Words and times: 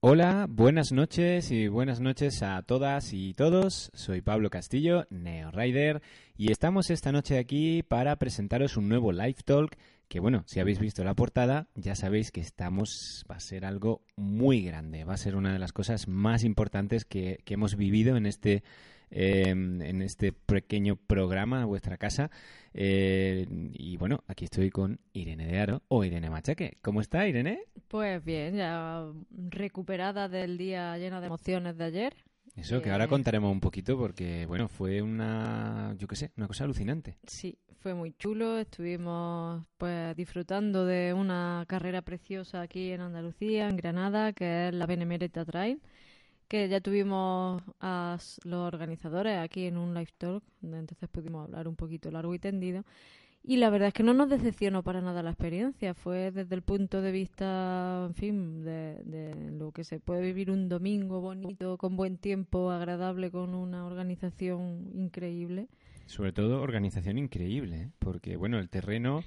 Hola, 0.00 0.46
buenas 0.48 0.92
noches 0.92 1.50
y 1.50 1.66
buenas 1.66 1.98
noches 1.98 2.44
a 2.44 2.62
todas 2.62 3.12
y 3.12 3.34
todos. 3.34 3.90
Soy 3.94 4.20
Pablo 4.20 4.48
Castillo, 4.48 5.08
Neo 5.10 5.50
Rider, 5.50 6.02
y 6.36 6.52
estamos 6.52 6.90
esta 6.90 7.10
noche 7.10 7.36
aquí 7.36 7.82
para 7.82 8.14
presentaros 8.14 8.76
un 8.76 8.88
nuevo 8.88 9.10
live 9.10 9.42
talk 9.44 9.76
que 10.06 10.20
bueno, 10.20 10.44
si 10.46 10.60
habéis 10.60 10.78
visto 10.78 11.02
la 11.02 11.14
portada, 11.14 11.66
ya 11.74 11.96
sabéis 11.96 12.30
que 12.30 12.40
estamos, 12.40 13.24
va 13.28 13.34
a 13.34 13.40
ser 13.40 13.64
algo 13.64 14.04
muy 14.14 14.62
grande, 14.62 15.02
va 15.02 15.14
a 15.14 15.16
ser 15.16 15.34
una 15.34 15.52
de 15.52 15.58
las 15.58 15.72
cosas 15.72 16.06
más 16.06 16.44
importantes 16.44 17.04
que, 17.04 17.40
que 17.44 17.54
hemos 17.54 17.74
vivido 17.74 18.16
en 18.16 18.26
este 18.26 18.62
eh, 19.10 19.48
en 19.48 20.02
este 20.02 20.32
pequeño 20.32 20.96
programa 20.96 21.62
a 21.62 21.66
vuestra 21.66 21.96
casa. 21.96 22.30
Eh, 22.74 23.46
y 23.72 23.96
bueno, 23.96 24.22
aquí 24.26 24.44
estoy 24.44 24.70
con 24.70 25.00
Irene 25.12 25.46
de 25.46 25.58
Aro 25.58 25.82
o 25.88 26.04
Irene 26.04 26.30
Machaque. 26.30 26.78
¿Cómo 26.82 27.00
está, 27.00 27.26
Irene? 27.26 27.60
Pues 27.88 28.24
bien, 28.24 28.56
ya 28.56 29.04
recuperada 29.30 30.28
del 30.28 30.58
día 30.58 30.96
lleno 30.98 31.20
de 31.20 31.26
emociones 31.26 31.76
de 31.76 31.84
ayer. 31.84 32.14
Eso, 32.56 32.82
que 32.82 32.90
ahora 32.90 33.04
Eh, 33.04 33.08
contaremos 33.08 33.52
un 33.52 33.60
poquito 33.60 33.96
porque, 33.96 34.44
bueno, 34.46 34.68
fue 34.68 35.00
una, 35.00 35.94
yo 35.96 36.08
qué 36.08 36.16
sé, 36.16 36.32
una 36.36 36.48
cosa 36.48 36.64
alucinante. 36.64 37.16
Sí, 37.24 37.56
fue 37.80 37.94
muy 37.94 38.12
chulo. 38.14 38.58
Estuvimos 38.58 39.64
pues 39.76 40.16
disfrutando 40.16 40.84
de 40.84 41.14
una 41.14 41.64
carrera 41.68 42.02
preciosa 42.02 42.60
aquí 42.62 42.90
en 42.90 43.00
Andalucía, 43.00 43.68
en 43.68 43.76
Granada, 43.76 44.32
que 44.32 44.68
es 44.68 44.74
la 44.74 44.86
Benemérita 44.86 45.44
Trail, 45.44 45.80
que 46.48 46.68
ya 46.68 46.80
tuvimos 46.80 47.62
a 47.80 48.18
los 48.44 48.66
organizadores 48.66 49.38
aquí 49.38 49.66
en 49.66 49.76
un 49.76 49.94
live 49.94 50.12
talk, 50.18 50.42
entonces 50.62 51.08
pudimos 51.08 51.44
hablar 51.44 51.68
un 51.68 51.76
poquito 51.76 52.10
largo 52.10 52.34
y 52.34 52.38
tendido. 52.38 52.84
Y 53.44 53.56
la 53.56 53.70
verdad 53.70 53.88
es 53.88 53.94
que 53.94 54.02
no 54.02 54.14
nos 54.14 54.28
decepcionó 54.28 54.82
para 54.82 55.00
nada 55.00 55.22
la 55.22 55.30
experiencia. 55.30 55.94
Fue 55.94 56.32
desde 56.32 56.54
el 56.54 56.62
punto 56.62 57.00
de 57.00 57.12
vista, 57.12 58.04
en 58.06 58.14
fin, 58.14 58.64
de, 58.64 59.00
de 59.04 59.50
lo 59.52 59.72
que 59.72 59.84
se 59.84 60.00
puede 60.00 60.22
vivir 60.22 60.50
un 60.50 60.68
domingo 60.68 61.20
bonito, 61.20 61.78
con 61.78 61.96
buen 61.96 62.18
tiempo, 62.18 62.70
agradable, 62.70 63.30
con 63.30 63.54
una 63.54 63.86
organización 63.86 64.90
increíble. 64.92 65.68
Sobre 66.06 66.32
todo 66.32 66.62
organización 66.62 67.18
increíble, 67.18 67.76
¿eh? 67.76 67.90
porque 67.98 68.36
bueno, 68.36 68.58
el 68.58 68.70
terreno 68.70 69.22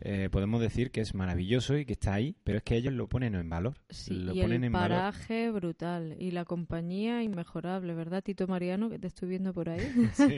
eh, 0.00 0.28
podemos 0.30 0.60
decir 0.60 0.90
que 0.90 1.00
es 1.00 1.14
maravilloso 1.14 1.76
y 1.76 1.84
que 1.84 1.92
está 1.94 2.14
ahí, 2.14 2.36
pero 2.44 2.58
es 2.58 2.64
que 2.64 2.76
ellos 2.76 2.92
lo 2.92 3.08
ponen 3.08 3.34
en 3.34 3.48
valor. 3.48 3.74
Sí, 3.90 4.14
lo 4.14 4.34
y 4.34 4.40
ponen 4.40 4.62
el 4.62 4.66
en 4.68 4.72
valor. 4.72 4.98
paraje 4.98 5.50
brutal 5.50 6.16
y 6.18 6.30
la 6.30 6.44
compañía 6.44 7.22
inmejorable, 7.22 7.94
¿verdad, 7.94 8.22
Tito 8.22 8.46
Mariano, 8.46 8.88
que 8.90 8.98
te 8.98 9.06
estoy 9.08 9.28
viendo 9.28 9.52
por 9.52 9.68
ahí? 9.68 9.80
Sí, 10.14 10.36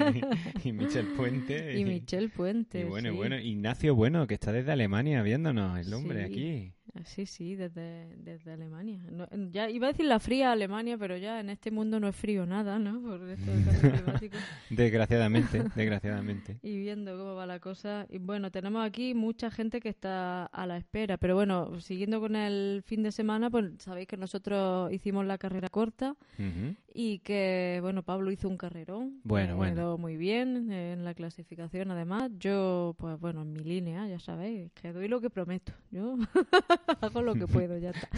y 0.65 0.73
Michel 0.73 1.07
Puente. 1.17 1.79
y 1.79 1.85
Michel 1.85 2.31
Puente. 2.31 2.81
Y 2.81 2.85
bueno, 2.85 3.11
sí. 3.11 3.17
bueno, 3.17 3.39
Ignacio 3.39 3.95
Bueno, 3.95 4.27
que 4.27 4.35
está 4.35 4.53
desde 4.53 4.73
Alemania 4.73 5.23
viéndonos, 5.23 5.79
el 5.79 5.93
hombre 5.95 6.27
Sí. 6.27 6.33
aquí. 6.33 6.73
Sí, 7.05 7.27
sí, 7.27 7.55
desde, 7.57 8.17
desde 8.17 8.53
Alemania. 8.53 9.01
No, 9.11 9.27
ya 9.51 9.69
iba 9.71 9.87
a 9.89 9.93
decir 9.93 10.07
la 10.07 10.19
fría 10.21 10.53
Alemania, 10.53 10.97
pero 10.99 11.17
ya 11.17 11.41
en 11.41 11.51
este 11.51 11.71
mundo 11.71 12.01
no 12.01 12.09
es 12.09 12.17
frío 12.17 12.47
nada, 12.47 12.79
¿no? 12.79 13.01
Por 13.01 13.29
esto 13.29 13.51
del. 13.51 14.31
Desgraciadamente, 14.71 15.63
desgraciadamente. 15.75 16.59
y 16.63 16.79
viendo 16.79 17.17
cómo 17.17 17.35
va 17.35 17.47
la 17.47 17.59
cosa. 17.61 18.07
Y 18.09 18.19
bueno, 18.19 18.51
tenemos 18.51 18.85
aquí 18.85 19.15
mucha 19.15 19.51
gente 19.51 19.81
que 19.81 19.89
está 19.89 20.47
a 20.47 20.67
la 20.67 20.77
espera, 20.77 21.17
pero 21.17 21.35
bueno, 21.35 21.81
siguiendo 21.81 22.21
con 22.21 22.37
el 22.37 22.83
fin 22.85 23.03
de 23.03 23.13
semana, 23.13 23.51
pues 23.51 23.67
sabéis 23.79 24.09
que 24.09 24.17
nosotros 24.17 24.93
hicimos 24.93 25.27
la 25.27 25.39
carrera 25.39 25.69
corta 25.69 26.17
Ujú. 26.39 26.75
Y 26.93 27.21
que, 27.21 27.79
bueno, 27.83 28.03
Pablo 28.03 28.31
hizo 28.31 28.49
un 28.49 28.57
carrerón. 28.57 29.21
Bueno, 29.23 29.57
bueno. 29.57 29.75
Quedó 29.75 29.99
muy 29.99 30.17
bien 30.17 30.73
en 30.73 31.05
la 31.05 31.15
clasificación, 31.15 31.91
además. 31.91 32.31
Yo, 32.39 32.95
pues 32.99 33.19
bueno, 33.21 33.43
en 33.43 33.53
mi 33.53 33.61
línea, 33.61 34.07
ya 34.09 34.19
sabéis, 34.19 34.73
que 34.73 34.93
doy 34.93 35.09
lo 35.09 35.21
que 35.21 35.31
prometo. 35.31 35.73
Yo 35.91 36.17
hago 37.01 37.23
lo 37.23 37.35
que 37.35 37.47
puedo, 37.47 37.79
ya 37.79 37.91
está. 37.91 38.09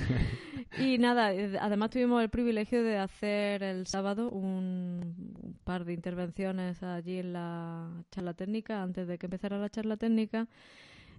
Y 0.78 0.98
nada, 0.98 1.34
eh, 1.34 1.58
además 1.60 1.90
tuvimos 1.90 2.22
el 2.22 2.30
privilegio 2.30 2.82
de 2.82 2.96
hacer 2.96 3.62
el 3.62 3.86
sábado 3.86 4.30
un, 4.30 5.34
un 5.42 5.58
par 5.64 5.84
de 5.84 5.92
intervenciones 5.92 6.82
allí 6.82 7.18
en 7.18 7.34
la 7.34 7.90
charla 8.10 8.34
técnica, 8.34 8.82
antes 8.82 9.06
de 9.06 9.18
que 9.18 9.27
empezara 9.27 9.58
la 9.58 9.68
charla 9.68 9.96
técnica, 9.96 10.48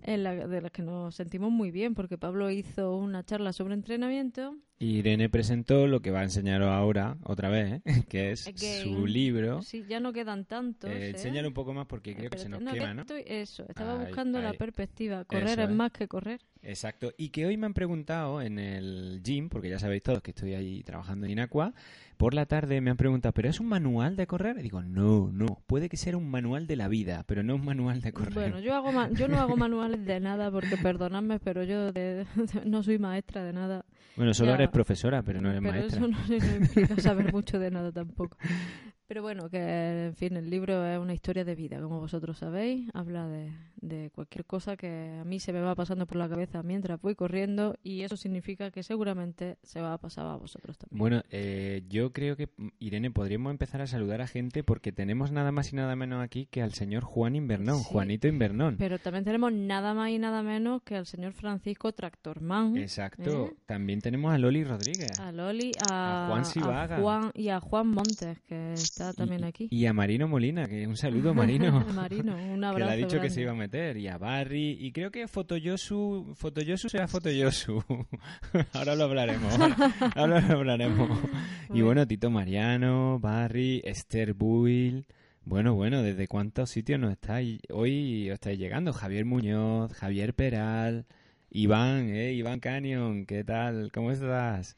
en 0.02 0.24
la, 0.24 0.34
de 0.48 0.62
las 0.62 0.72
que 0.72 0.82
nos 0.82 1.16
sentimos 1.16 1.52
muy 1.52 1.72
bien, 1.72 1.94
porque 1.94 2.18
Pablo 2.18 2.50
hizo 2.50 2.96
una 2.96 3.24
charla 3.24 3.54
sobre 3.54 3.74
entrenamiento. 3.74 4.56
Irene 4.84 5.30
presentó 5.30 5.88
lo 5.88 6.02
que 6.02 6.12
va 6.12 6.20
a 6.22 6.24
enseñaros 6.24 6.70
ahora, 6.70 7.18
otra 7.24 7.50
vez, 7.50 7.74
¿eh? 7.74 7.82
que 8.10 8.32
es 8.32 8.48
Again. 8.48 8.84
su 8.84 9.06
libro. 9.08 9.62
Sí, 9.62 9.84
ya 9.88 10.00
no 10.00 10.14
quedan 10.14 10.46
tantos. 10.46 10.90
Eh, 10.92 11.14
¿eh? 11.16 11.48
un 11.48 11.54
poco 11.54 11.74
más 11.74 11.86
porque 11.88 12.16
creo 12.16 12.30
que 12.30 12.38
se 12.38 12.50
nos 12.50 12.62
no, 12.62 12.72
quema, 12.74 12.88
que 12.90 12.94
¿no? 12.94 13.02
estoy- 13.02 13.24
eso, 13.26 13.66
estaba 13.68 14.00
Ahí, 14.00 14.06
buscando 14.08 14.42
la 14.42 14.50
ahí. 14.52 14.58
perspectiva. 14.58 15.26
Correr 15.26 15.60
Eso 15.60 15.62
es 15.64 15.70
más 15.72 15.92
que 15.92 16.08
correr. 16.08 16.42
Exacto. 16.62 17.12
Y 17.18 17.30
que 17.30 17.46
hoy 17.46 17.58
me 17.58 17.66
han 17.66 17.74
preguntado 17.74 18.42
en 18.42 18.58
el 18.60 19.22
gym, 19.24 19.50
porque 19.50 19.70
ya 19.70 19.80
sabéis 19.80 20.04
todos 20.04 20.22
que 20.22 20.32
estoy 20.32 20.54
ahí 20.54 20.82
trabajando 20.84 21.26
en 21.26 21.34
Inacua, 21.34 21.74
por 22.18 22.34
la 22.34 22.46
tarde 22.46 22.80
me 22.80 22.90
han 22.90 22.96
preguntado, 22.98 23.34
¿pero 23.34 23.50
es 23.50 23.60
un 23.60 23.68
manual 23.68 24.16
de 24.16 24.28
correr? 24.28 24.58
Y 24.60 24.62
digo, 24.64 24.82
no, 24.82 25.30
no, 25.34 25.62
puede 25.68 25.90
que 25.90 25.98
sea 25.98 26.16
un 26.16 26.30
manual 26.30 26.68
de 26.68 26.76
la 26.78 26.88
vida, 26.88 27.26
pero 27.28 27.44
no 27.44 27.56
un 27.56 27.66
manual 27.66 28.02
de 28.02 28.14
correr. 28.14 28.34
Bueno, 28.34 28.60
yo 28.60 28.74
hago 28.76 28.92
yo 29.14 29.28
no 29.28 29.40
hago 29.40 29.58
manuales 29.58 30.06
de 30.06 30.20
nada 30.22 30.50
porque 30.52 30.78
perdonadme, 30.78 31.40
pero 31.40 31.64
yo 31.64 31.92
de- 31.92 32.26
no 32.66 32.82
soy 32.84 32.98
maestra 32.98 33.44
de 33.44 33.52
nada. 33.52 33.86
Bueno, 34.16 34.34
solo 34.34 34.52
Ya. 34.52 34.56
eres 34.56 34.70
profesora, 34.74 35.24
pero 35.24 35.40
no 35.42 35.50
eres 35.50 35.62
pero 35.62 35.74
maestra. 35.74 36.00
eso 36.00 36.08
no, 36.08 36.18
no 36.28 36.56
implica 36.66 36.98
saber 37.02 37.32
mucho 37.32 37.60
de 37.60 37.72
nada 37.72 37.92
tampoco. 37.92 38.38
Pero 39.08 39.22
bueno, 39.22 39.50
que 39.50 40.06
en 40.08 40.16
fin, 40.16 40.36
el 40.38 40.50
libro 40.50 40.86
es 40.86 40.98
una 41.00 41.14
historia 41.14 41.44
de 41.44 41.56
vida, 41.56 41.80
como 41.82 42.00
vosotros 42.00 42.38
sabéis. 42.38 42.90
Habla 42.94 43.28
de, 43.28 43.52
de 43.82 44.10
cualquier 44.12 44.46
cosa 44.46 44.78
que 44.78 45.20
a 45.22 45.26
mí 45.26 45.40
se 45.40 45.52
me 45.54 45.60
va 45.60 45.76
pasando 45.76 46.06
por 46.08 46.18
la 46.18 46.30
cabeza 46.30 46.64
mientras 46.64 47.02
voy 47.02 47.14
corriendo 47.16 47.76
y 47.84 48.02
eso 48.02 48.16
significa 48.18 48.72
que 48.72 48.82
seguramente 48.82 49.58
se 49.62 49.82
va 49.82 49.94
a 49.94 49.98
pasar 49.98 50.26
a 50.26 50.36
vosotros 50.38 50.78
también. 50.78 50.98
Bueno, 51.00 51.22
eh, 51.32 51.84
yo 51.90 52.14
creo 52.14 52.36
que, 52.38 52.50
Irene, 52.80 53.12
podríamos 53.12 53.52
empezar 53.52 53.82
a 53.82 53.88
saludar 53.88 54.22
a 54.22 54.28
gente 54.28 54.64
porque 54.64 54.92
tenemos 54.92 55.32
nada 55.32 55.52
más 55.52 55.74
y 55.74 55.76
nada 55.76 55.96
menos 55.96 56.24
aquí 56.24 56.46
que 56.50 56.62
al 56.62 56.74
señor 56.74 57.04
Juan 57.04 57.36
Invernón, 57.36 57.80
Sí. 57.80 57.90
Juanito 57.92 58.28
Invernón. 58.28 58.78
Pero 58.78 59.00
también 59.00 59.26
tenemos 59.26 59.52
nada 59.52 59.94
más 59.94 60.10
y 60.12 60.18
nada 60.20 60.44
menos 60.44 60.82
que 60.84 60.96
al 60.96 61.06
señor 61.06 61.34
Francisco 61.34 61.92
Tractorman. 61.92 62.78
Exacto. 62.78 63.48
¿Eh? 63.48 63.56
También 63.66 64.00
tenemos 64.02 64.34
a 64.34 64.38
Loli 64.38 64.64
Rodríguez. 64.64 65.20
A 65.20 65.32
Loli, 65.32 65.72
a, 65.92 66.28
A 66.28 66.30
Juan 66.30 66.46
Sivaga. 66.46 66.96
a 66.98 67.02
Juan 67.02 67.32
y 67.34 67.50
a 67.50 67.60
Juan 67.60 67.88
Montes, 67.90 68.40
que 68.48 68.74
está 68.94 69.14
también 69.14 69.42
Y- 69.42 69.46
aquí. 69.46 69.68
Y 69.72 69.86
a 69.86 69.94
Marino 69.94 70.28
Molina, 70.28 70.68
que 70.68 70.86
un 70.88 70.96
saludo, 70.98 71.34
Marino. 71.34 71.86
Marino, 71.94 72.36
un 72.36 72.60
que 72.62 72.66
abrazo. 72.66 72.86
le 72.86 72.92
ha 72.92 72.96
dicho 72.96 73.20
que 73.22 73.30
se 73.30 73.42
iba 73.42 73.52
a 73.52 73.56
meter. 73.56 73.98
Y 73.98 74.08
a 74.08 74.18
Barry. 74.18 74.78
Y 74.80 74.92
creo 74.92 75.12
que 75.12 75.28
Fotoyosu. 75.28 76.34
Fotoyosu 76.36 76.90
será 76.90 77.08
Fotoyosu. 77.08 77.84
ahora 78.74 78.96
lo 78.96 79.06
hablaremos. 79.06 79.54
Ahora, 79.60 79.76
ahora 80.16 80.42
lo 80.42 80.54
hablaremos. 80.60 81.10
y 81.20 81.68
Bueno. 81.70 81.86
bueno, 81.86 82.08
Tito 82.08 82.30
Mariano, 82.30 83.20
Barry, 83.20 83.82
Esther 83.84 84.34
Buil. 84.34 85.06
Bueno, 85.46 85.74
bueno, 85.76 86.02
¿desde 86.04 86.28
cuántos 86.28 86.70
sitios 86.70 87.00
nos 87.00 87.12
estáis 87.12 87.60
hoy 87.70 88.30
os 88.30 88.36
estáis 88.36 88.58
llegando? 88.58 88.94
Javier 88.94 89.26
Muñoz, 89.26 89.92
Javier 89.94 90.34
Peral, 90.34 91.06
Iván, 91.52 92.10
eh, 92.16 92.32
Iván 92.34 92.60
Canyon, 92.62 93.26
¿qué 93.26 93.44
tal? 93.44 93.92
¿Cómo 93.94 94.12
estás? 94.12 94.78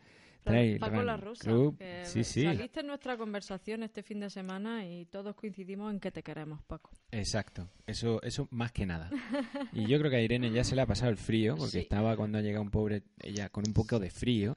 Trail 0.52 0.80
Paco 0.80 0.96
Run 0.98 1.06
La 1.06 1.18
Rosa, 1.18 1.44
Club. 1.44 1.78
que 1.78 2.06
Sí, 2.06 2.24
sí. 2.24 2.44
saliste 2.44 2.80
en 2.82 2.88
nuestra 2.88 3.18
conversación 3.18 3.84
este 3.84 4.04
fin 4.04 4.20
de 4.20 4.30
semana 4.30 4.86
y 4.86 5.06
todos 5.06 5.36
coincidimos 5.36 5.94
en 5.94 6.00
que 6.00 6.12
te 6.12 6.24
queremos, 6.24 6.62
Paco. 6.64 6.92
Exacto, 7.12 7.70
eso, 7.88 8.22
eso 8.24 8.48
más 8.52 8.72
que 8.72 8.86
nada. 8.86 9.10
Y 9.74 9.86
yo 9.88 9.98
creo 10.00 10.10
que 10.12 10.18
a 10.18 10.22
Irene 10.22 10.52
ya 10.52 10.64
se 10.64 10.76
le 10.76 10.82
ha 10.82 10.86
pasado 10.86 11.12
el 11.12 11.18
frío, 11.18 11.56
porque 11.56 11.72
Sí. 11.72 11.80
estaba 11.80 12.16
cuando 12.16 12.38
ha 12.38 12.42
llegado 12.42 12.64
un 12.64 12.72
pobre, 12.72 13.04
ella 13.22 13.50
con 13.50 13.64
un 13.68 13.74
poco 13.74 14.00
de 14.00 14.10
frío. 14.10 14.56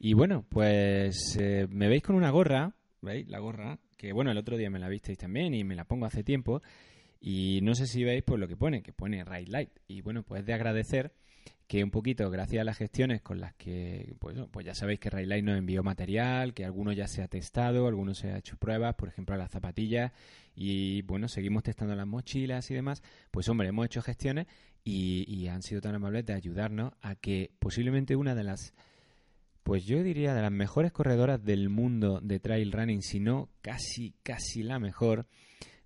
Y 0.00 0.14
bueno, 0.14 0.44
pues 0.48 1.36
eh, 1.40 1.66
me 1.70 1.88
veis 1.88 2.02
con 2.02 2.14
una 2.16 2.30
gorra, 2.30 2.72
¿veis? 3.02 3.26
La 3.28 3.38
gorra, 3.40 3.78
que 3.96 4.12
bueno, 4.12 4.30
el 4.30 4.38
otro 4.38 4.56
día 4.56 4.70
me 4.70 4.78
la 4.78 4.88
visteis 4.88 5.18
también 5.18 5.54
y 5.54 5.64
me 5.64 5.74
la 5.74 5.84
pongo 5.84 6.06
hace 6.06 6.22
tiempo. 6.22 6.62
Y 7.20 7.58
no 7.62 7.74
sé 7.74 7.86
si 7.88 8.04
veis 8.04 8.22
pues 8.22 8.38
lo 8.38 8.46
que 8.46 8.56
pone, 8.56 8.80
que 8.82 8.92
pone 8.92 9.24
Ride 9.24 9.50
Light. 9.50 9.70
Y 9.88 10.02
bueno, 10.02 10.22
pues 10.22 10.46
de 10.46 10.54
agradecer 10.54 11.12
que 11.66 11.84
un 11.84 11.90
poquito, 11.90 12.30
gracias 12.30 12.62
a 12.62 12.64
las 12.64 12.76
gestiones 12.76 13.20
con 13.20 13.40
las 13.40 13.54
que, 13.54 14.14
pues, 14.18 14.36
pues 14.50 14.64
ya 14.64 14.74
sabéis 14.74 15.00
que 15.00 15.10
Ride 15.10 15.26
Light 15.26 15.44
nos 15.44 15.58
envió 15.58 15.82
material, 15.82 16.54
que 16.54 16.64
alguno 16.64 16.92
ya 16.92 17.06
se 17.08 17.22
ha 17.22 17.28
testado, 17.28 17.86
algunos 17.86 18.18
se 18.18 18.32
ha 18.32 18.38
hecho 18.38 18.56
pruebas, 18.56 18.94
por 18.94 19.08
ejemplo, 19.08 19.36
las 19.36 19.50
zapatillas, 19.50 20.12
y 20.54 21.02
bueno, 21.02 21.28
seguimos 21.28 21.62
testando 21.62 21.94
las 21.94 22.06
mochilas 22.06 22.70
y 22.70 22.74
demás. 22.74 23.02
Pues 23.30 23.48
hombre, 23.48 23.68
hemos 23.68 23.86
hecho 23.86 24.02
gestiones 24.02 24.46
y, 24.84 25.24
y 25.28 25.48
han 25.48 25.62
sido 25.62 25.80
tan 25.80 25.94
amables 25.94 26.24
de 26.24 26.32
ayudarnos 26.32 26.92
a 27.02 27.14
que 27.14 27.50
posiblemente 27.58 28.16
una 28.16 28.34
de 28.34 28.44
las 28.44 28.74
pues 29.68 29.84
yo 29.84 30.02
diría 30.02 30.32
de 30.32 30.40
las 30.40 30.50
mejores 30.50 30.92
corredoras 30.92 31.44
del 31.44 31.68
mundo 31.68 32.20
de 32.22 32.40
trail 32.40 32.72
running, 32.72 33.02
si 33.02 33.20
no 33.20 33.50
casi, 33.60 34.14
casi 34.22 34.62
la 34.62 34.78
mejor, 34.78 35.26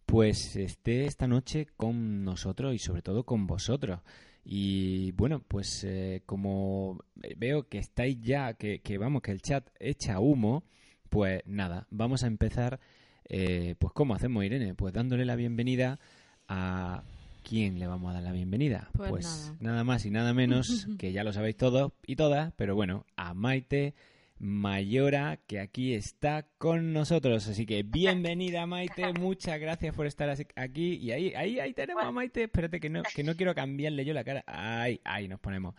pues 0.06 0.54
esté 0.54 1.06
esta 1.06 1.26
noche 1.26 1.66
con 1.76 2.22
nosotros 2.22 2.76
y 2.76 2.78
sobre 2.78 3.02
todo 3.02 3.24
con 3.24 3.48
vosotros. 3.48 3.98
Y 4.44 5.12
bueno, 5.12 5.40
pues 5.46 5.84
eh, 5.84 6.22
como 6.26 6.98
veo 7.36 7.68
que 7.68 7.78
estáis 7.78 8.20
ya, 8.20 8.54
que, 8.54 8.80
que 8.80 8.98
vamos, 8.98 9.22
que 9.22 9.30
el 9.30 9.40
chat 9.40 9.68
echa 9.78 10.18
humo, 10.18 10.64
pues 11.08 11.42
nada, 11.46 11.86
vamos 11.90 12.24
a 12.24 12.26
empezar, 12.26 12.80
eh, 13.28 13.76
pues 13.78 13.92
¿cómo 13.92 14.14
hacemos 14.14 14.44
Irene? 14.44 14.74
Pues 14.74 14.92
dándole 14.92 15.24
la 15.24 15.36
bienvenida 15.36 16.00
a... 16.48 17.02
¿Quién 17.42 17.80
le 17.80 17.88
vamos 17.88 18.08
a 18.08 18.14
dar 18.14 18.22
la 18.22 18.30
bienvenida? 18.30 18.88
Pues 18.92 19.52
nada. 19.58 19.82
más 19.82 20.06
y 20.06 20.10
nada 20.10 20.32
menos, 20.32 20.86
que 20.98 21.10
ya 21.10 21.24
lo 21.24 21.32
sabéis 21.32 21.56
todos 21.56 21.90
y 22.06 22.14
todas, 22.14 22.52
pero 22.54 22.76
bueno, 22.76 23.04
a 23.16 23.34
Maite 23.34 23.94
Mayora, 24.44 25.38
que 25.46 25.60
aquí 25.60 25.94
está 25.94 26.44
con 26.58 26.92
nosotros. 26.92 27.46
Así 27.46 27.64
que 27.64 27.84
bienvenida, 27.84 28.66
Maite. 28.66 29.12
Muchas 29.20 29.60
gracias 29.60 29.94
por 29.94 30.06
estar 30.06 30.28
aquí. 30.56 30.96
Y 30.96 31.12
ahí, 31.12 31.32
ahí, 31.36 31.60
ahí 31.60 31.72
tenemos 31.72 32.02
a 32.02 32.10
Maite. 32.10 32.42
Espérate 32.42 32.80
que 32.80 32.90
no, 32.90 33.04
que 33.04 33.22
no 33.22 33.36
quiero 33.36 33.54
cambiarle 33.54 34.04
yo 34.04 34.12
la 34.12 34.24
cara. 34.24 34.42
Ahí, 34.48 35.00
ahí 35.04 35.28
nos 35.28 35.38
ponemos. 35.38 35.76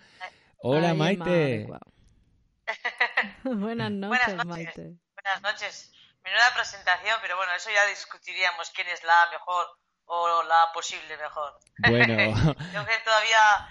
Hola, 0.60 0.94
Maite. 0.94 1.68
Buenas 3.44 3.92
noches, 3.92 4.45
Maite. 4.45 4.94
Buenas 5.13 5.42
noches. 5.42 5.92
Menuda 6.24 6.54
presentación, 6.56 7.18
pero 7.21 7.36
bueno, 7.36 7.51
eso 7.57 7.69
ya 7.69 7.86
discutiríamos 7.88 8.71
quién 8.74 8.88
es 8.88 9.04
la 9.04 9.27
mejor 9.33 9.68
o 10.06 10.44
la 10.44 10.71
posible 10.74 11.18
mejor. 11.18 11.59
Bueno. 11.80 12.16
Creo 12.71 12.86
que 12.86 12.98
todavía 13.04 13.68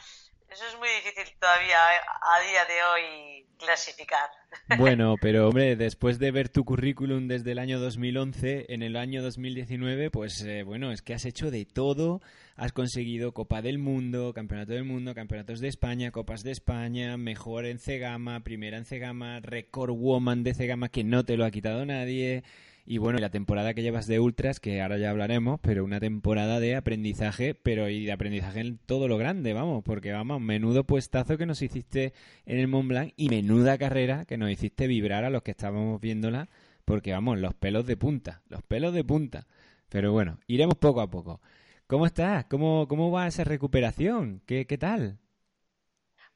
eso 0.53 0.67
es 0.67 0.79
muy 0.79 0.89
difícil 0.89 1.35
todavía 1.39 1.77
eh, 1.97 2.01
a 2.23 2.41
día 2.41 2.65
de 2.67 2.83
hoy 2.85 3.47
clasificar. 3.59 4.29
Bueno, 4.79 5.17
pero 5.21 5.49
hombre, 5.49 5.77
después 5.77 6.19
de 6.19 6.31
ver 6.31 6.49
tu 6.49 6.65
currículum 6.65 7.27
desde 7.27 7.53
el 7.53 7.59
año 7.59 7.81
2011, 7.81 8.67
en 8.69 8.83
el 8.83 8.97
año 8.97 9.23
2019, 9.23 10.11
pues 10.11 10.43
eh, 10.43 10.63
bueno, 10.63 10.93
es 10.93 11.03
que 11.03 11.15
has 11.15 11.25
hecho 11.25 11.51
de 11.51 11.65
todo. 11.65 12.21
Has 12.57 12.73
conseguido 12.73 13.33
Copa 13.33 13.63
del 13.63 13.79
Mundo, 13.79 14.33
Campeonato 14.35 14.73
del 14.73 14.85
Mundo, 14.85 15.15
Campeonatos 15.15 15.61
de 15.61 15.69
España, 15.69 16.11
Copas 16.11 16.43
de 16.43 16.53
España, 16.53 17.17
mejor 17.17 17.65
en 17.65 17.79
Cegama, 17.79 18.41
primera 18.41 18.77
en 18.77 18.85
Cegama, 18.85 19.41
Record 19.41 19.93
Woman 19.93 20.43
de 20.43 20.55
Cegama 20.55 20.91
que 20.91 21.03
no 21.03 21.25
te 21.25 21.37
lo 21.37 21.47
ha 21.47 21.51
quitado 21.51 21.87
nadie. 21.87 22.45
Y 22.85 22.99
bueno, 22.99 23.19
la 23.21 23.31
temporada 23.31 23.75
que 23.75 23.83
llevas 23.83 24.09
de 24.09 24.19
Ultras, 24.19 24.59
que 24.59 24.83
ahora 24.83 24.99
ya 24.99 25.11
hablaremos, 25.11 25.61
pero 25.63 25.85
una 25.85 26.01
temporada 26.01 26.59
de 26.59 26.75
aprendizaje, 26.75 27.55
pero 27.55 27.89
y 27.89 28.05
de 28.07 28.13
aprendizaje 28.13 28.61
en 28.61 28.79
todo 28.79 29.07
lo 29.07 29.19
grande, 29.19 29.53
vamos, 29.53 29.85
porque 29.85 30.13
vamos, 30.13 30.41
menudo 30.41 30.85
puestazo 30.85 31.39
que 31.39 31.47
nos 31.47 31.63
hiciste 31.63 32.13
en 32.45 32.59
el 32.59 32.67
Mont 32.67 32.89
Blanc 32.89 33.13
y 33.17 33.29
menuda 33.29 33.79
carrera 33.79 34.25
que 34.25 34.37
nos 34.37 34.51
hiciste 34.51 34.89
vibrar 34.89 35.25
a 35.25 35.31
los 35.31 35.43
que 35.43 35.53
estábamos 35.53 36.01
viéndola, 36.01 36.49
porque 36.85 37.13
vamos, 37.13 37.39
los 37.39 37.55
pelos 37.55 37.87
de 37.87 37.97
punta, 37.97 38.43
los 38.49 38.63
pelos 38.63 38.93
de 38.93 39.05
punta. 39.05 39.47
Pero 39.89 40.11
bueno, 40.13 40.41
iremos 40.49 40.77
poco 40.77 41.01
a 41.01 41.11
poco. 41.11 41.41
¿Cómo 41.87 42.07
estás? 42.07 42.47
¿Cómo, 42.47 42.89
cómo 42.89 43.13
va 43.13 43.29
esa 43.29 43.45
recuperación? 43.45 44.43
¿Qué, 44.47 44.67
qué 44.67 44.79
tal? 44.79 45.19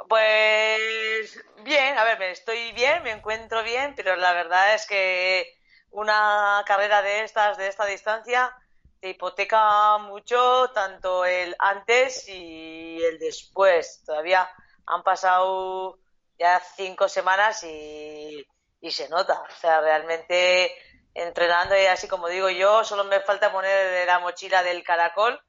Pues 0.09 1.45
bien, 1.65 1.99
a 1.99 2.05
ver, 2.05 2.23
estoy 2.31 2.73
bien, 2.73 3.03
me 3.03 3.11
encuentro 3.11 3.65
bien, 3.65 3.95
pero 3.97 4.15
la 4.15 4.33
verdad 4.33 4.75
es 4.75 4.87
que 4.87 5.47
una 5.91 6.63
carrera 6.67 7.03
de 7.03 7.25
estas, 7.25 7.57
de 7.59 7.69
esta 7.69 7.87
distancia, 7.87 8.53
te 9.01 9.11
hipoteca 9.11 9.99
mucho 9.99 10.71
tanto 10.75 11.25
el 11.25 11.55
antes 11.59 12.29
y 12.29 13.03
el 13.03 13.19
después. 13.19 14.03
Todavía 14.05 14.49
han 14.87 15.03
pasado 15.03 15.99
ya 16.39 16.61
cinco 16.77 17.09
semanas 17.09 17.65
y, 17.65 18.47
se 18.89 19.09
nota. 19.09 19.41
O 19.41 19.61
sea, 19.61 19.81
realmente 19.81 20.71
entrenando 21.13 21.75
y 21.75 21.87
así 21.87 22.07
como 22.07 22.29
digo 22.29 22.51
yo, 22.51 22.85
solo 22.85 23.03
me 23.05 23.21
falta 23.21 23.51
poner 23.51 24.07
la 24.07 24.21
mochila 24.21 24.63
del 24.63 24.85
caracol, 24.85 25.41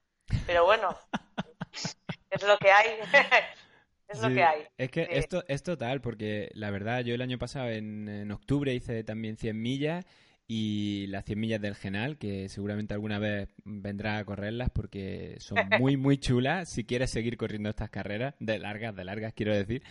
pero 0.48 0.66
bueno, 0.66 0.98
es 2.32 2.42
lo 2.44 2.58
que 2.58 2.72
hay. 2.72 2.98
es 4.08 4.20
lo 4.20 4.30
que 4.30 4.44
hay. 4.44 4.68
Es 4.78 4.90
que 4.90 5.08
esto 5.12 5.44
es 5.48 5.62
total, 5.62 6.02
porque 6.02 6.50
la 6.54 6.72
verdad, 6.72 7.02
yo 7.02 7.14
el 7.14 7.22
año 7.22 7.38
pasado 7.38 7.70
en, 7.70 8.10
en 8.10 8.32
octubre 8.32 8.74
hice 8.74 9.04
también 9.04 9.38
100 9.38 9.62
millas 9.62 10.06
y 10.48 11.08
las 11.08 11.26
100 11.26 11.40
millas 11.40 11.62
del 11.62 11.76
Genal, 11.76 12.18
que 12.18 12.48
seguramente 12.48 12.94
alguna 12.94 13.20
vez 13.20 13.50
vendrá 13.66 14.18
a 14.18 14.26
correrlas 14.26 14.70
porque 14.70 15.36
son 15.40 15.58
muy, 15.80 15.98
muy 15.98 16.18
chulas 16.18 16.72
si 16.72 16.86
quieres 16.86 17.12
seguir 17.12 17.36
corriendo 17.36 17.70
estas 17.70 17.90
carreras, 17.90 18.36
de 18.40 18.58
largas, 18.58 18.96
de 18.96 19.04
largas 19.04 19.34
quiero 19.34 19.54
decir. 19.54 19.84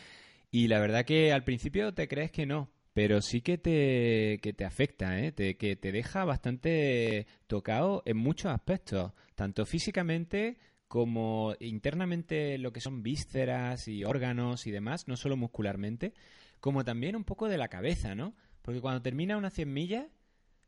Y 0.51 0.69
la 0.69 0.81
verdad 0.81 1.05
que 1.05 1.33
al 1.33 1.45
principio 1.45 1.93
te 1.93 2.09
crees 2.09 2.31
que 2.31 2.47
no, 2.47 2.71
pero 2.95 3.21
sí 3.21 3.43
que 3.43 3.59
te, 3.59 4.39
que 4.41 4.55
te 4.55 4.65
afecta, 4.65 5.21
¿eh? 5.21 5.31
Te, 5.31 5.59
que 5.59 5.77
te 5.77 5.93
deja 5.93 6.25
bastante 6.25 7.27
tocado 7.47 8.03
en 8.07 8.17
muchos 8.17 8.51
aspectos, 8.51 9.13
tanto 9.35 9.67
físicamente 9.67 10.57
como 10.89 11.55
internamente 11.61 12.57
lo 12.57 12.73
que 12.73 12.81
son 12.81 13.03
vísceras 13.03 13.89
y 13.89 14.05
órganos 14.05 14.67
y 14.67 14.71
demás, 14.71 15.09
no 15.09 15.17
solo 15.17 15.37
muscularmente, 15.37 16.15
como 16.61 16.85
también 16.85 17.17
un 17.17 17.25
poco 17.25 17.49
de 17.49 17.59
la 17.59 17.69
cabeza, 17.69 18.15
¿no? 18.15 18.35
Porque 18.63 18.81
cuando 18.81 19.03
termina 19.03 19.37
unas 19.37 19.53
100 19.53 19.73
millas 19.73 20.07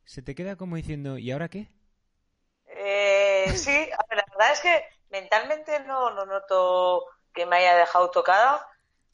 se 0.08 0.22
te 0.22 0.34
queda 0.34 0.56
como 0.56 0.76
diciendo, 0.76 1.19
¿y 1.19 1.31
ahora 1.31 1.50
qué? 1.50 1.69
Eh, 2.66 3.52
sí, 3.55 3.90
la 3.90 4.06
verdad 4.08 4.52
es 4.52 4.60
que 4.60 4.84
mentalmente 5.10 5.81
no, 5.81 6.14
no 6.14 6.25
noto 6.25 7.05
que 7.34 7.44
me 7.44 7.56
haya 7.56 7.76
dejado 7.76 8.10
tocada, 8.10 8.66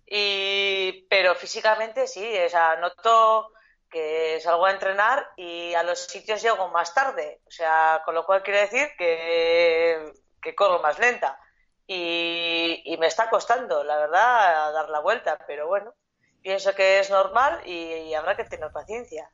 y, 0.06 1.04
pero 1.10 1.34
físicamente 1.34 2.06
sí, 2.06 2.24
o 2.46 2.48
sea, 2.48 2.76
noto 2.76 3.50
que 3.90 4.38
salgo 4.40 4.66
a 4.66 4.70
entrenar 4.70 5.32
y 5.36 5.74
a 5.74 5.82
los 5.82 5.98
sitios 5.98 6.40
llego 6.40 6.68
más 6.68 6.94
tarde, 6.94 7.40
o 7.44 7.50
sea, 7.50 8.02
con 8.04 8.14
lo 8.14 8.24
cual 8.24 8.44
quiere 8.44 8.60
decir 8.60 8.88
que, 8.96 10.12
que 10.40 10.54
corro 10.54 10.80
más 10.80 11.00
lenta. 11.00 11.40
Y, 11.88 12.82
y, 12.84 12.96
me 12.98 13.08
está 13.08 13.28
costando, 13.28 13.82
la 13.82 13.98
verdad, 13.98 14.72
dar 14.72 14.88
la 14.90 15.00
vuelta, 15.00 15.38
pero 15.48 15.66
bueno, 15.66 15.92
pienso 16.40 16.72
que 16.72 17.00
es 17.00 17.10
normal 17.10 17.66
y 17.66 18.14
habrá 18.14 18.36
que 18.36 18.44
tener 18.44 18.70
paciencia. 18.70 19.28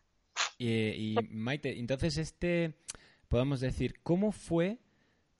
Y, 0.62 1.16
Maite, 1.30 1.78
entonces 1.78 2.18
este, 2.18 2.74
podemos 3.28 3.60
decir, 3.60 3.94
¿cómo 4.02 4.30
fue 4.30 4.78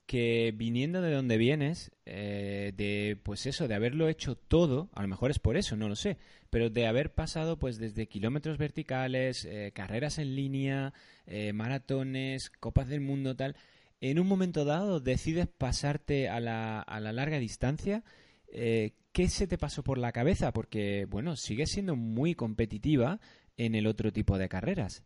que 0.06 0.52
viniendo 0.56 1.02
de 1.02 1.12
donde 1.12 1.36
vienes, 1.36 1.92
eh, 2.06 2.72
de 2.74 3.18
pues 3.22 3.44
eso, 3.44 3.68
de 3.68 3.74
haberlo 3.74 4.08
hecho 4.08 4.34
todo, 4.34 4.88
a 4.94 5.02
lo 5.02 5.08
mejor 5.08 5.30
es 5.30 5.38
por 5.38 5.58
eso, 5.58 5.76
no 5.76 5.90
lo 5.90 5.94
sé, 5.94 6.16
pero 6.48 6.70
de 6.70 6.86
haber 6.86 7.12
pasado 7.12 7.58
pues 7.58 7.76
desde 7.78 8.08
kilómetros 8.08 8.56
verticales, 8.56 9.44
eh, 9.44 9.72
carreras 9.74 10.18
en 10.18 10.34
línea, 10.34 10.94
eh, 11.26 11.52
maratones, 11.52 12.48
copas 12.48 12.88
del 12.88 13.02
mundo, 13.02 13.36
tal, 13.36 13.56
en 14.00 14.18
un 14.18 14.26
momento 14.26 14.64
dado 14.64 15.00
decides 15.00 15.48
pasarte 15.48 16.30
a 16.30 16.40
la, 16.40 16.80
a 16.80 16.98
la 16.98 17.12
larga 17.12 17.38
distancia, 17.38 18.02
¿qué 18.50 19.28
se 19.28 19.46
te 19.46 19.58
pasó 19.58 19.84
por 19.84 19.98
la 19.98 20.12
cabeza? 20.12 20.52
Porque, 20.52 21.04
bueno, 21.04 21.36
sigues 21.36 21.70
siendo 21.70 21.94
muy 21.94 22.34
competitiva 22.34 23.20
en 23.58 23.74
el 23.74 23.86
otro 23.86 24.12
tipo 24.12 24.38
de 24.38 24.48
carreras. 24.48 25.04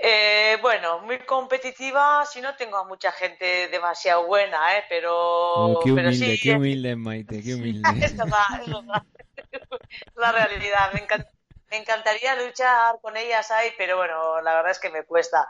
Eh, 0.00 0.58
bueno, 0.60 1.00
muy 1.00 1.18
competitiva, 1.20 2.24
si 2.26 2.40
no 2.40 2.54
tengo 2.56 2.76
a 2.76 2.84
mucha 2.84 3.12
gente 3.12 3.68
demasiado 3.68 4.26
buena, 4.26 4.78
¿eh? 4.78 4.84
pero... 4.88 5.12
Oh, 5.14 5.80
qué 5.82 5.92
humilde, 5.92 6.38
qué 6.42 6.52
humilde, 6.52 6.96
Maite, 6.96 7.42
qué 7.42 7.54
humilde. 7.54 7.88
es 8.04 8.14
la 10.16 10.32
realidad. 10.32 10.92
Me, 10.92 11.78
encantaría 11.78 12.36
luchar 12.36 13.00
con 13.00 13.16
ellas 13.16 13.50
ahí, 13.50 13.72
pero 13.76 13.96
bueno, 13.96 14.40
la 14.40 14.54
verdad 14.54 14.72
es 14.72 14.78
que 14.78 14.90
me 14.90 15.04
cuesta. 15.04 15.48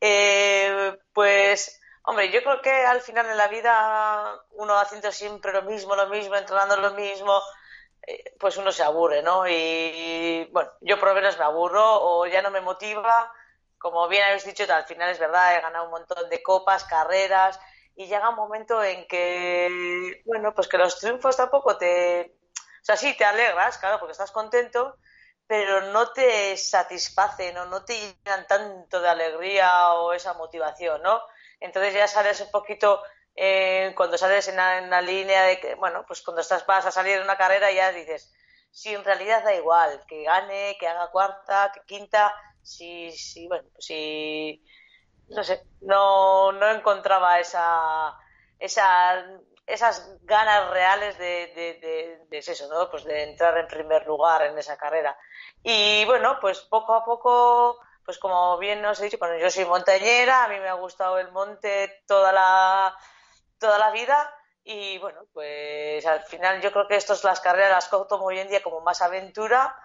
Eh, 0.00 0.96
pues, 1.12 1.80
hombre, 2.04 2.30
yo 2.30 2.42
creo 2.42 2.60
que 2.60 2.70
al 2.70 3.00
final 3.00 3.26
en 3.26 3.36
la 3.36 3.48
vida 3.48 4.40
uno 4.52 4.78
haciendo 4.78 5.10
siempre 5.10 5.52
lo 5.52 5.62
mismo, 5.62 5.96
lo 5.96 6.08
mismo, 6.08 6.36
entrenando 6.36 6.76
lo 6.76 6.94
mismo, 6.94 7.40
eh, 8.06 8.34
pues 8.38 8.56
uno 8.58 8.70
se 8.70 8.84
aburre, 8.84 9.22
¿no? 9.22 9.48
Y 9.48 10.48
bueno, 10.52 10.70
yo 10.82 10.98
por 10.98 11.08
lo 11.08 11.14
menos 11.14 11.38
me 11.38 11.44
aburro 11.44 11.84
o 11.84 12.26
ya 12.26 12.42
no 12.42 12.50
me 12.50 12.60
motiva 12.60 13.32
como 13.90 14.08
bien 14.08 14.24
habéis 14.24 14.44
dicho, 14.44 14.64
al 14.68 14.84
final 14.84 15.10
es 15.10 15.18
verdad, 15.20 15.56
he 15.56 15.60
ganado 15.60 15.84
un 15.84 15.92
montón 15.92 16.28
de 16.28 16.42
copas, 16.42 16.84
carreras, 16.84 17.60
y 17.94 18.06
llega 18.06 18.28
un 18.28 18.34
momento 18.34 18.82
en 18.82 19.06
que, 19.06 20.22
bueno, 20.26 20.52
pues 20.54 20.66
que 20.66 20.76
los 20.76 20.98
triunfos 20.98 21.36
tampoco 21.36 21.78
te... 21.78 22.36
O 22.82 22.84
sea, 22.84 22.96
sí, 22.96 23.16
te 23.16 23.24
alegras, 23.24 23.78
claro, 23.78 23.98
porque 24.00 24.12
estás 24.12 24.32
contento, 24.32 24.96
pero 25.46 25.92
no 25.92 26.12
te 26.12 26.56
satisfacen 26.56 27.56
o 27.58 27.66
no 27.66 27.84
te 27.84 27.94
llenan 27.94 28.46
tanto 28.48 29.00
de 29.00 29.08
alegría 29.08 29.92
o 29.92 30.12
esa 30.12 30.34
motivación, 30.34 31.00
¿no? 31.02 31.20
Entonces 31.60 31.94
ya 31.94 32.08
sales 32.08 32.40
un 32.40 32.50
poquito, 32.50 33.02
eh, 33.36 33.92
cuando 33.96 34.18
sales 34.18 34.48
en 34.48 34.56
la, 34.56 35.00
línea 35.00 35.44
de 35.44 35.60
que, 35.60 35.74
bueno, 35.76 36.04
pues 36.06 36.22
cuando 36.22 36.40
estás 36.40 36.66
vas 36.66 36.86
a 36.86 36.90
salir 36.90 37.16
en 37.16 37.22
una 37.22 37.38
carrera 37.38 37.70
ya 37.70 37.92
dices, 37.92 38.34
sí, 38.70 38.94
en 38.94 39.04
realidad 39.04 39.44
da 39.44 39.54
igual, 39.54 40.04
que 40.06 40.24
gane, 40.24 40.76
que 40.78 40.88
haga 40.88 41.10
cuarta, 41.10 41.72
que 41.72 41.80
quinta, 41.86 42.34
sí, 42.66 43.12
sí, 43.12 43.46
bueno, 43.48 43.68
pues 43.72 43.86
sí, 43.86 44.62
no 45.28 45.42
sé, 45.44 45.62
no, 45.80 46.52
no 46.52 46.70
encontraba 46.70 47.38
esa, 47.40 48.16
esa, 48.58 49.24
esas 49.66 50.16
ganas 50.22 50.70
reales 50.70 51.18
de, 51.18 51.52
de, 51.54 52.26
de, 52.28 52.38
eso, 52.38 52.68
¿no? 52.68 52.90
Pues 52.90 53.04
de 53.04 53.22
entrar 53.24 53.56
en 53.58 53.66
primer 53.68 54.06
lugar 54.06 54.42
en 54.42 54.58
esa 54.58 54.76
carrera. 54.76 55.16
Y 55.62 56.04
bueno, 56.06 56.38
pues 56.40 56.60
poco 56.60 56.94
a 56.94 57.04
poco, 57.04 57.78
pues 58.04 58.18
como 58.18 58.58
bien 58.58 58.84
os 58.84 59.00
he 59.00 59.04
dicho, 59.04 59.18
bueno, 59.18 59.38
yo 59.38 59.50
soy 59.50 59.64
montañera, 59.64 60.44
a 60.44 60.48
mí 60.48 60.58
me 60.58 60.68
ha 60.68 60.74
gustado 60.74 61.18
el 61.18 61.30
monte 61.32 62.02
toda 62.06 62.32
la, 62.32 62.96
toda 63.58 63.78
la 63.78 63.90
vida. 63.90 64.32
Y 64.64 64.98
bueno, 64.98 65.22
pues 65.32 66.04
al 66.06 66.22
final 66.24 66.60
yo 66.60 66.72
creo 66.72 66.88
que 66.88 66.96
estas 66.96 67.22
las 67.22 67.40
carreras 67.40 67.88
las 67.90 68.08
tomo 68.08 68.26
hoy 68.26 68.40
en 68.40 68.48
día 68.48 68.62
como 68.62 68.80
más 68.80 69.00
aventura 69.00 69.76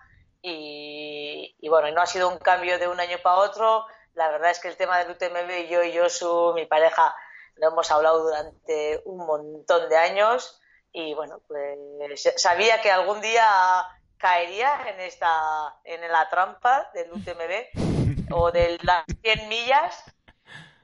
y, 0.43 1.55
bueno, 1.69 1.91
no 1.91 2.01
ha 2.01 2.05
sido 2.05 2.27
un 2.29 2.37
cambio 2.39 2.79
de 2.79 2.87
un 2.87 2.99
año 2.99 3.17
para 3.21 3.37
otro. 3.37 3.85
La 4.13 4.29
verdad 4.29 4.51
es 4.51 4.59
que 4.59 4.67
el 4.67 4.77
tema 4.77 4.97
del 4.97 5.11
UTMB, 5.11 5.69
yo 5.69 5.83
y 5.83 5.97
Josu, 5.97 6.53
mi 6.55 6.65
pareja, 6.65 7.15
lo 7.55 7.69
hemos 7.69 7.91
hablado 7.91 8.23
durante 8.23 9.01
un 9.05 9.25
montón 9.25 9.87
de 9.89 9.97
años 9.97 10.61
y 10.91 11.13
bueno, 11.13 11.41
pues 11.47 11.79
sabía 12.35 12.81
que 12.81 12.91
algún 12.91 13.21
día 13.21 13.45
caería 14.17 14.85
en 14.87 14.99
esta 14.99 15.75
en 15.83 16.01
la 16.11 16.29
trampa 16.29 16.89
del 16.93 17.11
UTMB 17.11 18.31
o 18.33 18.51
de 18.51 18.77
las 18.83 19.03
100 19.23 19.49
millas 19.49 20.03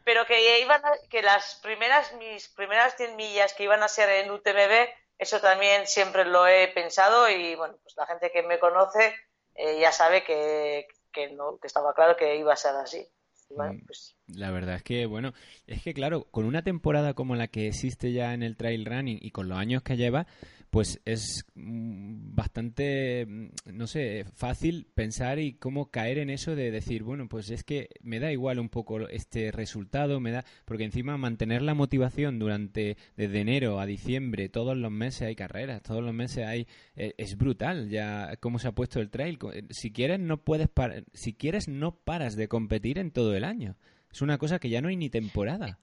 pero 0.04 0.26
que 0.26 0.60
iban 0.62 0.82
que 1.10 1.22
las 1.22 1.56
primeras 1.56 2.14
mis 2.14 2.48
primeras 2.50 2.96
100 2.96 3.16
millas 3.16 3.54
que 3.54 3.64
iban 3.64 3.84
a 3.84 3.88
ser 3.88 4.10
en 4.10 4.32
UTMB 4.32 4.90
eso 5.20 5.40
también 5.40 5.86
siempre 5.86 6.26
lo 6.26 6.48
he 6.48 6.70
pensado 6.70 7.30
y 7.30 7.56
bueno 7.56 7.78
pues 7.84 7.96
la 7.96 8.08
gente 8.08 8.32
que 8.32 8.42
me 8.42 8.60
conoce 8.60 9.14
eh, 9.58 9.80
ya 9.82 9.92
sabe 9.92 10.24
que, 10.24 10.88
que 11.12 11.32
no 11.32 11.58
que 11.60 11.68
estaba 11.68 11.94
claro 11.94 12.16
que 12.16 12.38
iba 12.38 12.54
a 12.54 12.58
ser 12.58 12.76
así. 12.76 13.06
Mm, 13.50 13.86
pues 13.86 14.16
la 14.28 14.52
verdad 14.52 14.76
es 14.76 14.84
que, 14.84 15.06
bueno, 15.06 15.34
es 15.68 15.82
que 15.82 15.94
claro, 15.94 16.26
con 16.26 16.46
una 16.46 16.64
temporada 16.64 17.14
como 17.14 17.36
la 17.36 17.48
que 17.48 17.68
existe 17.68 18.12
ya 18.12 18.34
en 18.34 18.44
el 18.44 18.58
trail 18.58 18.86
running 18.86 19.20
y 19.22 19.32
con 19.32 19.48
los 19.48 19.58
años 19.58 19.84
que 19.84 19.96
lleva, 19.96 20.28
pues 20.70 21.00
es 21.06 21.46
mm, 21.56 22.17
bastante, 22.58 23.26
mm, 23.28 23.50
no 23.66 23.86
sé, 23.86 24.26
fácil 24.36 24.88
pensar 24.96 25.38
y 25.38 25.60
cómo 25.60 25.92
caer 25.92 26.18
en 26.18 26.32
eso 26.32 26.56
de 26.56 26.72
decir, 26.72 27.04
bueno, 27.04 27.28
pues 27.30 27.52
es 27.52 27.64
que 27.64 27.90
me 28.02 28.20
da 28.20 28.32
igual 28.32 28.58
un 28.58 28.70
poco 28.70 29.08
este 29.10 29.52
resultado, 29.52 30.20
me 30.20 30.32
da, 30.32 30.44
porque 30.66 30.84
encima 30.84 31.18
mantener 31.18 31.62
la 31.62 31.76
motivación 31.76 32.40
durante 32.40 32.98
desde 33.16 33.42
enero 33.42 33.80
a 33.80 33.86
diciembre, 33.86 34.50
todos 34.50 34.76
los 34.76 34.90
meses 34.90 35.28
hay 35.28 35.36
carreras, 35.36 35.84
todos 35.84 36.04
los 36.04 36.16
meses 36.16 36.48
hay, 36.48 36.68
eh, 36.96 37.14
es 37.20 37.38
brutal 37.38 37.90
ya 37.90 38.36
cómo 38.40 38.58
se 38.58 38.70
ha 38.70 38.72
puesto 38.72 39.00
el 39.02 39.12
trail. 39.12 39.38
Eh, 39.54 39.62
si 39.70 39.94
quieres 39.94 40.20
no 40.20 40.38
puedes, 40.38 40.68
si 41.14 41.36
quieres 41.36 41.68
no 41.68 41.96
paras 41.96 42.36
de 42.36 42.48
competir 42.48 42.98
en 42.98 43.12
todo 43.12 43.36
el 43.36 43.44
año. 43.44 43.76
Es 44.12 44.24
una 44.24 44.40
cosa 44.40 44.58
que 44.58 44.70
ya 44.70 44.82
no 44.82 44.88
hay 44.88 44.96
ni 44.96 45.12
temporada. 45.12 45.80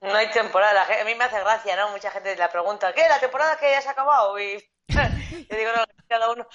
No 0.00 0.12
hay 0.12 0.28
temporada. 0.30 0.82
A 1.00 1.04
mí 1.04 1.14
me 1.14 1.22
hace 1.22 1.38
gracia, 1.38 1.76
¿no? 1.76 1.90
Mucha 1.92 2.10
gente 2.10 2.34
la 2.36 2.50
pregunta, 2.50 2.92
¿qué? 2.92 3.02
¿La 3.08 3.20
temporada 3.20 3.56
que 3.56 3.70
ya 3.70 3.80
se 3.80 3.88
ha 3.88 3.92
acabado? 3.92 4.36
Y 4.40 4.58
yo 4.88 5.56
digo, 5.56 5.70
no, 5.76 5.84
cada 6.08 6.30
uno, 6.30 6.46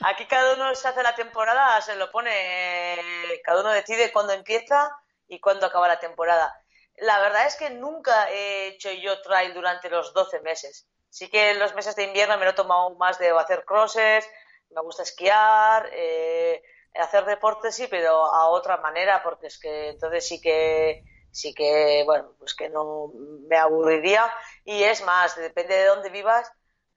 aquí 0.00 0.26
cada 0.26 0.54
uno 0.54 0.74
se 0.74 0.88
hace 0.88 1.02
la 1.02 1.14
temporada, 1.14 1.80
se 1.80 1.96
lo 1.96 2.10
pone, 2.10 2.96
cada 3.44 3.60
uno 3.60 3.70
decide 3.70 4.12
cuándo 4.12 4.32
empieza 4.32 4.90
y 5.28 5.40
cuándo 5.40 5.66
acaba 5.66 5.88
la 5.88 6.00
temporada. 6.00 6.54
La 6.96 7.20
verdad 7.20 7.46
es 7.46 7.56
que 7.56 7.70
nunca 7.70 8.30
he 8.30 8.68
hecho 8.68 8.90
yo 8.92 9.20
trail 9.22 9.54
durante 9.54 9.90
los 9.90 10.12
12 10.14 10.40
meses. 10.40 10.86
Sí 11.10 11.28
que 11.28 11.50
en 11.50 11.58
los 11.58 11.74
meses 11.74 11.96
de 11.96 12.04
invierno 12.04 12.36
me 12.38 12.44
lo 12.44 12.50
he 12.52 12.54
tomado 12.54 12.90
más 12.96 13.18
de 13.18 13.30
hacer 13.30 13.64
crosses, 13.64 14.28
me 14.70 14.82
gusta 14.82 15.02
esquiar, 15.02 15.88
eh, 15.92 16.62
hacer 16.94 17.24
deporte 17.24 17.72
sí, 17.72 17.86
pero 17.88 18.26
a 18.26 18.48
otra 18.48 18.76
manera, 18.78 19.22
porque 19.22 19.46
es 19.46 19.58
que 19.58 19.90
entonces 19.90 20.26
sí 20.26 20.40
que 20.40 21.04
sí 21.30 21.52
que, 21.52 22.02
bueno, 22.04 22.34
pues 22.38 22.54
que 22.54 22.68
no 22.68 23.10
me 23.48 23.56
aburriría. 23.56 24.30
Y 24.64 24.82
es 24.84 25.02
más, 25.04 25.36
depende 25.36 25.74
de 25.74 25.86
dónde 25.86 26.10
vivas, 26.10 26.50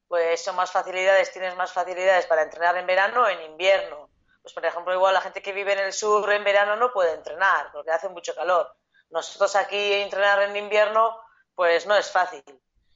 pues 0.07 0.43
son 0.43 0.55
más 0.55 0.71
facilidades, 0.71 1.31
tienes 1.31 1.55
más 1.55 1.71
facilidades 1.71 2.25
para 2.25 2.43
entrenar 2.43 2.77
en 2.77 2.87
verano 2.87 3.23
o 3.23 3.27
en 3.27 3.41
invierno. 3.41 4.09
Pues 4.41 4.53
por 4.53 4.65
ejemplo, 4.65 4.93
igual 4.93 5.13
la 5.13 5.21
gente 5.21 5.41
que 5.41 5.51
vive 5.51 5.73
en 5.73 5.79
el 5.79 5.93
sur 5.93 6.31
en 6.31 6.43
verano 6.43 6.75
no 6.75 6.93
puede 6.93 7.13
entrenar 7.13 7.69
porque 7.73 7.91
hace 7.91 8.09
mucho 8.09 8.33
calor. 8.33 8.73
Nosotros 9.09 9.55
aquí 9.55 9.93
entrenar 9.93 10.41
en 10.43 10.55
invierno, 10.55 11.17
pues 11.55 11.85
no 11.85 11.95
es 11.95 12.11
fácil. 12.11 12.43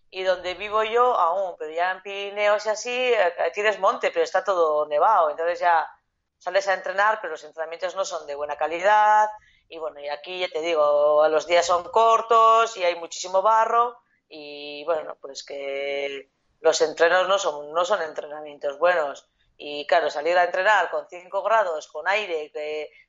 Y 0.10 0.24
donde 0.24 0.53
vivo 0.56 0.84
yo 0.84 1.15
aún, 1.15 1.56
pero 1.58 1.72
ya 1.72 1.91
en 1.91 2.01
Pirineos 2.01 2.65
y 2.65 2.70
así, 2.70 2.91
eh, 2.91 3.34
tienes 3.53 3.80
monte, 3.80 4.12
pero 4.12 4.24
está 4.24 4.44
todo 4.44 4.86
nevado. 4.88 5.30
Entonces 5.30 5.60
ya 5.60 5.89
sales 6.38 6.68
a 6.68 6.74
entrenar, 6.74 7.20
pero 7.22 7.32
los 7.32 7.44
entrenamientos 7.44 7.96
no 7.96 8.03
son 8.03 8.25
de 8.27 8.36
buena 8.36 8.58
calidad, 8.58 9.30
y 9.72 9.77
bueno, 9.77 10.01
y 10.01 10.10
aquí 10.10 10.39
ya 10.39 10.50
te 10.50 10.62
digo, 10.62 11.25
los 11.30 11.48
días 11.48 11.65
son 11.65 11.84
cortos 11.86 12.75
y 12.75 12.84
hay 12.84 12.96
muchísimo 12.96 13.41
barro 13.41 13.98
y 14.27 14.84
bueno, 14.84 15.15
pues 15.22 15.46
que 15.46 16.30
los 16.62 16.80
entrenos 16.82 17.27
no 17.27 17.38
son, 17.38 17.74
no 17.74 17.84
son 17.86 18.01
entrenamientos 18.01 18.80
buenos. 18.80 19.27
Y 19.58 19.86
claro, 19.86 20.10
salir 20.10 20.38
a 20.38 20.46
entrenar 20.46 20.89
con 20.89 21.06
5 21.08 21.44
grados, 21.44 21.88
con 21.88 22.08
aire, 22.08 22.51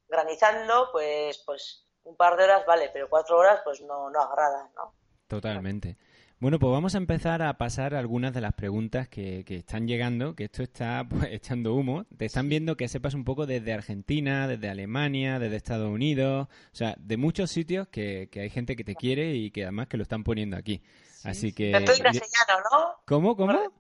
granizando, 0.09 0.91
pues, 0.93 1.43
pues 1.47 1.87
un 2.05 2.17
par 2.17 2.37
de 2.37 2.45
horas 2.45 2.67
vale, 2.67 2.91
pero 2.93 3.09
cuatro 3.09 3.39
horas 3.39 3.61
pues 3.65 3.81
no, 3.81 4.11
no 4.11 4.21
agrada, 4.21 4.71
¿no? 4.75 4.95
Totalmente. 5.29 5.97
Bueno, 6.43 6.59
pues 6.59 6.73
vamos 6.73 6.97
a 6.97 6.99
empezar 6.99 7.41
a 7.41 7.57
pasar 7.57 7.95
algunas 7.95 8.35
de 8.35 8.41
las 8.41 8.53
preguntas 8.55 9.09
que, 9.09 9.45
están 9.47 9.87
llegando, 9.87 10.35
que 10.35 10.45
esto 10.45 10.65
está 10.65 11.07
pues, 11.09 11.29
echando 11.31 11.73
humo. 11.73 12.05
Te 12.19 12.25
están 12.25 12.49
viendo 12.49 12.77
que 12.77 12.89
sepas 12.89 13.15
un 13.15 13.23
poco 13.23 13.47
desde 13.47 13.73
Argentina, 13.73 14.49
desde 14.49 14.69
Alemania, 14.69 15.39
desde 15.39 15.55
Estados 15.55 15.89
Unidos, 15.89 16.49
o 16.51 16.75
sea, 16.75 16.97
de 16.99 17.17
muchos 17.17 17.51
sitios 17.51 17.87
que, 17.87 18.29
hay 18.35 18.51
gente 18.51 18.75
que 18.75 18.83
te 18.83 18.97
quiere 18.97 19.35
y 19.37 19.53
que 19.53 19.63
además 19.63 19.87
que 19.87 19.97
lo 19.97 20.03
están 20.03 20.25
poniendo 20.25 20.57
aquí. 20.57 20.83
Así 21.25 21.53
que... 21.53 21.73
¿no? 21.73 22.97
¿Cómo? 23.07 23.37
¿Cómo? 23.37 23.73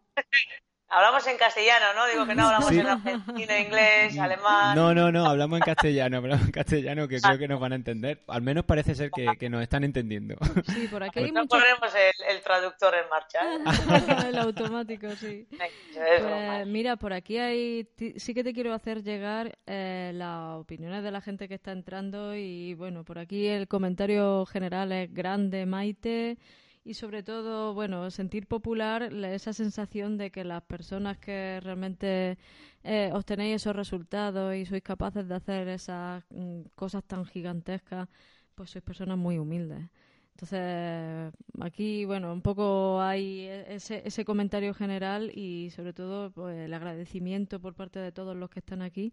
Hablamos 0.95 1.27
en 1.27 1.39
castellano, 1.39 1.87
¿no? 1.97 2.07
Digo 2.07 2.27
que 2.27 2.35
no 2.35 2.49
hablamos 2.49 2.71
en 2.71 2.87
argentino, 2.87 3.57
inglés, 3.57 4.19
alemán. 4.19 4.77
No, 4.77 4.93
no, 4.93 5.11
no, 5.11 5.25
hablamos 5.25 5.61
en 5.61 5.65
castellano, 5.65 6.19
hablamos 6.19 6.45
en 6.45 6.53
castellano 6.53 7.09
que 7.09 7.19
creo 7.19 7.39
que 7.39 7.49
nos 7.49 7.59
van 7.59 7.73
a 7.73 7.77
entender. 7.77 8.23
Al 8.29 8.43
menos 8.43 8.67
parece 8.67 8.95
ser 8.95 9.11
que, 9.11 9.49
nos 9.49 9.63
están 9.63 9.85
entendiendo. 9.85 10.37
Sí, 10.67 10.89
por 10.89 11.03
aquí 11.03 11.21
hay 11.21 11.33
no 11.33 11.47
ponemos 11.47 11.95
el, 12.29 12.43
traductor 12.43 12.95
en 12.95 13.09
marcha. 13.09 13.39
¿eh? 13.41 14.29
el 14.29 14.39
automático, 14.39 15.09
sí. 15.13 15.49
Pues, 15.97 16.67
mira, 16.67 16.97
por 16.97 17.15
aquí 17.15 17.39
hay. 17.39 17.89
Sí 18.17 18.35
que 18.35 18.45
te 18.45 18.53
quiero 18.53 18.75
hacer 18.75 19.03
llegar 19.03 19.57
eh, 19.65 20.11
las 20.15 20.59
opiniones 20.59 21.03
de 21.03 21.11
la 21.11 21.23
gente 21.23 21.49
que 21.49 21.55
está 21.55 21.73
entrando 21.73 22.37
y 22.37 22.75
bueno, 22.75 23.03
por 23.03 23.19
aquí 23.19 23.47
el 23.47 23.67
comentario 23.67 24.45
general 24.45 24.93
es 24.93 25.15
grande, 25.15 25.65
Maite 25.65 26.37
y 26.85 26.95
sobre 26.95 27.23
todo, 27.23 27.75
bueno, 27.75 28.11
sentir 28.11 28.47
popular 28.47 29.13
esa 29.25 29.53
sensación 29.53 30.19
de 30.19 30.31
que 30.31 30.45
las 30.45 30.63
personas 30.63 31.19
que 31.19 31.61
realmente 31.63 32.39
eh, 32.83 33.11
obtenéis 33.13 33.57
esos 33.57 33.77
resultados 33.77 34.55
y 34.57 34.67
sois 34.67 34.83
capaces 34.83 35.29
de 35.29 35.35
hacer 35.35 35.69
esas 35.69 36.25
mm, 36.31 36.63
cosas 36.75 37.05
tan 37.05 37.25
gigantescas, 37.25 38.09
pues 38.55 38.71
sois 38.71 38.85
personas 38.85 39.17
muy 39.19 39.39
humildes. 39.39 39.89
Entonces, 40.35 41.33
aquí, 41.61 42.05
bueno, 42.05 42.33
un 42.33 42.43
poco 42.43 43.01
hay 43.01 43.47
ese, 43.69 44.03
ese 44.05 44.25
comentario 44.25 44.75
general 44.75 45.31
y 45.37 45.71
sobre 45.71 45.93
todo 45.93 46.33
pues, 46.33 46.57
el 46.59 46.75
agradecimiento 46.75 47.61
por 47.61 47.75
parte 47.75 47.99
de 48.01 48.13
todos 48.13 48.35
los 48.35 48.51
que 48.51 48.61
están 48.61 48.83
aquí 48.83 49.13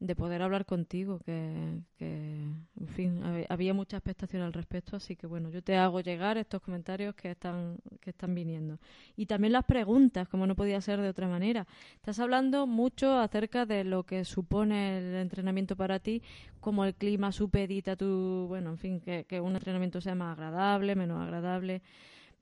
de 0.00 0.16
poder 0.16 0.40
hablar 0.40 0.64
contigo, 0.64 1.20
que, 1.20 1.82
en 1.98 2.88
fin, 2.88 3.22
había 3.50 3.74
mucha 3.74 3.98
expectación 3.98 4.42
al 4.42 4.54
respecto, 4.54 4.96
así 4.96 5.14
que 5.14 5.26
bueno, 5.26 5.50
yo 5.50 5.62
te 5.62 5.76
hago 5.76 6.00
llegar 6.00 6.38
estos 6.38 6.62
comentarios 6.62 7.14
que 7.14 7.30
están, 7.30 7.76
que 8.00 8.10
están 8.10 8.34
viniendo. 8.34 8.78
Y 9.14 9.26
también 9.26 9.52
las 9.52 9.64
preguntas, 9.66 10.26
como 10.26 10.46
no 10.46 10.56
podía 10.56 10.80
ser 10.80 11.02
de 11.02 11.08
otra 11.10 11.28
manera. 11.28 11.66
Estás 11.96 12.18
hablando 12.18 12.66
mucho 12.66 13.18
acerca 13.18 13.66
de 13.66 13.84
lo 13.84 14.04
que 14.04 14.24
supone 14.24 14.98
el 14.98 15.16
entrenamiento 15.16 15.76
para 15.76 15.98
ti, 15.98 16.22
cómo 16.60 16.86
el 16.86 16.94
clima 16.94 17.30
supedita 17.30 17.94
tu, 17.94 18.46
bueno, 18.48 18.70
en 18.70 18.78
fin, 18.78 19.00
que, 19.00 19.24
que 19.24 19.38
un 19.38 19.54
entrenamiento 19.54 20.00
sea 20.00 20.14
más 20.14 20.32
agradable, 20.32 20.96
menos 20.96 21.20
agradable 21.20 21.82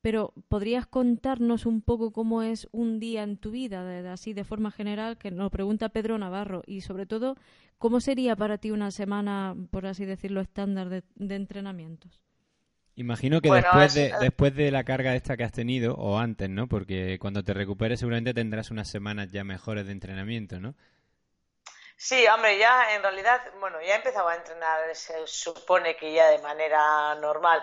pero 0.01 0.33
¿podrías 0.49 0.87
contarnos 0.87 1.67
un 1.67 1.83
poco 1.83 2.13
cómo 2.13 2.43
es 2.43 2.69
un 2.73 3.01
día 3.01 3.23
en 3.23 3.37
tu 3.37 3.51
vida, 3.51 3.85
de, 3.85 4.09
así 4.09 4.33
de 4.33 4.45
forma 4.45 4.71
general, 4.71 5.19
que 5.19 5.31
nos 5.31 5.51
pregunta 5.51 5.89
Pedro 5.89 6.19
Navarro, 6.19 6.63
y 6.67 6.83
sobre 6.83 7.07
todo, 7.07 7.37
¿cómo 7.79 8.01
sería 8.01 8.37
para 8.37 8.59
ti 8.59 8.71
una 8.71 8.91
semana, 8.91 9.57
por 9.71 9.87
así 9.87 10.05
decirlo, 10.05 10.41
estándar 10.41 10.89
de, 10.89 11.03
entrenamientos? 11.35 12.21
Imagino 12.95 13.41
que 13.41 13.51
después, 13.51 13.95
de, 13.95 14.13
después 14.21 14.55
de 14.57 14.73
la 14.73 14.83
carga 14.83 15.15
esta 15.15 15.37
que 15.37 15.45
has 15.45 15.53
tenido, 15.53 15.95
o 15.95 16.19
antes, 16.19 16.51
¿no? 16.51 16.67
Porque 16.67 17.19
cuando 17.21 17.45
te 17.45 17.55
recuperes 17.55 18.01
seguramente 18.01 18.35
tendrás 18.35 18.71
unas 18.73 18.89
semanas 18.89 19.31
ya 19.31 19.45
mejores 19.45 19.87
de 19.87 19.93
entrenamiento, 19.93 20.59
¿no? 20.59 20.75
Sí, 22.01 22.25
hombre, 22.29 22.57
ya 22.59 22.95
en 22.95 23.03
realidad, 23.03 23.41
bueno, 23.59 23.81
ya 23.81 23.95
he 23.95 23.97
empezado 23.97 24.29
a 24.29 24.37
entrenar, 24.37 24.95
se 24.95 25.27
supone 25.27 25.97
que 25.97 26.13
ya 26.13 26.29
de 26.29 26.39
manera 26.39 27.17
normal. 27.17 27.61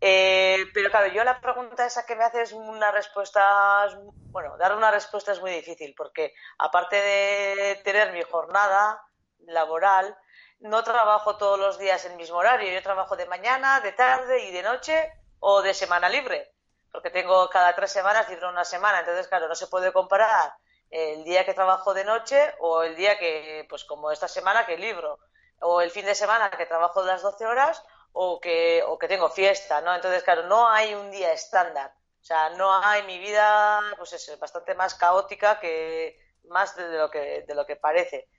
Eh, 0.00 0.66
pero 0.74 0.90
claro, 0.90 1.06
yo 1.08 1.24
la 1.24 1.40
pregunta 1.40 1.86
esa 1.86 2.04
que 2.04 2.16
me 2.16 2.24
haces 2.24 2.52
una 2.52 2.90
respuesta, 2.92 3.88
bueno, 4.30 4.56
dar 4.58 4.76
una 4.76 4.90
respuesta 4.90 5.32
es 5.32 5.40
muy 5.40 5.50
difícil 5.50 5.94
porque 5.96 6.34
aparte 6.58 6.96
de 6.96 7.80
tener 7.82 8.12
mi 8.12 8.22
jornada 8.22 9.02
laboral, 9.46 10.16
no 10.60 10.82
trabajo 10.84 11.36
todos 11.36 11.58
los 11.58 11.78
días 11.78 12.04
en 12.04 12.12
el 12.12 12.18
mismo 12.18 12.38
horario. 12.38 12.72
Yo 12.72 12.82
trabajo 12.82 13.16
de 13.16 13.26
mañana, 13.26 13.80
de 13.80 13.92
tarde 13.92 14.44
y 14.44 14.52
de 14.52 14.62
noche 14.62 15.12
o 15.40 15.62
de 15.62 15.74
semana 15.74 16.08
libre, 16.08 16.52
porque 16.90 17.10
tengo 17.10 17.48
cada 17.50 17.74
tres 17.74 17.92
semanas 17.92 18.28
libre 18.28 18.48
una 18.48 18.64
semana. 18.64 19.00
Entonces, 19.00 19.28
claro, 19.28 19.48
no 19.48 19.54
se 19.54 19.66
puede 19.66 19.92
comparar 19.92 20.54
el 20.90 21.24
día 21.24 21.44
que 21.44 21.54
trabajo 21.54 21.94
de 21.94 22.04
noche 22.04 22.54
o 22.60 22.82
el 22.82 22.96
día 22.96 23.18
que, 23.18 23.66
pues 23.68 23.84
como 23.84 24.10
esta 24.10 24.28
semana 24.28 24.66
que 24.66 24.78
libro, 24.78 25.18
o 25.60 25.80
el 25.80 25.90
fin 25.90 26.04
de 26.04 26.14
semana 26.14 26.50
que 26.50 26.66
trabajo 26.66 27.04
las 27.04 27.22
12 27.22 27.46
horas 27.46 27.82
o 28.18 28.40
que, 28.40 28.82
o 28.82 28.96
que 28.98 29.08
tengo 29.08 29.28
fiesta, 29.28 29.82
¿no? 29.82 29.94
Entonces, 29.94 30.22
claro, 30.22 30.44
no 30.44 30.66
hay 30.66 30.94
un 30.94 31.10
día 31.10 31.32
estándar. 31.32 31.92
O 32.22 32.24
sea, 32.24 32.48
no 32.50 32.72
hay 32.72 33.02
mi 33.02 33.18
vida, 33.18 33.82
pues 33.98 34.14
es 34.14 34.38
bastante 34.38 34.74
más 34.74 34.94
caótica 34.94 35.60
que 35.60 36.18
más 36.48 36.74
de 36.76 36.96
lo 36.96 37.10
que, 37.10 37.44
de 37.46 37.54
lo 37.54 37.66
que 37.66 37.76
parece. 37.76 38.30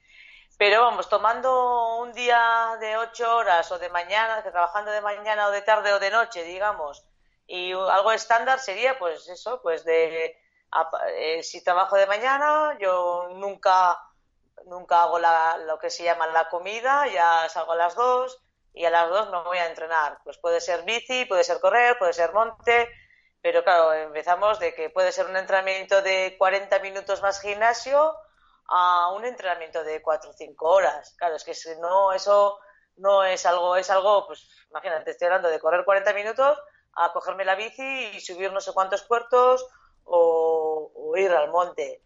Pero 0.57 0.81
vamos, 0.81 1.07
tomando 1.09 1.97
un 1.97 2.11
día 2.11 2.75
de 2.79 2.97
ocho 2.97 3.35
horas 3.35 3.71
o 3.71 3.77
de 3.77 3.89
mañana, 3.89 4.41
trabajando 4.41 4.89
de 4.89 5.01
mañana 5.01 5.47
o 5.47 5.51
de 5.51 5.61
tarde 5.61 5.93
o 5.93 5.99
de 5.99 6.09
noche, 6.09 6.41
digamos, 6.43 7.05
y 7.45 7.71
algo 7.73 8.11
estándar 8.11 8.59
sería, 8.59 8.97
pues 8.97 9.29
eso, 9.29 9.61
pues 9.61 9.85
de, 9.85 10.41
eh, 11.17 11.43
si 11.43 11.63
trabajo 11.63 11.97
de 11.97 12.07
mañana, 12.07 12.75
yo 12.79 13.29
nunca, 13.35 14.01
nunca 14.65 15.03
hago 15.03 15.19
la, 15.19 15.57
lo 15.67 15.77
que 15.77 15.91
se 15.91 16.03
llama 16.03 16.25
la 16.25 16.49
comida, 16.49 17.05
ya 17.07 17.47
salgo 17.47 17.73
a 17.73 17.75
las 17.75 17.93
dos 17.93 18.41
y 18.77 18.85
a 18.85 18.89
las 18.89 19.09
dos 19.09 19.29
me 19.31 19.41
voy 19.43 19.57
a 19.57 19.67
entrenar. 19.67 20.19
Pues 20.23 20.37
puede 20.37 20.61
ser 20.61 20.83
bici, 20.83 21.25
puede 21.25 21.43
ser 21.43 21.59
correr, 21.59 21.97
puede 21.97 22.13
ser 22.13 22.31
monte, 22.33 22.89
pero 23.41 23.63
claro, 23.63 23.93
empezamos 23.93 24.59
de 24.59 24.73
que 24.73 24.89
puede 24.89 25.11
ser 25.11 25.25
un 25.25 25.37
entrenamiento 25.37 26.01
de 26.01 26.35
40 26.37 26.79
minutos 26.79 27.21
más 27.21 27.41
gimnasio 27.41 28.15
a 28.67 29.11
un 29.13 29.25
entrenamiento 29.25 29.83
de 29.83 30.01
4 30.01 30.29
o 30.29 30.33
5 30.33 30.69
horas. 30.69 31.15
Claro, 31.17 31.35
es 31.35 31.43
que 31.43 31.53
si 31.53 31.69
no, 31.79 32.11
eso 32.11 32.59
no 32.97 33.23
es 33.23 33.45
algo, 33.45 33.75
es 33.75 33.89
algo, 33.89 34.27
pues 34.27 34.47
imagínate, 34.69 35.11
estoy 35.11 35.27
hablando 35.27 35.49
de 35.49 35.59
correr 35.59 35.85
40 35.85 36.13
minutos 36.13 36.57
a 36.93 37.13
cogerme 37.13 37.45
la 37.45 37.55
bici 37.55 38.11
y 38.13 38.19
subir 38.19 38.51
no 38.51 38.59
sé 38.59 38.73
cuántos 38.73 39.03
puertos 39.03 39.67
o, 40.03 41.13
ir 41.15 41.31
al 41.31 41.49
monte. 41.51 42.03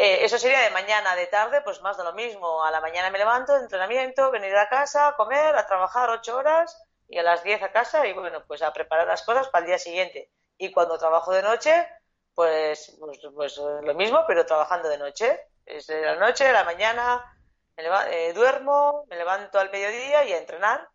Eh, 0.00 0.24
eso 0.24 0.38
sería 0.38 0.60
de 0.60 0.70
mañana, 0.70 1.16
de 1.16 1.26
tarde, 1.26 1.60
pues 1.62 1.82
más 1.82 1.96
de 1.96 2.04
lo 2.04 2.12
mismo. 2.12 2.64
A 2.64 2.70
la 2.70 2.80
mañana 2.80 3.10
me 3.10 3.18
levanto, 3.18 3.56
entrenamiento, 3.56 4.30
venir 4.30 4.56
a 4.56 4.68
casa, 4.68 5.14
comer, 5.16 5.56
a 5.56 5.66
trabajar 5.66 6.08
ocho 6.10 6.36
horas 6.36 6.80
y 7.08 7.18
a 7.18 7.24
las 7.24 7.42
diez 7.42 7.60
a 7.64 7.72
casa 7.72 8.06
y 8.06 8.12
bueno, 8.12 8.44
pues 8.46 8.62
a 8.62 8.72
preparar 8.72 9.08
las 9.08 9.22
cosas 9.22 9.48
para 9.48 9.64
el 9.64 9.70
día 9.70 9.78
siguiente. 9.78 10.30
Y 10.56 10.70
cuando 10.70 10.98
trabajo 10.98 11.32
de 11.32 11.42
noche, 11.42 11.88
pues, 12.32 12.96
pues, 13.00 13.18
pues 13.34 13.56
lo 13.58 13.92
mismo, 13.94 14.22
pero 14.28 14.46
trabajando 14.46 14.88
de 14.88 14.98
noche. 14.98 15.48
Es 15.66 15.88
de 15.88 16.00
la 16.00 16.14
noche, 16.14 16.46
a 16.46 16.52
la 16.52 16.62
mañana, 16.62 17.36
me 17.76 17.82
eh, 18.12 18.32
duermo, 18.34 19.04
me 19.08 19.16
levanto 19.16 19.58
al 19.58 19.72
mediodía 19.72 20.24
y 20.24 20.32
a 20.32 20.38
entrenar. 20.38 20.88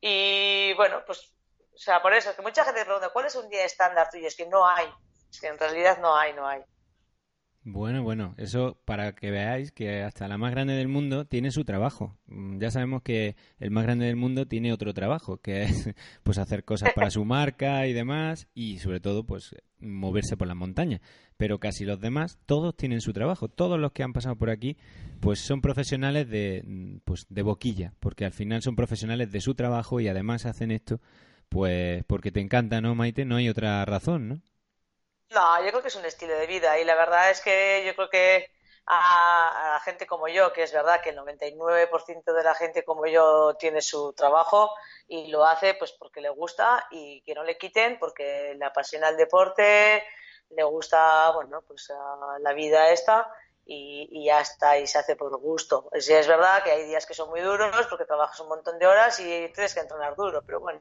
Y 0.00 0.74
bueno, 0.74 1.04
pues, 1.06 1.36
o 1.72 1.78
sea, 1.78 2.02
por 2.02 2.14
eso 2.14 2.30
es 2.30 2.36
que 2.36 2.42
mucha 2.42 2.64
gente 2.64 2.84
pregunta, 2.84 3.10
¿cuál 3.10 3.26
es 3.26 3.36
un 3.36 3.48
día 3.48 3.64
estándar 3.64 4.10
tuyo? 4.10 4.26
Es 4.26 4.34
que 4.34 4.48
no 4.48 4.66
hay. 4.66 4.92
Es 5.30 5.40
que 5.40 5.46
en 5.46 5.58
realidad 5.58 5.98
no 5.98 6.16
hay, 6.16 6.32
no 6.32 6.48
hay. 6.48 6.64
Bueno, 7.62 8.02
bueno, 8.02 8.34
eso 8.38 8.80
para 8.86 9.14
que 9.14 9.30
veáis 9.30 9.70
que 9.70 10.02
hasta 10.02 10.26
la 10.28 10.38
más 10.38 10.50
grande 10.50 10.72
del 10.72 10.88
mundo 10.88 11.26
tiene 11.26 11.50
su 11.50 11.64
trabajo. 11.64 12.16
Mm, 12.26 12.58
ya 12.58 12.70
sabemos 12.70 13.02
que 13.02 13.36
el 13.58 13.70
más 13.70 13.84
grande 13.84 14.06
del 14.06 14.16
mundo 14.16 14.46
tiene 14.46 14.72
otro 14.72 14.94
trabajo, 14.94 15.36
que 15.36 15.64
es 15.64 15.90
pues 16.22 16.38
hacer 16.38 16.64
cosas 16.64 16.92
para 16.94 17.10
su 17.10 17.24
marca 17.26 17.86
y 17.86 17.92
demás 17.92 18.48
y 18.54 18.78
sobre 18.78 19.00
todo 19.00 19.24
pues 19.24 19.54
moverse 19.78 20.38
por 20.38 20.48
las 20.48 20.56
montañas. 20.56 21.02
Pero 21.36 21.60
casi 21.60 21.84
los 21.84 22.00
demás 22.00 22.38
todos 22.46 22.74
tienen 22.76 23.02
su 23.02 23.12
trabajo. 23.12 23.48
Todos 23.48 23.78
los 23.78 23.92
que 23.92 24.04
han 24.04 24.14
pasado 24.14 24.36
por 24.36 24.48
aquí 24.48 24.78
pues 25.20 25.40
son 25.40 25.60
profesionales 25.60 26.30
de 26.30 26.62
mm, 26.66 26.96
pues 27.04 27.26
de 27.28 27.42
boquilla, 27.42 27.92
porque 28.00 28.24
al 28.24 28.32
final 28.32 28.62
son 28.62 28.74
profesionales 28.74 29.30
de 29.32 29.40
su 29.42 29.54
trabajo 29.54 30.00
y 30.00 30.08
además 30.08 30.46
hacen 30.46 30.70
esto 30.70 31.00
pues 31.50 32.04
porque 32.06 32.32
te 32.32 32.40
encanta, 32.40 32.80
¿no, 32.80 32.94
Maite? 32.94 33.26
No 33.26 33.36
hay 33.36 33.48
otra 33.50 33.84
razón, 33.84 34.28
¿no? 34.28 34.40
No, 35.30 35.62
yo 35.62 35.70
creo 35.70 35.82
que 35.82 35.88
es 35.88 35.96
un 35.96 36.04
estilo 36.04 36.34
de 36.34 36.46
vida 36.46 36.78
y 36.78 36.84
la 36.84 36.96
verdad 36.96 37.30
es 37.30 37.40
que 37.40 37.84
yo 37.86 37.94
creo 37.94 38.10
que 38.10 38.50
a, 38.86 39.70
la 39.74 39.80
gente 39.80 40.04
como 40.06 40.26
yo, 40.26 40.52
que 40.52 40.64
es 40.64 40.72
verdad 40.72 41.00
que 41.00 41.10
el 41.10 41.18
99% 41.18 42.32
de 42.32 42.42
la 42.42 42.54
gente 42.56 42.84
como 42.84 43.06
yo 43.06 43.54
tiene 43.54 43.80
su 43.80 44.12
trabajo 44.12 44.70
y 45.06 45.28
lo 45.28 45.44
hace 45.44 45.74
pues 45.74 45.92
porque 45.92 46.20
le 46.20 46.30
gusta 46.30 46.86
y 46.90 47.22
que 47.22 47.34
no 47.34 47.44
le 47.44 47.56
quiten 47.56 47.98
porque 48.00 48.54
le 48.58 48.64
apasiona 48.64 49.08
el 49.08 49.16
deporte, 49.16 50.02
le 50.50 50.64
gusta, 50.64 51.30
bueno, 51.30 51.62
pues 51.62 51.92
la 52.40 52.52
vida 52.52 52.90
esta 52.90 53.32
y, 53.64 54.24
ya 54.24 54.40
está, 54.40 54.78
y 54.78 54.86
se 54.88 54.98
hace 54.98 55.14
por 55.14 55.36
gusto. 55.38 55.88
Sí, 56.00 56.12
es 56.12 56.26
verdad 56.26 56.64
que 56.64 56.72
hay 56.72 56.86
días 56.86 57.06
que 57.06 57.14
son 57.14 57.30
muy 57.30 57.40
duros 57.40 57.86
porque 57.88 58.04
trabajas 58.04 58.40
un 58.40 58.48
montón 58.48 58.80
de 58.80 58.86
horas 58.88 59.20
y 59.20 59.48
tienes 59.52 59.74
que 59.74 59.80
entrenar 59.80 60.16
duro, 60.16 60.42
pero 60.44 60.58
bueno. 60.58 60.80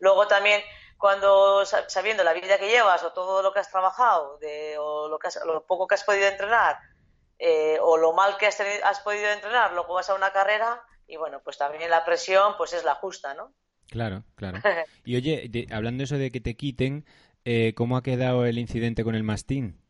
Luego 0.00 0.26
también 0.26 0.62
cuando 1.00 1.64
sabiendo 1.64 2.22
la 2.22 2.34
vida 2.34 2.58
que 2.58 2.68
llevas 2.68 3.02
o 3.02 3.12
todo 3.12 3.42
lo 3.42 3.54
que 3.54 3.58
has 3.58 3.70
trabajado 3.70 4.36
de, 4.36 4.76
o 4.78 5.08
lo, 5.08 5.18
que 5.18 5.28
lo 5.46 5.64
poco 5.64 5.86
que 5.86 5.94
has 5.94 6.04
podido 6.04 6.28
entrenar 6.28 6.78
eh, 7.38 7.78
o 7.80 7.96
lo 7.96 8.12
mal 8.12 8.36
que 8.36 8.46
has, 8.46 8.60
has, 8.60 9.00
podido 9.00 9.30
entrenar, 9.30 9.72
luego 9.72 9.94
vas 9.94 10.10
a 10.10 10.14
una 10.14 10.30
carrera 10.30 10.82
y 11.06 11.16
bueno, 11.16 11.40
pues 11.42 11.56
también 11.56 11.88
la 11.88 12.04
presión 12.04 12.52
pues 12.58 12.74
es 12.74 12.84
la 12.84 12.96
justa, 12.96 13.32
¿no? 13.32 13.54
Claro, 13.88 14.24
claro. 14.34 14.58
Y 15.04 15.16
oye, 15.16 15.66
hablando 15.72 16.04
eso 16.04 16.18
de 16.18 16.30
que 16.30 16.42
te 16.42 16.54
quiten, 16.54 17.06
eh, 17.46 17.72
¿cómo 17.74 17.96
ha 17.96 18.02
quedado 18.02 18.44
el 18.44 18.58
incidente 18.58 19.02
con 19.02 19.14
el 19.14 19.22
mastín? 19.22 19.80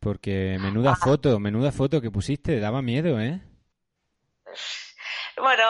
Porque 0.00 0.58
menuda 0.60 0.92
ah. 0.92 0.96
foto, 0.96 1.40
menuda 1.40 1.72
foto 1.72 2.02
que 2.02 2.10
pusiste, 2.10 2.60
daba 2.60 2.82
miedo, 2.82 3.18
¿eh? 3.18 3.40
Bueno, 5.36 5.64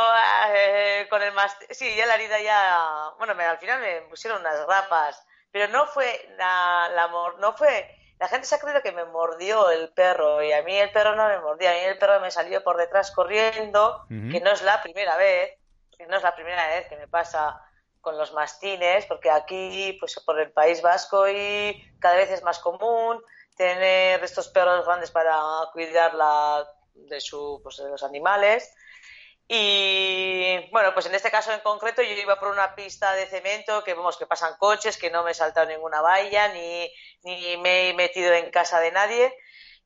eh, 0.54 1.06
con 1.08 1.22
el 1.22 1.32
más, 1.32 1.56
sí, 1.70 1.94
ya 1.94 2.06
la 2.06 2.16
herida 2.16 2.40
ya, 2.40 3.12
bueno, 3.18 3.34
me, 3.34 3.44
al 3.44 3.58
final 3.58 3.80
me 3.80 4.02
pusieron 4.02 4.40
unas 4.40 4.66
rapas, 4.66 5.24
pero 5.52 5.68
no 5.68 5.86
fue 5.86 6.28
la, 6.36 6.90
la 6.92 7.08
no 7.38 7.52
fue, 7.52 7.88
la 8.18 8.28
gente 8.28 8.46
se 8.46 8.56
ha 8.56 8.58
creído 8.58 8.82
que 8.82 8.90
me 8.92 9.04
mordió 9.04 9.70
el 9.70 9.92
perro 9.92 10.42
y 10.42 10.52
a 10.52 10.62
mí 10.62 10.76
el 10.76 10.90
perro 10.90 11.14
no 11.14 11.28
me 11.28 11.38
mordió, 11.38 11.70
a 11.70 11.74
mí 11.74 11.78
el 11.78 11.98
perro 11.98 12.20
me 12.20 12.30
salió 12.30 12.64
por 12.64 12.76
detrás 12.76 13.12
corriendo, 13.12 14.04
que 14.08 14.40
no 14.40 14.50
es 14.50 14.62
la 14.62 14.82
primera 14.82 15.16
vez, 15.16 15.56
que 15.96 16.06
no 16.06 16.16
es 16.16 16.22
la 16.22 16.34
primera 16.34 16.66
vez 16.68 16.88
que 16.88 16.96
me 16.96 17.06
pasa 17.06 17.60
con 18.00 18.18
los 18.18 18.32
mastines, 18.32 19.06
porque 19.06 19.30
aquí, 19.30 19.96
pues 20.00 20.18
por 20.26 20.40
el 20.40 20.50
País 20.50 20.82
Vasco 20.82 21.28
y 21.28 21.96
cada 22.00 22.16
vez 22.16 22.32
es 22.32 22.42
más 22.42 22.58
común 22.58 23.22
tener 23.56 24.24
estos 24.24 24.48
perros 24.48 24.84
grandes 24.84 25.12
para 25.12 25.40
cuidar 25.72 26.14
la, 26.14 26.68
de 26.94 27.20
su, 27.20 27.60
pues, 27.62 27.76
de 27.76 27.88
los 27.88 28.02
animales 28.02 28.74
y 29.48 30.70
bueno, 30.70 30.94
pues 30.94 31.06
en 31.06 31.14
este 31.14 31.30
caso 31.30 31.52
en 31.52 31.60
concreto 31.60 32.02
yo 32.02 32.12
iba 32.12 32.38
por 32.38 32.48
una 32.48 32.74
pista 32.74 33.12
de 33.14 33.26
cemento 33.26 33.84
que 33.84 33.94
vemos 33.94 34.16
que 34.16 34.26
pasan 34.26 34.56
coches, 34.58 34.96
que 34.96 35.10
no 35.10 35.22
me 35.24 35.32
he 35.32 35.34
saltado 35.34 35.66
ninguna 35.66 36.00
valla, 36.00 36.48
ni, 36.48 36.90
ni 37.22 37.56
me 37.58 37.90
he 37.90 37.94
metido 37.94 38.32
en 38.32 38.50
casa 38.50 38.80
de 38.80 38.92
nadie. 38.92 39.34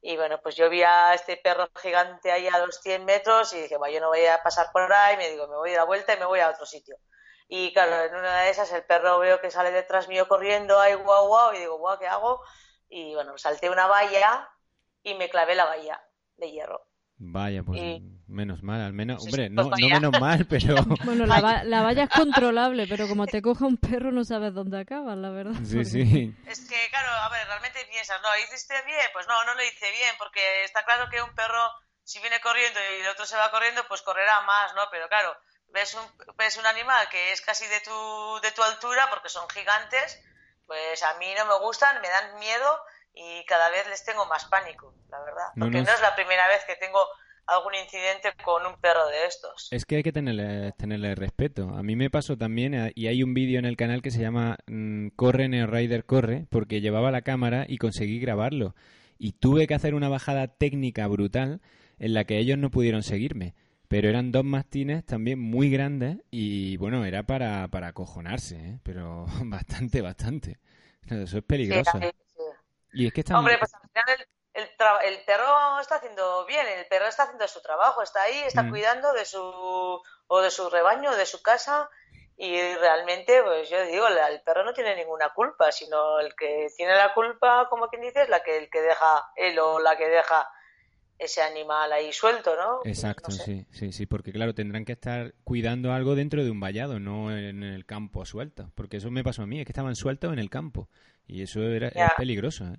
Y 0.01 0.17
bueno, 0.17 0.41
pues 0.41 0.55
yo 0.55 0.71
vi 0.71 0.83
a 0.83 1.15
este 1.15 1.37
perro 1.37 1.69
gigante 1.81 2.31
ahí 2.31 2.47
a 2.47 2.59
los 2.59 2.81
100 2.81 3.05
metros 3.05 3.53
y 3.55 3.63
dije, 3.63 3.77
bueno, 3.77 3.95
yo 3.95 4.01
no 4.01 4.09
voy 4.09 4.25
a 4.27 4.43
pasar 4.43 4.69
por 4.73 4.93
ahí, 4.93 5.17
me 5.17 5.31
digo, 5.31 5.49
me 5.49 5.57
voy 5.57 5.73
a 5.73 5.79
dar 5.79 5.87
vuelta 5.87 6.15
y 6.15 6.19
me 6.19 6.27
voy 6.27 6.41
a 6.41 6.51
otro 6.51 6.65
sitio. 6.65 6.97
Y 7.49 7.73
claro, 7.73 8.05
en 8.05 8.15
una 8.15 8.43
de 8.43 8.51
esas 8.51 8.71
el 8.73 8.85
perro 8.85 9.19
veo 9.19 9.41
que 9.41 9.51
sale 9.51 9.71
detrás 9.71 10.07
mío 10.09 10.29
corriendo, 10.29 10.79
ay, 10.79 10.95
guau, 10.95 11.27
guau, 11.27 11.55
y 11.55 11.59
digo, 11.59 11.79
guau, 11.79 11.99
¿qué 11.99 12.07
hago? 12.07 12.41
Y 12.89 13.15
bueno, 13.15 13.37
salté 13.39 13.71
una 13.71 13.87
valla 13.87 14.49
y 15.03 15.15
me 15.15 15.29
clavé 15.29 15.55
la 15.55 15.65
valla 15.65 16.01
de 16.37 16.51
hierro. 16.51 16.87
Vaya, 17.17 17.63
pues 17.63 17.81
menos 18.37 18.63
mal, 18.63 18.81
al 18.81 18.93
menos, 18.93 19.25
hombre, 19.25 19.49
no, 19.51 19.65
no 19.65 19.89
menos 19.89 20.21
mal, 20.21 20.47
pero... 20.51 20.77
Bueno, 21.05 21.27
la, 21.27 21.65
la, 21.65 21.83
valla 21.83 22.05
es 22.05 22.11
controlable, 22.15 22.87
pero 22.87 23.09
como 23.09 23.27
te 23.27 23.43
coja 23.43 23.65
un 23.65 23.79
perro 23.79 24.13
no 24.13 24.25
sabes 24.25 24.55
dónde 24.55 24.79
acabas, 24.79 25.17
la 25.17 25.31
verdad. 25.31 25.59
Sí, 25.65 25.85
sí. 25.85 26.37
Es 26.47 26.61
que, 26.69 26.77
claro, 26.91 27.11
a 27.11 27.29
ver, 27.31 27.47
realmente 27.49 27.85
piensas, 27.91 28.21
¿no? 28.23 28.29
¿Hiciste 28.39 28.75
bien? 28.87 29.09
Pues 29.13 29.27
no, 29.27 29.43
no 29.45 29.55
lo 29.55 29.65
hice 29.65 29.91
bien, 29.91 30.15
porque 30.19 30.65
está 30.65 30.85
claro 30.85 31.09
que 31.11 31.21
un 31.21 31.35
perro, 31.35 31.73
si 32.05 32.21
viene 32.21 32.39
corriendo 32.41 32.79
y 32.79 33.01
el 33.01 33.09
otro 33.09 33.27
se 33.27 33.37
va 33.37 33.51
corriendo, 33.51 33.83
pues 33.89 34.03
correrá 34.03 34.43
más, 34.43 34.75
¿no? 34.75 34.83
Pero 34.93 35.09
claro, 35.09 35.35
ves 35.73 35.95
un, 35.95 36.37
ves 36.37 36.57
un 36.59 36.67
animal 36.67 37.09
que 37.09 37.33
es 37.33 37.41
casi 37.41 37.67
de 37.67 37.81
tu, 37.81 38.41
de 38.43 38.53
tu 38.53 38.63
altura, 38.63 39.09
porque 39.11 39.31
son 39.31 39.49
gigantes, 39.49 40.23
pues 40.67 41.03
a 41.03 41.15
mí 41.15 41.35
no 41.37 41.47
me 41.47 41.59
gustan, 41.59 42.01
me 42.03 42.09
dan 42.09 42.39
miedo 42.39 42.81
y 43.15 43.45
cada 43.47 43.71
vez 43.71 43.87
les 43.89 44.05
tengo 44.05 44.27
más 44.27 44.45
pánico, 44.45 44.95
la 45.09 45.21
verdad. 45.21 45.49
Porque 45.59 45.81
no, 45.81 45.91
es 45.91 46.01
la 46.03 46.15
primera 46.15 46.47
vez 46.49 46.65
que 46.65 46.77
tengo 46.77 47.01
algún 47.47 47.75
incidente 47.75 48.31
con 48.45 48.67
un 48.67 48.81
perro 48.81 49.07
de 49.09 49.27
estos. 49.27 49.69
Es 49.71 49.85
que 49.85 49.97
hay 49.97 50.03
que 50.03 50.13
tenerle, 50.13 50.73
tenerle 50.73 51.15
respeto. 51.15 51.71
A 51.71 51.83
mí 51.83 51.97
me 51.97 52.11
pasó 52.11 52.37
también, 52.37 52.75
eh, 52.75 52.93
y 52.95 53.07
hay 53.07 53.23
un 53.23 53.35
vídeo 53.35 53.59
en 53.59 53.65
el 53.65 53.77
canal 53.77 54.03
que 54.03 54.11
se 54.11 54.21
llama 54.21 54.59
mm, 54.67 55.09
Corre 55.17 55.49
Neo 55.49 55.67
Rider 55.67 56.05
Corre, 56.05 56.47
porque 56.51 56.81
llevaba 56.81 57.11
la 57.11 57.23
cámara 57.23 57.65
y 57.69 57.79
conseguí 57.79 58.19
grabarlo. 58.19 58.75
Y 59.19 59.33
tuve 59.33 59.67
que 59.67 59.75
hacer 59.75 59.95
una 59.95 60.09
bajada 60.09 60.49
técnica 60.49 61.07
brutal 61.07 61.61
en 61.99 62.15
la 62.15 62.25
que 62.25 62.39
ellos 62.39 62.59
no 62.59 62.71
pudieron 62.71 63.03
seguirme. 63.03 63.55
Pero 63.89 64.09
eran 64.09 64.33
dos 64.33 64.45
mastines 64.45 65.07
también 65.07 65.39
muy 65.39 65.71
grandes 65.71 66.19
y 66.31 66.77
bueno, 66.77 67.05
era 67.05 67.23
para, 67.23 67.69
para 67.69 67.89
acojonarse, 67.89 68.57
¿eh? 68.57 68.79
pero 68.83 69.27
bastante, 69.45 70.03
bastante. 70.03 70.59
Eso 71.09 71.39
es 71.39 71.45
peligroso. 71.45 72.01
Y 72.93 73.07
es 73.07 73.13
que 73.13 73.23
Hombre, 73.33 73.57
pues 73.59 73.73
al 73.75 73.83
final 73.89 74.27
el, 74.57 74.69
el, 75.05 75.25
perro 75.25 75.81
está 75.81 75.97
haciendo 75.97 76.45
bien, 76.47 76.67
el 76.67 76.87
perro 76.87 77.07
está 77.07 77.25
haciendo 77.25 77.47
su 77.47 77.61
trabajo, 77.63 78.03
está 78.03 78.23
ahí, 78.23 78.39
está 78.45 78.63
mm. 78.63 78.71
cuidando 78.71 79.13
de 79.13 79.25
su 79.25 80.03
o 80.29 80.41
de 80.41 80.51
su 80.51 80.69
rebaño, 80.71 81.15
de 81.15 81.27
su 81.27 81.43
casa 81.43 81.89
y 82.39 82.75
realmente, 82.75 83.43
pues 83.43 83.71
yo 83.71 83.83
digo, 83.87 84.07
el 84.09 84.41
perro 84.43 84.65
no 84.65 84.75
tiene 84.75 84.95
ninguna 84.95 85.33
culpa, 85.35 85.73
sino 85.73 86.21
el 86.21 86.35
que 86.35 86.69
tiene 86.77 86.95
la 86.95 87.15
culpa, 87.15 87.67
como 87.71 87.89
quien 87.89 88.03
dice, 88.03 88.23
es 88.23 88.29
la 88.29 88.41
que 88.41 88.59
el 88.59 88.69
que 88.69 88.83
deja 88.83 89.25
él 89.37 89.59
o 89.59 89.79
la 89.79 89.97
que 89.97 90.07
deja 90.07 90.47
ese 91.19 91.41
animal 91.41 91.91
ahí 91.93 92.13
suelto, 92.13 92.55
¿no? 92.57 92.81
Exacto, 92.85 93.31
sí, 93.31 93.67
sí, 93.73 93.91
sí, 93.91 94.05
porque 94.05 94.33
claro, 94.33 94.55
tendrán 94.55 94.85
que 94.85 94.93
estar 94.93 95.33
cuidando 95.45 95.93
algo 95.93 96.15
dentro 96.15 96.45
de 96.45 96.51
un 96.51 96.61
vallado, 96.61 97.01
no 97.01 97.35
en 97.35 97.63
el 97.63 97.87
campo 97.87 98.27
suelto, 98.27 98.71
porque 98.75 98.99
eso 98.99 99.11
me 99.11 99.25
pasó 99.25 99.43
a 99.43 99.47
mí, 99.47 99.59
es 99.59 99.65
que 99.65 99.73
estaban 99.73 99.97
sueltos 99.97 100.31
en 100.31 100.39
el 100.39 100.51
campo 100.51 100.91
y 101.27 101.43
eso 101.43 101.63
era 101.63 101.91
peligroso, 102.19 102.65
¿eh? 102.65 102.79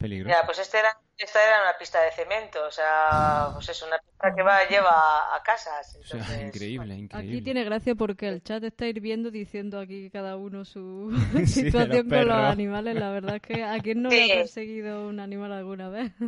Es 0.00 0.02
peligroso. 0.02 0.34
Ya, 0.34 0.46
pues 0.46 0.58
este 0.58 0.78
era, 0.78 0.98
esta 1.22 1.38
era 1.44 1.62
una 1.62 1.78
pista 1.78 2.00
de 2.02 2.10
cemento, 2.12 2.58
o 2.66 2.70
sea, 2.70 3.50
pues 3.54 3.68
es 3.68 3.82
una 3.82 3.98
pista 3.98 4.34
que 4.34 4.42
va 4.42 4.66
lleva 4.68 5.34
a 5.36 5.42
casas. 5.44 5.96
O 6.00 6.04
sea, 6.04 6.18
Entonces, 6.20 6.46
increíble, 6.46 6.94
increíble. 6.96 7.32
Aquí 7.36 7.42
tiene 7.42 7.64
gracia 7.64 7.94
porque 7.94 8.28
el 8.28 8.42
chat 8.42 8.62
está 8.64 8.86
hirviendo 8.86 9.30
diciendo 9.30 9.78
aquí 9.78 10.08
cada 10.10 10.36
uno 10.36 10.64
su 10.64 11.10
Sí, 11.46 11.46
situación 11.64 12.08
los 12.08 12.18
con 12.18 12.28
los 12.28 12.36
animales. 12.46 12.94
La 12.96 13.10
verdad 13.10 13.36
es 13.36 13.42
que 13.42 13.62
a 13.64 13.78
quién 13.80 14.02
no 14.02 14.08
le 14.10 14.24
Sí. 14.24 14.32
ha 14.32 14.34
perseguido 14.36 15.08
un 15.08 15.20
animal 15.20 15.52
alguna 15.52 15.88
vez. 15.90 16.12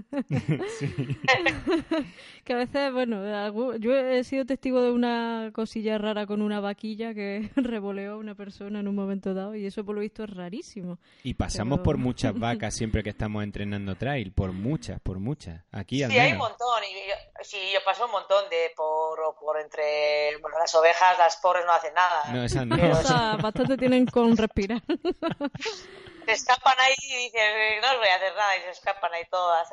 Sí. 0.79 0.95
que 2.45 2.53
a 2.53 2.57
veces, 2.57 2.93
bueno, 2.93 3.77
yo 3.79 3.95
he 3.97 4.25
sido 4.25 4.45
testigo 4.45 4.83
de 4.83 4.91
una 4.91 5.51
cosilla 5.53 5.99
rara 5.99 6.27
con 6.27 6.43
una 6.43 6.61
vaquilla 6.61 7.15
que 7.15 7.51
revoleó 7.57 8.13
a 8.13 8.17
una 8.17 8.35
persona 8.35 8.81
en 8.81 8.89
un 8.89 8.95
momento 8.95 9.33
dado 9.35 9.55
y 9.55 9.65
eso 9.67 9.85
por 9.85 9.95
lo 9.95 10.01
visto 10.01 10.25
es 10.25 10.31
rarísimo. 10.31 10.99
Y 11.23 11.35
pasamos 11.35 11.79
Pero- 11.79 11.85
por 11.85 11.99
muchas 11.99 12.39
vacas 12.39 12.75
siempre 12.75 13.03
que 13.03 13.11
estamos 13.11 13.43
entrenando 13.45 13.95
trail, 13.95 14.33
por 14.33 14.53
muchas, 14.53 14.82
por 15.03 15.19
muchas. 15.19 15.63
Aquí 15.73 16.03
al 16.03 16.11
Sí, 16.11 16.19
hay 16.19 16.33
un 16.33 16.39
montón. 16.39 16.85
Y 16.85 17.09
yo, 17.09 17.15
sí, 17.43 17.71
yo 17.73 17.81
paso 17.85 18.07
un 18.07 18.13
montón 18.13 18.49
de 18.51 18.73
por, 18.77 19.19
por 19.39 19.61
entre. 19.61 20.37
Bueno, 20.39 20.59
las 20.59 20.75
ovejas, 20.75 21.19
las 21.19 21.37
pobres 21.37 21.65
no 21.65 21.73
hacen 21.73 21.95
nada. 21.95 22.25
No, 22.33 22.45
esas 22.45 22.67
no. 22.67 22.77
Pero 22.77 22.93
O 22.93 23.03
sea, 23.03 23.37
bastante 23.41 23.77
tienen 23.77 24.07
con 24.07 24.37
respirar. 24.37 24.83
se 26.27 26.33
escapan 26.33 26.79
ahí 26.79 26.95
y 27.03 27.17
dicen, 27.25 27.81
no 27.81 27.91
os 27.93 27.99
voy 27.99 28.09
a 28.09 28.17
hacer 28.17 28.35
nada, 28.35 28.57
y 28.57 28.61
se 28.63 28.71
escapan 28.71 29.13
ahí 29.15 29.25
todas. 29.31 29.69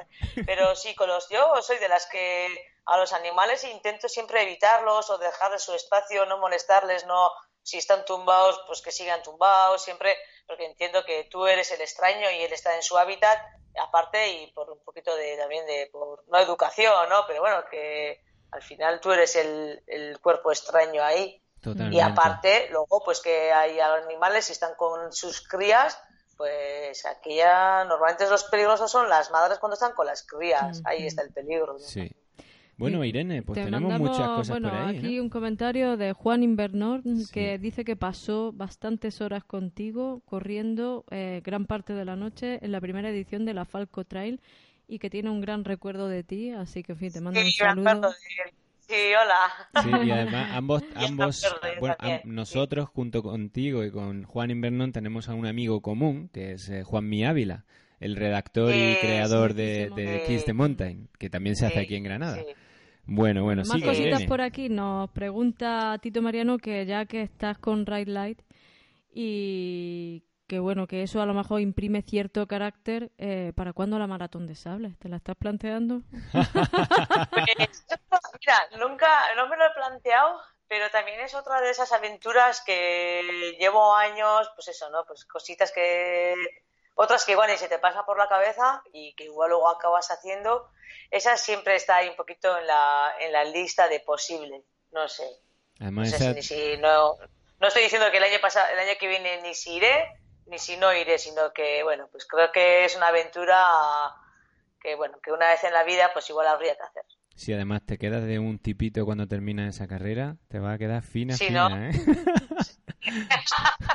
Pero 0.46 0.76
sí, 0.76 0.96
con 0.96 1.08
los, 1.08 1.30
yo 1.30 1.62
soy 1.62 1.78
de 1.78 1.90
las 1.90 2.06
que 2.08 2.48
a 2.86 2.98
los 2.98 3.14
animales 3.14 3.64
intento 3.66 4.10
siempre 4.10 4.42
evitarlos 4.42 5.10
o 5.10 5.18
dejarles 5.18 5.64
su 5.64 5.74
espacio, 5.74 6.26
no 6.26 6.38
molestarles, 6.38 7.06
no, 7.06 7.32
si 7.62 7.78
están 7.78 8.06
tumbados, 8.06 8.62
pues 8.68 8.82
que 8.82 8.92
sigan 8.92 9.22
tumbados, 9.22 9.84
siempre, 9.84 10.18
porque 10.50 10.66
entiendo 10.66 11.06
que 11.06 11.26
tú 11.26 11.46
eres 11.46 11.72
el 11.72 11.80
extraño 11.80 12.30
y 12.32 12.42
él 12.42 12.52
está 12.52 12.76
en 12.76 12.82
su 12.82 12.98
hábitat, 12.98 13.40
aparte 13.80 14.34
y 14.34 14.52
por 14.52 14.70
un 14.72 14.80
poquito 14.84 15.16
de 15.16 15.38
también 15.38 15.64
de, 15.68 15.88
por, 15.92 16.24
no 16.28 16.40
educación, 16.40 17.08
¿no? 17.08 17.24
Pero 17.28 17.42
bueno, 17.42 17.64
que 17.70 18.20
al 18.52 18.64
final 18.64 19.00
tú 19.00 19.12
eres 19.12 19.36
el, 19.36 19.84
el 19.86 20.20
cuerpo 20.20 20.52
extraño 20.52 21.04
ahí. 21.04 21.40
Totalmente. 21.62 21.96
Y 21.96 22.00
aparte, 22.00 22.68
luego, 22.72 23.04
pues 23.06 23.22
que 23.22 23.52
hay 23.52 23.80
animales, 23.80 24.46
si 24.46 24.54
están 24.54 24.74
con 24.76 25.14
sus 25.14 25.48
crías, 25.48 26.02
pues 26.36 27.06
aquí 27.06 27.36
ya 27.36 27.86
normalmente 27.86 28.28
los 28.28 28.46
peligrosos 28.46 28.90
son 28.90 29.08
las 29.08 29.30
madres 29.30 29.60
cuando 29.60 29.76
están 29.76 29.94
con 29.94 30.08
las 30.08 30.24
crías. 30.24 30.82
Ahí 30.86 31.06
está 31.06 31.22
el 31.22 31.32
peligro. 31.32 31.74
¿no? 31.74 31.80
Sí. 31.80 32.12
Bueno, 32.80 33.04
Irene, 33.04 33.42
pues 33.44 33.56
te 33.60 33.66
tenemos 33.66 33.90
mandamos, 33.92 34.10
muchas 34.12 34.28
cosas 34.30 34.50
bueno, 34.50 34.70
por 34.70 34.78
ahí, 34.78 34.94
¿no? 34.94 35.00
aquí 35.00 35.20
un 35.20 35.30
comentario 35.30 35.98
de 35.98 36.14
Juan 36.14 36.44
Invernor 36.44 37.02
Sí. 37.04 37.32
que 37.34 37.58
dice 37.60 37.84
que 37.84 37.96
pasó 37.96 38.52
bastantes 38.54 39.22
horas 39.22 39.44
contigo 39.44 40.22
corriendo 40.26 41.04
eh, 41.12 41.42
gran 41.44 41.66
parte 41.66 41.94
de 41.94 42.06
la 42.06 42.16
noche 42.16 42.60
en 42.64 42.72
la 42.72 42.80
primera 42.82 43.10
edición 43.10 43.46
de 43.46 43.54
la 43.54 43.66
Falco 43.66 44.06
Trail 44.06 44.40
y 44.88 44.98
que 45.00 45.10
tiene 45.10 45.30
un 45.30 45.42
gran 45.42 45.66
recuerdo 45.66 46.08
de 46.08 46.24
ti, 46.24 46.52
así 46.52 46.82
que 46.82 46.94
en 46.94 46.98
fin, 46.98 47.12
te 47.12 47.22
mando 47.22 47.40
un 47.42 47.52
Sí, 47.52 47.62
acuerdo 47.64 47.84
saludo. 47.84 48.10
de. 48.10 48.54
Sí, 48.88 48.96
hola. 49.22 49.84
Sí, 49.84 50.08
y 50.08 50.12
además 50.12 50.48
ambos, 50.54 50.82
ambos 50.96 51.56
bueno, 51.80 51.96
am- 52.00 52.22
sí. 52.24 52.28
nosotros 52.30 52.90
junto 52.90 53.22
contigo 53.22 53.84
y 53.84 53.92
con 53.92 54.24
Juan 54.24 54.50
Invernón 54.50 54.92
tenemos 54.94 55.30
a 55.30 55.36
un 55.36 55.46
amigo 55.46 55.82
común, 55.82 56.30
que 56.34 56.54
es 56.54 56.70
eh, 56.70 56.84
Juan 56.84 57.08
Mi 57.08 57.24
Ávila, 57.24 57.66
el 58.00 58.16
redactor 58.16 58.72
y 58.74 58.96
creador 58.96 59.52
sí, 59.52 59.58
de, 59.58 59.92
sí, 59.94 60.02
de 60.02 60.20
sí. 60.22 60.26
Kiss 60.26 60.46
the 60.46 60.54
Mountain, 60.54 61.10
que 61.20 61.30
también 61.30 61.56
se 61.56 61.68
hace 61.68 61.80
aquí 61.82 61.96
en 61.96 62.04
Granada. 62.04 62.38
Bueno, 63.12 63.44
bueno, 63.44 63.64
Más 63.66 63.72
sigue, 63.72 63.88
cositas 63.88 64.20
Irene. 64.20 64.28
por 64.28 64.42
aquí. 64.42 64.70
Nos 64.70 65.10
pregunta 65.12 65.98
Tito 66.02 66.22
Mariano 66.22 66.58
que 66.60 66.86
ya 66.86 67.06
que 67.06 67.24
estás 67.24 67.58
con 67.58 67.86
Ride 67.86 68.12
Light 68.12 68.42
y 69.12 70.24
que 70.48 70.60
bueno, 70.60 70.88
que 70.88 71.04
eso 71.04 71.22
a 71.22 71.26
lo 71.26 71.34
mejor 71.34 71.62
imprime 71.62 72.02
cierto 72.02 72.48
carácter, 72.48 73.12
eh, 73.18 73.54
¿para 73.56 73.74
cuándo 73.74 74.00
la 74.00 74.08
maratón 74.08 74.48
de 74.48 74.56
sables? 74.56 74.98
¿Te 74.98 75.10
la 75.10 75.18
estás 75.18 75.36
planteando? 75.36 76.02
Pues, 76.32 78.22
mira, 78.40 78.88
nunca, 78.88 79.08
no 79.36 79.48
me 79.48 79.58
lo 79.58 79.66
he 79.66 79.74
planteado, 79.76 80.40
pero 80.68 80.90
también 80.90 81.20
es 81.20 81.36
otra 81.36 81.62
de 81.62 81.70
esas 81.70 81.92
aventuras 81.92 82.62
que 82.66 83.56
llevo 83.60 83.96
años, 83.96 84.50
pues 84.56 84.70
eso, 84.70 84.90
¿no? 84.90 85.04
Pues 85.06 85.26
cositas 85.26 85.72
que, 85.72 86.34
otras 87.02 87.24
que 87.24 87.32
igual 87.32 87.50
ni 87.50 87.58
se 87.58 87.70
te 87.70 87.80
pasa 87.80 88.06
por 88.06 88.18
la 88.18 88.28
cabeza 88.28 88.84
y 88.92 89.16
que 89.16 89.24
igual 89.24 89.52
luego 89.52 89.70
acabas 89.70 90.12
haciendo. 90.12 90.70
Esa 91.10 91.38
siempre 91.38 91.76
está 91.76 91.96
ahí 91.96 92.10
un 92.10 92.16
poquito 92.18 92.58
en 92.58 92.68
la, 92.68 93.16
en 93.20 93.32
la 93.32 93.46
lista 93.46 93.88
de 93.88 94.02
posible, 94.02 94.64
no 94.92 95.08
sé. 95.08 95.24
No 95.80 95.86
Además, 95.86 96.10
sé 96.10 96.16
esa- 96.18 96.42
si 96.42 96.78
no, 96.78 97.18
no 97.60 97.68
estoy 97.68 97.84
diciendo 97.84 98.12
que 98.12 98.18
el 98.18 98.24
año 98.24 98.42
pasado, 98.42 98.68
el 98.74 98.80
año 98.80 98.98
que 99.00 99.08
viene 99.08 99.42
ni 99.42 99.56
si 99.56 99.76
iré, 99.76 100.10
ni 100.48 100.60
si 100.60 100.76
no 100.76 100.94
iré, 100.94 101.18
sino 101.18 101.54
que, 101.54 101.84
bueno, 101.84 102.10
pues 102.12 102.26
creo 102.28 102.52
que 102.52 102.84
es 102.84 102.96
una 102.98 103.08
aventura 103.08 103.66
que, 104.82 104.96
bueno, 104.96 105.20
que 105.22 105.32
una 105.32 105.48
vez 105.48 105.64
en 105.64 105.74
la 105.74 105.84
vida, 105.84 106.12
pues 106.12 106.30
igual 106.30 106.48
habría 106.48 106.76
que 106.76 106.84
hacer. 106.84 107.06
Si 107.40 107.54
además 107.54 107.84
te 107.86 107.98
quedas 107.98 108.26
de 108.26 108.38
un 108.38 108.60
tipito 108.60 109.06
cuando 109.06 109.26
terminas 109.28 109.74
esa 109.76 109.88
carrera, 109.88 110.36
te 110.50 110.60
va 110.60 110.74
a 110.74 110.78
quedar 110.78 111.02
fina, 111.04 111.36
Sí, 111.36 111.48
fina, 111.48 111.70
¿no? 111.70 111.78
¿eh? 111.78 111.92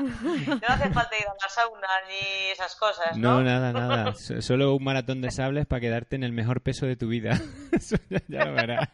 No 0.01 0.67
hace 0.69 0.91
falta 0.91 1.17
ir 1.19 1.27
a 1.29 1.35
la 1.41 1.49
sauna 1.49 1.87
ni 2.09 2.51
esas 2.53 2.75
cosas, 2.75 3.17
No, 3.19 3.35
¿no? 3.39 3.43
nada, 3.45 3.73
nada. 3.73 4.13
So- 4.17 4.41
Solo 4.41 4.75
un 4.75 4.83
maratón 4.83 5.21
de 5.21 5.31
sables 5.31 5.67
para 5.67 5.81
quedarte 5.81 6.17
en 6.17 6.25
el 6.25 6.33
mejor 6.33 6.63
peso 6.63 6.87
de 6.87 6.97
tu 6.97 7.09
vida. 7.09 7.39
Eso 7.73 7.97
ya, 8.09 8.23
ya 8.29 8.45
lo 8.47 8.55
verás. 8.55 8.89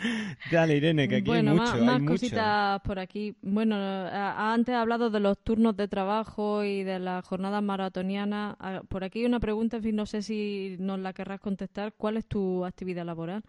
Dale, 0.44 0.76
Irene, 0.76 1.08
que 1.08 1.16
aquí 1.16 1.34
bueno, 1.34 1.42
hay 1.42 1.42
más, 1.54 1.76
mucho, 1.76 1.78
más 1.78 1.94
hay 1.94 2.00
mucho. 2.00 2.56
cositas 2.60 2.80
por 2.82 2.98
aquí. 2.98 3.36
Bueno, 3.42 3.76
a- 3.76 4.52
antes 4.54 4.72
he 4.72 4.76
hablado 4.76 5.10
de 5.10 5.20
los 5.20 5.38
turnos 5.38 5.76
de 5.76 5.88
trabajo 5.88 6.64
y 6.64 6.82
de 6.84 6.98
las 6.98 7.24
jornadas 7.26 7.62
maratonianas. 7.62 8.56
Ah, 8.60 8.82
Por 8.88 9.04
aquí 9.04 9.20
hay 9.20 9.26
una 9.26 9.40
pregunta, 9.40 9.76
en 9.78 9.82
fin, 9.82 9.96
no 9.96 10.06
sé 10.06 10.22
si 10.22 10.76
nos 10.78 10.98
la 11.00 11.12
querrás 11.12 11.40
contestar. 11.40 11.92
¿Cuál 11.96 12.16
es 12.16 12.26
tu 12.26 12.64
actividad 12.64 13.04
laboral? 13.04 13.42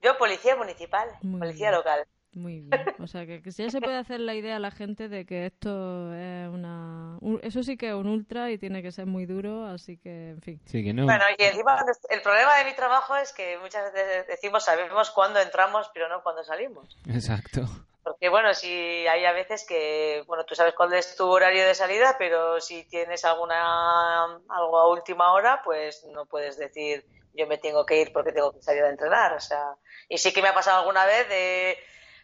Yo, 0.00 0.16
policía 0.18 0.54
municipal, 0.54 1.08
Muy 1.22 1.40
policía 1.40 1.72
bien. 1.72 1.72
local. 1.72 2.06
Muy 2.34 2.60
bien. 2.60 2.84
O 2.98 3.06
sea, 3.06 3.26
que, 3.26 3.40
que 3.42 3.50
ya 3.50 3.70
se 3.70 3.80
puede 3.80 3.96
hacer 3.96 4.18
la 4.20 4.34
idea 4.34 4.56
a 4.56 4.58
la 4.58 4.70
gente 4.70 5.08
de 5.08 5.24
que 5.24 5.46
esto 5.46 6.12
es 6.14 6.48
una... 6.48 7.16
un- 7.20 7.40
eso 7.42 7.62
sí 7.62 7.76
que 7.76 7.88
es 7.88 7.94
un 7.94 8.08
ultra 8.08 8.50
y 8.50 8.58
tiene 8.58 8.82
que 8.82 8.90
ser 8.92 9.06
muy 9.06 9.24
duro, 9.26 9.66
así 9.66 9.96
que, 9.98 10.30
en 10.30 10.42
fin. 10.42 10.60
Sí, 10.66 10.82
que 10.82 10.92
no. 10.92 11.04
Bueno, 11.04 11.24
y 11.38 11.42
encima 11.44 11.84
el 12.10 12.22
problema 12.22 12.56
de 12.58 12.64
mi 12.64 12.74
trabajo 12.74 13.14
es 13.16 13.32
que 13.32 13.56
muchas 13.58 13.92
veces 13.92 14.26
decimos 14.26 14.64
sabemos 14.64 15.10
cuándo 15.10 15.40
entramos, 15.40 15.90
pero 15.94 16.08
no 16.08 16.22
cuándo 16.22 16.42
salimos. 16.42 16.96
Exacto. 17.08 17.62
Porque 18.02 18.28
bueno, 18.28 18.52
si 18.52 18.68
hay 19.06 19.24
a 19.24 19.32
veces 19.32 19.64
que, 19.66 20.22
bueno, 20.26 20.44
tú 20.44 20.54
sabes 20.54 20.74
cuál 20.74 20.92
es 20.92 21.16
tu 21.16 21.26
horario 21.26 21.64
de 21.64 21.74
salida, 21.74 22.16
pero 22.18 22.60
si 22.60 22.84
tienes 22.88 23.24
alguna 23.24 24.24
algo 24.24 24.78
a 24.78 24.88
última 24.90 25.32
hora, 25.32 25.62
pues 25.64 26.04
no 26.12 26.26
puedes 26.26 26.58
decir 26.58 27.06
yo 27.36 27.46
me 27.48 27.58
tengo 27.58 27.84
que 27.86 28.00
ir 28.00 28.12
porque 28.12 28.30
tengo 28.32 28.52
que 28.52 28.62
salir 28.62 28.82
a 28.84 28.90
entrenar, 28.90 29.32
o 29.32 29.40
sea, 29.40 29.70
y 30.08 30.18
sí 30.18 30.32
que 30.32 30.40
me 30.42 30.48
ha 30.48 30.54
pasado 30.54 30.78
alguna 30.80 31.04
vez 31.04 31.28
de, 31.28 31.76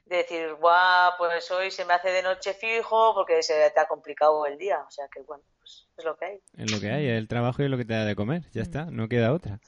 de 0.07 0.17
decir, 0.17 0.55
guau, 0.61 1.13
pues 1.19 1.51
hoy 1.51 1.71
se 1.71 1.85
me 1.85 1.95
hace 1.95 2.11
de 2.11 2.23
noche 2.23 2.55
fijo 2.55 3.15
porque 3.15 3.43
se 3.43 3.71
te 3.71 3.81
ha 3.81 3.87
complicado 3.87 4.45
el 4.47 4.59
día, 4.59 4.83
o 4.87 4.91
sea 4.91 5.07
que 5.09 5.23
bueno, 5.23 5.43
pues 5.59 5.87
es 5.97 6.05
lo 6.05 6.17
que 6.17 6.25
hay. 6.25 6.41
Es 6.57 6.71
lo 6.73 6.81
que 6.81 6.91
hay, 6.91 7.07
es 7.07 7.19
el 7.19 7.29
trabajo 7.29 7.63
y 7.63 7.67
es 7.67 7.71
lo 7.71 7.77
que 7.77 7.85
te 7.85 7.95
da 7.95 8.05
de 8.05 8.17
comer. 8.17 8.43
Ya 8.53 8.63
está, 8.63 8.87
no 8.87 9.09
queda 9.09 9.33
otra. 9.33 9.61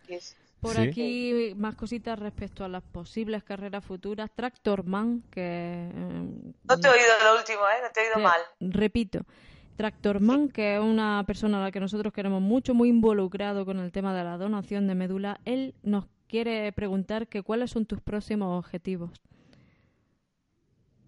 Por 0.61 0.77
Sí. 0.77 0.81
aquí 0.81 1.55
más 1.57 1.75
cositas 1.75 2.19
respecto 2.19 2.65
a 2.65 2.69
las 2.69 2.85
posibles 2.85 3.43
carreras 3.43 3.85
futuras. 3.85 4.31
Tractorman, 4.33 5.23
que... 5.31 5.91
eh, 5.93 6.53
No 6.65 6.79
te 6.79 6.87
he 6.87 6.91
oído 6.91 7.13
lo 7.25 7.37
último, 7.39 7.63
¿eh? 7.63 7.83
No 7.83 7.91
te 7.93 8.01
he 8.01 8.05
oído 8.05 8.15
que, 8.17 8.23
mal. 8.23 8.41
Repito, 8.61 9.21
Tractorman, 9.77 10.49
que 10.49 10.77
es 10.77 10.81
una 10.81 11.25
persona 11.27 11.59
a 11.59 11.65
la 11.65 11.73
que 11.73 11.81
nosotros 11.81 12.13
queremos 12.13 12.41
mucho, 12.41 12.75
muy 12.75 12.89
involucrado 12.89 13.65
con 13.65 13.81
el 13.81 13.91
tema 13.91 14.15
de 14.15 14.23
la 14.23 14.37
donación 14.39 14.87
de 14.87 14.95
médula, 14.95 15.41
él 15.45 15.75
nos 15.83 16.05
quiere 16.29 16.71
preguntar 16.73 17.27
que 17.27 17.43
cuáles 17.43 17.73
son 17.73 17.85
tus 17.85 18.01
próximos 18.01 18.57
objetivos. 18.57 19.11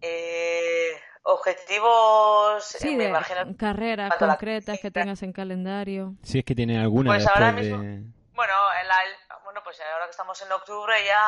Eh, 0.07 1.01
objetivos, 1.23 2.75
eh, 2.75 2.79
Sí, 2.79 2.95
me 2.97 3.05
de 3.05 3.09
imagino. 3.09 3.57
carreras 3.59 4.11
la 4.21 4.29
concretas 4.29 4.79
que 4.81 4.91
tengas 4.91 5.23
en 5.23 5.33
calendario. 5.33 6.13
Si 6.23 6.39
es 6.41 6.45
que 6.45 6.55
tiene 6.55 6.79
alguna 6.79 7.11
Pues 7.11 7.27
ahora 7.27 7.53
mismo- 7.53 7.79
de... 7.83 8.03
Bueno, 8.35 8.53
el- 8.81 8.87
el- 8.87 9.43
bueno, 9.45 9.63
pues 9.65 9.81
ahora 9.81 10.05
que 10.05 10.11
estamos 10.11 10.41
en 10.43 10.53
octubre 10.53 10.95
ya 11.07 11.23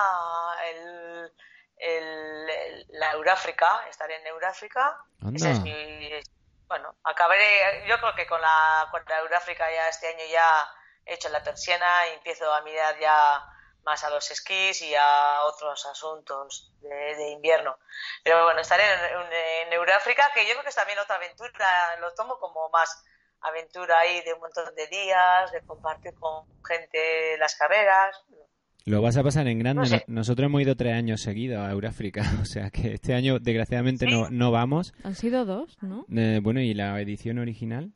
el, 0.71 1.33
el- 1.79 2.51
el- 2.51 2.87
la 2.91 3.13
Euráfrica, 3.13 3.87
estaré 3.89 4.17
en 4.21 4.27
Euráfrica. 4.27 4.99
Anda. 5.23 5.37
Ese 5.37 5.51
es 5.53 5.61
mi, 5.61 6.11
bueno, 6.69 6.95
acabaré, 7.05 7.87
yo 7.89 7.97
creo 7.99 8.15
que 8.15 8.27
con 8.27 8.41
la, 8.43 8.89
con 8.91 9.03
la 9.09 9.21
Euráfrica 9.21 9.65
ya 9.73 9.89
este 9.89 10.09
año 10.09 10.25
ya 10.31 10.69
he 11.07 11.15
hecho 11.15 11.29
la 11.31 11.43
persiana 11.43 11.87
y 12.11 12.15
empiezo 12.17 12.53
a 12.53 12.61
mirar 12.63 12.99
ya 13.01 13.43
más 13.87 14.05
a 14.05 14.11
los 14.11 14.31
esquís 14.31 14.83
y 14.83 14.95
a 14.95 15.43
otros 15.45 15.87
asuntos 15.87 16.73
de, 16.83 16.89
de 17.17 17.31
invierno. 17.31 17.79
Pero 18.25 18.45
bueno, 18.45 18.61
estaré 18.61 18.83
en, 18.85 19.21
en- 19.23 19.67
en 19.69 19.73
Euráfrica, 19.73 20.31
que 20.35 20.43
yo 20.45 20.51
creo 20.53 20.63
que 20.65 20.69
es 20.71 20.75
también 20.75 20.99
otra 20.99 21.17
aventura, 21.17 21.51
lo 22.01 22.13
tomo 22.15 22.37
como 22.39 22.69
más 22.71 23.03
aventura 23.41 24.01
ahí 24.01 24.21
de 24.23 24.35
un 24.35 24.41
montón 24.41 24.75
de 24.75 24.87
días, 24.89 25.53
de 25.53 25.61
compartir 25.63 26.13
con 26.15 26.45
gente 26.67 27.39
las 27.39 27.55
carreras. 27.55 28.17
Lo 28.87 29.03
vas 29.03 29.17
a 29.17 29.23
pasar 29.25 29.47
en 29.49 29.59
grande. 29.59 29.81
No 29.81 29.87
sé. 29.87 30.05
No- 30.07 30.15
Nosotros 30.21 30.47
hemos 30.47 30.63
ido 30.63 30.77
tres 30.77 30.95
años 30.95 31.21
seguidos 31.21 31.59
a 31.67 31.71
Euráfrica. 31.71 32.23
O 32.43 32.45
sea 32.45 32.71
que 32.71 32.95
este 32.95 33.15
año, 33.15 33.39
desgraciadamente, 33.41 34.07
no, 34.07 34.31
no 34.31 34.51
vamos. 34.53 34.95
Han 35.05 35.15
sido 35.15 35.45
dos, 35.45 35.77
¿no? 35.83 36.07
Eh, 36.15 36.41
bueno, 36.43 36.61
¿y 36.61 36.73
la 36.75 37.01
edición 37.01 37.39
original? 37.39 37.93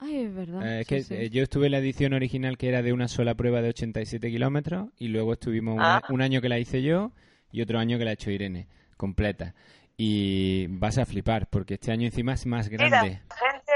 Ay, 0.00 0.24
es 0.26 0.34
verdad. 0.34 0.66
Eh, 0.66 0.80
es 0.80 0.86
sí, 0.86 0.94
que 0.94 1.02
sí. 1.02 1.14
eh, 1.14 1.30
yo 1.30 1.42
estuve 1.42 1.66
en 1.66 1.72
la 1.72 1.78
edición 1.78 2.12
original 2.14 2.56
que 2.56 2.68
era 2.68 2.82
de 2.82 2.92
una 2.92 3.08
sola 3.08 3.34
prueba 3.34 3.60
de 3.62 3.70
87 3.70 4.30
kilómetros 4.30 4.88
y 4.98 5.08
luego 5.08 5.32
estuvimos 5.32 5.74
un, 5.76 5.82
Ah. 5.82 6.02
un 6.08 6.22
año 6.22 6.40
que 6.40 6.48
la 6.48 6.58
hice 6.58 6.82
yo 6.82 7.10
y 7.50 7.62
otro 7.62 7.78
año 7.78 7.98
que 7.98 8.04
la 8.04 8.10
ha 8.10 8.14
hecho 8.14 8.30
Irene, 8.30 8.68
completa. 8.96 9.54
Y 9.96 10.66
vas 10.68 10.98
a 10.98 11.06
flipar 11.06 11.48
porque 11.48 11.74
este 11.74 11.90
año 11.90 12.06
encima 12.06 12.34
es 12.34 12.46
más 12.46 12.66
Sí, 12.66 12.72
grande. 12.72 13.20
la 13.28 13.36
gente, 13.36 13.72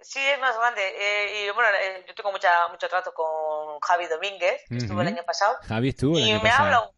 sí 0.00 0.18
es 0.18 0.40
más 0.40 0.56
grande. 0.58 0.80
Eh, 0.80 1.44
y 1.46 1.54
bueno, 1.54 1.68
eh, 1.82 2.04
yo 2.08 2.14
tengo 2.14 2.32
mucha, 2.32 2.48
mucho 2.70 2.88
trato 2.88 3.12
con 3.12 3.78
Javi 3.80 4.06
Domínguez, 4.06 4.62
que 4.68 4.76
estuvo 4.78 5.02
el 5.02 5.08
año 5.08 5.22
pasado. 5.26 5.56
Javi 5.62 5.90
estuvo 5.90 6.16
el 6.16 6.24
y 6.24 6.30
año 6.30 6.42
me 6.42 6.48
pasado. 6.48 6.64
habla 6.64 6.80
un 6.88 6.94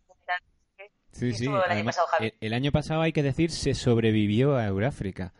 Sí, 1.11 1.31
Sí, 1.33 1.33
sí. 1.35 1.45
estuvo 1.45 1.57
el 1.57 1.63
año 1.65 1.73
Además, 1.73 1.97
pasado, 1.97 2.09
Javi. 2.09 2.27
el, 2.27 2.35
el 2.41 2.55
año 2.55 2.73
pasado 2.73 3.03
hay 3.03 3.13
que 3.13 3.23
decir 3.23 3.51
se 3.51 3.75
sobrevivió 3.75 4.57
a 4.57 4.67
Euráfrica. 4.67 5.33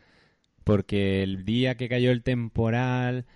Porque 0.65 1.23
el 1.23 1.45
día 1.45 1.77
que 1.77 1.89
cayó 1.89 2.11
el 2.11 2.23
temporal, 2.23 3.27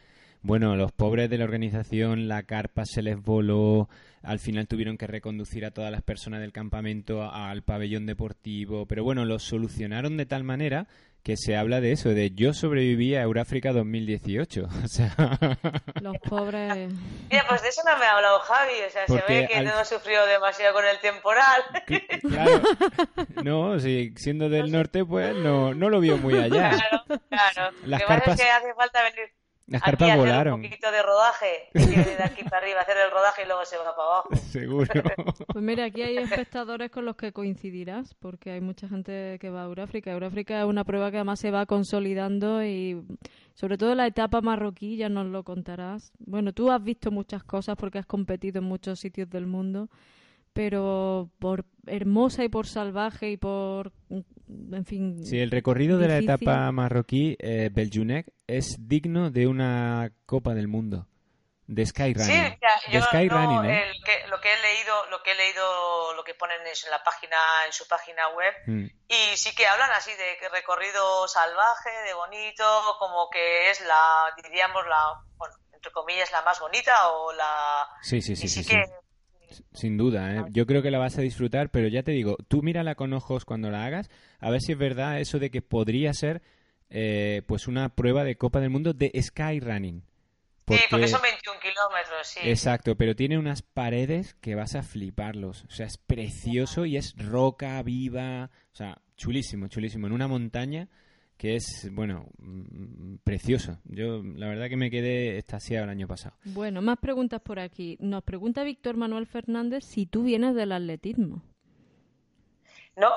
bueno, 0.42 0.76
los 0.76 0.92
pobres 0.92 1.28
de 1.28 1.38
la 1.38 1.44
organización, 1.44 2.28
la 2.28 2.44
carpa 2.44 2.84
se 2.84 3.02
les 3.02 3.20
voló. 3.20 3.88
Al 4.22 4.38
final 4.38 4.68
tuvieron 4.68 4.96
que 4.96 5.06
reconducir 5.06 5.64
a 5.64 5.72
todas 5.72 5.90
las 5.90 6.02
personas 6.02 6.40
del 6.40 6.52
campamento 6.52 7.28
al 7.30 7.62
pabellón 7.62 8.06
deportivo. 8.06 8.86
Pero 8.86 9.02
bueno, 9.02 9.24
lo 9.24 9.38
solucionaron 9.38 10.16
de 10.16 10.26
tal 10.26 10.44
manera 10.44 10.86
que 11.26 11.36
se 11.36 11.56
habla 11.56 11.80
de 11.80 11.90
eso, 11.90 12.10
de 12.10 12.30
yo 12.30 12.54
sobreviví 12.54 13.16
a 13.16 13.22
Euráfrica 13.22 13.72
2018. 13.72 14.68
O 14.84 14.86
sea, 14.88 15.12
Los 16.00 16.16
pobres. 16.18 16.92
Mira, 17.28 17.44
pues 17.48 17.62
de 17.62 17.68
eso 17.70 17.82
no 17.84 17.98
me 17.98 18.04
ha 18.04 18.14
hablado 18.14 18.38
Javi. 18.38 18.74
O 18.86 18.90
sea, 18.90 19.02
Porque 19.08 19.24
se 19.26 19.32
ve 19.42 19.48
que 19.48 19.56
al- 19.56 19.64
no 19.64 19.84
sufrió 19.84 20.24
demasiado 20.24 20.72
con 20.72 20.84
el 20.86 21.00
temporal. 21.00 21.62
cl- 21.84 22.20
claro. 22.20 22.62
No, 23.42 23.80
sí, 23.80 24.12
siendo 24.16 24.48
del 24.48 24.70
norte, 24.70 25.04
pues 25.04 25.34
no, 25.34 25.74
no 25.74 25.90
lo 25.90 25.98
vio 25.98 26.16
muy 26.16 26.34
allá. 26.38 26.70
Claro, 26.70 27.02
claro. 27.28 27.76
Las 27.86 28.00
Lo 28.02 28.06
que 28.06 28.14
pasa 28.14 28.30
es 28.32 28.40
que 28.40 28.48
hace 28.48 28.74
falta 28.74 29.02
venir 29.02 29.32
Las 29.66 29.82
aquí 29.82 29.96
carpas 29.96 30.16
volaron, 30.16 30.54
un 30.54 30.62
poquito 30.62 30.90
de 30.92 31.02
rodaje. 31.02 31.70
De 31.72 32.22
aquí 32.22 32.44
para 32.44 32.58
arriba 32.58 32.80
hacer 32.82 32.96
el 32.98 33.10
rodaje 33.10 33.42
y 33.42 33.46
luego 33.46 33.64
se 33.64 33.76
va 33.76 33.96
para 33.96 34.08
abajo. 34.08 34.28
seguro. 34.50 34.86
Pues 35.52 35.64
mira, 35.64 35.84
aquí 35.86 36.02
hay 36.02 36.18
espectadores 36.18 36.90
con 36.90 37.04
los 37.04 37.16
que 37.16 37.32
coincidirás, 37.32 38.14
porque 38.14 38.52
hay 38.52 38.60
mucha 38.60 38.88
gente 38.88 39.38
que 39.40 39.50
va 39.50 39.62
a 39.62 39.64
Euráfrica. 39.64 40.12
Euráfrica 40.12 40.60
es 40.60 40.66
una 40.66 40.84
prueba 40.84 41.10
que 41.10 41.16
además 41.16 41.40
se 41.40 41.50
va 41.50 41.66
consolidando 41.66 42.64
y 42.64 43.02
sobre 43.54 43.76
todo 43.76 43.94
la 43.94 44.06
etapa 44.06 44.40
marroquí, 44.40 44.96
ya 44.98 45.08
nos 45.08 45.26
lo 45.26 45.42
contarás. 45.42 46.12
Bueno, 46.18 46.52
tú 46.52 46.70
has 46.70 46.82
visto 46.82 47.10
muchas 47.10 47.42
cosas 47.42 47.76
porque 47.76 47.98
has 47.98 48.06
competido 48.06 48.60
en 48.60 48.66
muchos 48.66 49.00
sitios 49.00 49.28
del 49.30 49.46
mundo, 49.46 49.88
pero 50.56 51.28
por 51.38 51.66
hermosa 51.86 52.42
y 52.42 52.48
por 52.48 52.66
salvaje 52.66 53.28
y 53.30 53.36
por, 53.36 53.92
en 54.10 54.84
fin, 54.86 55.22
Sí, 55.24 55.38
el 55.38 55.50
recorrido 55.50 55.98
de 55.98 56.08
la 56.08 56.16
etapa 56.18 56.72
marroquí, 56.72 57.36
eh, 57.38 57.68
Beljunek, 57.70 58.32
es 58.46 58.88
digno 58.88 59.30
de 59.30 59.46
una 59.46 60.10
Copa 60.24 60.54
del 60.54 60.66
Mundo. 60.66 61.06
De 61.68 61.84
Skyrunning. 61.84 62.26
Sí, 62.26 62.58
ya, 62.62 62.92
de 62.92 63.02
Skyrunning, 63.02 63.56
no, 63.62 63.64
¿eh? 63.64 63.82
el 63.90 64.02
que- 64.04 64.26
lo 64.28 64.40
que 64.40 64.48
he 64.54 64.62
leído, 64.62 64.94
lo 65.10 65.20
que 65.22 65.32
he 65.32 65.34
leído, 65.34 66.14
lo 66.14 66.22
que 66.24 66.32
ponen 66.34 66.64
es 66.66 66.84
en 66.84 66.92
la 66.92 67.02
página, 67.02 67.36
en 67.66 67.72
su 67.72 67.86
página 67.88 68.28
web, 68.30 68.54
Mm. 68.66 68.86
y 69.08 69.36
sí 69.36 69.52
que 69.54 69.66
hablan 69.66 69.90
así 69.90 70.12
de 70.12 70.38
que 70.40 70.48
recorrido 70.48 71.26
salvaje, 71.28 71.90
de 72.06 72.14
bonito, 72.14 72.64
como 73.00 73.28
que 73.30 73.70
es 73.70 73.80
la, 73.84 74.32
diríamos 74.40 74.86
la, 74.86 75.20
bueno, 75.36 75.54
entre 75.74 75.90
comillas, 75.92 76.30
la 76.32 76.42
más 76.42 76.58
bonita 76.60 76.94
o 77.10 77.32
la, 77.32 77.84
Sí, 78.00 78.22
sí, 78.22 78.36
sí, 78.36 78.44
y 78.46 78.48
sí, 78.48 78.62
sí 78.62 78.64
sí. 78.64 78.70
que 78.70 78.84
Sin 79.72 79.96
duda, 79.96 80.34
¿eh? 80.34 80.44
Yo 80.50 80.66
creo 80.66 80.82
que 80.82 80.90
la 80.90 80.98
vas 80.98 81.18
a 81.18 81.22
disfrutar, 81.22 81.70
pero 81.70 81.88
ya 81.88 82.02
te 82.02 82.12
digo, 82.12 82.36
tú 82.48 82.62
mírala 82.62 82.94
con 82.94 83.12
ojos 83.12 83.44
cuando 83.44 83.70
la 83.70 83.84
hagas, 83.84 84.10
a 84.38 84.50
ver 84.50 84.60
si 84.60 84.72
es 84.72 84.78
verdad 84.78 85.20
eso 85.20 85.38
de 85.38 85.50
que 85.50 85.62
podría 85.62 86.12
ser 86.12 86.42
eh, 86.90 87.42
pues 87.46 87.66
una 87.66 87.88
prueba 87.90 88.24
de 88.24 88.36
Copa 88.36 88.60
del 88.60 88.70
Mundo 88.70 88.92
de 88.92 89.10
Skyrunning. 89.20 90.02
sí, 90.68 90.78
porque 90.90 91.08
son 91.08 91.22
21 91.22 91.60
kilómetros, 91.60 92.26
sí. 92.26 92.40
Exacto, 92.42 92.96
pero 92.96 93.16
tiene 93.16 93.38
unas 93.38 93.62
paredes 93.62 94.34
que 94.40 94.54
vas 94.54 94.74
a 94.74 94.82
fliparlos. 94.82 95.64
O 95.64 95.70
sea, 95.70 95.86
es 95.86 95.98
precioso 95.98 96.86
y 96.86 96.96
es 96.96 97.14
roca 97.16 97.82
viva. 97.82 98.50
O 98.72 98.76
sea, 98.76 99.00
chulísimo, 99.16 99.68
chulísimo. 99.68 100.06
En 100.06 100.12
una 100.12 100.28
montaña 100.28 100.88
que 101.36 101.56
es, 101.56 101.88
bueno, 101.92 102.26
mm, 102.38 103.16
precioso. 103.24 103.78
Yo, 103.84 104.22
la 104.22 104.48
verdad 104.48 104.68
que 104.68 104.76
me 104.76 104.90
quedé 104.90 105.38
extasiado 105.38 105.84
el 105.84 105.90
año 105.90 106.08
pasado. 106.08 106.36
Bueno, 106.44 106.82
más 106.82 106.98
preguntas 106.98 107.40
por 107.42 107.58
aquí. 107.58 107.96
Nos 108.00 108.24
pregunta 108.24 108.62
Víctor 108.62 108.96
Manuel 108.96 109.26
Fernández 109.26 109.84
si 109.84 110.06
tú 110.06 110.24
vienes 110.24 110.54
del 110.54 110.72
atletismo. 110.72 111.42
No, 112.96 113.10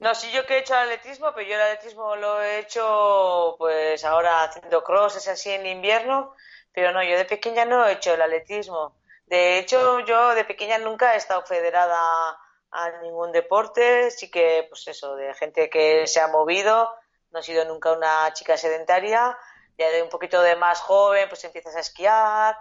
no, 0.00 0.14
sí 0.14 0.28
yo 0.32 0.46
que 0.46 0.54
he 0.54 0.58
hecho 0.60 0.74
atletismo, 0.74 1.32
pero 1.34 1.46
yo 1.46 1.56
el 1.56 1.60
atletismo 1.60 2.16
lo 2.16 2.40
he 2.42 2.60
hecho 2.60 3.54
pues 3.58 4.02
ahora 4.04 4.44
haciendo 4.44 4.82
crosses 4.82 5.28
así 5.28 5.50
en 5.50 5.66
invierno, 5.66 6.34
pero 6.72 6.90
no, 6.92 7.02
yo 7.02 7.18
de 7.18 7.26
pequeña 7.26 7.66
no 7.66 7.86
he 7.86 7.92
hecho 7.92 8.14
el 8.14 8.22
atletismo. 8.22 8.96
De 9.26 9.58
hecho, 9.58 10.00
yo 10.00 10.34
de 10.34 10.44
pequeña 10.44 10.78
nunca 10.78 11.14
he 11.14 11.18
estado 11.18 11.42
federada 11.42 12.38
a 12.70 12.90
ningún 13.02 13.32
deporte, 13.32 14.10
sí 14.10 14.30
que 14.30 14.66
pues 14.68 14.86
eso, 14.88 15.16
de 15.16 15.34
gente 15.34 15.70
que 15.70 16.06
se 16.06 16.20
ha 16.20 16.28
movido, 16.28 16.94
no 17.30 17.40
he 17.40 17.42
sido 17.42 17.64
nunca 17.64 17.92
una 17.92 18.32
chica 18.32 18.56
sedentaria, 18.56 19.36
ya 19.78 19.90
de 19.90 20.02
un 20.02 20.08
poquito 20.08 20.40
de 20.42 20.56
más 20.56 20.80
joven 20.80 21.28
pues 21.28 21.44
empiezas 21.44 21.76
a 21.76 21.80
esquiar, 21.80 22.56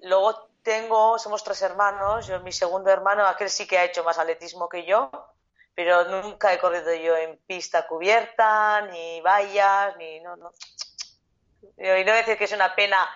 Luego 0.00 0.50
tengo, 0.62 1.18
somos 1.18 1.42
tres 1.42 1.62
hermanos, 1.62 2.26
yo 2.26 2.40
mi 2.40 2.52
segundo 2.52 2.90
hermano, 2.90 3.26
aquel 3.26 3.50
sí 3.50 3.66
que 3.66 3.78
ha 3.78 3.84
hecho 3.84 4.04
más 4.04 4.18
atletismo 4.18 4.68
que 4.68 4.84
yo, 4.84 5.10
pero 5.74 6.04
nunca 6.04 6.52
he 6.52 6.58
corrido 6.58 6.94
yo 6.94 7.16
en 7.16 7.38
pista 7.46 7.86
cubierta, 7.86 8.82
ni 8.82 9.20
vallas, 9.20 9.96
ni 9.96 10.20
no, 10.20 10.36
no. 10.36 10.52
Y 11.76 12.04
no 12.04 12.12
decir 12.12 12.36
que 12.36 12.44
es 12.44 12.52
una 12.52 12.74
pena, 12.74 13.08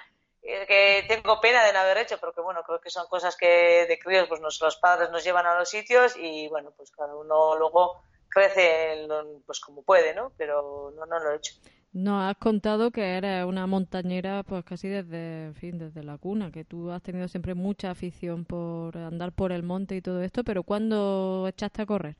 que 0.42 1.04
tengo 1.08 1.40
pena 1.40 1.64
de 1.64 1.72
no 1.72 1.80
haber 1.80 1.98
hecho, 1.98 2.18
pero 2.18 2.32
que 2.32 2.40
bueno, 2.40 2.62
creo 2.64 2.80
que 2.80 2.90
son 2.90 3.06
cosas 3.06 3.36
que 3.36 3.86
de 3.88 3.98
críos 3.98 4.28
pues 4.28 4.40
nos- 4.40 4.60
los 4.60 4.76
padres 4.76 5.10
nos 5.10 5.24
llevan 5.24 5.46
a 5.46 5.58
los 5.58 5.68
sitios 5.68 6.16
y 6.16 6.48
bueno, 6.48 6.72
pues 6.76 6.90
cada 6.90 7.14
uno 7.14 7.56
luego 7.56 8.02
crece 8.28 9.06
pues 9.46 9.60
como 9.60 9.82
puede, 9.82 10.14
¿no? 10.14 10.32
Pero 10.36 10.92
no, 10.96 11.06
no 11.06 11.18
lo 11.18 11.32
he 11.32 11.36
hecho. 11.36 11.54
Nos 11.92 12.30
has 12.30 12.36
contado 12.38 12.90
que 12.90 13.18
eres 13.18 13.44
una 13.44 13.66
montañera 13.66 14.42
pues 14.44 14.64
casi 14.64 14.88
desde, 14.88 15.44
en 15.44 15.54
fin, 15.54 15.78
desde 15.78 16.02
la 16.02 16.16
cuna, 16.16 16.50
que 16.50 16.64
tú 16.64 16.90
has 16.90 17.02
tenido 17.02 17.28
siempre 17.28 17.54
mucha 17.54 17.90
afición 17.90 18.46
por 18.46 18.96
andar 18.96 19.32
por 19.32 19.52
el 19.52 19.62
monte 19.62 19.96
y 19.96 20.02
todo 20.02 20.22
esto, 20.22 20.42
pero 20.42 20.62
¿cuándo 20.62 21.46
echaste 21.46 21.82
a 21.82 21.86
correr? 21.86 22.16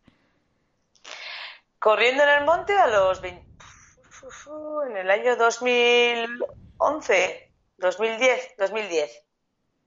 Corriendo 1.78 2.22
en 2.22 2.28
el 2.28 2.44
monte 2.44 2.74
a 2.74 2.86
los 2.86 3.22
20, 3.22 3.46
en 4.90 4.96
el 4.98 5.10
año 5.10 5.36
2011, 5.36 7.51
2010, 7.82 8.54
2010, 8.58 9.24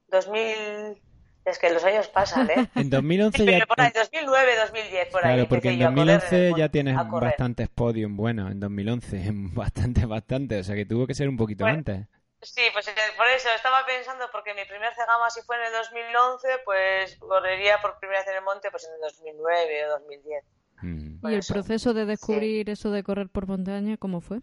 2000, 0.10 1.02
es 1.46 1.60
que 1.60 1.70
los 1.72 1.84
años 1.84 2.08
pasan, 2.10 2.50
¿eh? 2.50 2.70
En 2.76 2.90
2011 2.90 3.46
ya... 3.46 3.52
Pero 3.52 3.68
por 3.68 3.82
ahí, 3.82 3.92
2009, 3.96 4.52
2010, 4.58 5.08
por 5.08 5.26
ahí. 5.26 5.34
Claro, 5.34 5.50
porque 5.50 5.70
en 5.70 5.82
empecé 5.82 5.84
yo 5.84 5.90
a 5.90 5.96
correr 5.96 6.10
en 6.10 6.10
el 6.10 6.20
2011 6.20 6.60
ya 6.60 6.70
tienes 6.70 6.96
bastantes 7.10 7.70
podium 7.70 8.18
buenos, 8.18 8.52
en 8.52 8.60
2011, 8.60 9.24
bastante, 9.54 10.06
bastante, 10.06 10.60
o 10.60 10.64
sea 10.64 10.76
que 10.76 10.86
tuvo 10.86 11.08
que 11.08 11.16
ser 11.16 11.30
un 11.30 11.38
poquito 11.38 11.64
Bueno. 11.64 11.80
antes. 11.80 12.08
Sí, 12.42 12.62
pues 12.74 12.88
eh, 12.88 12.94
por 13.18 13.26
eso 13.28 13.50
estaba 13.56 13.84
pensando, 13.88 14.26
porque 14.32 14.54
mi 14.54 14.66
primer 14.66 14.94
cegama 14.94 15.30
si 15.32 15.42
fue 15.42 15.56
en 15.56 15.64
el 15.64 15.74
2011, 15.74 16.48
pues 16.64 17.16
correría 17.16 17.82
por 17.82 17.98
primera 17.98 18.20
vez 18.20 18.28
en 18.28 18.36
el 18.36 18.44
monte 18.44 18.70
pues 18.70 18.86
en 18.86 18.94
el 18.94 19.02
2009 19.02 19.86
o 19.88 19.90
2010. 19.92 20.44
Mm. 20.82 21.28
¿Y 21.28 21.34
el 21.34 21.40
eso, 21.40 21.54
proceso 21.54 21.94
de 21.94 22.06
descubrir 22.06 22.70
eso 22.70 22.92
de 22.92 23.02
correr 23.02 23.30
por 23.30 23.48
montaña, 23.48 23.98
cómo 23.98 24.22
fue? 24.22 24.42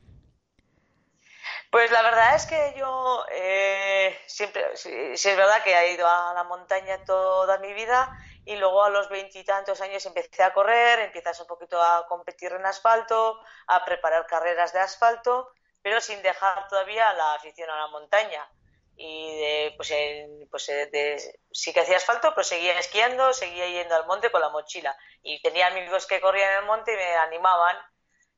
Pues 1.73 1.91
la 1.91 2.03
verdad 2.03 2.35
es 2.35 2.45
que 2.45 2.75
yo 2.77 3.25
eh, 3.31 4.21
siempre, 4.27 4.77
sí 4.77 4.91
es 4.91 5.37
verdad 5.39 5.63
que 5.65 5.75
he 5.75 5.95
ido 5.95 6.07
a 6.07 6.35
la 6.35 6.45
montaña 6.45 7.03
toda 7.07 7.57
mi 7.61 7.73
vida 7.73 8.15
y 8.45 8.57
luego 8.57 8.85
a 8.85 8.91
los 8.91 9.09
veintitantos 9.09 9.81
años 9.81 10.05
empecé 10.05 10.43
a 10.43 10.53
correr, 10.53 10.99
empiezas 10.99 11.41
un 11.41 11.47
poquito 11.47 11.83
a 11.83 12.07
competir 12.09 12.53
en 12.53 12.67
asfalto, 12.67 13.41
a 13.69 13.87
preparar 13.87 14.27
carreras 14.27 14.75
de 14.75 14.81
asfalto, 14.81 15.51
pero 15.81 15.99
sin 16.03 16.21
dejar 16.21 16.69
todavía 16.69 17.11
la 17.15 17.37
afición 17.37 17.71
a 17.71 17.79
la 17.79 17.87
montaña. 17.87 18.47
Y 18.95 19.41
de, 19.41 19.75
pues, 19.79 19.91
pues 20.51 20.69
eh, 20.69 21.41
sí 21.51 21.73
que 21.73 21.81
hacía 21.81 21.97
asfalto, 21.97 22.35
pero 22.35 22.45
seguía 22.45 22.79
esquiando, 22.79 23.33
seguía 23.33 23.67
yendo 23.69 23.97
al 23.97 24.07
monte 24.07 24.31
con 24.31 24.43
la 24.43 24.51
mochila. 24.51 24.95
Y 25.23 25.41
tenía 25.41 25.69
amigos 25.69 26.07
que 26.07 26.21
corrían 26.21 26.53
en 26.53 26.59
el 26.59 26.65
monte 26.67 26.93
y 26.93 26.97
me 26.97 27.15
animaban 27.17 27.79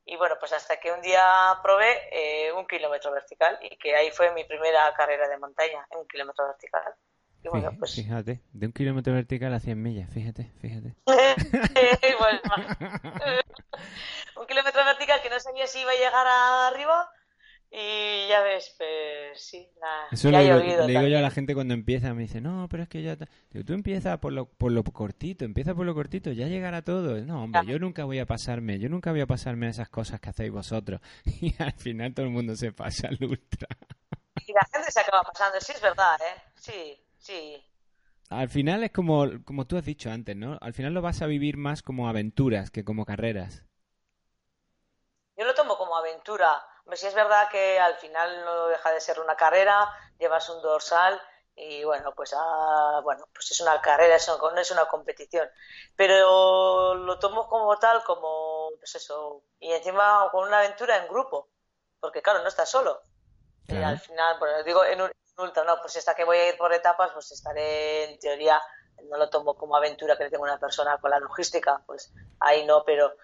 y 0.07 0.17
bueno, 0.17 0.37
pues 0.39 0.53
hasta 0.53 0.79
que 0.79 0.93
un 0.93 1.01
día 1.01 1.23
probé 1.63 1.99
eh, 2.13 2.53
un 2.53 2.67
kilómetro 2.67 3.11
vertical 3.13 3.59
y 3.63 3.77
que 3.79 3.95
ahí 3.97 4.11
fue 4.11 4.33
mi 4.33 4.45
primera 4.45 4.93
carrera 4.95 5.29
de 5.29 5.39
montaña, 5.39 5.87
un 5.99 6.07
kilómetro 6.07 6.47
vertical. 6.47 6.95
Y 7.43 7.49
bueno, 7.49 7.71
Fí- 7.73 7.79
pues... 7.79 7.95
Fíjate, 7.95 8.41
de 8.53 8.67
un 8.67 8.73
kilómetro 8.73 9.13
vertical 9.15 9.53
a 9.55 9.61
100 9.61 9.83
millas, 9.83 10.11
fíjate, 10.13 10.53
fíjate. 10.61 10.95
Bueno, 12.19 12.41
un 14.37 14.47
kilómetro 14.47 14.85
vertical 14.85 15.21
que 15.23 15.31
no 15.31 15.41
sabía 15.41 15.67
si 15.67 15.81
iba 15.81 15.91
a 15.93 15.95
llegar 15.95 16.27
arriba 16.27 17.11
y 17.77 18.29
ya 18.29 18.41
ves, 18.43 18.73
pues 18.79 19.43
sí, 19.43 19.69
la... 19.81 20.07
Eso 20.13 20.31
ya 20.31 20.43
he 20.43 20.53
oído 20.53 20.87
le 20.87 20.93
digo 20.93 21.09
yo 21.09 21.19
a 21.19 21.23
la 21.23 21.31
gente 21.33 21.55
cuando 21.55 21.75
empieza, 21.75 22.15
me 22.15 22.23
dice, 22.23 22.41
no, 22.41 22.69
pero 22.71 22.85
es 22.85 22.89
que 22.89 23.03
ya... 23.03 23.17
ta-". 23.17 23.29
Digo, 23.51 23.65
tú 23.65 23.73
empieza 23.73 24.19
por 24.19 24.33
lo, 24.33 24.47
por 24.47 24.71
lo 24.71 24.85
cortito, 24.85 25.45
empieza 25.45 25.75
por 25.75 25.85
lo 25.85 25.93
cortito, 25.93 26.31
ya 26.31 26.47
llegará 26.47 26.83
todo. 26.83 27.21
No, 27.23 27.43
hombre, 27.43 27.67
yo 27.67 27.81
nunca 27.81 28.05
voy 28.05 28.21
a 28.21 28.27
pasarme, 28.27 28.79
yo 28.79 28.89
nunca 28.89 29.11
voy 29.11 29.23
a 29.23 29.27
pasarme 29.27 29.67
a 29.67 29.71
esas 29.71 29.89
cosas 29.89 30.21
que 30.21 30.31
hacéis 30.31 30.53
vosotros. 30.53 31.01
Y 31.41 31.53
al 31.61 31.73
final 31.73 32.15
todo 32.15 32.27
el 32.27 32.33
mundo 32.33 32.55
se 32.55 32.71
pasa 32.73 33.09
al 33.09 33.19
ultra. 33.21 33.67
veces 34.37 34.95
se 34.95 35.01
acaba 35.01 35.23
pasando, 35.23 35.61
sí 35.61 35.73
es 35.75 35.83
verdad, 35.83 36.17
¿eh? 36.21 36.43
Sí, 36.55 37.03
sí. 37.19 37.61
Al 38.31 38.49
final 38.51 38.85
es 38.85 38.93
como, 38.93 39.27
como 39.45 39.67
tú 39.67 39.77
has 39.77 39.85
dicho 39.85 40.13
antes, 40.13 40.37
¿no? 40.37 40.59
Al 40.61 40.75
final 40.75 40.95
lo 40.95 41.03
vas 41.03 41.23
a 41.23 41.27
vivir 41.27 41.57
más 41.57 41.83
como 41.83 42.09
aventuras 42.09 42.71
que 42.71 42.85
como 42.85 43.05
carreras. 43.05 43.65
Yo 45.37 45.45
lo 45.45 45.55
tomo 45.55 45.77
como 45.77 45.97
aventura. 45.97 46.63
Hombre, 46.85 46.97
sí 46.99 47.07
es 47.07 47.15
verdad 47.15 47.49
que 47.51 47.81
al 47.81 47.97
final 47.97 48.45
no 48.45 48.67
deja 48.67 48.93
de 48.93 49.01
ser 49.01 49.19
una 49.19 49.37
carrera, 49.37 49.89
llevas 50.19 50.49
un 50.51 50.61
dorsal 50.61 51.21
y 51.57 51.85
bueno, 51.85 52.13
pues 52.15 52.35
ah, 52.37 53.01
bueno, 53.03 53.27
pues 53.33 53.51
es 53.53 53.61
una 53.61 53.81
carrera, 53.81 54.17
no 54.27 54.61
es 54.61 54.71
una 54.71 54.87
competición. 54.87 55.49
Pero 55.97 56.95
lo 56.95 57.19
tomo 57.19 57.49
como 57.49 57.79
tal, 57.79 58.03
como 58.05 58.71
pues 58.79 58.95
eso, 58.97 59.45
y 59.61 59.73
encima 59.73 60.29
con 60.31 60.47
una 60.47 60.59
aventura 60.59 60.97
en 60.99 61.09
grupo, 61.09 61.49
porque 62.01 62.21
claro, 62.21 62.41
no 62.43 62.49
estás 62.49 62.69
solo. 62.69 63.03
Y 63.69 63.83
al 63.83 63.99
final, 63.99 64.39
bueno, 64.39 64.63
digo 64.63 64.85
en 64.85 65.01
un 65.01 65.11
ultra, 65.39 65.65
no, 65.65 65.81
pues 65.81 65.97
esta 65.97 66.15
que 66.15 66.25
voy 66.25 66.37
a 66.37 66.49
ir 66.51 66.59
por 66.59 66.73
etapas, 66.73 67.13
pues 67.13 67.33
estaré 67.33 68.11
en 68.11 68.19
teoría, 68.19 68.61
no 69.05 69.17
lo 69.17 69.31
tomo 69.31 69.57
como 69.57 69.77
aventura 69.77 70.19
que 70.19 70.29
tengo 70.29 70.45
una 70.45 70.59
persona 70.59 70.99
con 70.99 71.11
la 71.11 71.19
logística, 71.19 71.83
pues 71.87 72.13
ahí 72.41 72.67
no, 72.67 72.85
pero 72.85 73.17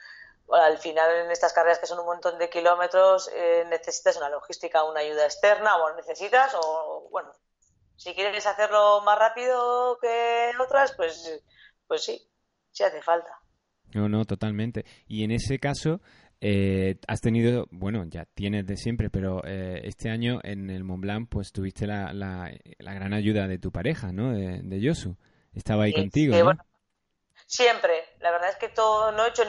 al 0.53 0.79
final 0.79 1.25
en 1.25 1.31
estas 1.31 1.53
carreras 1.53 1.79
que 1.79 1.87
son 1.87 2.01
un 2.01 2.07
montón 2.07 2.39
de 2.39 2.51
kilómetros 2.51 3.31
eh, 3.35 3.65
necesitas 3.69 4.17
una 4.17 4.29
logística, 4.29 4.85
una 4.85 5.01
ayuda 5.01 5.25
externa 5.25 5.77
o 5.77 5.95
necesitas 5.97 6.55
o 6.55 7.09
bueno, 7.11 7.33
si 7.97 8.15
quieres 8.15 8.47
hacerlo 8.47 9.03
más 9.05 9.19
rápido 9.19 9.99
que 10.01 10.53
otras, 10.59 10.95
pues, 10.97 11.43
pues 11.87 12.03
sí, 12.03 12.19
sí 12.71 12.83
hace 12.83 13.03
falta. 13.03 13.31
No, 13.93 14.09
no, 14.09 14.25
totalmente. 14.25 14.87
Y 15.07 15.25
en 15.25 15.33
ese 15.33 15.59
caso, 15.59 16.01
eh, 16.41 16.97
has 17.07 17.21
tenido, 17.21 17.67
bueno, 17.71 18.05
ya 18.09 18.25
tienes 18.25 18.67
de 18.67 18.79
siempre, 18.79 19.11
pero 19.11 19.45
eh, 19.45 19.83
este 19.85 20.09
año 20.09 20.41
en 20.43 20.71
el 20.71 20.83
Mont 20.83 21.03
Blanc, 21.03 21.29
pues 21.29 21.53
tuviste 21.53 21.87
la, 21.87 22.15
la, 22.15 22.95
gran 22.95 23.13
ayuda 23.13 23.47
de 23.47 23.59
tu 23.59 23.71
pareja, 23.71 24.13
¿no? 24.13 24.33
De, 24.33 24.61
de 24.63 24.81
Yosu. 24.81 25.19
Estaba 25.53 25.85
ahí 25.85 25.93
contigo, 25.93 26.35
¿no? 26.35 26.53
siempre. 27.47 27.93
La 28.20 28.30
verdad 28.30 28.50
es 28.50 28.56
que 28.56 28.68
todo, 28.68 29.12
no 29.12 29.24
he 29.24 29.28
hecho 29.28 29.42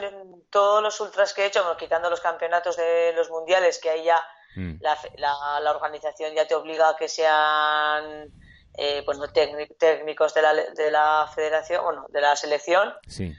todos 0.49 0.81
los 0.81 0.99
ultras 1.01 1.33
que 1.33 1.43
he 1.43 1.45
hecho, 1.47 1.75
quitando 1.77 2.09
los 2.09 2.21
campeonatos 2.21 2.77
de 2.77 3.13
los 3.13 3.29
mundiales, 3.29 3.79
que 3.79 3.89
ahí 3.89 4.05
ya 4.05 4.23
mm. 4.55 4.77
la, 4.81 4.97
la, 5.61 5.71
organización 5.71 6.33
ya 6.33 6.47
te 6.47 6.55
obliga 6.55 6.89
a 6.89 6.95
que 6.95 7.09
sean 7.09 8.31
eh, 8.75 9.03
bueno, 9.05 9.25
técnicos 9.31 10.33
de 10.33 10.41
la, 10.41 10.53
de 10.53 10.89
la 10.89 11.29
federación, 11.35 11.83
bueno, 11.83 12.05
de 12.09 12.21
la 12.21 12.35
selección. 12.35 12.93
Sí. 13.07 13.35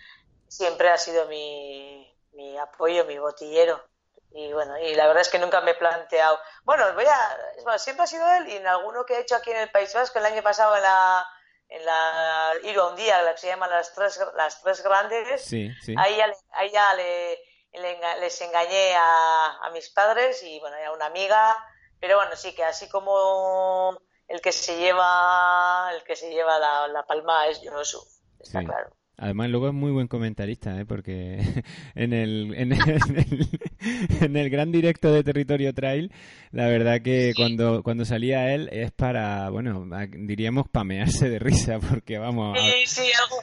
Siempre 0.48 0.90
ha 0.90 0.98
sido 0.98 1.26
mi, 1.26 2.14
mi 2.34 2.58
apoyo, 2.58 3.04
mi 3.06 3.18
botillero. 3.18 3.82
Y 4.34 4.52
bueno, 4.52 4.78
y 4.78 4.94
la 4.94 5.06
verdad 5.06 5.22
es 5.22 5.28
que 5.28 5.38
nunca 5.38 5.60
me 5.60 5.72
he 5.72 5.74
planteado. 5.74 6.38
Bueno, 6.64 6.84
voy 6.94 7.04
a. 7.04 7.78
siempre 7.78 8.04
ha 8.04 8.06
sido 8.06 8.30
él 8.32 8.48
y 8.48 8.56
en 8.56 8.66
alguno 8.66 9.04
que 9.04 9.14
he 9.14 9.20
hecho 9.20 9.36
aquí 9.36 9.50
en 9.50 9.58
el 9.58 9.70
País 9.70 9.92
Vasco 9.92 10.18
el 10.18 10.26
año 10.26 10.42
pasado 10.42 10.76
en 10.76 10.82
la. 10.82 11.26
En 11.74 11.85
la 11.87 12.52
ir 12.64 12.78
un 12.78 12.96
día, 12.96 13.22
la 13.22 13.32
que 13.32 13.38
se 13.38 13.46
llama 13.46 13.66
las 13.66 13.94
tres, 13.94 14.20
las 14.37 14.62
tres 14.62 14.82
grandes. 14.82 15.42
Sí, 15.42 15.70
sí. 15.80 15.94
Ahí 15.96 16.16
ya, 16.16 16.30
ahí 16.52 16.70
ya 16.70 16.94
le, 16.94 17.38
les 18.20 18.40
engañé 18.42 18.94
a, 18.94 19.58
a 19.62 19.70
mis 19.70 19.88
padres 19.88 20.42
y 20.42 20.61
bueno, 20.61 20.76
a 20.87 20.92
una 20.92 21.06
amiga. 21.06 21.56
Pero 21.98 22.16
bueno, 22.16 22.37
sí 22.37 22.54
que 22.54 22.64
así 22.64 22.88
como 22.88 23.96
el 24.28 24.40
que 24.40 24.52
se 24.52 24.76
lleva 24.78 25.90
el 25.94 26.02
que 26.04 26.16
se 26.16 26.30
lleva 26.30 26.58
la, 26.58 27.04
palma 27.06 27.46
es 27.48 27.61
Josu, 27.64 28.00
está 28.40 28.64
claro. 28.64 28.90
Además, 29.18 29.50
luego 29.50 29.68
es 29.68 29.74
muy 29.74 29.92
buen 29.92 30.08
comentarista, 30.08 30.80
¿eh? 30.80 30.87
porque 30.87 31.38
en 31.94 32.12
el, 32.12 32.54
en, 32.56 32.72
el, 32.72 33.48
en, 34.20 34.37
el, 34.37 34.50
gran 34.50 34.72
directo 34.72 35.12
de 35.12 35.22
Territorio 35.22 35.72
Trail, 35.74 36.11
la 36.52 36.66
verdad 36.66 37.00
que 37.02 37.32
cuando, 37.34 37.82
cuando 37.82 38.04
salía 38.04 38.54
él 38.54 38.68
es 38.72 38.92
para, 38.92 39.48
bueno, 39.48 39.84
diríamos 40.10 40.68
pamearse 40.68 41.28
de 41.28 41.38
risa, 41.38 41.78
porque 41.90 42.18
vamos. 42.18 42.58
Sí, 42.58 42.86
sí, 42.86 43.12
algo, 43.20 43.42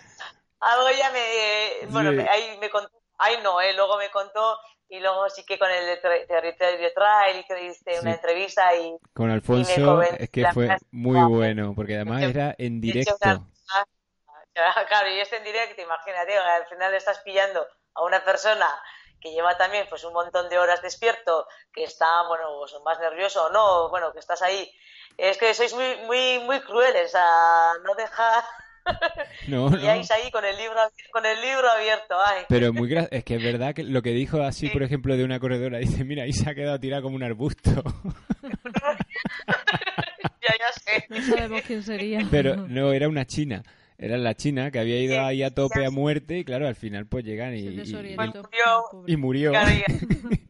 algo 0.60 0.88
ya 0.98 1.12
me. 1.12 1.92
Bueno, 1.92 2.10
ahí 2.30 2.58
me 2.60 2.70
contó. 2.70 2.92
Ahí 3.18 3.36
no, 3.44 3.60
¿eh? 3.60 3.74
luego 3.76 3.98
me 3.98 4.10
contó 4.12 4.58
y 4.88 5.00
luego 5.00 5.30
sí 5.30 5.44
que 5.46 5.60
con 5.60 5.70
el 5.70 6.00
Territorio 6.02 6.90
Trail 6.94 7.46
hice 7.70 8.00
una 8.02 8.14
entrevista 8.14 8.76
y 8.76 8.98
con 9.14 9.30
Alfonso 9.30 10.02
es 10.02 10.30
que 10.30 10.46
fue 10.52 10.78
muy 10.92 11.22
bueno 11.30 11.74
porque 11.76 11.96
además 11.96 12.24
era 12.24 12.56
en 12.58 12.82
directo 12.82 13.16
claro 13.20 15.10
y 15.12 15.20
este 15.20 15.38
en 15.38 15.44
directo 15.44 15.82
imagínate 15.82 16.36
al 16.36 16.66
final 16.66 16.94
estás 16.96 17.20
pillando 17.20 17.68
a 17.94 18.04
una 18.04 18.24
persona 18.24 18.66
que 19.20 19.32
lleva 19.32 19.58
también 19.58 19.86
pues 19.90 20.04
un 20.04 20.14
montón 20.14 20.50
de 20.50 20.58
horas 20.58 20.82
despierto 20.82 21.48
que 21.74 21.84
está 21.84 22.28
bueno 22.28 22.46
pues, 22.60 22.74
más 22.84 23.00
nervioso 23.00 23.46
o 23.46 23.50
no 23.50 23.90
bueno 23.90 24.12
que 24.14 24.20
estás 24.20 24.42
ahí 24.42 24.72
es 25.18 25.38
que 25.38 25.54
sois 25.54 25.74
muy 25.74 25.98
muy 26.06 26.40
muy 26.40 26.62
crueles 26.62 27.14
a 27.16 27.74
no 27.84 27.96
dejar 27.96 28.44
No, 29.48 29.70
y 29.82 29.88
ahí 29.88 30.32
con 30.32 30.46
el 30.46 30.58
libro, 30.58 30.80
con 31.12 31.26
el 31.26 31.42
libro 31.42 31.70
abierto. 31.70 32.16
Ay. 32.26 32.44
Pero 32.50 32.74
muy 32.74 32.90
es 33.12 33.24
que 33.24 33.36
es 33.36 33.44
verdad 33.44 33.74
que 33.74 33.84
lo 33.84 34.02
que 34.02 34.12
dijo 34.12 34.42
así, 34.42 34.70
por 34.70 34.84
ejemplo, 34.84 35.16
de 35.16 35.24
una 35.24 35.40
corredora, 35.40 35.78
dice, 35.80 36.04
mira, 36.04 36.24
ahí 36.24 36.34
se 36.34 36.50
ha 36.50 36.56
quedado 36.56 36.80
tirada 36.80 37.02
como 37.02 37.16
un 37.16 37.24
arbusto. 37.24 37.72
ya, 40.42 40.56
ya 40.60 40.72
sé. 40.74 41.06
No 41.10 41.22
sabemos 41.22 41.62
quién 41.62 41.84
sería. 41.84 42.28
Pero 42.30 42.56
no, 42.56 42.92
era 42.94 43.08
una 43.08 43.26
china. 43.26 43.64
Era 44.02 44.18
la 44.18 44.34
china 44.34 44.72
que 44.72 44.80
había 44.80 45.02
ido 45.02 45.20
ahí 45.20 45.44
a 45.44 45.54
tope 45.54 45.86
a 45.86 45.92
muerte 45.92 46.40
y 46.40 46.46
claro, 46.46 46.68
al 46.68 46.76
final 46.76 47.06
pues 47.06 47.26
llegan 47.26 47.54
y, 47.54 47.68
y, 49.08 49.18
murió. 49.18 49.52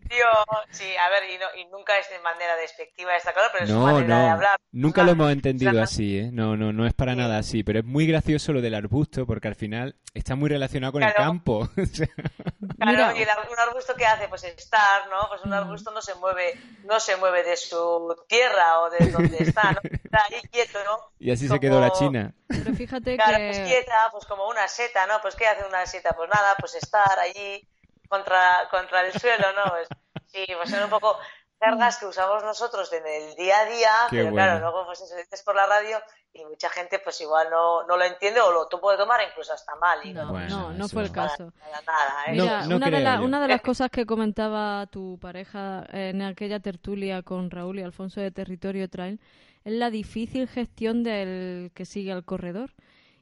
sí, 0.71 0.85
a 0.97 1.09
ver, 1.09 1.23
y, 1.57 1.65
nunca 1.65 1.97
es 1.97 2.09
de 2.09 2.19
manera 2.19 2.55
despectiva, 2.55 3.15
está 3.15 3.33
claro, 3.33 3.49
pero 3.51 3.65
es 3.65 3.71
no, 3.71 3.81
manera 3.81 4.21
de 4.21 4.29
hablar. 4.29 4.59
Nunca 4.71 5.03
lo 5.03 5.11
hemos 5.11 5.31
entendido 5.31 5.81
así, 5.81 6.19
¿eh? 6.19 6.29
No, 6.31 6.55
no, 6.57 6.73
no 6.73 6.85
es 6.85 6.93
para 6.93 7.15
nada 7.15 7.37
así, 7.37 7.63
pero 7.63 7.79
es 7.79 7.85
muy 7.85 8.07
gracioso 8.07 8.53
lo 8.53 8.61
del 8.61 8.75
arbusto 8.75 9.25
porque 9.25 9.47
al 9.47 9.55
final 9.55 9.95
está 10.13 10.35
muy 10.35 10.49
relacionado 10.49 10.93
con 10.93 11.03
el 11.03 11.13
campo. 11.13 11.69
claro, 12.79 13.15
y 13.17 13.21
el, 13.21 13.29
un 13.51 13.59
arbusto 13.59 13.95
que 13.95 14.05
hace, 14.05 14.27
pues 14.27 14.43
estar, 14.43 15.07
¿no? 15.09 15.27
Pues 15.29 15.41
un 15.43 15.51
mm. 15.51 15.53
arbusto 15.53 15.91
no 15.91 16.01
se 16.01 16.15
mueve, 16.15 16.59
no 16.83 16.99
se 16.99 17.17
mueve 17.17 17.43
de 17.43 17.57
su 17.57 18.15
tierra 18.27 18.81
o 18.81 18.89
de 18.89 19.11
donde 19.11 19.37
está, 19.39 19.71
¿no? 19.71 19.79
Está 19.83 20.25
ahí 20.29 20.41
quieto, 20.51 20.79
¿no? 20.85 20.97
Y 21.19 21.31
así 21.31 21.47
se 21.47 21.59
quedó 21.59 21.81
la 21.81 21.91
China. 21.91 22.33
Pero 22.47 22.73
fíjate 22.73 23.15
claro, 23.15 23.37
que... 23.37 23.47
pues 23.47 23.59
quieta, 23.59 24.09
pues 24.11 24.25
como 24.25 24.47
una 24.47 24.67
seta, 24.67 25.05
¿no? 25.05 25.19
Pues 25.21 25.35
¿qué 25.35 25.45
hace 25.47 25.65
una 25.65 25.85
seta? 25.85 26.15
Pues 26.15 26.29
nada, 26.29 26.55
pues 26.57 26.75
estar 26.75 27.19
allí 27.19 27.67
contra, 28.09 28.67
contra 28.69 29.05
el 29.05 29.13
suelo, 29.13 29.47
¿no? 29.53 29.71
Pues, 29.71 29.87
sí, 30.25 30.45
pues 30.57 30.69
son 30.69 30.83
un 30.83 30.89
poco 30.89 31.17
cargas 31.59 31.97
que 31.97 32.05
usamos 32.05 32.41
nosotros 32.43 32.91
en 32.93 33.05
el 33.05 33.35
día 33.35 33.59
a 33.59 33.65
día, 33.65 33.91
pero 34.09 34.31
claro, 34.31 34.59
luego 34.59 34.85
pues 34.85 35.01
eso 35.01 35.15
dices 35.15 35.43
por 35.43 35.55
la 35.55 35.67
radio 35.67 35.97
y 36.31 36.45
mucha 36.45 36.69
gente 36.69 36.99
pues 36.99 37.19
igual 37.19 37.49
no, 37.49 37.83
no 37.85 37.97
lo 37.97 38.05
entiende 38.05 38.39
o 38.39 38.51
lo 38.51 38.67
tú 38.67 38.79
puedes 38.79 38.99
tomar 38.99 39.19
incluso 39.29 39.53
hasta 39.53 39.75
mal. 39.75 39.99
Y 40.05 40.13
no, 40.13 40.31
no, 40.31 40.71
no, 40.71 40.87
fue 40.87 41.03
el 41.03 41.11
caso. 41.11 41.51
Nada, 41.85 42.25
¿eh? 42.27 42.31
Mira, 42.31 42.63
una, 42.65 42.89
de 42.89 43.25
una 43.25 43.41
de 43.41 43.47
las 43.49 43.61
cosas 43.61 43.89
que 43.91 44.05
comentaba 44.05 44.87
tu 44.87 45.19
pareja 45.19 45.85
en 45.91 46.21
aquella 46.21 46.61
tertulia 46.61 47.23
con 47.23 47.51
Raúl 47.51 47.79
y 47.79 47.83
Alfonso 47.83 48.21
de 48.21 48.31
Territorio 48.31 48.89
Trail 48.89 49.19
es 49.65 49.73
la 49.73 49.89
difícil 49.89 50.47
gestión 50.47 51.03
del 51.03 51.71
que 51.75 51.85
sigue 51.85 52.13
al 52.13 52.23
corredor 52.23 52.71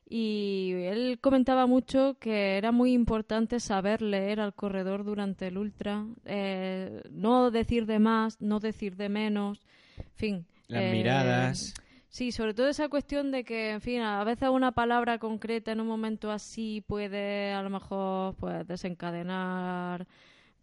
y 0.10 0.72
él 0.86 1.20
comentaba 1.20 1.66
mucho 1.66 2.16
que 2.20 2.58
era 2.58 2.72
muy 2.72 2.94
importante 2.94 3.60
saber 3.60 4.02
leer 4.02 4.40
al 4.40 4.54
corredor 4.54 5.04
durante 5.04 5.48
el 5.48 5.58
ultra, 5.58 6.06
eh, 6.26 7.02
no 7.12 7.52
decir 7.52 7.86
de 7.86 8.00
más, 8.00 8.40
no 8.40 8.60
decir 8.60 8.96
de 8.96 9.10
menos, 9.10 9.66
en 9.98 10.16
fin. 10.16 10.46
Las 10.68 10.84
eh, 10.84 10.92
miradas. 10.92 11.74
Sí, 12.10 12.32
sobre 12.32 12.54
todo 12.54 12.70
esa 12.70 12.88
cuestión 12.88 13.32
de 13.32 13.44
que, 13.44 13.72
en 13.72 13.82
fin, 13.82 14.02
a 14.02 14.24
veces 14.24 14.50
una 14.50 14.72
palabra 14.72 15.20
concreta 15.20 15.74
en 15.74 15.82
un 15.82 15.88
momento 15.88 16.32
así 16.32 16.84
puede 16.88 17.52
a 17.52 17.62
lo 17.62 17.70
mejor 17.70 18.36
pues 18.36 18.66
desencadenar 18.66 20.08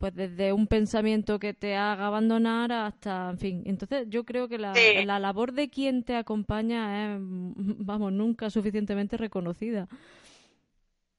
pues 0.05 0.15
desde 0.15 0.53
un 0.53 0.67
pensamiento 0.67 1.39
que 1.39 1.55
te 1.55 1.77
haga 1.77 2.09
abandonar 2.09 2.71
hasta, 2.71 3.31
en 3.31 3.39
fin. 3.39 3.63
Entonces 3.65 4.05
yo 4.09 4.25
creo 4.25 4.51
que 4.51 4.59
la, 4.59 4.75
la 4.75 5.19
labor 5.19 5.53
de 5.53 5.71
quien 5.71 6.05
te 6.05 6.15
acompaña 6.15 7.15
es, 7.15 7.17
vamos, 7.23 8.13
nunca 8.13 8.51
suficientemente 8.51 9.17
reconocida. 9.17 9.89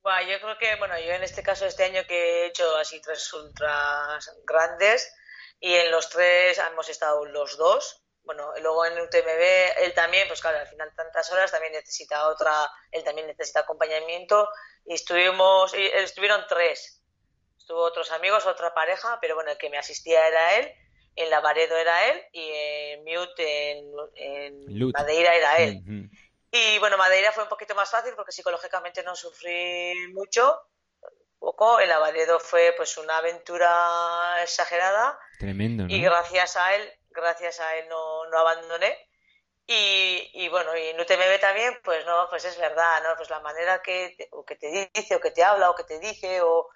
Bueno, 0.03 0.29
yo 0.29 0.39
creo 0.39 0.57
que, 0.59 0.75
bueno, 0.77 0.93
yo 0.99 1.13
en 1.13 1.23
este 1.23 1.41
caso 1.41 1.65
este 1.65 1.85
año 1.85 2.03
que 2.07 2.13
he 2.13 2.45
hecho 2.45 2.77
así 2.77 3.01
tres 3.01 3.33
ultras 3.33 4.31
grandes 4.45 5.11
y 5.59 5.73
en 5.73 5.89
los 5.89 6.07
tres 6.11 6.59
hemos 6.59 6.87
estado 6.87 7.25
los 7.25 7.57
dos. 7.57 8.03
Bueno, 8.21 8.53
luego 8.61 8.85
en 8.85 9.01
UTMB 9.01 9.81
él 9.83 9.95
también, 9.95 10.27
pues 10.27 10.41
claro, 10.41 10.59
al 10.59 10.67
final 10.67 10.93
tantas 10.95 11.31
horas 11.31 11.49
también 11.49 11.73
necesita 11.73 12.27
otra, 12.27 12.69
él 12.91 13.03
también 13.03 13.25
necesita 13.25 13.61
acompañamiento 13.61 14.47
y 14.85 14.93
estuvimos, 14.93 15.73
y 15.73 15.83
estuvieron 15.87 16.45
tres 16.47 17.01
Tuvo 17.67 17.81
otros 17.81 18.11
amigos, 18.11 18.45
otra 18.45 18.73
pareja, 18.73 19.17
pero 19.21 19.35
bueno, 19.35 19.51
el 19.51 19.57
que 19.57 19.69
me 19.69 19.77
asistía 19.77 20.27
era 20.27 20.57
él, 20.57 20.71
en 21.15 21.29
Lavaredo 21.29 21.77
era 21.77 22.05
él 22.07 22.21
y 22.31 22.51
en 22.51 23.03
Mute, 23.03 23.71
en, 24.15 24.91
Madeira 24.91 25.35
era 25.35 25.57
él. 25.57 25.81
Y 26.51 26.79
bueno, 26.79 26.97
Madeira 26.97 27.31
fue 27.31 27.43
un 27.43 27.49
poquito 27.49 27.75
más 27.75 27.89
fácil 27.89 28.13
porque 28.15 28.31
psicológicamente 28.31 29.03
no 29.03 29.15
sufrí 29.15 29.93
mucho, 30.13 30.61
poco. 31.39 31.79
El 31.79 31.89
Lavaredo 31.89 32.39
fue 32.39 32.73
pues 32.75 32.97
una 32.97 33.17
aventura 33.17 34.41
exagerada. 34.41 35.19
Tremendo, 35.39 35.85
Y 35.87 36.01
gracias 36.01 36.57
a 36.57 36.75
él, 36.75 36.91
gracias 37.09 37.59
a 37.59 37.75
él 37.77 37.87
no, 37.89 38.25
no 38.29 38.39
abandoné. 38.39 38.97
Y, 39.67 40.29
y, 40.33 40.47
bueno, 40.49 40.77
y 40.77 40.89
en 40.89 40.99
UTMB 40.99 41.39
también, 41.41 41.79
pues 41.83 42.05
no, 42.05 42.27
pues 42.29 42.45
es 42.45 42.57
verdad, 42.59 43.01
¿no? 43.01 43.15
Pues 43.17 43.31
la 43.31 43.39
manera 43.39 43.81
que 43.81 44.13
te, 44.15 44.27
o 44.31 44.45
que 44.45 44.55
te 44.55 44.89
dice, 44.93 45.15
o 45.15 45.19
que 45.19 45.31
te 45.31 45.43
habla, 45.43 45.71
o 45.71 45.75
que 45.75 45.83
te 45.83 45.97
dice, 45.97 46.41
o 46.41 46.69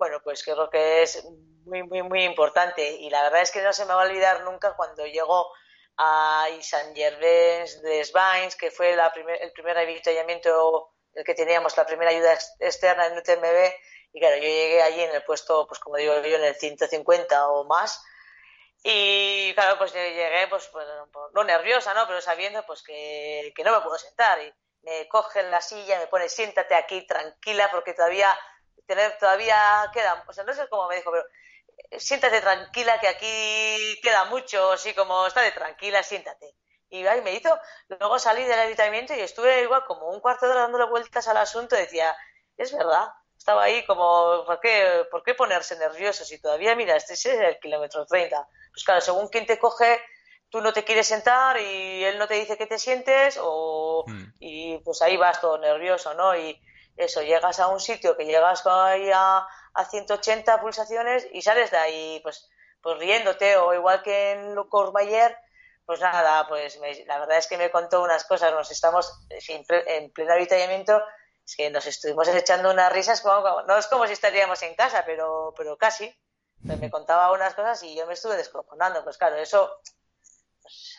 bueno, 0.00 0.20
pues 0.24 0.42
creo 0.42 0.68
que 0.68 1.02
es 1.02 1.24
muy, 1.64 1.84
muy, 1.84 2.02
muy 2.02 2.24
importante. 2.24 2.90
Y 2.90 3.08
la 3.08 3.22
verdad 3.22 3.42
es 3.42 3.52
que 3.52 3.62
no 3.62 3.72
se 3.72 3.84
me 3.84 3.94
va 3.94 4.02
a 4.02 4.06
olvidar 4.06 4.42
nunca 4.42 4.74
cuando 4.74 5.06
llegó 5.06 5.52
a 5.96 6.48
Saint 6.60 6.96
Gervais 6.96 7.80
de 7.82 8.04
Svines, 8.04 8.56
que 8.56 8.72
fue 8.72 8.96
la 8.96 9.12
primer, 9.12 9.40
el 9.40 9.52
primer 9.52 9.78
avituallamiento, 9.78 10.94
el 11.14 11.24
que 11.24 11.34
teníamos, 11.34 11.76
la 11.76 11.86
primera 11.86 12.10
ayuda 12.10 12.36
externa 12.58 13.06
en 13.06 13.18
UTMB. 13.18 13.72
Y 14.12 14.18
claro, 14.18 14.36
yo 14.36 14.42
llegué 14.42 14.82
allí 14.82 15.02
en 15.02 15.14
el 15.14 15.22
puesto, 15.22 15.68
pues 15.68 15.78
como 15.78 15.96
digo 15.96 16.14
yo, 16.20 16.36
en 16.36 16.44
el 16.44 16.56
150 16.56 17.48
o 17.50 17.64
más 17.64 18.02
y 18.82 19.52
claro, 19.54 19.76
pues 19.76 19.92
llegué, 19.92 20.46
pues, 20.48 20.66
pues, 20.68 20.86
no 21.34 21.44
nerviosa, 21.44 21.92
¿no? 21.92 22.06
Pero 22.06 22.20
sabiendo 22.20 22.64
pues 22.64 22.82
que, 22.82 23.52
que 23.54 23.64
no 23.64 23.72
me 23.72 23.82
puedo 23.82 23.98
sentar. 23.98 24.40
Y 24.40 24.52
me 24.82 25.06
cogen 25.08 25.50
la 25.50 25.60
silla, 25.60 25.98
me 25.98 26.06
pone, 26.06 26.28
siéntate 26.28 26.74
aquí 26.74 27.06
tranquila, 27.06 27.70
porque 27.70 27.92
todavía, 27.92 28.28
tener, 28.86 29.16
todavía 29.18 29.56
queda, 29.92 30.24
o 30.26 30.32
sea, 30.32 30.44
no 30.44 30.52
sé 30.52 30.68
cómo 30.68 30.88
me 30.88 30.96
dijo, 30.96 31.10
pero 31.10 31.24
eh, 31.90 32.00
siéntate 32.00 32.40
tranquila, 32.40 32.98
que 33.00 33.08
aquí 33.08 34.00
queda 34.02 34.24
mucho, 34.26 34.72
así 34.72 34.94
como, 34.94 35.26
estate 35.26 35.52
tranquila, 35.52 36.02
siéntate. 36.02 36.54
Y 36.88 37.06
ahí 37.06 37.20
me 37.22 37.32
hizo, 37.34 37.56
luego 37.88 38.18
salí 38.18 38.42
del 38.44 38.58
habitamiento 38.58 39.14
y 39.14 39.20
estuve 39.20 39.62
igual 39.62 39.84
como 39.86 40.08
un 40.08 40.20
cuarto 40.20 40.46
de 40.46 40.52
hora 40.52 40.62
dándole 40.62 40.86
vueltas 40.86 41.28
al 41.28 41.36
asunto 41.36 41.76
decía, 41.76 42.16
es 42.56 42.76
verdad, 42.76 43.08
estaba 43.38 43.62
ahí 43.62 43.84
como, 43.86 44.44
¿por 44.44 44.60
qué, 44.60 45.06
¿por 45.10 45.22
qué 45.22 45.34
ponerse 45.34 45.78
nervioso 45.78 46.24
si 46.24 46.40
todavía, 46.40 46.74
mira, 46.74 46.96
este 46.96 47.14
es 47.14 47.26
el 47.26 47.58
kilómetro 47.60 48.04
30? 48.06 48.48
Pues 48.72 48.84
claro, 48.84 49.00
según 49.00 49.28
quien 49.28 49.46
te 49.46 49.58
coge, 49.58 50.00
tú 50.50 50.60
no 50.60 50.72
te 50.72 50.84
quieres 50.84 51.06
sentar 51.06 51.58
y 51.58 52.04
él 52.04 52.18
no 52.18 52.26
te 52.26 52.34
dice 52.34 52.58
que 52.58 52.66
te 52.66 52.78
sientes 52.78 53.38
o, 53.40 54.04
hmm. 54.06 54.34
y 54.40 54.78
pues 54.78 55.00
ahí 55.00 55.16
vas 55.16 55.40
todo 55.40 55.58
nervioso, 55.58 56.12
¿no? 56.14 56.36
Y 56.36 56.60
eso, 56.96 57.22
llegas 57.22 57.60
a 57.60 57.68
un 57.68 57.80
sitio 57.80 58.16
que 58.16 58.24
llegas 58.24 58.66
ahí 58.66 59.10
a, 59.12 59.46
a 59.74 59.84
180 59.84 60.60
pulsaciones 60.60 61.26
y 61.32 61.42
sales 61.42 61.70
de 61.70 61.78
ahí 61.78 62.20
pues, 62.22 62.48
pues 62.82 62.98
riéndote 62.98 63.56
o 63.56 63.74
igual 63.74 64.02
que 64.02 64.32
en 64.32 64.54
Courmayeur, 64.68 65.36
pues 65.86 66.00
nada, 66.00 66.46
pues 66.48 66.78
la 67.06 67.18
verdad 67.18 67.38
es 67.38 67.46
que 67.46 67.58
me 67.58 67.70
contó 67.70 68.02
unas 68.02 68.24
cosas, 68.24 68.52
nos 68.52 68.70
estamos 68.70 69.26
en 69.28 70.10
pleno 70.12 70.32
avituallamiento 70.32 71.02
es 71.50 71.56
que 71.56 71.70
nos 71.70 71.84
estuvimos 71.86 72.28
echando 72.28 72.70
unas 72.70 72.92
risas, 72.92 73.20
como, 73.20 73.62
no 73.62 73.76
es 73.76 73.88
como 73.88 74.06
si 74.06 74.12
estaríamos 74.12 74.62
en 74.62 74.76
casa, 74.76 75.02
pero, 75.04 75.52
pero 75.56 75.76
casi. 75.76 76.14
me 76.60 76.90
contaba 76.90 77.32
unas 77.32 77.54
cosas 77.54 77.82
y 77.82 77.96
yo 77.96 78.06
me 78.06 78.14
estuve 78.14 78.36
descojonando. 78.36 79.02
Pues 79.02 79.18
claro, 79.18 79.34
eso 79.36 79.80
pues, 80.62 80.96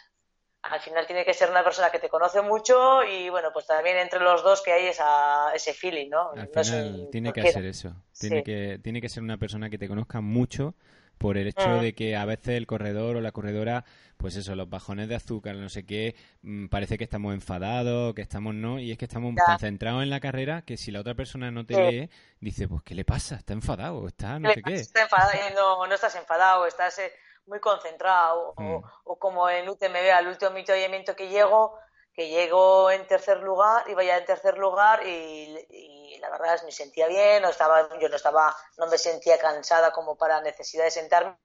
al 0.63 0.79
final 0.79 1.07
tiene 1.07 1.25
que 1.25 1.33
ser 1.33 1.49
una 1.49 1.63
persona 1.63 1.89
que 1.89 1.99
te 1.99 2.09
conoce 2.09 2.41
mucho 2.41 3.03
y 3.03 3.29
bueno, 3.29 3.49
pues 3.51 3.65
también 3.65 3.97
entre 3.97 4.19
los 4.19 4.43
dos 4.43 4.61
que 4.61 4.71
hay 4.71 4.87
esa, 4.87 5.53
ese 5.53 5.73
feeling, 5.73 6.09
¿no? 6.09 6.31
Al 6.31 6.47
final 6.47 7.07
tiene 7.11 7.33
que 7.33 7.41
hacer 7.41 7.65
eso. 7.65 7.95
Tiene, 8.17 8.43
que, 8.43 8.79
tiene 8.83 9.01
que 9.01 9.09
ser 9.09 9.23
una 9.23 9.37
persona 9.37 9.69
que 9.69 9.77
te 9.77 9.87
conozca 9.87 10.21
mucho 10.21 10.75
por 11.17 11.37
el 11.37 11.47
hecho 11.47 11.67
mm. 11.67 11.81
de 11.81 11.93
que 11.93 12.15
a 12.15 12.25
veces 12.25 12.57
el 12.57 12.65
corredor 12.65 13.15
o 13.15 13.21
la 13.21 13.31
corredora, 13.31 13.85
pues 14.17 14.35
eso, 14.35 14.55
los 14.55 14.69
bajones 14.69 15.07
de 15.07 15.15
azúcar, 15.15 15.55
no 15.55 15.69
sé 15.69 15.85
qué, 15.85 16.15
mm, 16.41 16.67
parece 16.67 16.97
que 16.97 17.03
estamos 17.03 17.33
enfadados, 17.33 18.15
que 18.15 18.23
estamos 18.23 18.55
no, 18.55 18.79
y 18.79 18.91
es 18.91 18.97
que 18.97 19.05
estamos 19.05 19.35
concentrados 19.45 20.01
en 20.01 20.09
la 20.09 20.19
carrera 20.19 20.63
que 20.63 20.77
si 20.77 20.91
la 20.91 20.99
otra 20.99 21.13
persona 21.13 21.51
no 21.51 21.65
te 21.65 21.75
ve, 21.75 22.09
dice, 22.39 22.67
pues 22.67 22.81
¿qué 22.83 22.95
le 22.95 23.05
pasa? 23.05 23.35
¿Está 23.35 23.53
enfadado? 23.53 24.07
¿Está 24.07 24.39
no 24.39 24.51
sé 24.51 24.61
qué? 24.63 24.73
Está 24.73 25.03
enfadado, 25.03 25.31
no, 25.55 25.87
no 25.87 25.93
estás 25.93 26.15
enfadado, 26.15 26.65
estás 26.65 26.97
eh, 26.97 27.11
muy 27.45 27.59
concentrado, 27.59 28.53
o, 28.55 28.61
mm. 28.61 28.83
o, 29.05 29.19
como 29.19 29.49
en 29.49 29.69
UTMB, 29.69 30.11
al 30.13 30.27
último 30.27 30.51
avituallamiento 30.51 31.15
que 31.15 31.29
llego, 31.29 31.77
que 32.13 32.29
llego 32.29 32.91
en 32.91 33.07
tercer 33.07 33.39
lugar, 33.39 33.89
iba 33.89 34.03
ya 34.03 34.17
en 34.17 34.25
tercer 34.25 34.57
lugar 34.57 35.05
y, 35.05 35.65
y 35.69 36.01
la 36.21 36.29
verdad 36.29 36.55
es 36.55 36.63
me 36.63 36.71
sentía 36.71 37.07
bien, 37.07 37.41
no 37.41 37.49
estaba, 37.49 37.89
yo 37.99 38.07
no 38.07 38.15
estaba, 38.15 38.55
no 38.77 38.87
me 38.87 38.97
sentía 38.97 39.39
cansada 39.39 39.91
como 39.91 40.15
para 40.15 40.39
necesidad 40.41 40.85
de 40.85 40.91
sentarme. 40.91 41.35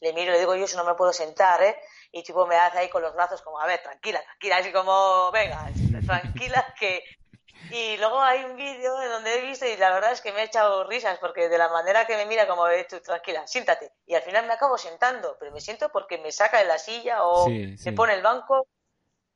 Le 0.00 0.12
miro 0.12 0.30
y 0.30 0.34
le 0.34 0.40
digo, 0.40 0.54
yo 0.56 0.66
si 0.66 0.76
no 0.76 0.84
me 0.84 0.94
puedo 0.94 1.12
sentar, 1.12 1.62
¿eh? 1.62 1.78
Y 2.10 2.22
tipo 2.22 2.46
me 2.46 2.56
hace 2.56 2.78
ahí 2.78 2.88
con 2.88 3.02
los 3.02 3.14
brazos 3.14 3.42
como, 3.42 3.60
a 3.60 3.66
ver, 3.66 3.82
tranquila, 3.82 4.22
tranquila, 4.22 4.56
así 4.56 4.72
como, 4.72 5.30
venga, 5.30 5.68
tranquila, 6.06 6.74
que... 6.78 7.02
Y 7.70 7.96
luego 7.96 8.20
hay 8.20 8.44
un 8.44 8.56
vídeo 8.56 9.00
en 9.02 9.08
donde 9.10 9.34
he 9.34 9.40
visto 9.42 9.66
y 9.66 9.76
la 9.76 9.92
verdad 9.92 10.12
es 10.12 10.20
que 10.20 10.32
me 10.32 10.40
he 10.40 10.44
echado 10.44 10.84
risas 10.84 11.18
porque 11.18 11.48
de 11.48 11.58
la 11.58 11.68
manera 11.68 12.06
que 12.06 12.16
me 12.16 12.26
mira 12.26 12.46
como, 12.46 12.64
tú, 12.88 13.00
tranquila, 13.00 13.46
siéntate. 13.46 13.92
Y 14.06 14.14
al 14.14 14.22
final 14.22 14.46
me 14.46 14.52
acabo 14.52 14.78
sentando, 14.78 15.36
pero 15.38 15.52
me 15.52 15.60
siento 15.60 15.90
porque 15.90 16.18
me 16.18 16.32
saca 16.32 16.58
de 16.58 16.66
la 16.66 16.78
silla 16.78 17.24
o 17.24 17.48
me 17.48 17.92
pone 17.92 18.14
el 18.14 18.22
banco 18.22 18.66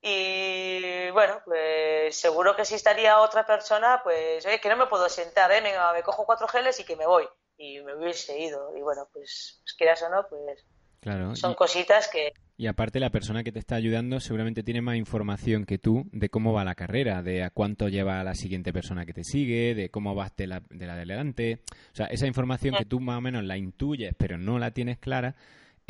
y 0.01 1.11
bueno, 1.11 1.41
pues 1.45 2.17
seguro 2.17 2.55
que 2.55 2.65
si 2.65 2.75
estaría 2.75 3.21
otra 3.21 3.45
persona, 3.45 4.01
pues 4.05 4.47
oye, 4.47 4.61
que 4.61 4.69
no 4.69 4.77
me 4.77 4.87
puedo 4.87 5.09
sentar, 5.09 5.51
¿eh? 5.51 5.61
me 5.61 6.03
cojo 6.03 6.25
cuatro 6.25 6.47
geles 6.47 6.79
y 6.81 6.85
que 6.85 6.97
me 6.97 7.07
voy. 7.07 7.29
Y 7.57 7.81
me 7.81 7.97
hubiese 7.97 8.39
ido. 8.39 8.77
Y 8.77 8.81
bueno, 8.81 9.09
pues, 9.13 9.61
pues 9.63 9.75
quieras 9.77 10.03
o 10.03 10.09
no, 10.09 10.27
pues 10.29 10.65
claro. 11.01 11.35
son 11.35 11.55
cositas 11.55 12.09
que... 12.09 12.33
Y 12.61 12.67
aparte 12.67 12.99
la 12.99 13.11
persona 13.11 13.45
que 13.45 13.53
te 13.53 13.61
está 13.61 13.77
ayudando 13.77 14.19
seguramente 14.19 14.65
tiene 14.65 14.83
más 14.83 14.97
información 14.97 15.65
que 15.65 15.79
tú 15.79 16.09
de 16.11 16.29
cómo 16.29 16.53
va 16.53 16.65
la 16.65 16.75
carrera, 16.75 17.23
de 17.23 17.45
a 17.45 17.51
cuánto 17.51 17.89
lleva 17.89 18.25
la 18.25 18.35
siguiente 18.35 18.73
persona 18.73 19.07
que 19.07 19.13
te 19.13 19.23
sigue, 19.23 19.77
de 19.77 19.91
cómo 19.91 20.13
vas 20.17 20.35
de 20.35 20.49
la 20.49 20.63
de, 20.69 20.87
la 20.89 20.97
delante. 20.97 21.61
O 21.93 21.95
sea, 21.95 22.07
esa 22.07 22.27
información 22.27 22.75
que 22.77 22.85
tú 22.85 22.99
más 22.99 23.19
o 23.19 23.21
menos 23.21 23.45
la 23.45 23.57
intuyes, 23.57 24.13
pero 24.19 24.39
no 24.39 24.59
la 24.59 24.73
tienes 24.73 24.99
clara, 24.99 25.37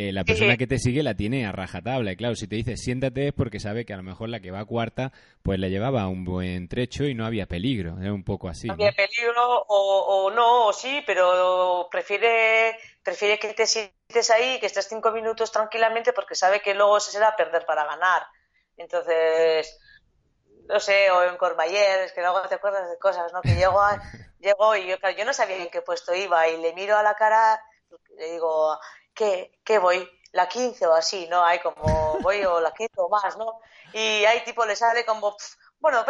eh, 0.00 0.12
la 0.12 0.22
persona 0.22 0.56
que 0.56 0.68
te 0.68 0.78
sigue 0.78 1.02
la 1.02 1.14
tiene 1.14 1.44
a 1.44 1.50
rajatabla. 1.50 2.12
Y 2.12 2.16
claro, 2.16 2.36
si 2.36 2.46
te 2.46 2.54
dice 2.54 2.76
siéntate 2.76 3.26
es 3.26 3.32
porque 3.32 3.58
sabe 3.58 3.84
que 3.84 3.92
a 3.92 3.96
lo 3.96 4.04
mejor 4.04 4.28
la 4.28 4.38
que 4.38 4.52
va 4.52 4.60
a 4.60 4.64
cuarta, 4.64 5.10
pues 5.42 5.58
le 5.58 5.70
llevaba 5.70 6.06
un 6.06 6.24
buen 6.24 6.68
trecho 6.68 7.04
y 7.04 7.14
no 7.14 7.26
había 7.26 7.46
peligro. 7.46 8.00
Es 8.00 8.08
un 8.08 8.22
poco 8.22 8.48
así. 8.48 8.68
No 8.68 8.74
había 8.74 8.92
peligro 8.92 9.64
o, 9.66 10.30
no, 10.30 10.68
o 10.68 10.72
sí, 10.72 11.02
pero 11.04 11.88
prefiere, 11.90 12.76
prefiere 13.08 13.38
que 13.38 13.54
te 13.54 13.66
sientes 13.66 14.30
ahí, 14.30 14.60
que 14.60 14.66
estés 14.66 14.86
cinco 14.86 15.10
minutos 15.12 15.50
tranquilamente 15.50 16.12
porque 16.12 16.34
sabe 16.34 16.60
que 16.60 16.74
luego 16.74 17.00
se 17.00 17.10
será 17.10 17.34
perder 17.36 17.64
para 17.64 17.86
ganar. 17.86 18.26
Entonces, 18.76 19.80
no 20.68 20.78
sé, 20.78 21.10
o 21.10 21.22
en 21.22 21.38
Cormayer, 21.38 22.00
es 22.00 22.12
que 22.12 22.20
luego 22.20 22.42
te 22.42 22.56
acuerdas 22.56 22.90
de 22.90 22.98
cosas, 22.98 23.32
¿no? 23.32 23.40
Que 23.40 23.54
llego, 23.56 23.80
llego 24.40 24.76
y 24.76 24.88
yo, 24.88 24.96
yo 25.16 25.24
no 25.24 25.32
sabía 25.32 25.56
en 25.56 25.70
qué 25.70 25.80
puesto 25.80 26.14
iba 26.14 26.48
y 26.48 26.58
le 26.58 26.74
miro 26.74 26.98
a 26.98 27.02
la 27.02 27.14
cara, 27.14 27.64
le 28.18 28.32
digo, 28.32 28.78
¿qué, 29.14 29.78
voy? 29.80 30.06
La 30.32 30.46
15 30.46 30.86
o 30.86 30.92
así, 30.92 31.26
¿no? 31.28 31.42
Hay 31.42 31.60
como, 31.60 32.18
voy 32.20 32.44
o 32.44 32.60
la 32.60 32.72
15 32.72 32.92
o 32.98 33.08
más, 33.08 33.38
¿no? 33.38 33.58
Y 33.94 34.26
ahí 34.26 34.44
tipo 34.44 34.66
le 34.66 34.76
sale 34.76 35.06
como, 35.06 35.34
bueno, 35.78 36.04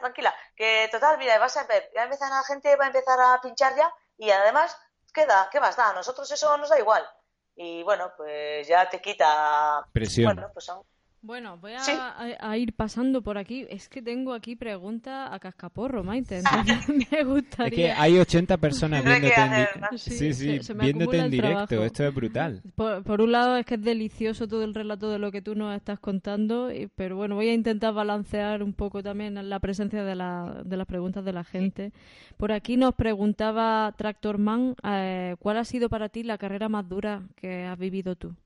tranquila, 0.00 0.34
que 0.54 0.86
total, 0.92 1.16
mira, 1.16 1.38
vas 1.38 1.56
a 1.56 1.64
ver, 1.64 1.90
ya 1.94 2.02
empezar 2.02 2.28
la 2.28 2.42
gente, 2.42 2.76
va 2.76 2.84
a 2.84 2.88
empezar 2.88 3.18
a 3.18 3.40
pinchar 3.40 3.74
ya 3.74 3.90
y 4.18 4.30
además, 4.30 4.76
¿qué 5.14 5.24
da? 5.24 5.48
¿Qué 5.50 5.60
más 5.60 5.76
da? 5.76 5.90
A 5.90 5.94
nosotros 5.94 6.30
eso 6.30 6.56
nos 6.58 6.68
da 6.68 6.78
igual. 6.78 7.02
Y 7.56 7.82
bueno, 7.84 8.12
pues 8.16 8.66
ya 8.68 8.88
te 8.90 9.00
quita... 9.00 9.86
Presión. 9.92 10.34
Bueno, 10.34 10.50
pues 10.52 10.66
son 10.66 10.82
bueno, 11.24 11.56
voy 11.56 11.72
a, 11.72 12.56
ir 12.58 12.74
pasando 12.74 13.22
por 13.22 13.38
aquí. 13.38 13.66
Es 13.70 13.88
que 13.88 14.02
tengo 14.02 14.34
aquí 14.34 14.56
preguntas 14.56 15.30
a 15.32 15.38
cascaporro, 15.38 16.04
Maite. 16.04 16.42
me 17.10 17.24
gustaría. 17.24 17.66
Es 17.66 17.74
que 17.74 17.92
hay 17.92 18.18
80 18.18 18.58
personas 18.58 19.02
viéndote 19.02 19.40
en, 19.40 19.50
directo. 19.50 19.98
sí, 19.98 20.34
sí, 20.34 20.74
viéndote 20.74 21.18
en 21.18 21.30
directo. 21.30 21.82
Esto 21.82 22.04
es 22.04 22.14
brutal. 22.14 22.62
Por, 22.74 23.22
un 23.22 23.32
lado, 23.32 23.56
es 23.56 23.64
que 23.64 23.76
es 23.76 23.82
delicioso 23.82 24.46
todo 24.46 24.64
el 24.64 24.74
relato 24.74 25.10
de 25.10 25.18
lo 25.18 25.32
que 25.32 25.40
tú 25.40 25.54
nos 25.54 25.74
estás 25.74 25.98
contando. 25.98 26.68
pero 26.94 27.16
bueno, 27.16 27.36
voy 27.36 27.48
a 27.48 27.54
intentar 27.54 27.94
balancear 27.94 28.62
un 28.62 28.74
poco 28.74 29.02
también 29.02 29.48
la 29.48 29.60
presencia 29.60 30.04
de, 30.04 30.14
las 30.14 30.86
preguntas 30.86 31.24
de 31.24 31.32
la 31.32 31.44
gente. 31.44 31.92
Por 32.36 32.52
aquí 32.52 32.76
nos 32.76 32.94
preguntaba 32.94 33.94
Tractorman: 33.96 34.76
eh, 34.84 35.36
¿cuál 35.38 35.56
ha 35.56 35.64
sido 35.64 35.88
para 35.88 36.10
ti 36.10 36.22
la 36.22 36.36
carrera 36.36 36.68
más 36.68 36.86
dura 36.86 37.22
que 37.36 37.64
has 37.64 37.78
vivido 37.78 38.14
tú? 38.14 38.36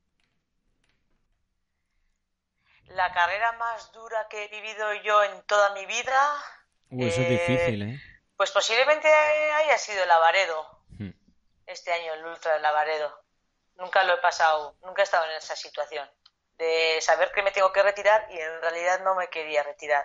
La 2.91 3.12
carrera 3.12 3.53
más 3.53 3.93
dura 3.93 4.28
que 4.28 4.45
he 4.45 4.49
vivido 4.49 4.93
yo 4.95 5.22
en 5.24 5.43
toda 5.43 5.72
mi 5.74 5.86
vida. 5.86 6.45
eso 6.91 7.20
es 7.20 7.28
difícil, 7.28 7.82
¿eh? 7.82 8.03
Pues 8.36 8.53
posiblemente 8.53 9.09
haya 9.09 9.76
sido 9.78 10.03
el 10.03 10.09
Lavaredo. 10.09 10.84
Hmm. 10.99 11.11
Este 11.66 11.93
año, 11.93 12.14
el 12.14 12.24
Ultra 12.24 12.55
de 12.55 12.61
Lavaredo. 12.61 13.24
Nunca 13.74 14.05
lo 14.05 14.14
he 14.14 14.18
pasado, 14.18 14.76
nunca 14.82 15.03
he 15.03 15.05
estado 15.05 15.24
en 15.26 15.36
esa 15.36 15.57
situación. 15.57 16.09
De 16.57 17.01
saber 17.01 17.32
que 17.32 17.43
me 17.43 17.51
tengo 17.51 17.72
que 17.72 17.82
retirar 17.82 18.26
y 18.30 18.39
en 18.39 18.61
realidad 18.61 19.01
no 19.03 19.14
me 19.14 19.28
quería 19.28 19.62
retirar. 19.62 20.05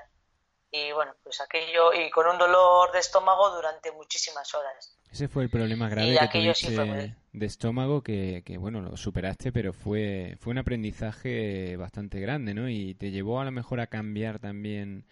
Y 0.71 0.91
bueno, 0.91 1.15
pues 1.23 1.39
aquello, 1.41 1.93
y 1.93 2.09
con 2.09 2.27
un 2.27 2.37
dolor 2.37 2.91
de 2.91 2.99
estómago 2.99 3.51
durante 3.51 3.91
muchísimas 3.91 4.53
horas. 4.55 4.97
Ese 5.13 5.27
fue 5.27 5.43
el 5.43 5.49
problema 5.51 5.89
grave 5.89 6.17
que 6.19 6.39
tuviste 6.39 7.15
de 7.33 7.45
estómago 7.45 8.01
que, 8.01 8.41
que, 8.43 8.57
bueno, 8.57 8.81
lo 8.81 8.97
superaste, 8.97 9.51
pero 9.51 9.71
fue, 9.71 10.37
fue 10.39 10.49
un 10.51 10.57
aprendizaje 10.57 11.77
bastante 11.77 12.19
grande, 12.19 12.55
¿no? 12.55 12.67
Y 12.67 12.95
te 12.95 13.11
llevó 13.11 13.39
a 13.39 13.45
lo 13.45 13.51
mejor 13.51 13.79
a 13.79 13.85
cambiar 13.85 14.39
también 14.39 15.05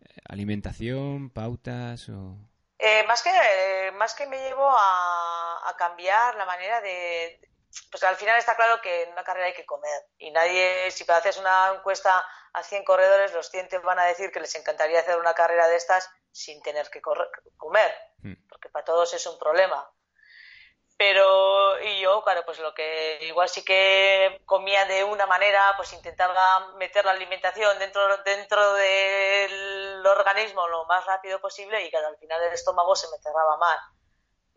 eh, 0.00 0.08
alimentación, 0.28 1.30
pautas 1.30 2.08
o... 2.08 2.36
Eh, 2.80 3.04
más, 3.06 3.22
que, 3.22 3.30
más 3.96 4.12
que 4.14 4.26
me 4.26 4.38
llevó 4.38 4.68
a, 4.70 5.70
a 5.70 5.76
cambiar 5.76 6.34
la 6.34 6.44
manera 6.44 6.80
de, 6.80 7.40
pues 7.90 8.02
al 8.02 8.16
final 8.16 8.38
está 8.38 8.56
claro 8.56 8.80
que 8.80 9.02
en 9.02 9.12
una 9.12 9.24
carrera 9.24 9.46
hay 9.46 9.54
que 9.54 9.66
comer. 9.66 10.02
Y 10.18 10.30
nadie, 10.30 10.90
si 10.90 11.04
haces 11.10 11.38
una 11.38 11.72
encuesta 11.74 12.24
a 12.52 12.62
100 12.62 12.84
corredores, 12.84 13.32
los 13.32 13.50
100 13.50 13.68
van 13.82 13.98
a 13.98 14.04
decir 14.04 14.30
que 14.30 14.40
les 14.40 14.54
encantaría 14.54 15.00
hacer 15.00 15.18
una 15.18 15.34
carrera 15.34 15.68
de 15.68 15.76
estas 15.76 16.10
sin 16.30 16.62
tener 16.62 16.88
que 16.90 17.00
comer, 17.00 17.94
hmm. 18.22 18.48
porque 18.48 18.68
para 18.68 18.84
todos 18.84 19.12
es 19.14 19.26
un 19.26 19.38
problema. 19.38 19.90
Pero, 20.96 21.80
y 21.80 22.00
yo, 22.00 22.24
claro, 22.24 22.44
pues 22.44 22.58
lo 22.58 22.74
que 22.74 23.18
igual 23.22 23.48
sí 23.48 23.64
que 23.64 24.40
comía 24.44 24.84
de 24.86 25.04
una 25.04 25.26
manera, 25.26 25.74
pues 25.76 25.92
intentaba 25.92 26.72
meter 26.74 27.04
la 27.04 27.12
alimentación 27.12 27.78
dentro, 27.78 28.16
dentro 28.24 28.74
del 28.74 30.04
organismo 30.04 30.66
lo 30.66 30.86
más 30.86 31.06
rápido 31.06 31.40
posible 31.40 31.84
y 31.84 31.90
que 31.90 31.98
al 31.98 32.16
final 32.16 32.42
el 32.42 32.52
estómago 32.52 32.96
se 32.96 33.06
me 33.12 33.22
cerraba 33.22 33.56
mal 33.58 33.78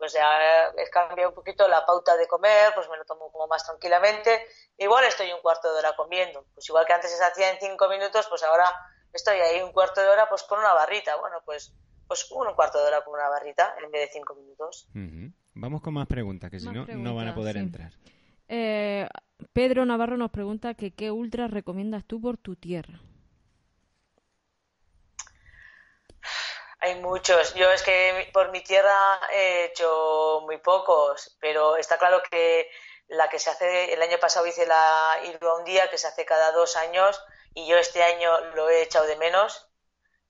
pues 0.02 0.14
ya 0.14 0.66
he 0.76 0.90
cambiado 0.90 1.28
un 1.28 1.34
poquito 1.36 1.68
la 1.68 1.86
pauta 1.86 2.16
de 2.16 2.26
comer, 2.26 2.72
pues 2.74 2.88
me 2.90 2.96
lo 2.96 3.04
tomo 3.04 3.30
como 3.30 3.46
más 3.46 3.64
tranquilamente. 3.64 4.44
Igual 4.76 5.04
estoy 5.04 5.30
un 5.30 5.40
cuarto 5.40 5.72
de 5.72 5.78
hora 5.78 5.94
comiendo, 5.94 6.44
pues 6.54 6.68
igual 6.68 6.84
que 6.84 6.92
antes 6.92 7.16
se 7.16 7.24
hacía 7.24 7.52
en 7.52 7.58
cinco 7.60 7.88
minutos, 7.88 8.26
pues 8.28 8.42
ahora 8.42 8.64
estoy 9.12 9.36
ahí 9.36 9.62
un 9.62 9.70
cuarto 9.70 10.00
de 10.00 10.08
hora 10.08 10.28
pues 10.28 10.42
con 10.42 10.58
una 10.58 10.74
barrita. 10.74 11.14
Bueno, 11.20 11.36
pues, 11.44 11.72
pues 12.08 12.28
un 12.32 12.52
cuarto 12.54 12.80
de 12.80 12.86
hora 12.86 13.04
con 13.04 13.14
una 13.14 13.28
barrita 13.28 13.76
en 13.80 13.92
vez 13.92 14.08
de 14.08 14.12
cinco 14.12 14.34
minutos. 14.34 14.88
Vamos 15.54 15.80
con 15.82 15.94
más 15.94 16.08
preguntas, 16.08 16.50
que 16.50 16.58
si 16.58 16.68
no, 16.68 16.84
no 16.84 17.14
van 17.14 17.28
a 17.28 17.34
poder 17.36 17.56
entrar. 17.58 17.92
Eh, 18.48 19.06
Pedro 19.52 19.86
Navarro 19.86 20.16
nos 20.16 20.32
pregunta 20.32 20.74
que 20.74 20.92
qué 20.92 21.12
ultras 21.12 21.52
recomiendas 21.52 22.04
tú 22.06 22.20
por 22.20 22.38
tu 22.38 22.56
tierra. 22.56 22.98
Hay 26.84 26.96
muchos. 26.96 27.54
Yo 27.54 27.70
es 27.70 27.80
que 27.84 28.28
por 28.32 28.50
mi 28.50 28.60
tierra 28.60 29.20
he 29.32 29.66
hecho 29.66 30.40
muy 30.42 30.58
pocos, 30.58 31.36
pero 31.40 31.76
está 31.76 31.96
claro 31.96 32.20
que 32.28 32.68
la 33.06 33.28
que 33.28 33.38
se 33.38 33.50
hace, 33.50 33.92
el 33.92 34.02
año 34.02 34.18
pasado 34.18 34.48
hice 34.48 34.66
la 34.66 35.16
Irua 35.22 35.58
un 35.58 35.64
día, 35.64 35.88
que 35.90 35.96
se 35.96 36.08
hace 36.08 36.24
cada 36.24 36.50
dos 36.50 36.76
años, 36.76 37.24
y 37.54 37.68
yo 37.68 37.78
este 37.78 38.02
año 38.02 38.36
lo 38.56 38.68
he 38.68 38.82
echado 38.82 39.06
de 39.06 39.14
menos. 39.14 39.68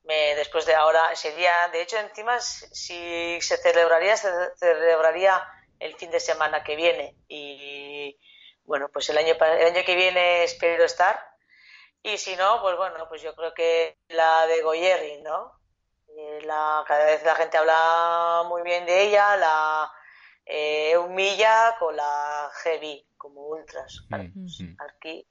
Me, 0.04 0.34
después 0.34 0.66
de 0.66 0.74
ahora, 0.74 1.16
sería, 1.16 1.68
de 1.68 1.80
hecho, 1.80 1.96
encima, 1.96 2.38
si 2.38 3.40
se 3.40 3.56
celebraría, 3.56 4.18
se 4.18 4.30
celebraría 4.56 5.42
el 5.80 5.96
fin 5.96 6.10
de 6.10 6.20
semana 6.20 6.62
que 6.62 6.76
viene. 6.76 7.16
Y 7.28 8.20
bueno, 8.64 8.90
pues 8.92 9.08
el 9.08 9.16
año, 9.16 9.36
el 9.40 9.66
año 9.74 9.84
que 9.86 9.96
viene 9.96 10.44
espero 10.44 10.84
estar. 10.84 11.18
Y 12.02 12.18
si 12.18 12.36
no, 12.36 12.60
pues 12.60 12.76
bueno, 12.76 13.08
pues 13.08 13.22
yo 13.22 13.34
creo 13.34 13.54
que 13.54 13.96
la 14.08 14.46
de 14.46 14.60
Goyerri, 14.60 15.22
¿no? 15.22 15.61
Eh, 16.42 16.46
la, 16.46 16.84
cada 16.86 17.06
vez 17.06 17.22
la 17.24 17.34
gente 17.34 17.56
habla 17.56 18.42
muy 18.48 18.62
bien 18.62 18.86
de 18.86 19.08
ella, 19.08 19.36
la 19.36 19.90
eh, 20.46 20.96
humilla 20.96 21.74
con 21.78 21.96
la 21.96 22.50
heavy, 22.62 23.04
como 23.16 23.46
ultras. 23.48 24.04
Mm, 24.08 24.44
mm. 24.44 24.76
Aquí. 24.78 25.26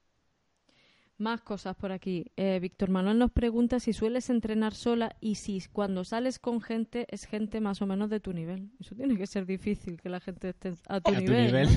Más 1.17 1.41
cosas 1.41 1.75
por 1.75 1.91
aquí. 1.91 2.31
Eh, 2.35 2.59
Víctor 2.59 2.89
Manuel 2.89 3.19
nos 3.19 3.31
pregunta 3.31 3.79
si 3.79 3.93
sueles 3.93 4.29
entrenar 4.29 4.73
sola 4.73 5.15
y 5.19 5.35
si 5.35 5.61
cuando 5.71 6.03
sales 6.03 6.39
con 6.39 6.61
gente 6.61 7.05
es 7.09 7.25
gente 7.25 7.61
más 7.61 7.81
o 7.81 7.85
menos 7.85 8.09
de 8.09 8.19
tu 8.19 8.33
nivel. 8.33 8.71
Eso 8.79 8.95
tiene 8.95 9.15
que 9.17 9.27
ser 9.27 9.45
difícil, 9.45 10.01
que 10.01 10.09
la 10.09 10.19
gente 10.19 10.49
esté 10.49 10.73
a 10.89 10.99
tu 10.99 11.11
nivel. 11.11 11.69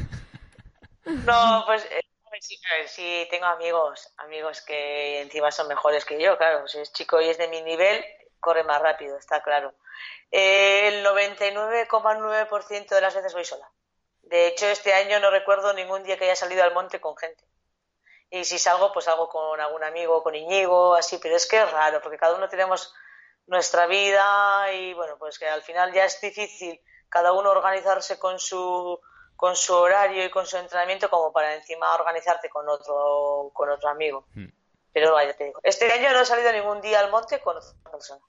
¿no? 1.05 1.64
pues 1.66 1.87
sí, 2.41 2.59
sí, 2.87 3.26
tengo 3.30 3.45
amigos, 3.45 4.12
amigos 4.16 4.62
que 4.62 5.20
encima 5.20 5.51
son 5.51 5.68
mejores 5.68 6.07
que 6.07 6.20
yo, 6.20 6.39
claro. 6.39 6.66
Si 6.66 6.78
es 6.78 6.93
chico 6.93 7.20
y 7.20 7.28
es 7.28 7.37
de 7.37 7.49
mi 7.49 7.61
nivel, 7.61 8.03
corre 8.45 8.62
más 8.62 8.82
rápido, 8.82 9.16
está 9.16 9.42
claro. 9.42 9.72
Eh, 10.30 10.88
el 10.88 11.03
99,9% 11.07 12.88
de 12.88 13.01
las 13.01 13.14
veces 13.14 13.32
voy 13.32 13.47
sola. 13.47 13.66
De 14.22 14.49
hecho, 14.49 14.66
este 14.66 14.92
año 14.92 15.18
no 15.18 15.30
recuerdo 15.30 15.72
ningún 15.72 16.03
día 16.03 16.18
que 16.18 16.24
haya 16.24 16.36
salido 16.36 16.62
al 16.62 16.74
monte 16.74 17.01
con 17.01 17.16
gente. 17.16 17.42
Y 18.28 18.45
si 18.45 18.59
salgo, 18.59 18.92
pues 18.92 19.07
salgo 19.07 19.30
con 19.30 19.59
algún 19.61 19.82
amigo, 19.82 20.22
con 20.22 20.34
Iñigo, 20.34 20.95
así, 20.95 21.18
pero 21.18 21.36
es 21.36 21.47
que 21.47 21.62
es 21.62 21.70
raro, 21.70 22.03
porque 22.03 22.18
cada 22.18 22.36
uno 22.36 22.49
tenemos 22.49 22.95
nuestra 23.47 23.86
vida 23.86 24.72
y 24.72 24.92
bueno, 24.92 25.16
pues 25.18 25.38
que 25.38 25.49
al 25.49 25.62
final 25.62 25.92
ya 25.92 26.05
es 26.05 26.20
difícil 26.20 26.80
cada 27.09 27.32
uno 27.32 27.51
organizarse 27.51 28.18
con 28.18 28.38
su 28.38 29.01
con 29.36 29.57
su 29.57 29.74
horario 29.74 30.24
y 30.24 30.30
con 30.30 30.47
su 30.47 30.57
entrenamiento 30.57 31.11
como 31.11 31.32
para 31.32 31.55
encima 31.55 31.95
organizarte 31.95 32.49
con 32.49 32.68
otro 32.68 33.51
con 33.53 33.68
otro 33.70 33.88
amigo. 33.88 34.26
Hmm. 34.34 34.49
Pero 34.92 35.12
vaya, 35.12 35.36
te 35.36 35.45
digo, 35.45 35.61
este 35.62 35.90
año 35.92 36.12
no 36.12 36.20
he 36.20 36.24
salido 36.24 36.53
ningún 36.53 36.80
día 36.80 37.01
al 37.01 37.11
monte 37.11 37.40
con 37.40 37.57
otra 37.57 37.90
persona. 37.90 38.24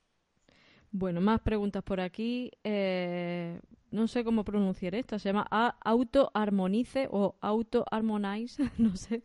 Bueno, 0.97 1.19
más 1.19 1.41
preguntas 1.41 1.83
por 1.83 1.99
aquí. 1.99 2.53
Eh, 2.63 3.59
no 3.91 4.07
sé 4.07 4.23
cómo 4.23 4.45
pronunciar 4.45 4.95
esto. 4.95 5.19
Se 5.19 5.27
llama 5.27 5.45
auto-armonice 5.83 7.09
o 7.11 7.35
auto-harmonize. 7.41 8.63
no 8.77 8.95
sé. 8.95 9.21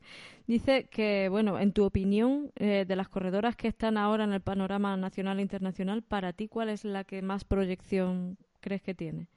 Dice 0.48 0.88
que, 0.88 1.28
bueno, 1.30 1.60
en 1.60 1.72
tu 1.72 1.84
opinión, 1.84 2.50
eh, 2.56 2.84
de 2.88 2.96
las 2.96 3.08
corredoras 3.08 3.54
que 3.54 3.68
están 3.68 3.98
ahora 3.98 4.24
en 4.24 4.32
el 4.32 4.40
panorama 4.40 4.96
nacional 4.96 5.38
e 5.38 5.42
internacional, 5.42 6.02
para 6.02 6.32
ti, 6.32 6.48
¿cuál 6.48 6.70
es 6.70 6.84
la 6.84 7.04
que 7.04 7.22
más 7.22 7.44
proyección 7.44 8.36
crees 8.60 8.82
que 8.82 8.96
tiene? 8.96 9.28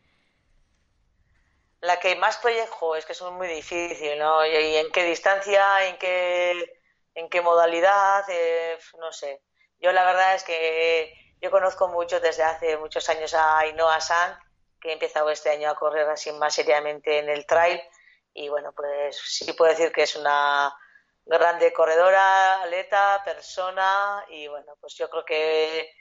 La 1.82 2.00
que 2.00 2.16
más 2.16 2.38
proyecto 2.38 2.96
es 2.96 3.06
que 3.06 3.14
es 3.14 3.22
muy 3.22 3.48
difícil, 3.48 4.18
¿no? 4.18 4.44
¿Y 4.44 4.56
en 4.78 4.92
qué 4.92 5.04
distancia, 5.04 5.88
en 5.88 5.98
qué, 6.00 6.66
en 7.14 7.30
qué 7.30 7.42
modalidad? 7.42 8.24
Eh, 8.28 8.76
no 9.00 9.12
sé. 9.12 9.44
Yo 9.80 9.92
la 9.92 10.04
verdad 10.04 10.34
es 10.34 10.44
que 10.44 11.23
yo 11.44 11.52
conozco 11.52 11.90
mucho 11.90 12.22
desde 12.22 12.42
hace 12.42 12.78
muchos 12.78 13.10
años 13.10 13.34
a 13.34 13.60
Ainhoa 13.60 14.00
Sanz, 14.00 14.40
que 14.80 14.90
he 14.90 14.94
empezado 14.94 15.30
este 15.30 15.50
año 15.50 15.70
a 15.70 15.76
correr 15.76 16.08
así 16.10 16.32
más 16.32 16.54
seriamente 16.54 17.20
en 17.20 17.28
el 17.28 17.46
trail. 17.46 17.82
Y 18.34 18.48
bueno, 18.48 18.72
pues 18.72 19.18
sí 19.18 19.52
puedo 19.52 19.70
decir 19.70 19.92
que 19.92 20.04
es 20.04 20.16
una 20.16 20.74
grande 21.26 21.74
corredora, 21.74 22.62
atleta, 22.64 23.22
persona. 23.26 24.24
Y 24.30 24.48
bueno, 24.48 24.78
pues 24.80 24.96
yo 24.96 25.10
creo 25.10 25.26
que 25.26 25.94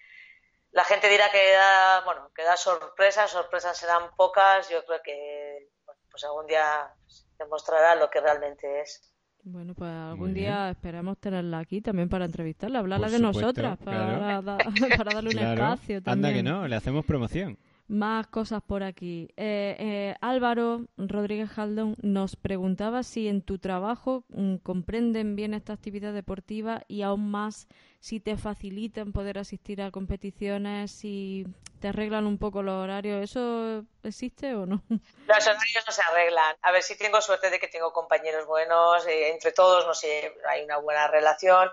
la 0.71 0.85
gente 0.85 1.09
dirá 1.09 1.29
que 1.33 1.55
da, 1.55 2.03
bueno, 2.03 2.31
que 2.33 2.45
da 2.45 2.57
sorpresas, 2.57 3.33
sorpresas 3.33 3.77
serán 3.77 4.15
pocas. 4.15 4.69
Yo 4.69 4.87
creo 4.87 5.03
que 5.03 5.71
pues 6.09 6.23
algún 6.23 6.47
día 6.47 6.95
demostrará 7.37 7.97
lo 7.97 8.09
que 8.09 8.21
realmente 8.21 8.83
es. 8.83 9.12
Bueno, 9.45 9.75
pues 9.75 9.91
algún 9.91 10.35
día 10.35 10.71
esperamos 10.71 11.19
tenerla 11.19 11.59
aquí 11.59 11.81
también 11.81 12.09
para 12.09 12.27
entrevistarla, 12.27 12.79
hablarla 12.79 13.11
de 13.11 13.19
nosotras, 13.19 13.77
para, 13.79 14.41
para, 14.43 15.15
darle 15.15 15.31
un 15.31 15.39
espacio 15.39 16.01
también. 16.01 16.27
Anda 16.27 16.33
que 16.33 16.43
no, 16.45 16.69
le 16.69 16.77
hacemos 16.77 17.05
promoción. 17.05 17.59
Más 17.93 18.27
cosas 18.29 18.63
por 18.67 18.83
aquí. 18.83 19.29
Eh, 19.37 19.77
eh, 19.79 20.15
Álvaro 20.23 20.87
Rodríguez 20.97 21.51
Jaldón 21.51 21.95
nos 22.01 22.37
preguntaba 22.37 23.03
si 23.03 23.29
en 23.29 23.43
tu 23.43 23.59
trabajo 23.59 24.25
mm, 24.31 24.57
comprenden 24.63 25.37
bien 25.37 25.53
esta 25.53 25.75
actividad 25.75 26.15
deportiva 26.15 26.85
y 26.89 27.03
aún 27.03 27.31
más 27.31 27.69
si 28.01 28.19
te 28.19 28.39
facilitan 28.39 29.13
poder 29.13 29.37
asistir 29.37 29.83
a 29.83 29.91
competiciones, 29.91 30.91
si 30.91 31.45
te 31.81 31.89
arreglan 31.89 32.27
un 32.27 32.39
poco 32.39 32.63
los 32.63 32.83
horarios. 32.83 33.23
¿Eso 33.25 33.85
existe 34.03 34.55
o 34.55 34.65
no? 34.65 34.83
Los 35.29 35.47
horarios 35.47 35.85
no 35.87 35.93
se 35.93 36.01
arreglan. 36.01 36.57
A 36.63 36.73
ver 36.73 36.83
si 36.83 36.97
tengo 36.97 37.21
suerte 37.21 37.51
de 37.51 37.61
que 37.61 37.69
tengo 37.69 37.93
compañeros 37.93 38.47
buenos, 38.47 39.07
eh, 39.07 39.33
entre 39.33 39.53
todos, 39.53 39.87
no 39.87 39.93
sé, 39.93 40.35
hay 40.49 40.65
una 40.65 40.79
buena 40.79 41.09
relación 41.09 41.69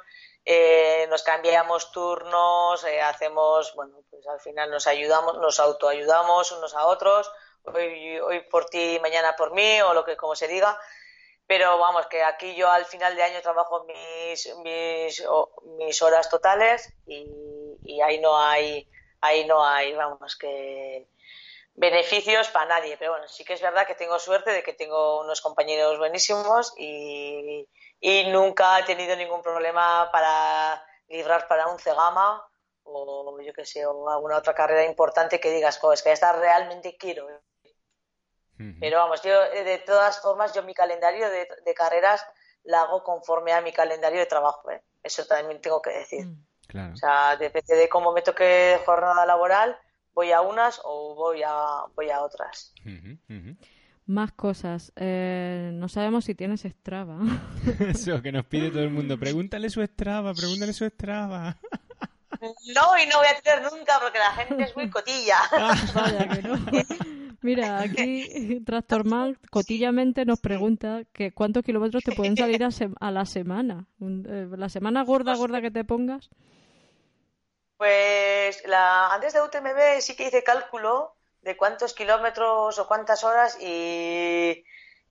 eh, 0.52 1.06
nos 1.12 1.22
cambiamos 1.22 1.92
turnos, 1.92 2.84
eh, 2.84 3.00
hacemos, 3.04 3.72
bueno, 3.76 4.02
pues 4.10 4.26
al 4.26 4.40
final 4.40 4.72
nos 4.72 4.88
ayudamos, 4.88 5.38
nos 5.38 5.60
autoayudamos 5.60 6.52
unos 6.54 6.74
a 6.74 6.88
otros, 6.88 7.32
hoy, 7.66 8.20
hoy 8.20 8.40
por 8.50 8.66
ti, 8.66 8.98
mañana 9.00 9.36
por 9.36 9.52
mí, 9.54 9.80
o 9.82 9.94
lo 9.94 10.04
que 10.04 10.18
como 10.18 10.36
se 10.36 10.48
diga, 10.48 10.76
pero 11.46 11.78
vamos, 11.78 12.08
que 12.08 12.24
aquí 12.24 12.56
yo 12.56 12.68
al 12.68 12.86
final 12.86 13.16
de 13.16 13.22
año 13.22 13.44
trabajo 13.44 13.84
mis, 13.84 14.52
mis, 14.64 15.24
mis 15.78 16.02
horas 16.02 16.32
totales 16.32 16.96
y, 17.06 17.28
y 17.84 18.02
ahí 18.02 18.20
no 18.20 18.36
hay, 18.36 18.90
ahí 19.22 19.46
no 19.46 19.64
hay, 19.64 19.94
vamos, 19.94 20.36
que 20.36 21.08
beneficios 21.76 22.48
para 22.48 22.80
nadie, 22.80 22.98
pero 22.98 23.12
bueno, 23.12 23.28
sí 23.28 23.46
que 23.46 23.54
es 23.54 23.62
verdad 23.62 23.86
que 23.86 23.94
tengo 23.94 24.18
suerte 24.18 24.50
de 24.50 24.64
que 24.64 24.74
tengo 24.74 25.22
unos 25.22 25.42
compañeros 25.42 26.00
buenísimos 26.00 26.74
y, 26.76 27.70
y 28.00 28.28
nunca 28.32 28.80
he 28.80 28.84
tenido 28.84 29.16
ningún 29.16 29.42
problema 29.42 30.10
para 30.12 30.84
librar 31.08 31.48
para 31.48 31.68
un 31.68 31.80
Cegama 31.80 32.46
o 32.84 33.40
yo 33.42 33.54
que 33.54 33.66
sé, 33.66 33.86
o 33.86 34.10
alguna 34.10 34.38
otra 34.38 34.54
carrera 34.54 34.86
importante 34.86 35.40
que 35.40 35.52
digas, 35.52 35.78
pues 35.80 36.02
que 36.02 36.12
esta 36.12 36.34
realmente 36.34 36.98
quiero. 36.98 37.28
Pero 38.82 38.98
vamos, 38.98 39.22
yo 39.22 39.42
eh, 39.44 39.64
de 39.64 39.78
todas 39.78 40.20
formas, 40.20 40.54
yo 40.54 40.64
mi 40.64 40.74
calendario 40.74 41.30
de, 41.30 41.74
carreras 41.74 42.26
la 42.64 42.82
hago 42.82 43.04
conforme 43.04 43.54
a 43.54 43.62
mi 43.62 43.72
calendario 43.72 44.20
de 44.20 44.26
trabajo. 44.26 44.70
¿eh? 44.70 44.84
Eso 45.02 45.26
también 45.26 45.62
tengo 45.62 45.82
que 45.82 45.92
decir. 45.92 46.26
Mm, 46.26 46.92
o 46.92 46.96
sea, 46.98 47.38
depende 47.38 47.76
de 47.76 47.88
cómo 47.88 48.12
me 48.12 48.22
toque 48.22 48.78
jornada 48.86 49.26
laboral, 49.26 49.80
voy 50.14 50.34
a 50.34 50.42
unas 50.42 50.82
o 50.84 51.16
voy 51.16 51.42
a, 51.42 51.86
voy 51.96 52.10
a 52.10 52.22
otras. 52.22 52.74
Más 54.10 54.32
cosas. 54.32 54.92
Eh, 54.96 55.70
no 55.72 55.88
sabemos 55.88 56.26
si 56.26 56.34
tienes 56.34 56.62
Strava. 56.62 57.20
Eso 57.80 58.20
que 58.24 58.32
nos 58.32 58.44
pide 58.44 58.72
todo 58.72 58.82
el 58.82 58.90
mundo. 58.90 59.20
Pregúntale 59.20 59.70
su 59.70 59.86
Strava, 59.86 60.34
pregúntale 60.34 60.74
su 60.74 60.86
Strava. 60.86 61.56
No, 62.42 62.98
y 62.98 63.06
no 63.08 63.18
voy 63.18 63.28
a 63.28 63.42
tener 63.42 63.70
nunca 63.70 64.00
porque 64.00 64.18
la 64.18 64.32
gente 64.32 64.64
es 64.64 64.74
muy 64.74 64.90
cotilla. 64.90 65.40
Vaya 65.94 66.30
que 66.30 66.42
no. 66.42 66.58
Mira, 67.42 67.82
aquí 67.82 68.62
Trastorman 68.66 69.38
cotillamente 69.52 70.24
nos 70.24 70.40
pregunta 70.40 71.02
que 71.12 71.34
cuántos 71.34 71.64
kilómetros 71.64 72.02
te 72.02 72.14
pueden 72.14 72.38
salir 72.38 72.64
a, 72.64 73.12
la 73.12 73.26
semana. 73.26 73.88
Eh, 74.00 74.48
la 74.56 74.70
semana 74.70 75.04
gorda, 75.04 75.36
gorda 75.36 75.60
que 75.60 75.72
te 75.72 75.84
pongas. 75.84 76.30
Pues 77.76 78.64
la, 78.66 79.14
antes 79.14 79.34
de 79.34 79.42
UTMB 79.42 80.00
sí 80.00 80.16
que 80.16 80.28
hice 80.28 80.42
cálculo 80.42 81.19
de 81.50 81.58
cuántos 81.58 81.96
kilómetros 81.96 82.78
o 82.78 82.88
cuántas 82.88 83.24
horas 83.24 83.58
y, 83.60 84.64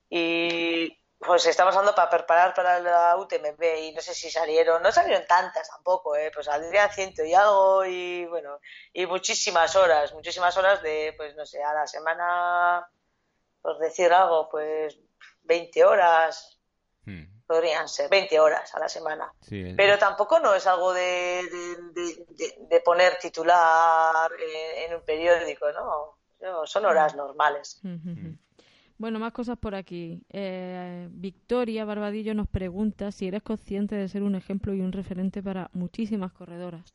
y 0.09 0.97
pues 1.19 1.45
estamos 1.45 1.75
hablando 1.75 1.93
para 1.93 2.09
preparar 2.09 2.53
para 2.53 2.79
la 2.79 3.17
UTMB 3.17 3.61
y 3.81 3.91
no 3.91 3.99
sé 3.99 4.13
si 4.13 4.31
salieron, 4.31 4.81
no 4.81 4.89
salieron 4.89 5.27
tantas 5.27 5.69
tampoco, 5.69 6.15
¿eh? 6.15 6.31
pues 6.33 6.45
saldrían 6.45 6.89
ciento 6.91 7.25
y 7.25 7.33
algo 7.33 7.83
y 7.83 8.25
bueno, 8.27 8.61
y 8.93 9.05
muchísimas 9.05 9.75
horas, 9.75 10.13
muchísimas 10.13 10.55
horas 10.55 10.81
de, 10.81 11.13
pues 11.17 11.35
no 11.35 11.45
sé, 11.45 11.61
a 11.61 11.73
la 11.73 11.85
semana, 11.85 12.89
por 13.61 13.77
decir 13.79 14.13
algo, 14.13 14.47
pues 14.49 14.97
20 15.43 15.83
horas, 15.83 16.57
hmm. 17.03 17.45
podrían 17.45 17.89
ser 17.89 18.09
20 18.09 18.39
horas 18.39 18.73
a 18.73 18.79
la 18.79 18.87
semana. 18.87 19.33
Pero 19.49 19.97
tampoco 19.97 20.39
no 20.39 20.53
es 20.53 20.65
algo 20.67 20.93
de, 20.93 21.43
de, 22.69 22.79
poner 22.79 23.19
titular 23.19 24.31
en, 24.85 24.95
un 24.95 25.03
periódico, 25.03 25.69
¿no? 25.73 26.18
Son 26.65 26.85
horas 26.85 27.15
normales. 27.15 27.81
Bueno, 28.99 29.17
más 29.17 29.31
cosas 29.31 29.57
por 29.57 29.75
aquí. 29.75 30.21
Eh, 30.29 31.07
Victoria 31.11 31.85
Barbadillo 31.85 32.33
nos 32.33 32.49
pregunta 32.49 33.13
si 33.13 33.29
eres 33.29 33.41
consciente 33.41 33.95
de 33.95 34.09
ser 34.09 34.23
un 34.23 34.35
ejemplo 34.35 34.73
y 34.73 34.81
un 34.81 34.91
referente 34.91 35.41
para 35.41 35.69
muchísimas 35.71 36.33
corredoras. 36.33 36.93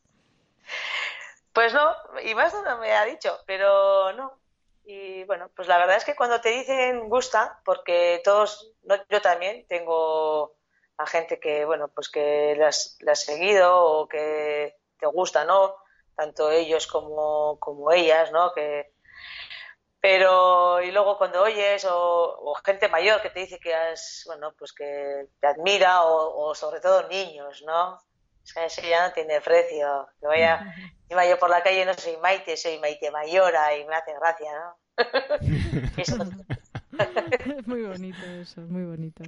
Pues 1.51 1.73
no, 1.73 1.95
y 2.23 2.35
más 2.35 2.53
no 2.53 2.77
me 2.77 2.91
ha 2.91 3.05
dicho, 3.05 3.35
pero 3.47 4.13
no. 4.13 4.33
Y 4.83 5.23
bueno, 5.23 5.49
pues 5.55 5.67
la 5.67 5.79
verdad 5.79 5.97
es 5.97 6.05
que 6.05 6.15
cuando 6.15 6.39
te 6.41 6.49
dicen 6.49 7.09
gusta, 7.09 7.59
porque 7.65 8.21
todos, 8.23 8.71
yo 9.09 9.21
también 9.21 9.65
tengo 9.67 10.55
a 10.97 11.07
gente 11.07 11.39
que, 11.39 11.65
bueno, 11.65 11.87
pues 11.87 12.09
que 12.09 12.55
las, 12.55 12.99
has 13.07 13.23
seguido 13.23 13.83
o 13.83 14.07
que 14.07 14.75
te 14.99 15.07
gusta, 15.07 15.43
¿no? 15.43 15.75
Tanto 16.15 16.51
ellos 16.51 16.85
como, 16.85 17.57
como 17.59 17.91
ellas, 17.91 18.31
¿no? 18.31 18.53
Que, 18.53 18.93
pero 20.05 20.83
y 20.83 20.91
luego 20.91 21.17
cuando 21.17 21.41
oyes 21.41 21.83
o, 21.89 22.53
gente 22.63 22.87
mayor 22.89 23.23
que 23.23 23.31
te 23.31 23.39
dice 23.39 23.59
que 23.59 23.73
has, 23.73 24.21
bueno, 24.27 24.53
pues 24.55 24.71
que 24.71 25.29
te 25.39 25.47
admira 25.47 26.03
o, 26.03 26.53
sobre 26.53 26.79
todo 26.79 27.09
niños, 27.09 27.63
¿no? 27.65 27.97
Es 28.43 28.53
que 28.53 28.65
eso 28.65 28.83
ya 28.87 29.07
no 29.07 29.13
tiene 29.15 29.41
precio. 29.41 30.07
Que 30.21 30.27
vaya, 30.27 30.75
encima 31.01 31.25
yo 31.25 31.39
por 31.39 31.49
la 31.49 31.63
calle 31.63 31.85
no 31.85 31.95
soy 31.95 32.17
Maite, 32.17 32.55
soy 32.55 32.77
Maite 32.77 33.09
Mayora 33.09 33.75
y 33.75 33.83
me 33.85 33.95
hace 33.95 34.13
gracia, 34.13 34.51
¿no? 34.53 34.77
muy 37.65 37.81
bonito 37.81 38.23
eso, 38.39 38.61
muy 38.61 38.83
bonito. 38.83 39.23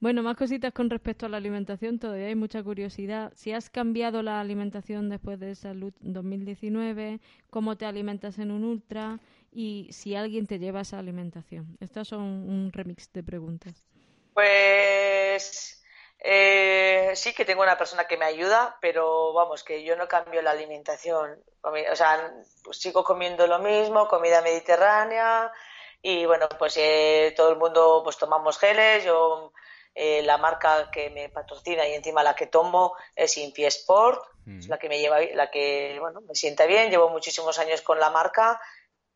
Bueno, 0.00 0.22
más 0.22 0.38
cositas 0.38 0.72
con 0.72 0.88
respecto 0.88 1.26
a 1.26 1.28
la 1.28 1.36
alimentación, 1.36 1.98
todavía 1.98 2.28
hay 2.28 2.36
mucha 2.36 2.62
curiosidad. 2.62 3.34
Si 3.36 3.52
has 3.52 3.68
cambiado 3.68 4.22
la 4.22 4.40
alimentación 4.40 5.10
después 5.10 5.38
de 5.38 5.54
Salud 5.54 5.92
2019, 6.00 7.20
cómo 7.50 7.76
te 7.76 7.84
alimentas 7.84 8.38
en 8.38 8.50
un 8.50 8.64
ultra 8.64 9.20
y 9.52 9.88
si 9.92 10.16
alguien 10.16 10.46
te 10.46 10.58
lleva 10.58 10.80
esa 10.80 10.98
alimentación. 10.98 11.76
Estas 11.80 12.08
son 12.08 12.20
un 12.22 12.72
remix 12.72 13.12
de 13.12 13.22
preguntas. 13.22 13.84
Pues 14.32 15.82
eh, 16.18 17.12
sí 17.14 17.34
que 17.34 17.44
tengo 17.44 17.62
una 17.62 17.76
persona 17.76 18.06
que 18.06 18.16
me 18.16 18.24
ayuda, 18.24 18.78
pero 18.80 19.32
vamos, 19.34 19.62
que 19.62 19.84
yo 19.84 19.96
no 19.96 20.08
cambio 20.08 20.40
la 20.40 20.52
alimentación. 20.52 21.38
O 21.62 21.96
sea, 21.96 22.32
pues 22.64 22.78
sigo 22.78 23.04
comiendo 23.04 23.46
lo 23.46 23.58
mismo, 23.58 24.08
comida 24.08 24.40
mediterránea 24.40 25.52
y 26.00 26.24
bueno, 26.26 26.48
pues 26.58 26.76
eh, 26.76 27.34
todo 27.36 27.50
el 27.50 27.58
mundo 27.58 28.00
pues 28.02 28.16
tomamos 28.16 28.58
geles. 28.58 29.04
Yo 29.04 29.52
eh, 29.94 30.22
la 30.22 30.38
marca 30.38 30.90
que 30.90 31.10
me 31.10 31.28
patrocina 31.28 31.86
y 31.86 31.94
encima 31.94 32.22
la 32.22 32.34
que 32.34 32.46
tomo 32.46 32.94
es 33.14 33.36
Infi 33.36 33.64
Sport, 33.66 34.22
es 34.58 34.66
la 34.66 34.78
que 34.78 34.88
me 34.88 34.98
lleva, 34.98 35.20
la 35.34 35.50
que 35.50 35.96
bueno 36.00 36.20
me 36.22 36.34
sienta 36.34 36.66
bien. 36.66 36.90
Llevo 36.90 37.10
muchísimos 37.10 37.58
años 37.58 37.82
con 37.82 38.00
la 38.00 38.10
marca 38.10 38.60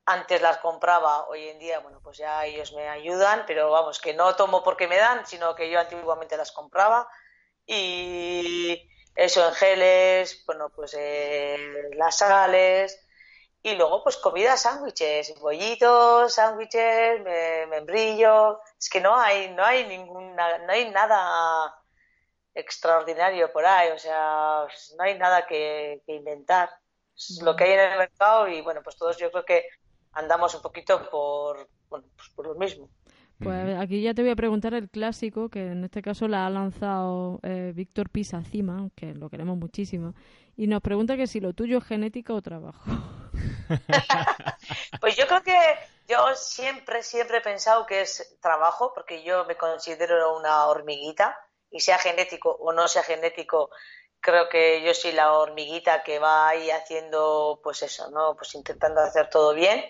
antes 0.07 0.41
las 0.41 0.59
compraba, 0.59 1.27
hoy 1.29 1.49
en 1.49 1.59
día, 1.59 1.81
bueno, 1.81 2.01
pues 2.03 2.19
ya 2.19 2.45
ellos 2.47 2.73
me 2.73 2.89
ayudan, 2.89 3.45
pero 3.47 3.71
vamos, 3.71 4.01
que 4.01 4.15
no 4.15 4.37
tomo 4.37 4.63
porque 4.63 4.87
me 4.87 4.97
dan, 4.97 5.27
sino 5.27 5.55
que 5.57 5.69
yo 5.69 5.81
antiguamente 5.81 6.37
las 6.37 6.53
compraba. 6.53 7.09
Y 7.67 8.89
eso 9.17 9.49
en 9.49 9.55
geles, 9.55 10.45
bueno, 10.47 10.71
pues 10.71 10.95
eh, 10.97 11.91
las 11.97 12.19
sales. 12.19 13.05
Y 13.63 13.75
luego, 13.75 14.05
pues 14.05 14.17
comida, 14.19 14.57
sándwiches, 14.57 15.35
bollitos, 15.41 16.35
sándwiches, 16.35 17.21
membrillo. 17.69 18.61
Es 18.79 18.89
que 18.89 19.01
no 19.01 19.17
hay, 19.17 19.51
no 19.51 19.65
hay 19.65 19.87
ninguna, 19.89 20.59
no 20.59 20.73
hay 20.73 20.89
nada 20.91 21.75
extraordinario 22.55 23.53
por 23.53 23.67
ahí, 23.67 23.91
o 23.91 23.99
sea, 23.99 24.67
no 24.97 25.05
hay 25.05 25.19
nada 25.19 25.47
que, 25.47 26.03
que 26.07 26.15
inventar. 26.15 26.71
Es 27.17 27.41
lo 27.43 27.57
que 27.57 27.65
hay 27.65 27.73
en 27.73 27.81
el 27.81 27.99
mercado 27.99 28.47
y 28.49 28.61
bueno, 28.63 28.83
pues 28.85 28.97
todos 28.97 29.17
yo 29.17 29.31
creo 29.33 29.45
que 29.45 29.69
andamos 30.17 30.55
un 30.55 30.63
poquito 30.63 31.09
por, 31.11 31.69
bueno, 31.89 32.07
pues 32.17 32.29
por 32.31 32.47
lo 32.47 32.55
mismo. 32.55 32.89
Pues 33.39 33.77
aquí 33.79 34.01
ya 34.01 34.15
te 34.15 34.23
voy 34.23 34.31
a 34.31 34.37
preguntar 34.37 34.73
el 34.73 34.89
clásico, 34.89 35.51
que 35.51 35.67
en 35.67 35.85
este 35.85 36.01
caso 36.01 36.27
la 36.27 36.47
ha 36.47 36.51
lanzado 36.51 37.39
eh, 37.43 37.73
Víctor 37.75 38.09
Pisa 38.09 38.43
Cima, 38.43 38.89
que 38.97 39.13
lo 39.13 39.29
queremos 39.29 39.59
muchísimo, 39.59 40.15
y 40.57 40.67
nos 40.69 40.81
pregunta 40.81 41.19
que 41.19 41.27
si 41.27 41.41
lo 41.41 41.53
tuyo 41.53 41.79
es 41.79 41.85
genética 41.85 42.33
o 42.33 42.41
trabajo. 42.41 42.81
pues 45.01 45.17
yo 45.17 45.27
creo 45.27 45.43
que 45.43 45.59
yo 46.09 46.35
siempre, 46.35 47.03
siempre 47.03 47.39
he 47.39 47.43
pensado 47.43 47.85
que 47.85 48.01
es 48.01 48.39
trabajo, 48.41 48.93
porque 48.95 49.23
yo 49.23 49.45
me 49.45 49.57
considero 49.57 50.39
una 50.39 50.67
hormiguita, 50.67 51.39
y 51.71 51.81
sea 51.81 51.99
genético 51.99 52.53
o 52.53 52.73
no 52.73 52.89
sea 52.89 53.03
genético, 53.03 53.69
creo 54.21 54.49
que 54.49 54.83
yo 54.83 54.95
soy 54.95 55.13
la 55.13 55.35
hormiguita 55.35 56.03
que 56.03 56.19
va 56.19 56.49
ahí 56.49 56.71
haciendo, 56.71 57.61
pues 57.63 57.83
eso, 57.83 58.11
¿no? 58.11 58.35
Pues 58.35 58.55
intentando 58.55 59.03
hacer 59.03 59.29
todo 59.29 59.53
bien 59.53 59.85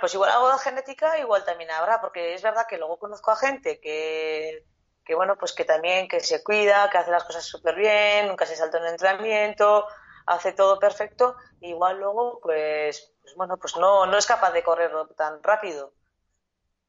pues 0.00 0.14
igual 0.14 0.30
algo 0.30 0.50
de 0.50 0.58
genética 0.58 1.18
igual 1.18 1.44
también 1.44 1.70
habrá, 1.70 2.00
porque 2.00 2.34
es 2.34 2.42
verdad 2.42 2.66
que 2.68 2.78
luego 2.78 2.98
conozco 2.98 3.30
a 3.30 3.36
gente 3.36 3.80
que, 3.80 4.66
que 5.04 5.14
bueno, 5.14 5.36
pues 5.38 5.52
que 5.52 5.64
también 5.64 6.08
que 6.08 6.20
se 6.20 6.42
cuida, 6.42 6.90
que 6.90 6.98
hace 6.98 7.10
las 7.10 7.24
cosas 7.24 7.44
súper 7.44 7.74
bien, 7.74 8.28
nunca 8.28 8.46
se 8.46 8.56
salta 8.56 8.78
un 8.78 8.86
entrenamiento, 8.86 9.86
hace 10.26 10.52
todo 10.52 10.78
perfecto, 10.78 11.36
igual 11.60 11.98
luego 11.98 12.40
pues, 12.40 13.14
pues 13.22 13.34
bueno, 13.36 13.56
pues 13.56 13.76
no, 13.76 14.06
no 14.06 14.16
es 14.18 14.26
capaz 14.26 14.52
de 14.52 14.62
correr 14.62 14.92
tan 15.16 15.42
rápido. 15.42 15.94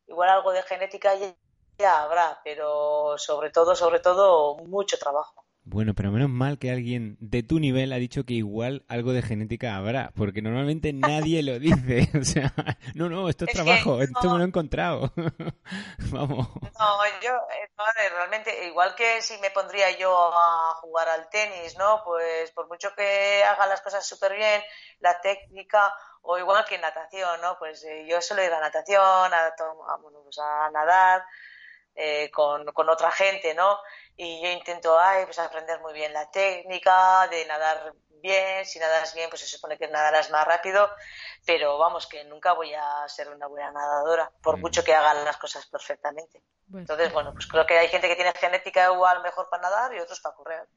Igual 0.07 0.29
algo 0.29 0.51
de 0.51 0.63
genética 0.63 1.13
ya 1.77 2.03
habrá, 2.03 2.41
pero 2.43 3.17
sobre 3.17 3.49
todo, 3.49 3.75
sobre 3.75 3.99
todo, 3.99 4.57
mucho 4.65 4.97
trabajo. 4.97 5.42
Bueno, 5.65 5.93
pero 5.95 6.11
menos 6.11 6.29
mal 6.29 6.59
que 6.59 6.71
alguien 6.71 7.15
de 7.21 7.41
tu 7.41 7.57
nivel 7.57 7.93
ha 7.93 7.97
dicho 7.97 8.25
que 8.25 8.33
igual 8.33 8.83
algo 8.89 9.13
de 9.13 9.21
genética 9.21 9.77
habrá, 9.77 10.11
porque 10.15 10.41
normalmente 10.41 10.91
nadie 10.93 11.41
lo 11.41 11.59
dice. 11.59 12.09
O 12.19 12.25
sea, 12.25 12.53
no, 12.95 13.09
no, 13.09 13.29
esto 13.29 13.45
es, 13.45 13.53
trabajo, 13.53 14.01
esto 14.01 14.29
me 14.29 14.37
lo 14.37 14.43
he 14.43 14.47
encontrado. 14.47 15.11
Vamos. 16.11 16.47
No, 16.79 16.97
yo, 17.21 17.31
eh, 17.31 18.09
realmente, 18.09 18.65
igual 18.65 18.93
que 18.95 19.21
si 19.21 19.37
me 19.39 19.51
pondría 19.51 19.91
yo 19.97 20.13
a 20.33 20.75
jugar 20.81 21.09
al 21.09 21.29
tenis, 21.29 21.77
¿no? 21.77 22.01
Pues 22.03 22.51
por 22.51 22.67
mucho 22.67 22.93
que 22.95 23.43
haga 23.43 23.67
las 23.67 23.81
cosas 23.81 24.05
súper 24.05 24.35
bien, 24.35 24.61
la 24.99 25.19
técnica, 25.21 25.93
o 26.21 26.37
igual 26.37 26.65
que 26.65 26.75
en 26.75 26.81
natación, 26.81 27.41
¿no? 27.41 27.57
Pues 27.57 27.83
eh, 27.83 28.05
yo 28.07 28.21
suelo 28.21 28.43
ir 28.43 28.53
a 28.53 28.59
natación, 28.59 28.99
a, 29.33 29.53
bueno, 30.01 30.19
pues 30.23 30.37
a 30.39 30.69
nadar 30.71 31.23
eh, 31.95 32.29
con, 32.31 32.65
con 32.65 32.89
otra 32.89 33.11
gente, 33.11 33.53
¿no? 33.53 33.77
Y 34.17 34.41
yo 34.41 34.49
intento 34.51 34.99
ay, 34.99 35.25
pues 35.25 35.39
aprender 35.39 35.79
muy 35.81 35.93
bien 35.93 36.13
la 36.13 36.29
técnica 36.29 37.27
de 37.29 37.45
nadar 37.45 37.93
bien, 38.23 38.65
si 38.65 38.79
nadas 38.79 39.13
bien 39.13 39.29
pues 39.29 39.41
se 39.41 39.47
supone 39.47 39.77
que 39.77 39.87
nadarás 39.87 40.31
más 40.31 40.47
rápido, 40.47 40.89
pero 41.45 41.77
vamos 41.77 42.07
que 42.07 42.23
nunca 42.23 42.53
voy 42.53 42.73
a 42.73 43.07
ser 43.07 43.29
una 43.29 43.47
buena 43.47 43.71
nadadora, 43.71 44.31
por 44.41 44.57
mm. 44.57 44.61
mucho 44.61 44.83
que 44.83 44.95
hagan 44.95 45.23
las 45.25 45.37
cosas 45.37 45.65
perfectamente. 45.67 46.41
Entonces, 46.73 47.11
bueno, 47.11 47.33
pues 47.33 47.45
creo 47.45 47.65
que 47.67 47.77
hay 47.77 47.89
gente 47.89 48.07
que 48.07 48.15
tiene 48.15 48.31
genética 48.33 48.91
igual 48.91 49.21
mejor 49.21 49.49
para 49.49 49.63
nadar 49.63 49.93
y 49.93 49.99
otros 49.99 50.21
para 50.21 50.35
correr. 50.35 50.67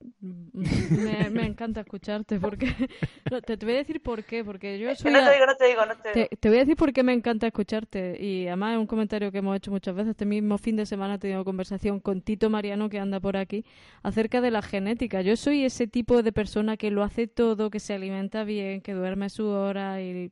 Me, 0.20 1.30
encanta 1.54 1.80
escucharte 1.80 2.38
porque 2.38 2.66
te, 3.46 3.56
voy 3.64 3.74
a 3.74 3.78
decir 3.78 4.02
por 4.02 4.24
qué, 4.24 4.44
porque 4.44 4.78
yo 4.78 4.94
soy... 4.94 5.12
No 5.12 5.24
te 5.24 5.32
digo, 5.32 5.46
no 5.46 5.54
te 5.54 5.66
digo, 5.66 5.86
no 5.86 5.96
te, 5.96 6.12
digo. 6.12 6.28
te, 6.38 6.48
voy 6.48 6.58
a 6.58 6.60
decir 6.60 6.76
por 6.76 6.92
qué 6.92 7.02
me 7.02 7.12
encanta 7.12 7.46
escucharte 7.46 8.20
y 8.20 8.46
además 8.48 8.74
es 8.74 8.78
un 8.78 8.86
comentario 8.86 9.30
que 9.30 9.38
hemos 9.38 9.56
hecho 9.56 9.70
muchas 9.70 9.94
veces. 9.94 10.10
Este 10.10 10.26
mismo 10.26 10.58
fin 10.58 10.76
de 10.76 10.86
semana 10.86 11.14
he 11.14 11.18
tenido 11.18 11.44
conversación 11.44 12.00
con 12.00 12.20
Tito 12.20 12.50
Mariano 12.50 12.88
que 12.88 12.98
anda 12.98 13.20
por 13.20 13.36
aquí 13.36 13.64
acerca 14.02 14.40
de 14.40 14.50
la 14.50 14.62
genética. 14.62 15.22
Yo 15.22 15.36
soy 15.36 15.64
ese 15.64 15.86
tipo 15.86 16.22
de 16.22 16.32
persona 16.32 16.76
que 16.76 16.90
lo 16.90 17.02
hace 17.02 17.26
todo, 17.26 17.70
que 17.70 17.80
se 17.80 17.94
alimenta 17.94 18.44
bien, 18.44 18.80
que 18.80 18.92
duerme 18.92 19.30
su 19.30 19.46
hora 19.46 20.02
y 20.02 20.30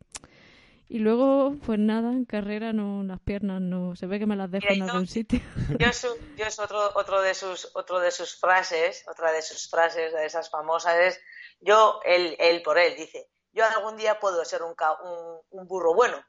y 0.93 0.99
luego, 0.99 1.57
pues 1.65 1.79
nada, 1.79 2.13
en 2.13 2.27
carrera 2.27 2.75
no, 2.75 3.03
las 3.03 3.19
piernas 3.19 3.63
no, 3.63 3.97
se 3.97 4.05
ve 4.07 4.19
que 4.19 4.27
me 4.27 4.37
las 4.37 4.51
dejo 4.51 4.67
en 4.69 4.83
algún 4.83 5.07
sitio. 5.07 5.41
Yo, 5.79 5.87
yo 6.37 6.45
es 6.45 6.59
otro, 6.59 6.91
otro 6.95 7.23
de 7.23 7.33
sus, 7.33 7.71
otro 7.75 7.99
de 7.99 8.11
sus 8.11 8.39
frases, 8.39 9.03
otra 9.09 9.33
de 9.33 9.41
sus 9.41 9.71
frases, 9.71 10.13
de 10.13 10.27
esas 10.27 10.51
famosas 10.51 10.95
es, 10.97 11.21
yo, 11.61 11.99
él, 12.05 12.37
él 12.39 12.61
por 12.61 12.79
él, 12.79 12.95
dice, 12.95 13.31
yo 13.55 13.65
algún 13.65 13.97
día 13.97 14.21
puedo 14.21 14.45
ser 14.45 14.61
un, 14.63 14.75
un, 15.51 15.67
burro 15.67 15.95
bueno. 15.95 16.23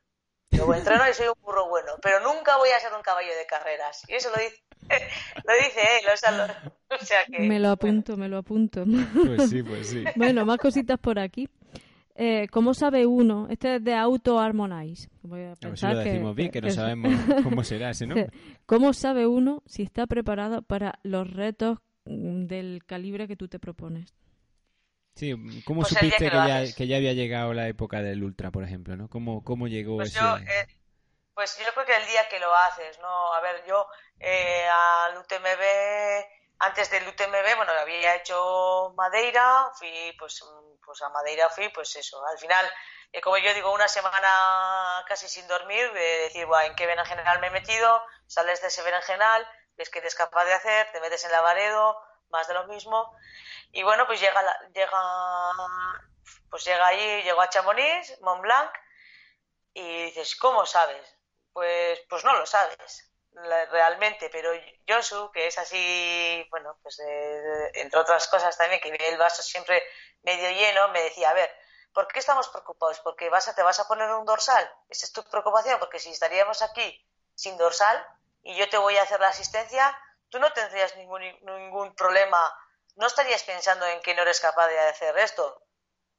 Yo 0.52 0.74
entrenar 0.74 1.10
y 1.10 1.14
soy 1.14 1.28
un 1.28 1.42
burro 1.42 1.68
bueno, 1.68 1.96
pero 2.02 2.22
nunca 2.22 2.56
voy 2.56 2.70
a 2.70 2.80
ser 2.80 2.94
un 2.94 3.02
caballo 3.02 3.36
de 3.36 3.46
carreras. 3.46 4.04
Y 4.08 4.14
eso 4.14 4.30
lo 4.30 4.42
dice, 4.42 4.64
lo 5.44 5.54
dice 5.56 5.82
él. 6.00 6.06
O 6.10 7.06
sea, 7.06 7.26
que, 7.26 7.40
me 7.40 7.60
lo 7.60 7.70
apunto, 7.70 8.16
me 8.16 8.30
lo 8.30 8.38
apunto. 8.38 8.86
Pues 9.36 9.50
sí, 9.50 9.62
pues 9.62 9.90
sí. 9.90 10.06
Bueno, 10.16 10.46
más 10.46 10.58
cositas 10.58 11.00
por 11.00 11.20
aquí. 11.20 11.50
Eh, 12.16 12.48
¿Cómo 12.52 12.74
sabe 12.74 13.06
uno? 13.08 13.48
Este 13.50 13.78
es 13.78 13.84
de 13.84 13.96
Auto 13.96 14.40
Harmonize. 14.40 15.10
Voy 15.24 15.42
a, 15.42 15.56
ver 15.60 15.78
si 15.78 15.88
lo 15.88 15.98
decimos 15.98 16.36
bien, 16.36 16.52
que 16.52 16.62
no 16.62 16.70
sabemos 16.70 17.12
cómo 17.44 17.64
será 17.64 17.90
ese 17.90 18.06
nombre. 18.06 18.30
¿Cómo 18.66 18.94
sabe 18.94 19.26
uno 19.26 19.64
si 19.66 19.84
está 19.84 20.06
preparado 20.06 20.62
para 20.62 21.00
los 21.02 21.30
retos 21.32 21.80
mm, 22.06 22.46
del 22.46 22.84
calibre 22.86 23.28
que 23.28 23.36
tú 23.36 23.48
te 23.48 23.60
propones? 23.60 24.14
Sí, 25.16 25.32
¿cómo 25.66 25.82
pues 25.82 25.90
supiste 25.90 26.30
que, 26.30 26.36
ya, 26.36 26.64
que, 26.76 26.88
ya, 26.88 26.98
había 26.98 27.14
llegado 27.14 27.54
la 27.54 27.68
época 27.68 28.02
del 28.02 28.24
ultra, 28.24 28.52
por 28.52 28.64
ejemplo? 28.64 28.96
¿no? 28.96 29.10
¿Cómo, 29.10 29.44
cómo 29.44 29.68
llegó 29.68 29.98
pues 29.98 30.10
ese...? 30.10 30.20
Yo, 30.20 30.38
eh, 30.38 30.68
pues 31.34 31.58
yo 31.58 31.66
creo 31.74 31.86
que 31.86 31.96
el 31.96 32.08
día 32.08 32.22
que 32.30 32.40
lo 32.40 32.54
haces, 32.54 33.00
¿no? 33.02 33.34
A 33.34 33.42
ver, 33.42 33.64
yo 33.68 33.88
eh, 34.20 34.66
al 34.68 35.18
UTMB, 35.18 35.64
antes 36.64 36.90
del 36.90 37.08
UTMB, 37.08 37.56
bueno, 37.58 37.74
había 37.74 38.16
hecho 38.16 38.94
Madeira, 38.96 39.70
fui, 39.78 40.16
pues, 40.18 40.44
pues 40.86 41.02
a 41.02 41.10
Madeira 41.10 41.50
fui, 41.50 41.68
pues 41.70 41.96
eso, 41.98 42.26
al 42.26 42.38
final, 42.38 42.66
eh, 43.12 43.20
como 43.20 43.38
yo 43.38 43.54
digo, 43.54 43.74
una 43.74 43.88
semana 43.88 45.04
casi 45.08 45.28
sin 45.28 45.46
dormir, 45.48 45.92
de 45.92 46.18
decir, 46.20 46.46
bueno, 46.46 46.66
¿en 46.68 46.76
qué 46.76 46.86
berenjenal 46.86 47.40
me 47.42 47.48
he 47.48 47.52
metido? 47.52 48.02
Sales 48.28 48.62
de 48.62 48.70
ese 48.70 48.82
berenjenal, 48.82 49.46
ves 49.76 49.90
que 49.90 50.00
eres 50.00 50.16
capaz 50.16 50.46
de 50.46 50.54
hacer, 50.54 50.92
te 50.94 51.02
metes 51.02 51.26
en 51.26 51.32
la 51.32 51.42
Varedo, 51.42 52.02
más 52.30 52.48
de 52.48 52.54
lo 52.54 52.66
mismo, 52.68 53.14
y 53.72 53.84
bueno, 53.84 54.08
pues 54.08 54.22
llega, 54.22 54.42
llega, 54.74 55.52
pues 56.50 56.64
llega 56.64 56.88
ahí, 56.88 57.24
llegó 57.24 57.42
a 57.42 57.50
Chamonix, 57.50 58.22
Mont 58.22 58.42
Blanc, 58.42 58.72
y 59.74 60.06
dices, 60.06 60.36
¿cómo 60.38 60.66
sabes? 60.66 61.18
Pues, 61.52 62.00
pues 62.10 62.24
no 62.24 62.34
lo 62.34 62.46
sabes 62.46 63.13
realmente, 63.36 64.30
pero 64.30 64.52
Josu, 64.88 65.32
que 65.32 65.48
es 65.48 65.58
así, 65.58 66.46
bueno, 66.50 66.78
pues 66.82 67.00
entre 67.74 68.00
otras 68.00 68.28
cosas 68.28 68.58
también, 68.58 68.82
que 68.82 68.92
ve 68.92 69.10
el 69.10 69.18
vaso 69.18 69.42
siempre 69.42 69.84
medio 70.22 70.50
lleno, 70.52 70.90
me 70.90 71.02
decía, 71.02 71.30
a 71.30 71.34
ver, 71.34 71.52
¿por 71.94 72.08
qué 72.08 72.20
estamos 72.20 72.48
preocupados? 72.50 73.00
¿Porque 73.02 73.30
vas 73.30 73.48
a, 73.48 73.56
te 73.56 73.64
vas 73.64 73.80
a 73.80 73.88
poner 73.88 74.10
un 74.12 74.26
dorsal? 74.26 74.72
¿Esa 74.90 75.06
es 75.06 75.14
tu 75.14 75.24
preocupación? 75.24 75.80
Porque 75.80 76.00
si 76.00 76.12
estaríamos 76.12 76.62
aquí 76.62 77.06
sin 77.36 77.58
dorsal 77.58 78.06
y 78.42 78.56
yo 78.56 78.70
te 78.70 78.78
voy 78.78 78.98
a 78.98 79.04
hacer 79.04 79.20
la 79.20 79.30
asistencia, 79.30 79.98
tú 80.30 80.40
no 80.40 80.52
tendrías 80.54 80.96
ningún, 80.98 81.22
ningún 81.42 81.96
problema 81.96 82.54
no 82.96 83.08
estarías 83.08 83.44
pensando 83.44 83.86
en 83.88 84.02
que 84.02 84.14
no 84.14 84.22
eres 84.22 84.40
capaz 84.40 84.68
de 84.68 84.80
hacer 84.80 85.18
esto. 85.18 85.62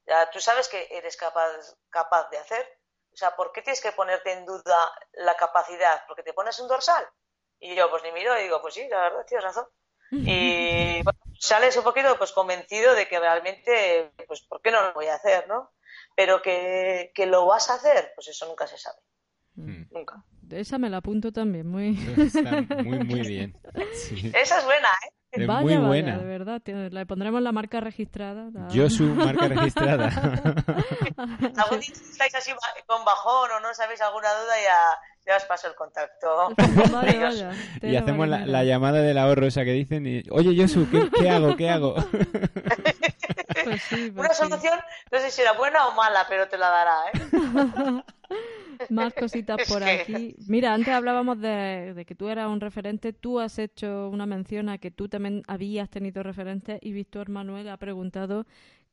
Ya, 0.05 0.29
tú 0.29 0.39
sabes 0.39 0.67
que 0.67 0.87
eres 0.91 1.17
capaz, 1.17 1.75
capaz 1.89 2.29
de 2.29 2.37
hacer. 2.37 2.79
O 3.15 3.17
sea, 3.17 3.33
¿por 3.33 3.53
qué 3.53 3.61
tienes 3.61 3.79
que 3.79 3.93
ponerte 3.93 4.33
en 4.33 4.45
duda 4.45 4.91
la 5.13 5.35
capacidad? 5.35 6.03
¿Porque 6.05 6.21
te 6.21 6.33
pones 6.33 6.59
un 6.59 6.67
dorsal? 6.67 7.07
Y 7.61 7.73
yo 7.73 7.89
pues 7.89 8.03
ni 8.03 8.11
miro 8.11 8.37
y 8.37 8.43
digo, 8.43 8.61
pues 8.61 8.73
sí, 8.73 8.85
la 8.89 9.03
verdad, 9.03 9.25
tienes 9.25 9.45
razón. 9.45 9.65
Y 10.11 11.01
sales 11.39 11.77
un 11.77 11.85
poquito 11.85 12.17
pues 12.17 12.33
convencido 12.33 12.93
de 12.93 13.07
que 13.07 13.17
realmente, 13.17 14.11
pues, 14.27 14.41
¿por 14.41 14.61
qué 14.61 14.69
no 14.69 14.81
lo 14.81 14.93
voy 14.93 15.07
a 15.07 15.15
hacer, 15.15 15.47
no? 15.47 15.71
Pero 16.13 16.41
que, 16.41 17.13
que 17.15 17.25
lo 17.25 17.45
vas 17.45 17.69
a 17.69 17.75
hacer, 17.75 18.11
pues 18.15 18.27
eso 18.27 18.47
nunca 18.47 18.67
se 18.67 18.77
sabe. 18.77 18.99
Mm. 19.55 19.83
Nunca. 19.91 20.25
Esa 20.51 20.77
me 20.77 20.89
la 20.89 20.97
apunto 20.97 21.31
también, 21.31 21.67
muy... 21.67 21.97
Está 22.17 22.61
muy, 22.83 22.99
muy 22.99 23.21
bien. 23.27 23.57
Esa 24.33 24.59
es 24.59 24.65
buena, 24.65 24.89
¿eh? 24.89 25.13
Es 25.35 25.47
muy 25.47 25.75
buena. 25.77 26.17
de 26.17 26.25
verdad. 26.25 26.61
Le 26.65 27.05
pondremos 27.05 27.41
la 27.41 27.51
marca 27.51 27.79
registrada. 27.79 28.49
Yo 28.71 28.89
su 28.89 29.03
marca 29.03 29.47
registrada. 29.47 30.07
Algún 31.17 31.79
día 31.79 31.93
estáis 31.93 32.35
así 32.35 32.51
con 32.85 33.03
bajón 33.05 33.49
o 33.51 33.59
no 33.59 33.73
sabéis 33.73 34.01
alguna 34.01 34.29
duda, 34.29 34.53
ya, 34.63 35.31
ya 35.31 35.37
os 35.37 35.43
paso 35.45 35.67
el 35.67 35.75
contacto. 35.75 36.53
y 37.81 37.95
hacemos 37.95 38.27
la, 38.27 38.63
llamada 38.63 39.01
del 39.01 39.17
ahorro 39.17 39.45
esa 39.47 39.63
que 39.63 39.71
dicen 39.71 40.05
y, 40.07 40.23
oye 40.31 40.55
Josu, 40.59 40.89
¿qué, 40.89 41.09
¿qué, 41.17 41.29
hago? 41.29 41.55
¿Qué 41.55 41.69
hago? 41.69 41.95
Pues 43.65 43.83
pues 43.89 44.11
Una 44.15 44.33
solución, 44.33 44.79
no 45.11 45.19
sé 45.19 45.31
si 45.31 45.41
era 45.41 45.53
buena 45.53 45.87
o 45.87 45.91
mala, 45.93 46.25
pero 46.29 46.47
te 46.47 46.57
la 46.57 46.69
dará, 46.69 47.09
¿eh? 47.09 48.03
Más 48.89 49.13
cositas 49.13 49.57
por 49.67 49.83
aquí. 49.83 50.35
Mira, 50.47 50.73
antes 50.73 50.93
hablábamos 50.93 51.39
de, 51.39 52.03
que 52.07 52.15
tú 52.15 52.29
eras 52.29 52.47
un 52.47 52.61
referente. 52.61 53.13
Tú 53.13 53.39
has 53.39 53.57
hecho 53.59 54.09
una 54.09 54.25
mención 54.25 54.69
a 54.69 54.77
que 54.77 54.91
tú 54.91 55.07
también 55.09 55.43
habías 55.47 55.89
tenido 55.89 56.23
referentes 56.23 56.79
y 56.81 56.91
Víctor 56.91 57.29
Manuel 57.29 57.69
ha 57.69 57.77
preguntado 57.77 58.45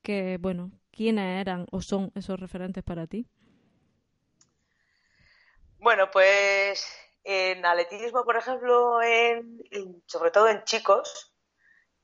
que, 0.03 0.39
bueno, 0.41 0.71
¿quiénes 0.91 1.41
eran 1.41 1.67
o 1.71 1.83
son 1.83 2.13
esos 2.15 2.39
referentes 2.39 2.83
para 2.83 3.07
ti? 3.07 3.27
Bueno, 5.79 6.11
pues 6.13 6.87
en 7.25 7.65
atletismo, 7.67 8.25
por 8.25 8.37
ejemplo, 8.37 9.03
en, 9.03 9.63
sobre 10.07 10.31
todo 10.31 10.49
en 10.49 10.63
chicos, 10.65 11.32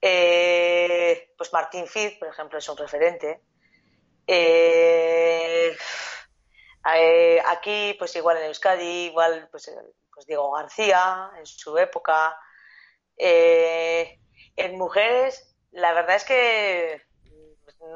eh, 0.01 1.33
pues 1.37 1.53
Martín 1.53 1.87
Fitz, 1.87 2.19
por 2.19 2.29
ejemplo, 2.29 2.59
es 2.59 2.69
un 2.69 2.77
referente. 2.77 3.43
Eh, 4.27 5.77
eh, 6.95 7.43
aquí, 7.47 7.95
pues 7.99 8.15
igual 8.17 8.39
en 8.39 8.45
Euskadi, 8.45 9.07
igual 9.07 9.49
pues, 9.51 9.71
pues 10.13 10.27
Diego 10.27 10.53
García 10.53 11.31
en 11.39 11.47
su 11.47 11.77
época. 11.79 12.37
en 13.17 14.79
mujeres, 14.79 15.57
la 15.73 15.93
verdad 15.93 16.17
es 16.17 16.25
que 16.25 17.03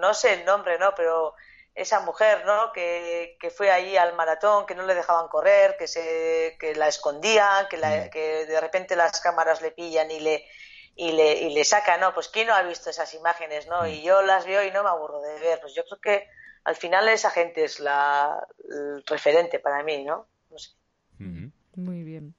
no 0.00 0.14
sé 0.14 0.34
el 0.34 0.44
nombre, 0.44 0.78
¿no? 0.78 0.94
Pero 0.94 1.34
esa 1.74 2.00
mujer, 2.00 2.44
¿no? 2.44 2.72
Que, 2.72 3.36
que 3.40 3.50
fue 3.50 3.70
ahí 3.70 3.96
al 3.96 4.14
maratón, 4.14 4.66
que 4.66 4.74
no 4.74 4.82
le 4.84 4.94
dejaban 4.94 5.28
correr, 5.28 5.76
que 5.78 5.86
se, 5.88 6.56
que 6.60 6.74
la 6.74 6.88
escondían, 6.88 7.68
que, 7.68 7.78
la, 7.78 7.88
mm. 7.88 8.10
que 8.10 8.46
de 8.46 8.60
repente 8.60 8.96
las 8.96 9.20
cámaras 9.20 9.62
le 9.62 9.70
pillan 9.70 10.10
y 10.10 10.20
le, 10.20 10.44
y 10.94 11.12
le, 11.12 11.42
y 11.42 11.54
le 11.54 11.64
sacan, 11.64 12.00
¿no? 12.00 12.12
Pues 12.14 12.28
quién 12.28 12.48
no 12.48 12.54
ha 12.54 12.62
visto 12.62 12.90
esas 12.90 13.14
imágenes, 13.14 13.66
¿no? 13.66 13.82
Mm. 13.82 13.86
Y 13.86 14.02
yo 14.02 14.22
las 14.22 14.46
veo 14.46 14.64
y 14.66 14.70
no 14.70 14.82
me 14.82 14.90
aburro 14.90 15.20
de 15.20 15.38
ver. 15.40 15.60
Pues 15.60 15.74
yo 15.74 15.84
creo 15.84 16.00
que 16.00 16.28
al 16.64 16.76
final 16.76 17.08
esa 17.08 17.30
gente 17.30 17.64
es 17.64 17.80
la 17.80 18.46
el 18.68 19.02
referente 19.06 19.58
para 19.58 19.82
mí, 19.82 20.04
¿no? 20.04 20.26
no 20.50 20.58
sé. 20.58 20.70
Muy 21.74 22.02
bien. 22.02 22.34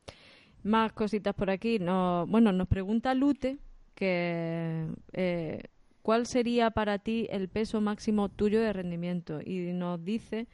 Más 0.64 0.94
cositas 0.94 1.34
por 1.34 1.50
aquí. 1.50 1.80
No, 1.80 2.26
bueno, 2.28 2.52
nos 2.52 2.68
pregunta 2.68 3.14
Lute 3.14 3.58
que 3.96 4.88
eh, 5.14 5.64
¿cuál 6.02 6.26
sería 6.28 6.72
para 6.72 7.00
ti 7.00 7.28
el 7.32 7.50
peso 7.50 7.82
máximo 7.82 8.30
tuyo 8.30 8.62
de 8.62 8.74
rendimiento? 8.74 9.40
Y 9.44 9.74
nos 9.74 10.04
dice 10.04 10.48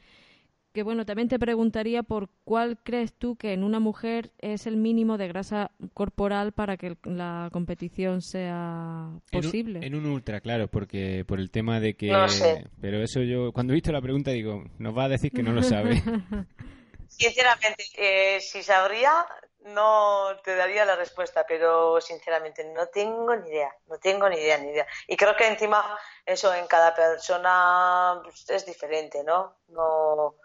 que 0.72 0.82
bueno, 0.82 1.04
también 1.04 1.28
te 1.28 1.38
preguntaría 1.38 2.02
por 2.02 2.28
cuál 2.44 2.78
crees 2.82 3.12
tú 3.12 3.36
que 3.36 3.52
en 3.52 3.64
una 3.64 3.80
mujer 3.80 4.32
es 4.38 4.66
el 4.66 4.76
mínimo 4.76 5.18
de 5.18 5.28
grasa 5.28 5.70
corporal 5.94 6.52
para 6.52 6.76
que 6.76 6.96
la 7.04 7.48
competición 7.52 8.22
sea 8.22 9.10
posible. 9.32 9.80
En 9.84 9.94
un, 9.94 10.06
ultra, 10.06 10.40
claro, 10.40 10.68
porque 10.68 11.24
por 11.26 11.40
el 11.40 11.50
tema 11.50 11.80
de 11.80 11.94
que... 11.94 12.08
No 12.08 12.28
sé. 12.28 12.66
Pero 12.80 13.02
eso 13.02 13.20
yo, 13.22 13.52
cuando 13.52 13.72
he 13.72 13.74
visto 13.74 13.92
la 13.92 14.00
pregunta 14.00 14.30
digo, 14.30 14.64
nos 14.78 14.96
va 14.96 15.04
a 15.04 15.08
decir 15.08 15.32
que 15.32 15.42
no 15.42 15.52
lo 15.52 15.62
sabe. 15.62 16.02
Sinceramente, 17.08 17.84
eh, 17.96 18.40
si 18.40 18.62
sabría, 18.62 19.26
no 19.64 20.36
te 20.42 20.54
daría 20.54 20.84
la 20.84 20.96
respuesta, 20.96 21.44
pero 21.46 22.00
sinceramente 22.00 22.64
no 22.72 22.86
tengo 22.86 23.34
ni 23.36 23.50
idea, 23.50 23.74
no 23.88 23.98
tengo 23.98 24.28
ni 24.28 24.36
idea, 24.36 24.58
ni 24.58 24.70
idea. 24.70 24.86
Y 25.06 25.16
creo 25.16 25.36
que 25.36 25.46
encima 25.46 25.98
eso 26.24 26.54
en 26.54 26.66
cada 26.66 26.94
persona 26.94 28.20
pues, 28.22 28.48
es 28.48 28.64
diferente, 28.64 29.22
¿no? 29.24 29.56
No 29.68 30.36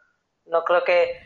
no 0.46 0.64
creo 0.64 0.84
que 0.84 1.20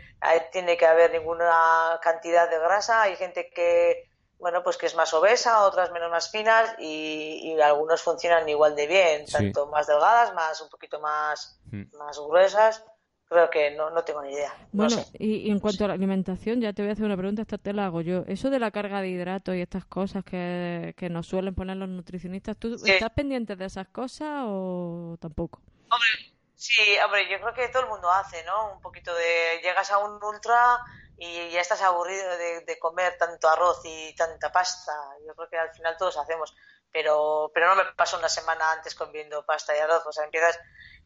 tiene 0.51 0.77
que 0.77 0.85
haber 0.85 1.11
ninguna 1.11 1.99
cantidad 2.01 2.49
de 2.49 2.59
grasa. 2.59 3.03
Hay 3.03 3.15
gente 3.15 3.49
que, 3.53 4.09
bueno, 4.37 4.63
pues 4.63 4.77
que 4.77 4.85
es 4.85 4.95
más 4.95 5.13
obesa, 5.13 5.63
otras 5.65 5.91
menos 5.91 6.11
más 6.11 6.31
finas 6.31 6.75
y, 6.79 7.57
algunos 7.61 8.01
funcionan 8.01 8.47
igual 8.47 8.75
de 8.75 8.87
bien, 8.87 9.25
tanto 9.25 9.67
más 9.67 9.87
delgadas, 9.87 10.33
más 10.33 10.61
un 10.61 10.69
poquito 10.69 10.99
más, 10.99 11.59
mm. 11.71 11.97
más 11.97 12.19
gruesas. 12.19 12.83
Creo 13.27 13.47
que 13.51 13.69
no, 13.75 13.91
no 13.91 14.03
tengo 14.03 14.23
ni 14.23 14.33
idea. 14.33 14.51
Bueno, 14.71 14.95
y, 15.13 15.51
en 15.51 15.59
cuanto 15.59 15.85
a 15.85 15.89
la 15.89 15.93
alimentación, 15.93 16.61
ya 16.61 16.73
te 16.73 16.81
voy 16.81 16.89
a 16.89 16.93
hacer 16.93 17.05
una 17.05 17.15
pregunta, 17.15 17.43
esta 17.43 17.59
te 17.59 17.73
la 17.73 17.85
hago 17.85 18.01
yo. 18.01 18.23
Eso 18.27 18.49
de 18.49 18.57
la 18.57 18.71
carga 18.71 19.01
de 19.01 19.09
hidratos 19.09 19.55
y 19.55 19.61
estas 19.61 19.85
cosas 19.85 20.23
que, 20.23 20.95
que 20.97 21.09
nos 21.09 21.27
suelen 21.27 21.53
poner 21.53 21.77
los 21.77 21.89
nutricionistas, 21.89 22.57
¿tú 22.57 22.73
estás 22.83 23.11
pendiente 23.11 23.55
de 23.55 23.65
esas 23.65 23.87
cosas 23.89 24.45
o 24.47 25.15
tampoco? 25.19 25.61
Hombre, 25.91 26.38
Sí, 26.59 26.99
hombre, 26.99 27.29
yo 27.29 27.39
creo 27.39 27.53
que 27.53 27.69
todo 27.69 27.83
el 27.83 27.87
mundo 27.87 28.11
hace, 28.11 28.43
¿no? 28.43 28.73
Un 28.73 28.81
poquito 28.81 29.15
de... 29.15 29.61
Llegas 29.63 29.91
a 29.91 29.99
un 29.99 30.21
ultra 30.21 30.77
y 31.17 31.49
ya 31.51 31.61
estás 31.61 31.81
aburrido 31.81 32.37
de, 32.37 32.77
comer 32.79 33.17
tanto 33.17 33.47
arroz 33.47 33.79
y 33.85 34.13
tanta 34.13 34.51
pasta. 34.51 34.91
Yo 35.25 35.33
creo 35.35 35.49
que 35.49 35.57
al 35.57 35.71
final 35.73 35.95
todos 35.97 36.17
hacemos. 36.17 36.53
Pero, 36.91 37.49
pero 37.53 37.69
no 37.69 37.75
me 37.75 37.85
paso 37.93 38.17
una 38.17 38.27
semana 38.27 38.73
antes 38.73 38.93
comiendo 38.93 39.45
pasta 39.45 39.73
y 39.73 39.79
arroz. 39.79 40.05
O 40.05 40.11
sea, 40.11 40.25
empiezas 40.25 40.59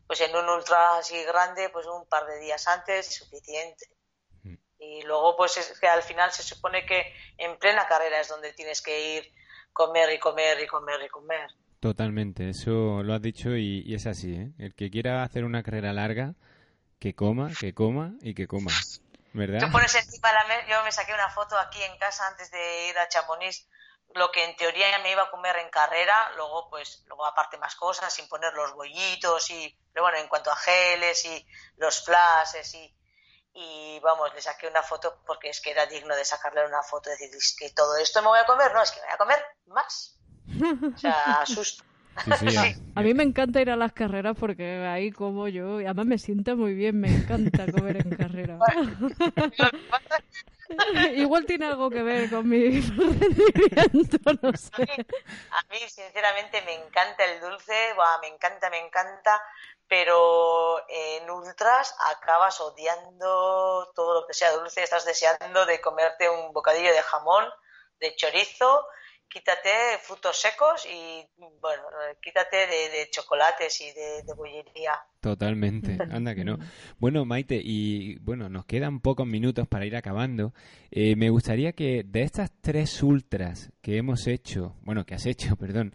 pues 0.07 0.21
en 0.21 0.35
un 0.35 0.49
ultra 0.49 0.97
así 0.97 1.23
grande, 1.23 1.69
pues 1.69 1.85
un 1.85 2.07
par 2.07 2.25
de 2.25 2.39
días 2.39 2.67
antes 2.67 3.09
es 3.09 3.15
suficiente. 3.15 3.85
Mm. 4.41 4.55
Y 4.79 5.03
luego 5.03 5.37
pues 5.37 5.55
es 5.57 5.79
que 5.79 5.87
al 5.87 6.01
final 6.01 6.31
se 6.31 6.41
supone 6.41 6.83
que 6.83 7.13
en 7.37 7.59
plena 7.59 7.87
carrera 7.87 8.19
es 8.19 8.27
donde 8.27 8.53
tienes 8.53 8.81
que 8.81 8.99
ir 8.99 9.31
comer 9.71 10.11
y 10.13 10.19
comer 10.19 10.59
y 10.61 10.65
comer 10.65 11.03
y 11.03 11.09
comer. 11.09 11.47
Totalmente, 11.83 12.49
eso 12.49 13.03
lo 13.03 13.13
has 13.13 13.21
dicho 13.21 13.57
y, 13.57 13.93
es 13.93 14.07
así, 14.07 14.33
¿eh? 14.33 14.53
El 14.57 14.73
que 14.73 14.89
quiera 14.89 15.21
hacer 15.21 15.43
una 15.43 15.63
carrera 15.63 15.91
larga, 15.91 16.33
que 16.97 17.13
coma, 17.13 17.51
que 17.59 17.73
coma 17.73 18.13
y 18.21 18.33
que 18.33 18.47
coma, 18.47 18.71
¿verdad? 19.33 19.59
Yo 20.69 20.81
me 20.85 20.93
saqué 20.93 21.13
una 21.13 21.27
foto 21.27 21.59
aquí 21.59 21.83
en 21.83 21.97
casa 21.97 22.25
antes 22.25 22.49
de 22.51 22.87
ir 22.87 22.97
a 22.97 23.09
Chamonix, 23.09 23.67
lo 24.15 24.31
que 24.31 24.45
en 24.45 24.55
teoría 24.55 24.97
me 24.99 25.11
iba 25.11 25.23
a 25.23 25.29
comer 25.29 25.57
en 25.57 25.69
carrera, 25.69 26.31
luego 26.37 26.69
pues, 26.69 27.03
luego 27.07 27.25
aparte 27.25 27.57
más 27.57 27.75
cosas, 27.75 28.13
sin 28.13 28.29
poner 28.29 28.53
los 28.53 28.73
bollitos 28.73 29.49
y, 29.49 29.77
pero 29.91 30.05
bueno, 30.05 30.19
en 30.19 30.29
cuanto 30.29 30.53
a 30.53 30.55
geles 30.55 31.25
y 31.25 31.45
los 31.75 32.05
flashes 32.05 32.75
y, 32.75 32.95
y 33.55 33.99
vamos, 33.99 34.33
le 34.33 34.41
saqué 34.41 34.69
una 34.69 34.83
foto 34.83 35.21
porque 35.27 35.49
es 35.49 35.59
que 35.59 35.71
era 35.71 35.85
digno 35.85 36.15
de 36.15 36.23
sacarle 36.23 36.65
una 36.65 36.81
foto 36.81 37.09
decir, 37.09 37.29
es 37.35 37.53
que 37.59 37.71
todo 37.71 37.97
esto 37.97 38.21
me 38.21 38.29
voy 38.29 38.39
a 38.39 38.45
comer, 38.45 38.73
no, 38.73 38.81
es 38.81 38.91
que 38.91 39.01
me 39.01 39.07
voy 39.07 39.15
a 39.15 39.17
comer 39.17 39.45
más. 39.65 40.17
O 40.93 40.97
sea, 40.97 41.41
asusto. 41.41 41.83
a, 42.95 43.01
mí 43.01 43.13
me 43.13 43.23
encanta 43.23 43.61
ir 43.61 43.71
a 43.71 43.75
las 43.75 43.93
carreras 43.93 44.35
porque 44.39 44.85
ahí 44.85 45.11
como 45.11 45.47
yo, 45.47 45.81
y 45.81 45.85
además 45.85 46.05
me 46.05 46.17
siento 46.17 46.55
muy 46.55 46.73
bien, 46.73 46.99
me 46.99 47.09
encanta 47.09 47.65
comer 47.71 47.97
en 47.97 48.15
carrera. 48.15 48.59
Igual 51.15 51.45
tiene 51.45 51.65
algo 51.65 51.89
que 51.89 52.01
ver 52.01 52.29
con 52.29 52.47
mi 52.47 52.81
rendimiento, 52.81 54.17
no 54.41 54.53
sé. 54.55 55.05
A 55.51 55.61
mí, 55.71 55.79
sinceramente, 55.87 56.61
me 56.63 56.75
encanta 56.75 57.25
el 57.25 57.41
dulce, 57.41 57.73
me 58.21 58.27
encanta, 58.27 58.69
me 58.69 58.79
encanta, 58.79 59.41
pero 59.87 60.87
en 60.89 61.29
ultras 61.29 61.95
acabas 62.15 62.59
odiando 62.61 63.91
todo 63.95 64.21
lo 64.21 64.27
que 64.27 64.33
sea 64.33 64.51
dulce, 64.51 64.83
estás 64.83 65.05
deseando 65.05 65.65
de 65.65 65.81
comerte 65.81 66.29
un 66.29 66.53
bocadillo 66.53 66.91
de 66.91 67.01
jamón, 67.01 67.45
de 67.99 68.15
chorizo 68.15 68.87
quítate 69.29 69.69
frutos 70.01 70.39
secos 70.39 70.85
y, 70.85 71.25
bueno, 71.59 71.83
quítate 72.21 72.67
de, 72.67 73.09
chocolates 73.09 73.81
y 73.81 73.91
de, 73.91 74.33
bollería. 74.35 74.93
Totalmente, 75.19 75.97
anda 76.11 76.35
que 76.35 76.43
no. 76.43 76.57
Bueno, 76.99 77.25
Maite, 77.25 77.59
y 77.63 78.15
bueno, 78.19 78.49
nos 78.49 78.65
quedan 78.65 78.99
pocos 78.99 79.25
minutos 79.25 79.67
para 79.67 79.85
ir 79.85 79.95
acabando. 79.95 80.53
Eh, 80.91 81.15
me 81.15 81.29
gustaría 81.29 81.73
que 81.73 82.03
de 82.05 82.21
estas 82.21 82.51
tres 82.61 83.01
ultras 83.01 83.71
que 83.81 83.97
hemos 83.97 84.27
hecho, 84.27 84.75
bueno, 84.81 85.05
que 85.05 85.15
has 85.15 85.25
hecho, 85.25 85.55
perdón. 85.59 85.93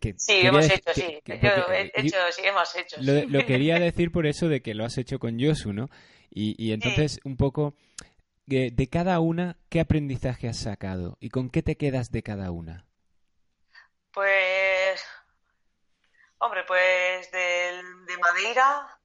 Que, 0.00 0.14
sí, 0.16 0.40
hemos 0.42 0.70
hecho, 0.70 0.94
sí. 0.94 1.20
he 1.26 1.92
hecho, 1.94 2.18
sí, 2.30 2.42
hemos 2.44 2.76
hecho. 2.76 2.96
Lo, 3.00 3.44
quería 3.46 3.78
decir 3.80 4.12
por 4.12 4.26
eso 4.26 4.48
de 4.48 4.60
que 4.60 4.74
lo 4.74 4.84
has 4.84 4.96
hecho 4.96 5.18
con 5.18 5.38
Yosu, 5.38 5.72
¿no? 5.72 5.88
Y, 6.30 6.54
y 6.62 6.72
entonces, 6.72 7.18
un 7.24 7.36
poco, 7.36 7.74
de, 8.46 8.88
cada 8.90 9.20
una, 9.20 9.56
¿qué 9.68 9.80
aprendizaje 9.80 10.48
has 10.48 10.58
sacado 10.58 11.16
y 11.20 11.30
con 11.30 11.50
qué 11.50 11.62
te 11.62 11.76
quedas 11.76 12.10
de 12.12 12.22
cada 12.22 12.50
una? 12.50 12.86
Pues, 14.12 15.04
hombre, 16.38 16.64
pues 16.64 17.30
de, 17.32 17.82
Madeira, 18.20 18.98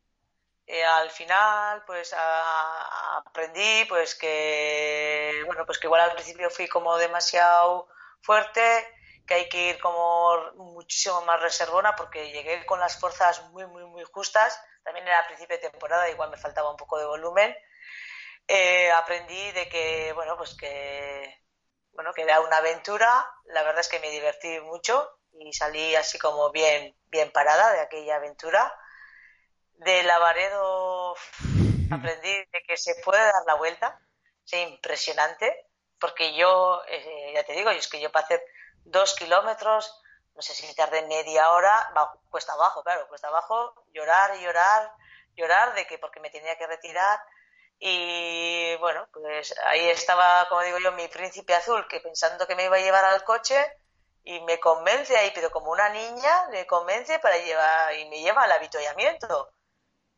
eh, 0.68 0.84
al 0.84 1.10
final, 1.10 1.84
pues 1.86 2.16
aprendí, 2.16 3.86
pues 3.90 4.16
que, 4.16 5.44
bueno, 5.48 5.66
pues 5.66 5.80
que 5.80 5.88
igual 5.88 6.02
al 6.02 6.14
principio 6.14 6.50
fui 6.50 6.68
como 6.68 6.96
demasiado 6.98 7.88
fuerte, 8.22 8.62
que 9.26 9.34
hay 9.34 9.50
que 9.50 9.70
ir 9.70 9.80
como 9.80 10.52
muchísimo 10.56 11.22
más 11.26 11.42
reservona 11.42 11.96
porque 11.96 12.32
llegué 12.32 12.66
con 12.66 12.80
las 12.80 13.00
fuerzas 13.00 13.44
muy, 13.50 13.66
muy, 13.66 13.86
muy 13.86 14.04
justas. 14.06 14.60
También 14.84 15.08
era 15.08 15.26
principio 15.28 15.58
de 15.58 15.70
temporada, 15.70 16.10
igual 16.10 16.30
me 16.30 16.38
faltaba 16.38 16.72
un 16.72 16.78
poco 16.78 16.98
de 16.98 17.06
volumen 17.06 17.56
eh, 18.54 18.92
aprendí 18.92 19.52
de 19.54 19.70
que, 19.70 20.12
bueno, 20.14 20.36
pues 20.36 20.56
que, 20.56 21.42
bueno, 21.94 22.12
que 22.14 22.24
era 22.24 22.42
una 22.42 22.58
aventura. 22.58 23.26
La 23.46 23.64
verdad 23.64 23.80
es 23.80 23.88
que 23.88 24.02
me 24.02 24.12
divertí 24.12 24.60
mucho 24.60 25.20
y 25.32 25.54
salí 25.54 25.96
así 25.96 26.20
como 26.20 26.52
bien, 26.52 26.94
bien 27.06 27.32
parada 27.32 27.72
de 27.72 27.80
aquella 27.80 28.18
aventura. 28.18 28.78
De 29.76 30.04
Lavaredo 30.04 31.16
aprendí 31.92 32.30
de 32.30 32.64
que 32.68 32.76
se 32.76 32.96
puede 33.06 33.24
dar 33.24 33.44
la 33.48 33.56
vuelta. 33.56 33.98
Es 34.46 34.68
impresionante, 34.68 35.70
porque 35.98 36.36
yo, 36.36 36.82
eh, 36.90 37.32
ya 37.34 37.46
te 37.46 37.54
digo, 37.54 37.70
es 37.70 37.88
que 37.88 38.02
yo 38.02 38.12
para 38.12 38.26
hacer 38.26 38.44
dos 38.84 39.16
kilómetros, 39.16 39.98
no 40.36 40.42
sé 40.42 40.54
si 40.54 40.76
tardé 40.76 41.04
media 41.04 41.52
hora, 41.52 41.94
cuesta 42.30 42.52
abajo, 42.52 42.84
claro, 42.84 43.08
cuesta 43.08 43.30
abajo, 43.30 43.86
llorar 43.94 44.36
y 44.36 44.44
llorar, 44.44 44.92
llorar 45.36 45.74
de 45.74 45.88
que 45.88 46.00
porque 46.00 46.20
me 46.20 46.30
tenía 46.30 46.58
que 46.58 46.68
retirar, 46.68 47.18
y 47.84 48.76
bueno, 48.76 49.08
pues 49.12 49.56
ahí 49.66 49.90
estaba, 49.90 50.48
como 50.50 50.62
digo 50.62 50.78
yo, 50.78 50.92
mi 50.92 51.08
príncipe 51.08 51.56
azul, 51.56 51.88
que 51.88 52.00
pensando 52.00 52.46
que 52.46 52.56
me 52.56 52.66
iba 52.66 52.78
a 52.78 52.80
llevar 52.80 53.04
al 53.06 53.24
coche, 53.24 53.58
y 54.24 54.40
me 54.42 54.60
convence 54.60 55.18
ahí, 55.18 55.32
pero 55.34 55.50
como 55.50 55.72
una 55.72 55.90
niña, 55.90 56.48
me 56.52 56.68
convence 56.68 57.18
para 57.18 57.38
llevar, 57.40 57.96
y 57.96 58.08
me 58.10 58.22
lleva 58.22 58.44
al 58.44 58.52
avituallamiento. 58.52 59.52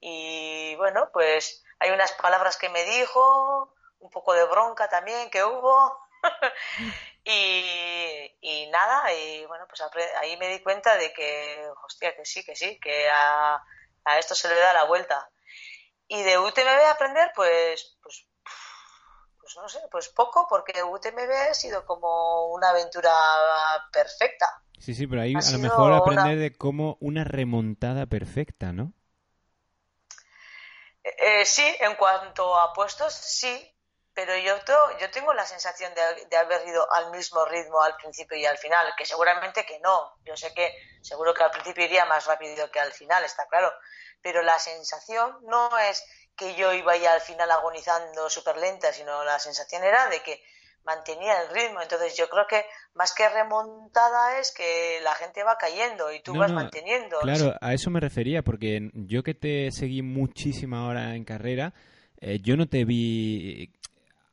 Y 0.01 0.75
bueno, 0.75 1.09
pues 1.13 1.63
hay 1.79 1.91
unas 1.91 2.11
palabras 2.13 2.57
que 2.57 2.67
me 2.67 2.83
dijo, 2.83 3.73
un 3.99 4.09
poco 4.09 4.33
de 4.33 4.43
bronca 4.43 4.89
también 4.89 5.29
que 5.29 5.45
hubo. 5.45 5.97
y, 7.23 8.37
y, 8.41 8.67
nada, 8.71 9.13
y 9.13 9.45
bueno, 9.45 9.65
pues 9.69 9.81
ahí 10.17 10.35
me 10.35 10.49
di 10.49 10.61
cuenta 10.61 10.97
de 10.97 11.13
que, 11.13 11.65
hostia, 11.85 12.13
que 12.13 12.25
sí, 12.25 12.43
que 12.43 12.57
sí, 12.57 12.77
que 12.81 13.09
a, 13.09 13.63
a 14.03 14.19
esto 14.19 14.35
se 14.35 14.49
le 14.49 14.55
da 14.55 14.73
la 14.73 14.83
vuelta. 14.83 15.29
Y 16.07 16.21
de 16.21 16.37
UTMB 16.37 16.91
aprender, 16.91 17.31
pues, 17.35 17.97
pues, 18.01 18.27
pues 19.39 19.55
no 19.55 19.69
sé, 19.69 19.79
pues 19.91 20.09
poco, 20.09 20.47
porque 20.49 20.83
UTMB 20.83 21.49
ha 21.49 21.53
sido 21.53 21.85
como 21.85 22.47
una 22.53 22.69
aventura 22.69 23.11
perfecta. 23.91 24.63
Sí, 24.79 24.93
sí, 24.93 25.07
pero 25.07 25.21
ahí 25.21 25.33
a 25.33 25.51
lo 25.51 25.59
mejor 25.59 25.93
aprender 25.93 26.37
de 26.37 26.57
cómo 26.57 26.97
una 26.99 27.23
remontada 27.23 28.05
perfecta, 28.05 28.73
¿no? 28.73 28.93
Eh, 31.03 31.41
eh, 31.41 31.45
sí, 31.45 31.65
en 31.79 31.95
cuanto 31.95 32.57
a 32.59 32.73
puestos, 32.73 33.13
sí, 33.13 33.73
pero 34.13 34.37
yo, 34.37 34.55
yo 34.99 35.09
tengo 35.11 35.33
la 35.33 35.45
sensación 35.45 35.93
de, 35.93 36.25
de, 36.25 36.37
haber 36.37 36.67
ido 36.67 36.85
al 36.93 37.11
mismo 37.11 37.45
ritmo 37.45 37.81
al 37.81 37.95
principio 37.95 38.37
y 38.37 38.45
al 38.45 38.57
final, 38.57 38.93
que 38.97 39.05
seguramente 39.05 39.65
que 39.65 39.79
no. 39.79 40.15
Yo 40.23 40.35
sé 40.37 40.53
que 40.53 40.73
seguro 41.01 41.33
que 41.33 41.43
al 41.43 41.51
principio 41.51 41.85
iría 41.85 42.05
más 42.05 42.25
rápido 42.25 42.69
que 42.69 42.79
al 42.79 42.91
final, 42.91 43.23
está 43.23 43.47
claro, 43.47 43.73
pero 44.23 44.41
la 44.41 44.57
sensación 44.57 45.37
no 45.43 45.77
es 45.77 46.03
que 46.35 46.55
yo 46.55 46.73
iba 46.73 46.97
ya 46.97 47.13
al 47.13 47.21
final 47.21 47.51
agonizando 47.51 48.29
súper 48.29 48.57
lenta, 48.57 48.91
sino 48.91 49.23
la 49.23 49.37
sensación 49.37 49.83
era 49.83 50.09
de 50.09 50.21
que 50.23 50.41
mantenía 50.85 51.41
el 51.41 51.53
ritmo. 51.53 51.81
Entonces 51.81 52.17
yo 52.17 52.27
creo 52.29 52.47
que 52.47 52.65
más 52.95 53.13
que 53.13 53.29
remontada 53.29 54.39
es 54.39 54.51
que 54.51 54.99
la 55.03 55.13
gente 55.15 55.43
va 55.43 55.57
cayendo 55.57 56.11
y 56.11 56.21
tú 56.21 56.35
vas 56.35 56.51
manteniendo. 56.51 57.19
Claro, 57.21 57.53
a 57.61 57.73
eso 57.73 57.91
me 57.91 57.99
refería, 57.99 58.41
porque 58.41 58.89
yo 58.93 59.21
que 59.21 59.33
te 59.35 59.71
seguí 59.71 60.01
muchísima 60.01 60.87
hora 60.87 61.15
en 61.15 61.25
carrera, 61.25 61.73
eh, 62.19 62.39
yo 62.41 62.57
no 62.57 62.67
te 62.67 62.85
vi 62.85 63.71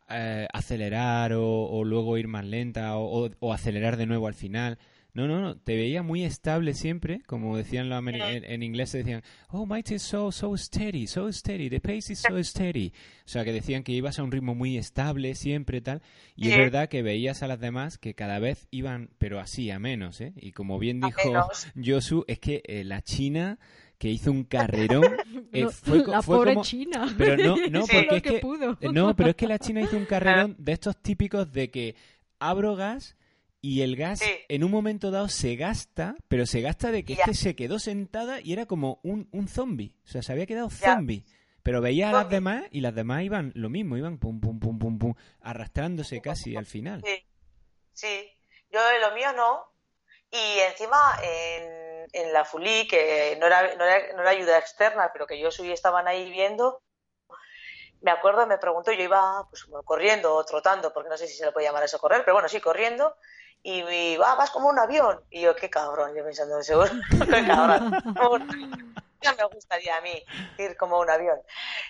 eh, 0.09 0.47
acelerar 0.53 1.33
o, 1.35 1.85
luego 1.85 2.17
ir 2.17 2.29
más 2.29 2.45
lenta 2.45 2.97
o 2.97 3.53
acelerar 3.53 3.97
de 3.97 4.07
nuevo 4.07 4.27
al 4.27 4.35
final. 4.35 4.79
No, 5.13 5.27
no, 5.27 5.41
no, 5.41 5.57
te 5.57 5.77
veía 5.77 6.03
muy 6.03 6.25
estable 6.25 6.75
siempre, 6.75 7.23
como 7.27 7.57
decían 7.57 7.89
los 7.89 8.01
en, 8.07 8.45
en, 8.45 8.63
inglés, 8.63 8.93
decían, 8.93 9.23
oh, 9.49 9.67
Mighty 9.67 9.97
is 9.97 10.03
so, 10.03 10.31
so 10.31 10.57
steady, 10.57 11.07
so 11.07 11.33
steady, 11.33 11.69
the 11.69 11.81
pace 11.81 12.13
is 12.13 12.21
so 12.21 12.43
steady. 12.43 12.93
O 13.25 13.29
sea, 13.29 13.45
que 13.45 13.53
decían 13.53 13.83
que 13.83 13.93
ibas 13.93 14.19
a 14.19 14.23
un 14.23 14.31
ritmo 14.31 14.55
muy 14.55 14.79
estable 14.79 15.35
siempre, 15.35 15.81
tal. 15.81 16.03
Y 16.37 16.51
es 16.51 16.57
verdad 16.57 16.89
que 16.89 17.03
veías 17.03 17.43
a 17.43 17.49
las 17.49 17.61
demás 17.61 17.99
que 17.99 18.15
cada 18.15 18.39
vez 18.39 18.69
iban, 18.71 19.11
pero 19.19 19.41
así, 19.41 19.71
a 19.71 19.79
menos, 19.79 20.21
¿eh? 20.21 20.33
Y 20.37 20.53
como 20.53 20.79
bien 20.79 21.01
dijo 21.01 21.33
Josu, 21.77 22.25
es 22.29 22.39
que 22.39 22.63
eh, 22.67 22.85
la 22.85 23.03
China 23.03 23.59
que 24.01 24.09
hizo 24.09 24.33
un 24.33 24.45
carrerón. 24.45 25.05
Eh, 25.53 25.67
fue, 25.69 26.07
la 26.07 26.23
pobre 26.23 26.55
China. 26.61 27.13
Pero 27.19 27.37
no, 27.37 27.57
no, 27.71 27.81
porque 27.81 28.17
es 28.19 28.23
que, 28.23 28.93
no, 28.93 29.17
pero 29.17 29.31
es 29.31 29.35
que 29.35 29.49
la 29.49 29.59
China 29.59 29.81
hizo 29.81 29.97
un 29.97 30.05
carrerón 30.05 30.55
de 30.59 30.71
estos 30.71 30.97
típicos 30.97 31.51
de 31.51 31.73
que 31.73 31.97
abro 32.39 32.77
gas 32.77 33.17
y 33.63 33.83
el 33.83 33.97
gas 33.97 34.23
en 34.49 34.65
un 34.65 34.71
momento 34.71 35.11
dado 35.11 35.29
se 35.29 35.57
gasta, 35.57 36.17
pero 36.29 36.47
se 36.47 36.61
gasta 36.61 36.91
de 36.91 37.05
que 37.05 37.15
este 37.15 37.35
se 37.35 37.55
quedó 37.55 37.79
sentada 37.79 38.41
y 38.41 38.53
era 38.53 38.67
como 38.67 39.01
un, 39.03 39.29
un 39.33 39.49
zombie. 39.49 39.95
O 40.05 40.09
sea, 40.09 40.23
se 40.23 40.33
había 40.33 40.47
quedado 40.47 40.71
zombie. 40.71 41.25
Pero 41.63 41.83
veía 41.83 42.09
a 42.09 42.13
las 42.13 42.31
demás 42.31 42.65
y 42.71 42.81
las 42.81 42.95
demás 42.95 43.23
iban 43.23 43.53
lo 43.55 43.69
mismo, 43.69 43.99
iban 43.99 44.19
pum, 44.19 44.41
pum, 44.41 44.59
pum, 44.59 44.79
pum, 44.79 44.99
pum, 44.99 45.15
arrastrándose 45.43 46.23
casi 46.23 46.57
al 46.57 46.65
final. 46.65 47.03
Sí, 47.05 47.27
sí. 47.93 48.31
Yo 48.71 48.81
lo 49.01 49.15
mío 49.15 49.33
no. 49.35 49.67
Y 50.31 50.59
encima 50.61 51.19
en, 51.23 52.09
en 52.13 52.33
la 52.33 52.45
Fulí, 52.45 52.87
que 52.87 53.37
no 53.39 53.47
era, 53.47 53.75
no, 53.75 53.85
era, 53.85 54.13
no 54.15 54.23
era 54.23 54.31
ayuda 54.31 54.59
externa, 54.59 55.11
pero 55.13 55.27
que 55.27 55.39
yo 55.39 55.51
subí 55.51 55.73
estaban 55.73 56.07
ahí 56.09 56.31
viendo, 56.31 56.83
me 58.01 58.11
acuerdo, 58.11 58.47
me 58.47 58.59
preguntó, 58.59 58.93
yo 58.93 59.03
iba 59.03 59.47
pues 59.51 59.67
corriendo 59.85 60.35
o 60.35 60.45
trotando, 60.45 60.93
porque 60.93 61.11
no 61.11 61.19
sé 61.19 61.27
si 61.27 61.37
se 61.37 61.45
le 61.45 61.53
puede 61.53 61.67
llamar 61.67 61.85
eso 61.85 61.99
correr, 61.99 62.23
pero 62.25 62.35
bueno, 62.35 62.49
sí, 62.49 62.61
corriendo, 62.61 63.17
y, 63.63 64.17
va, 64.17 64.35
vas 64.35 64.51
como 64.51 64.69
un 64.69 64.79
avión. 64.79 65.21
Y 65.31 65.43
yo, 65.43 65.55
qué 65.55 65.69
cabrón, 65.69 66.15
yo 66.15 66.25
pensando, 66.25 66.63
seguro, 66.63 66.91
qué 67.11 67.47
cabrón. 67.47 68.95
Ya 69.23 69.35
me 69.35 69.45
gustaría 69.45 69.97
a 69.97 70.01
mí 70.01 70.25
ir 70.57 70.77
como 70.79 70.99
un 70.99 71.11
avión. 71.11 71.39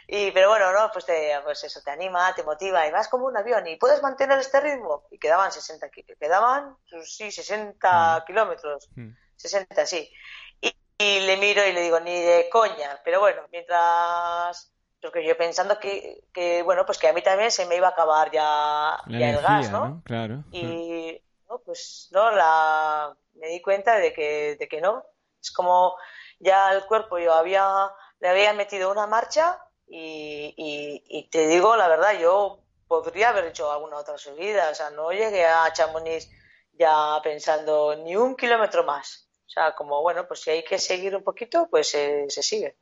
Y, 0.09 0.33
pero 0.33 0.49
bueno, 0.49 0.73
no, 0.73 0.91
pues, 0.93 1.07
te, 1.07 1.33
pues 1.45 1.62
eso 1.62 1.81
te 1.81 1.93
anima, 1.93 2.35
te 2.35 2.43
motiva 2.43 2.87
y 2.87 2.91
vas 2.91 3.09
como 3.09 3.27
un 3.27 3.37
avión 3.37 3.66
y 3.68 3.77
puedes 3.77 4.03
mantener 4.03 4.39
este 4.39 4.61
ritmo. 4.61 5.05
Y 5.12 5.18
quedaban 5.18 5.53
60, 5.53 5.91
quedaban, 6.18 6.77
pues 6.91 7.16
sí, 7.16 7.31
60 7.31 8.18
mm. 8.18 8.27
kilómetros. 8.27 8.89
Mm. 8.97 9.11
60, 9.37 9.87
sí. 9.87 10.12
Y, 10.61 10.75
y 10.99 11.21
le 11.21 11.37
miro 11.37 11.64
y 11.64 11.73
le 11.73 11.83
digo, 11.83 12.01
ni 12.01 12.21
de 12.21 12.49
coña. 12.51 13.01
Pero 13.05 13.21
bueno, 13.21 13.43
mientras 13.53 14.73
porque 15.01 15.25
yo 15.25 15.37
pensando 15.37 15.79
que, 15.79 16.25
que, 16.33 16.62
bueno, 16.62 16.85
pues 16.85 16.99
que 16.99 17.09
a 17.09 17.12
mí 17.12 17.23
también 17.23 17.51
se 17.51 17.64
me 17.66 17.77
iba 17.77 17.89
a 17.89 17.91
acabar 17.91 18.31
ya, 18.31 18.99
ya 19.07 19.31
el 19.31 19.41
gas, 19.41 19.71
¿no? 19.71 20.03
Claro. 20.05 20.45
Y, 20.53 21.23
no, 21.51 21.59
pues, 21.59 22.09
no, 22.12 22.30
la, 22.30 23.14
me 23.34 23.48
di 23.48 23.61
cuenta 23.61 23.98
de 23.98 24.12
que, 24.12 24.57
de 24.57 24.68
que 24.68 24.80
no. 24.80 25.05
Es 25.42 25.51
como 25.51 25.96
ya 26.38 26.72
el 26.72 26.86
cuerpo 26.86 27.18
yo 27.18 27.34
había, 27.34 27.90
le 28.20 28.28
había 28.28 28.53
metido 28.53 28.90
una 28.90 29.07
marcha 29.07 29.59
y, 29.86 30.55
y, 30.57 31.28
te 31.30 31.48
digo 31.48 31.76
la 31.76 31.88
verdad, 31.88 32.18
yo 32.20 32.62
podría 32.86 33.30
haber 33.30 33.46
hecho 33.46 33.70
alguna 33.70 33.96
otra 33.96 34.16
subida, 34.16 34.70
o 34.70 34.74
sea, 34.74 34.90
no 34.90 35.11
llegué 35.11 35.44
a 35.44 35.72
Chamonix 35.72 36.30
ya 36.72 37.20
pensando 37.22 37.96
ni 37.96 38.14
un 38.14 38.36
kilómetro 38.36 38.84
más. 38.84 39.28
O 39.46 39.51
sea, 39.51 39.74
como, 39.74 40.01
bueno, 40.03 40.28
pues 40.28 40.42
si 40.42 40.51
hay 40.51 40.62
que 40.62 40.78
seguir 40.78 41.16
un 41.16 41.24
poquito, 41.24 41.66
pues 41.68 41.92
eh, 41.96 42.26
se 42.28 42.42
sigue. 42.42 42.76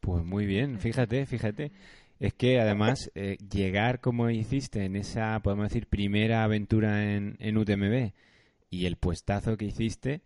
Pues 0.00 0.24
muy 0.24 0.46
bien, 0.46 0.80
fíjate, 0.80 1.26
fíjate. 1.26 1.72
Es 2.24 2.32
que 2.32 2.58
además 2.58 3.10
eh, 3.14 3.36
llegar 3.50 4.00
como 4.00 4.30
hiciste 4.30 4.82
en 4.82 4.96
esa, 4.96 5.38
podemos 5.40 5.68
decir, 5.68 5.86
primera 5.86 6.42
aventura 6.42 7.02
en, 7.02 7.36
en 7.38 7.58
UTMB 7.58 8.14
y 8.70 8.86
el 8.86 8.96
puestazo 8.96 9.58
que 9.58 9.66
hiciste 9.66 10.22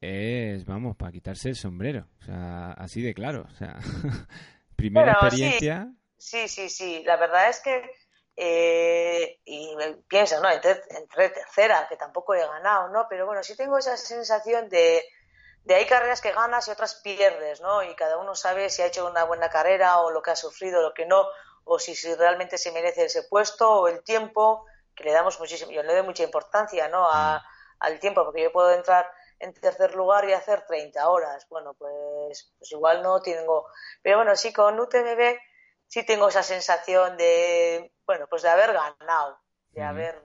es, 0.00 0.64
vamos, 0.64 0.96
para 0.96 1.12
quitarse 1.12 1.50
el 1.50 1.56
sombrero. 1.56 2.06
O 2.22 2.24
sea, 2.24 2.72
así 2.72 3.02
de 3.02 3.12
claro. 3.12 3.46
O 3.52 3.54
sea, 3.54 3.76
primera 4.76 5.12
Bueno, 5.12 5.28
experiencia. 5.28 5.92
Sí, 6.16 6.48
sí, 6.48 6.70
sí. 6.70 7.02
La 7.04 7.18
verdad 7.18 7.50
es 7.50 7.60
que, 7.60 7.84
eh, 8.34 9.38
y 9.44 9.76
pienso, 10.08 10.40
¿no? 10.40 10.50
Entre, 10.50 10.80
entre 10.88 11.28
tercera, 11.28 11.86
que 11.86 11.96
tampoco 11.96 12.34
he 12.34 12.40
ganado, 12.40 12.88
¿no? 12.88 13.04
Pero 13.10 13.26
bueno, 13.26 13.42
sí 13.42 13.54
tengo 13.58 13.76
esa 13.76 13.98
sensación 13.98 14.70
de, 14.70 15.02
de 15.64 15.74
hay 15.74 15.86
carreras 15.86 16.20
que 16.20 16.32
ganas 16.32 16.66
y 16.68 16.70
otras 16.70 16.96
pierdes, 16.96 17.60
¿no? 17.60 17.82
Y 17.82 17.94
cada 17.94 18.18
uno 18.18 18.34
sabe 18.34 18.68
si 18.70 18.82
ha 18.82 18.86
hecho 18.86 19.06
una 19.06 19.24
buena 19.24 19.48
carrera 19.48 20.00
o 20.00 20.10
lo 20.10 20.22
que 20.22 20.30
ha 20.32 20.36
sufrido, 20.36 20.82
lo 20.82 20.92
que 20.92 21.06
no, 21.06 21.26
o 21.64 21.78
si, 21.78 21.94
si 21.94 22.14
realmente 22.14 22.58
se 22.58 22.72
merece 22.72 23.04
ese 23.04 23.24
puesto 23.24 23.70
o 23.70 23.88
el 23.88 24.02
tiempo, 24.02 24.64
que 24.94 25.04
le 25.04 25.12
damos 25.12 25.38
muchísimo, 25.38 25.70
yo 25.70 25.82
le 25.82 25.94
doy 25.94 26.02
mucha 26.02 26.24
importancia, 26.24 26.88
¿no? 26.88 27.06
A, 27.08 27.42
al 27.78 28.00
tiempo, 28.00 28.24
porque 28.24 28.42
yo 28.42 28.52
puedo 28.52 28.72
entrar 28.72 29.10
en 29.38 29.52
tercer 29.54 29.94
lugar 29.94 30.28
y 30.28 30.32
hacer 30.32 30.64
30 30.66 31.08
horas. 31.08 31.46
Bueno, 31.48 31.74
pues, 31.74 32.52
pues 32.58 32.72
igual 32.72 33.02
no 33.02 33.20
tengo. 33.20 33.66
Pero 34.02 34.18
bueno, 34.18 34.36
sí, 34.36 34.52
con 34.52 34.78
UTMB 34.78 35.36
sí 35.88 36.06
tengo 36.06 36.28
esa 36.28 36.42
sensación 36.42 37.16
de, 37.16 37.92
bueno, 38.06 38.26
pues 38.28 38.42
de 38.42 38.50
haber 38.50 38.72
ganado, 38.72 39.40
de 39.70 39.80
Ujú. 39.80 39.90
haber. 39.90 40.22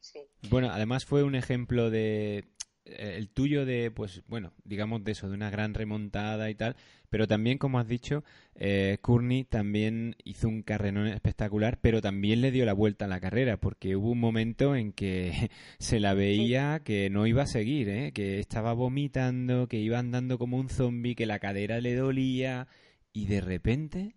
Sí. 0.00 0.30
Bueno, 0.50 0.70
además 0.70 1.06
fue 1.06 1.22
un 1.22 1.34
ejemplo 1.34 1.88
de 1.88 2.44
el 2.84 3.28
tuyo 3.28 3.64
de, 3.64 3.90
pues, 3.90 4.22
bueno, 4.28 4.52
digamos 4.64 5.04
de 5.04 5.12
eso, 5.12 5.28
de 5.28 5.34
una 5.34 5.50
gran 5.50 5.74
remontada 5.74 6.50
y 6.50 6.54
tal, 6.54 6.76
pero 7.08 7.26
también, 7.26 7.58
como 7.58 7.78
has 7.78 7.88
dicho, 7.88 8.24
eh, 8.54 8.98
Courtney 9.00 9.44
también 9.44 10.16
hizo 10.24 10.48
un 10.48 10.62
carrerón 10.62 11.06
espectacular, 11.06 11.78
pero 11.80 12.00
también 12.00 12.40
le 12.40 12.50
dio 12.50 12.64
la 12.64 12.72
vuelta 12.72 13.04
a 13.06 13.08
la 13.08 13.20
carrera, 13.20 13.58
porque 13.58 13.96
hubo 13.96 14.10
un 14.10 14.20
momento 14.20 14.76
en 14.76 14.92
que 14.92 15.50
se 15.78 16.00
la 16.00 16.14
veía 16.14 16.82
que 16.84 17.10
no 17.10 17.26
iba 17.26 17.44
a 17.44 17.46
seguir, 17.46 17.88
¿eh? 17.88 18.12
que 18.12 18.40
estaba 18.40 18.72
vomitando, 18.72 19.68
que 19.68 19.78
iba 19.78 19.98
andando 19.98 20.38
como 20.38 20.58
un 20.58 20.68
zombie, 20.68 21.14
que 21.14 21.26
la 21.26 21.38
cadera 21.38 21.80
le 21.80 21.94
dolía, 21.94 22.68
y 23.12 23.26
de 23.26 23.40
repente 23.40 24.16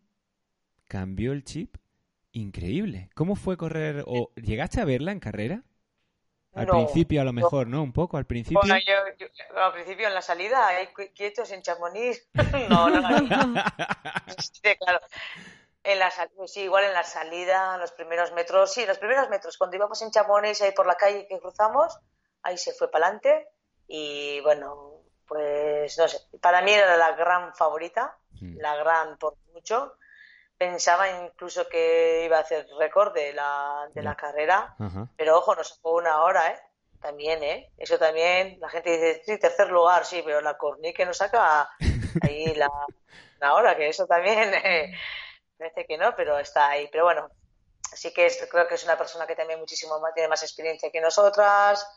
cambió 0.87 1.33
el 1.33 1.43
chip. 1.43 1.77
Increíble. 2.31 3.09
¿Cómo 3.15 3.35
fue 3.35 3.57
correr? 3.57 4.03
¿O 4.05 4.33
llegaste 4.35 4.81
a 4.81 4.85
verla 4.85 5.11
en 5.11 5.19
carrera? 5.19 5.63
Al 6.57 6.65
No, 6.65 6.73
principio 6.73 7.21
a 7.21 7.23
lo 7.23 7.33
mejor, 7.33 7.67
¿no? 7.67 7.83
Un 7.83 7.93
poco, 7.93 8.17
al 8.17 8.25
principio. 8.25 8.59
Bueno, 8.61 8.77
yo, 8.79 8.93
yo- 9.17 9.57
al 9.61 9.73
principio 9.73 10.07
en 10.07 10.13
la 10.13 10.21
salida, 10.21 10.67
ahí 10.67 10.87
qui- 10.87 11.13
quietos 11.13 11.51
en 11.51 11.61
Chamonix. 11.61 12.27
no, 12.69 12.89
no, 12.89 13.01
no. 13.21 13.61
Sí, 14.37 14.75
claro. 14.79 14.99
En 15.83 15.99
la 15.99 16.11
sí, 16.47 16.61
igual 16.61 16.83
en 16.85 16.93
la 16.93 17.03
salida, 17.03 17.75
en 17.75 17.79
los 17.81 17.91
primeros 17.93 18.33
metros, 18.33 18.73
sí, 18.73 18.85
los 18.85 18.97
primeros 18.97 19.29
metros, 19.29 19.57
cuando 19.57 19.77
íbamos 19.77 20.01
en 20.01 20.11
Chamonix 20.11 20.61
ahí 20.61 20.71
por 20.71 20.85
la 20.87 20.95
calle 20.95 21.27
que 21.29 21.39
cruzamos, 21.39 21.97
ahí 22.43 22.57
se 22.57 22.73
fue 22.73 22.89
para 22.91 23.05
adelante 23.05 23.47
y 23.87 24.41
bueno, 24.41 25.03
pues 25.27 25.97
no 25.97 26.07
sé, 26.07 26.17
para 26.41 26.61
mí 26.61 26.71
era 26.71 26.97
la 26.97 27.11
gran 27.13 27.53
favorita, 27.55 28.17
Mm. 28.41 28.57
la 28.59 28.75
gran 28.75 29.17
por 29.17 29.35
mucho. 29.53 29.93
Pensaba 30.57 31.07
incluso 31.09 31.67
que 31.69 32.23
iba 32.25 32.37
a 32.37 32.41
hacer 32.41 32.65
récord 32.79 33.13
de 33.13 33.31
la, 33.33 33.87
de 33.93 34.01
la 34.01 34.15
carrera, 34.15 34.75
pero 35.15 35.37
ojo, 35.37 35.55
nos 35.55 35.69
sacó 35.69 35.93
una 35.95 36.21
hora, 36.23 36.49
¿eh? 36.51 36.59
También, 36.99 37.43
¿eh? 37.43 37.71
Eso 37.77 37.99
también, 37.99 38.57
la 38.59 38.69
gente 38.69 38.89
dice, 38.89 39.21
sí, 39.23 39.37
tercer 39.39 39.69
lugar, 39.69 40.03
sí, 40.05 40.23
pero 40.25 40.41
la 40.41 40.57
Corny 40.57 40.93
que 40.93 41.05
nos 41.05 41.17
saca 41.17 41.69
ahí 42.21 42.55
la, 42.55 42.69
la 43.39 43.53
hora, 43.53 43.77
que 43.77 43.87
eso 43.89 44.07
también 44.07 44.51
eh, 44.55 44.91
parece 45.59 45.85
que 45.85 45.97
no, 45.97 46.15
pero 46.15 46.39
está 46.39 46.69
ahí. 46.69 46.89
Pero 46.91 47.03
bueno, 47.03 47.29
sí 47.93 48.11
que 48.11 48.25
es- 48.25 48.47
creo 48.49 48.67
que 48.67 48.75
es 48.75 48.83
una 48.83 48.97
persona 48.97 49.27
que 49.27 49.35
también 49.35 49.59
muchísimo 49.59 49.99
más, 49.99 50.13
tiene 50.15 50.27
más 50.29 50.41
experiencia 50.41 50.89
que 50.91 51.01
nosotras, 51.01 51.87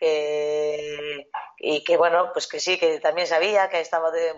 que, 0.00 1.28
y 1.58 1.84
que 1.84 1.96
bueno, 1.96 2.30
pues 2.32 2.46
que 2.48 2.58
sí, 2.58 2.78
que 2.78 2.98
también 3.00 3.26
sabía 3.26 3.68
que 3.68 3.80
estaba 3.80 4.10
de- 4.10 4.32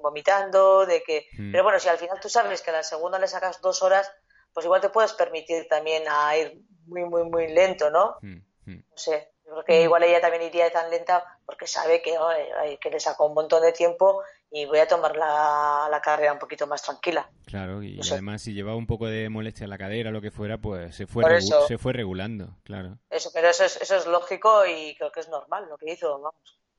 vomitando, 0.00 0.86
de 0.86 1.02
que, 1.02 1.26
Mm. 1.38 1.52
pero 1.52 1.64
bueno, 1.64 1.78
si 1.80 1.88
al 1.88 1.98
final 1.98 2.20
tú 2.20 2.28
sabes 2.28 2.62
que 2.62 2.70
a 2.70 2.74
la 2.74 2.82
segunda 2.82 3.18
le 3.18 3.26
sacas 3.26 3.60
dos 3.60 3.82
horas, 3.82 4.10
pues 4.52 4.64
igual 4.66 4.80
te 4.80 4.90
puedes 4.90 5.14
permitir 5.14 5.66
también 5.68 6.04
a 6.08 6.36
ir 6.36 6.60
muy, 6.86 7.04
muy, 7.04 7.24
muy 7.24 7.48
lento, 7.48 7.90
¿no? 7.90 8.18
Mm, 8.22 8.36
mm. 8.66 8.84
No 8.90 8.96
sé, 8.96 9.32
yo 9.46 9.52
creo 9.52 9.64
que 9.64 9.80
igual 9.82 10.02
ella 10.04 10.20
también 10.20 10.42
iría 10.42 10.70
tan 10.70 10.90
lenta 10.90 11.24
porque 11.46 11.66
sabe 11.66 12.02
que, 12.02 12.16
ay, 12.58 12.76
que 12.78 12.90
le 12.90 13.00
sacó 13.00 13.26
un 13.26 13.34
montón 13.34 13.62
de 13.62 13.72
tiempo 13.72 14.22
y 14.56 14.66
voy 14.66 14.78
a 14.78 14.86
tomar 14.86 15.16
la, 15.16 15.88
la 15.90 16.00
carrera 16.00 16.32
un 16.32 16.38
poquito 16.38 16.66
más 16.68 16.80
tranquila. 16.80 17.28
Claro, 17.44 17.82
y 17.82 17.96
No 17.96 18.04
sé. 18.04 18.12
además 18.14 18.40
si 18.40 18.54
llevaba 18.54 18.76
un 18.76 18.86
poco 18.86 19.06
de 19.08 19.28
molestia 19.28 19.64
en 19.64 19.70
la 19.70 19.78
cadera 19.78 20.10
o 20.10 20.12
lo 20.12 20.20
que 20.22 20.30
fuera, 20.30 20.58
pues 20.58 20.94
se 20.94 21.08
fue, 21.08 21.22
Por 21.24 21.32
regu- 21.32 21.38
eso. 21.38 21.66
se 21.66 21.76
fue 21.76 21.92
regulando, 21.92 22.56
claro. 22.62 22.98
Eso, 23.10 23.30
pero 23.34 23.48
eso 23.48 23.64
es, 23.64 23.80
eso 23.82 23.96
es 23.96 24.06
lógico 24.06 24.64
y 24.64 24.94
creo 24.94 25.10
que 25.10 25.18
es 25.20 25.28
normal 25.28 25.66
lo 25.68 25.76
que 25.76 25.92
hizo, 25.92 26.12
vamos. 26.12 26.34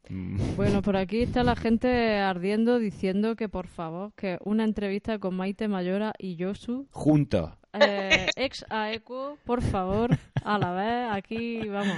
Mm. 0.08 0.38
Bueno, 0.56 0.82
por 0.82 0.96
aquí 0.96 1.24
está 1.24 1.44
la 1.44 1.56
gente 1.58 2.18
ardiendo 2.20 2.80
diciendo 2.80 3.36
que 3.36 3.50
por 3.50 3.68
favor, 3.68 4.14
que 4.16 4.38
una 4.46 4.64
entrevista 4.64 5.20
con 5.20 5.36
Maite 5.36 5.68
Mayora 5.68 6.14
y 6.18 6.42
Josu, 6.42 6.88
Juntos. 6.92 7.52
Eh, 7.80 8.28
ex 8.36 8.66
AECO, 8.70 9.38
por 9.46 9.62
favor, 9.62 10.12
a 10.44 10.58
la 10.58 10.72
vez, 10.72 11.12
aquí 11.12 11.68
vamos. 11.68 11.96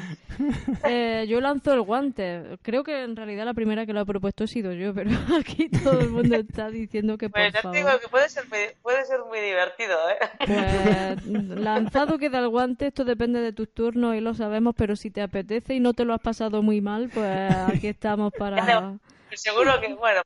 Eh, 0.85 1.25
yo 1.27 1.41
lanzo 1.41 1.73
el 1.73 1.81
guante. 1.81 2.57
Creo 2.61 2.83
que 2.83 3.03
en 3.03 3.15
realidad 3.15 3.45
la 3.45 3.53
primera 3.53 3.85
que 3.85 3.93
lo 3.93 3.99
ha 4.01 4.05
propuesto 4.05 4.43
he 4.43 4.47
sido 4.47 4.71
yo, 4.73 4.93
pero 4.93 5.09
aquí 5.39 5.69
todo 5.69 5.99
el 6.01 6.09
mundo 6.09 6.35
está 6.35 6.69
diciendo 6.69 7.17
que 7.17 7.29
por 7.29 7.41
Pues 7.41 7.53
ya 7.53 7.59
te 7.59 7.63
favor. 7.63 7.77
digo 7.77 7.89
que 7.99 8.07
puede 8.07 8.29
ser 8.29 8.45
puede 8.81 9.05
ser 9.05 9.19
muy 9.27 9.39
divertido, 9.39 9.97
¿eh? 10.09 10.17
Pues 10.45 11.25
lanzado 11.25 12.17
queda 12.17 12.39
el 12.39 12.49
guante, 12.49 12.87
esto 12.87 13.03
depende 13.05 13.39
de 13.41 13.53
tus 13.53 13.73
turnos 13.73 14.15
y 14.15 14.21
lo 14.21 14.33
sabemos, 14.33 14.75
pero 14.77 14.95
si 14.95 15.09
te 15.11 15.21
apetece 15.21 15.73
y 15.75 15.79
no 15.79 15.93
te 15.93 16.05
lo 16.05 16.13
has 16.13 16.21
pasado 16.21 16.61
muy 16.61 16.81
mal, 16.81 17.09
pues 17.13 17.51
aquí 17.67 17.87
estamos 17.87 18.31
para... 18.37 18.97
Seguro 19.35 19.79
que, 19.79 19.93
bueno, 19.95 20.21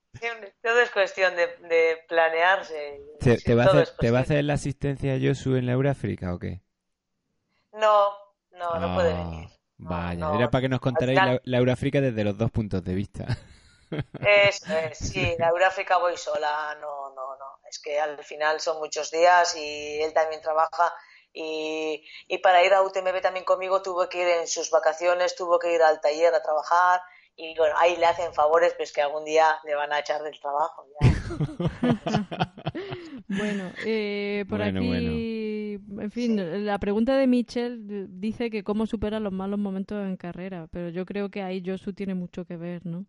todo 0.61 0.79
es 0.81 0.91
cuestión 0.91 1.35
de, 1.35 1.47
de 1.67 2.03
planearse. 2.07 3.01
¿Te, 3.19 3.37
te 3.37 3.55
va 3.55 3.63
hacer, 3.65 3.89
¿Te 3.99 4.11
va 4.11 4.19
a 4.19 4.21
hacer 4.23 4.43
la 4.43 4.53
asistencia 4.55 5.17
Josu 5.21 5.55
en 5.55 5.65
la 5.65 5.73
Euráfrica 5.73 6.33
o 6.33 6.39
qué? 6.39 6.61
No, 7.73 8.11
no, 8.51 8.79
no 8.79 8.93
puede 8.93 9.13
Ah, 9.13 9.15
venir. 9.15 9.49
No, 9.79 9.89
Vaya, 9.89 10.15
no. 10.17 10.35
era 10.35 10.49
para 10.51 10.61
que 10.63 10.69
nos 10.69 10.79
contarais 10.79 11.21
la, 11.21 11.41
la 11.43 11.57
Euráfrica 11.57 12.01
desde 12.01 12.23
los 12.23 12.37
dos 12.37 12.51
puntos 12.51 12.83
de 12.83 12.93
vista. 12.95 13.25
Eso 14.19 14.65
es, 14.77 14.99
sí, 15.11 15.35
la 15.39 15.49
Euráfrica 15.49 15.97
voy 15.97 16.15
sola, 16.17 16.75
no, 16.79 17.09
no, 17.15 17.35
no. 17.37 17.59
Es 17.69 17.79
que 17.79 17.99
al 17.99 18.23
final 18.23 18.59
son 18.59 18.77
muchos 18.79 19.09
días 19.11 19.55
y 19.55 20.01
él 20.01 20.13
también 20.13 20.41
trabaja 20.41 20.93
y, 21.33 22.05
y 22.27 22.37
para 22.39 22.63
ir 22.63 22.73
a 22.73 22.81
UTMB 22.83 23.21
también 23.21 23.45
conmigo 23.45 23.81
tuvo 23.81 24.07
que 24.09 24.21
ir 24.21 24.27
en 24.27 24.47
sus 24.47 24.69
vacaciones, 24.69 25.35
tuvo 25.35 25.57
que 25.59 25.73
ir 25.73 25.81
al 25.81 25.99
taller 26.01 26.33
a 26.35 26.41
trabajar 26.43 27.01
y 27.41 27.55
bueno, 27.57 27.73
ahí 27.77 27.97
le 27.97 28.05
hacen 28.05 28.33
favores, 28.33 28.73
pues 28.77 28.93
que 28.93 29.01
algún 29.01 29.25
día 29.25 29.59
le 29.63 29.73
van 29.73 29.91
a 29.91 29.99
echar 29.99 30.21
del 30.21 30.39
trabajo. 30.39 30.85
Ya. 31.01 31.11
Bueno, 33.27 33.71
eh, 33.85 34.43
por 34.49 34.59
Bueno, 34.59 34.81
aquí, 34.81 35.75
en 35.75 36.11
fin, 36.11 36.65
la 36.65 36.77
pregunta 36.79 37.15
de 37.15 37.27
Michelle 37.27 37.77
dice 38.09 38.49
que 38.49 38.63
cómo 38.63 38.85
supera 38.85 39.21
los 39.21 39.31
malos 39.31 39.57
momentos 39.57 40.03
en 40.03 40.17
carrera, 40.17 40.67
pero 40.69 40.89
yo 40.89 41.05
creo 41.05 41.29
que 41.29 41.41
ahí 41.41 41.63
Josu 41.65 41.93
tiene 41.93 42.13
mucho 42.13 42.43
que 42.43 42.57
ver, 42.57 42.85
¿no? 42.85 43.05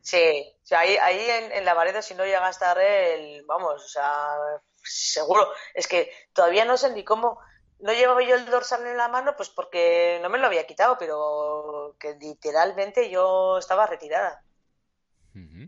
Sí, 0.00 0.54
o 0.62 0.66
sea, 0.66 0.80
ahí, 0.80 0.96
ahí 1.02 1.20
en, 1.20 1.52
en 1.52 1.64
la 1.66 1.74
vareda 1.74 2.00
si 2.00 2.14
no 2.14 2.24
llega 2.24 2.46
a 2.46 2.50
estar 2.50 2.78
él, 2.78 3.44
vamos, 3.46 3.84
o 3.84 3.88
sea, 3.88 4.36
seguro. 4.82 5.46
Es 5.74 5.86
que 5.86 6.10
todavía 6.32 6.64
no 6.64 6.76
sé 6.76 6.92
ni 6.92 7.04
cómo, 7.04 7.38
no 7.80 7.92
llevaba 7.92 8.22
yo 8.22 8.36
el 8.36 8.46
dorsal 8.46 8.86
en 8.86 8.96
la 8.96 9.08
mano, 9.08 9.34
pues 9.36 9.48
porque 9.50 10.18
no 10.22 10.28
me 10.30 10.38
lo 10.38 10.46
había 10.46 10.66
quitado, 10.66 10.96
pero 10.98 11.96
que 11.98 12.14
literalmente 12.20 13.10
yo 13.10 13.58
estaba 13.58 13.86
retirada. 13.86 14.42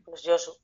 Pues 0.04 0.22
yo 0.22 0.38
su- 0.38 0.56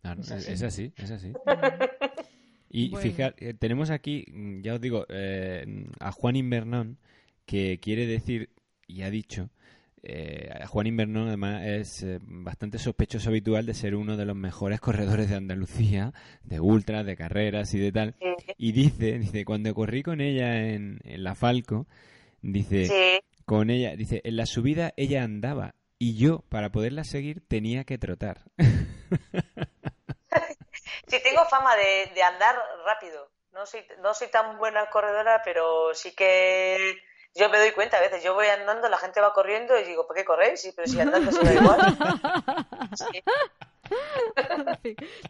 Claro, 0.00 0.20
Es 0.22 0.30
es, 0.30 0.48
así. 0.48 0.52
es 0.52 0.62
así, 0.62 0.92
es 0.96 1.10
así. 1.10 1.32
Y 2.70 2.88
Bueno. 2.90 3.02
fijar, 3.02 3.34
eh, 3.38 3.54
tenemos 3.54 3.90
aquí, 3.90 4.24
mm, 4.32 4.62
ya 4.62 4.74
os 4.74 4.80
digo, 4.80 5.04
eh, 5.10 5.86
a 6.00 6.10
Juan 6.12 6.36
Invernón, 6.36 6.98
que 7.46 7.78
quiere 7.80 8.06
decir, 8.06 8.50
y 8.86 9.02
ha 9.02 9.10
dicho, 9.10 9.50
eh, 10.02 10.64
Juan 10.66 10.88
Invernón 10.88 11.28
además 11.28 11.62
es 11.64 12.02
eh, 12.02 12.18
bastante 12.22 12.78
sospechoso 12.78 13.28
habitual 13.28 13.66
de 13.66 13.74
ser 13.74 13.94
uno 13.94 14.16
de 14.16 14.24
los 14.24 14.34
mejores 14.34 14.80
corredores 14.80 15.30
de 15.30 15.36
Andalucía, 15.36 16.12
de 16.42 16.58
ultras, 16.58 17.06
de 17.06 17.16
carreras 17.16 17.72
y 17.74 17.78
de 17.78 17.92
tal. 17.92 18.16
Y 18.58 18.72
dice, 18.72 19.18
dice, 19.18 19.44
cuando 19.44 19.72
corrí 19.74 20.02
con 20.02 20.20
ella 20.20 20.56
en, 20.56 20.98
en 21.04 21.22
la 21.22 21.34
Falco, 21.34 21.86
dice, 22.40 23.22
con 23.44 23.70
ella, 23.70 23.94
dice, 23.94 24.20
en 24.24 24.36
la 24.36 24.46
subida 24.46 24.92
ella 24.96 25.22
andaba 25.22 25.76
y 25.98 26.16
yo, 26.16 26.40
para 26.48 26.70
poderla 26.72 27.04
seguir, 27.04 27.46
tenía 27.46 27.84
que 27.84 27.96
trotar. 27.96 28.40
sí, 31.06 31.16
tengo 31.22 31.44
fama 31.48 31.76
de, 31.76 32.10
de 32.12 32.22
andar 32.24 32.56
rápido. 32.84 33.30
No 33.52 33.66
soy, 33.66 33.86
no 34.00 34.12
soy 34.14 34.28
tan 34.28 34.58
buena 34.58 34.90
corredora, 34.90 35.42
pero 35.44 35.94
sí 35.94 36.12
que 36.12 36.96
yo 37.34 37.48
me 37.48 37.58
doy 37.58 37.72
cuenta 37.72 37.96
a 37.96 38.00
veces, 38.00 38.22
yo 38.22 38.34
voy 38.34 38.46
andando, 38.46 38.88
la 38.88 38.98
gente 38.98 39.20
va 39.20 39.32
corriendo 39.32 39.78
y 39.78 39.84
digo, 39.84 40.06
¿por 40.06 40.16
qué 40.16 40.24
corréis? 40.24 40.60
Sí, 40.60 40.72
pero 40.74 40.86
si 40.86 41.00
andando 41.00 41.32
se 41.32 41.44
da 41.44 41.54
igual. 41.54 41.80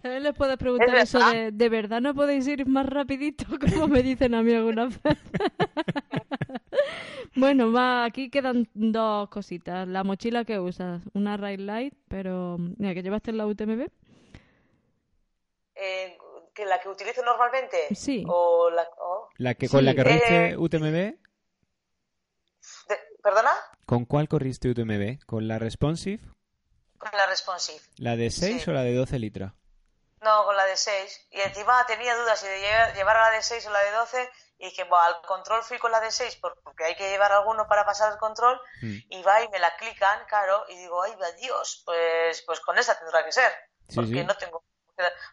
También 0.03 0.23
les 0.23 0.35
puedes 0.35 0.57
preguntar 0.57 0.95
eso 0.97 1.19
de, 1.31 1.51
¿de 1.53 1.69
verdad 1.69 2.01
no 2.01 2.15
podéis 2.15 2.47
ir 2.47 2.67
más 2.67 2.87
rapidito? 2.87 3.45
Como 3.61 3.89
me 3.89 4.03
dicen 4.03 4.35
a 4.35 4.43
mí 4.43 4.55
algunas 4.55 5.01
veces. 5.03 5.23
bueno, 7.37 7.73
va, 7.73 8.05
aquí 8.05 8.31
quedan 8.31 8.69
dos 8.75 9.29
cositas. 9.29 9.89
La 9.89 10.05
mochila 10.05 10.45
que 10.45 10.59
usas, 10.59 11.03
una 11.15 11.37
Ride 11.37 11.59
Light, 11.59 11.95
pero 12.09 12.57
mira, 12.59 12.95
que 12.95 13.03
llevaste 13.03 13.31
en 13.31 13.39
la 13.39 13.47
UTMB. 13.47 13.89
Eh, 15.75 16.19
¿que 16.55 16.67
¿La 16.67 16.81
que 16.81 16.89
utilizo 16.89 17.25
normalmente? 17.25 17.95
Sí. 17.95 18.25
¿O 18.29 18.71
la, 18.71 18.87
¿La 19.39 19.55
que, 19.55 19.69
¿Con 19.69 19.85
la 19.85 19.95
que 19.95 20.51
eh, 20.51 20.57
UTMB? 20.57 21.15
¿Perdona? 23.23 23.53
¿Con 23.87 24.05
cuál 24.05 24.29
corriste 24.29 24.69
UTMB? 24.69 25.25
¿Con 25.27 25.47
la 25.47 25.59
Responsive? 25.59 26.23
Con 26.99 27.11
la 27.13 27.27
Responsive. 27.27 27.81
¿La 27.97 28.17
de 28.17 28.31
6 28.31 28.67
o 28.69 28.73
la 28.73 28.83
de 28.83 28.95
12 28.95 29.19
litros? 29.19 29.53
No, 30.23 30.45
con 30.45 30.57
la 30.57 30.65
de 30.67 30.77
6. 30.77 31.29
Y 31.31 31.41
encima 31.41 31.85
tenía 31.87 32.17
dudas 32.17 32.41
si 32.41 32.47
de 32.47 32.61
llevar 32.95 33.17
a 33.17 33.31
la 33.31 33.37
de 33.37 33.43
6 33.43 33.67
o 33.67 33.71
la 33.71 33.81
de 33.81 33.91
12. 33.93 34.31
Y 34.59 34.65
dije, 34.67 34.85
bueno, 34.85 35.05
al 35.05 35.23
control 35.23 35.63
fui 35.63 35.79
con 35.79 35.91
la 35.91 36.01
de 36.01 36.11
6 36.11 36.39
porque 36.63 36.85
hay 36.85 36.95
que 36.95 37.11
llevar 37.11 37.33
alguno 37.33 37.67
para 37.67 37.85
pasar 37.85 38.13
el 38.13 38.19
control. 38.19 38.61
Hmm. 38.81 38.99
Y 39.09 39.23
va 39.23 39.43
y 39.43 39.49
me 39.49 39.59
la 39.59 39.77
clican, 39.77 40.25
claro. 40.27 40.65
Y 40.69 40.77
digo, 40.77 41.03
ay, 41.03 41.15
Dios, 41.41 41.83
pues, 41.85 42.43
pues 42.43 42.61
con 42.61 42.79
esa 42.79 42.99
tendrá 42.99 43.25
que 43.25 43.33
ser. 43.33 43.53
porque 43.95 44.25
no 44.25 44.37
tengo. 44.37 44.65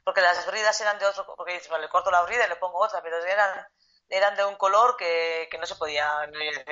Porque 0.03 0.21
las 0.21 0.45
bridas 0.47 0.79
eran 0.81 0.97
de 0.97 1.05
otro. 1.05 1.25
Porque 1.35 1.53
dices, 1.53 1.69
vale, 1.69 1.85
le 1.85 1.89
corto 1.89 2.09
la 2.09 2.21
brida 2.23 2.45
y 2.45 2.49
le 2.49 2.55
pongo 2.55 2.79
otra. 2.79 3.01
Pero 3.03 3.23
eran 3.23 3.67
eran 4.09 4.35
de 4.35 4.45
un 4.45 4.55
color 4.55 4.95
que, 4.97 5.47
no 5.59 5.65
se 5.65 5.75
podía. 5.75 6.07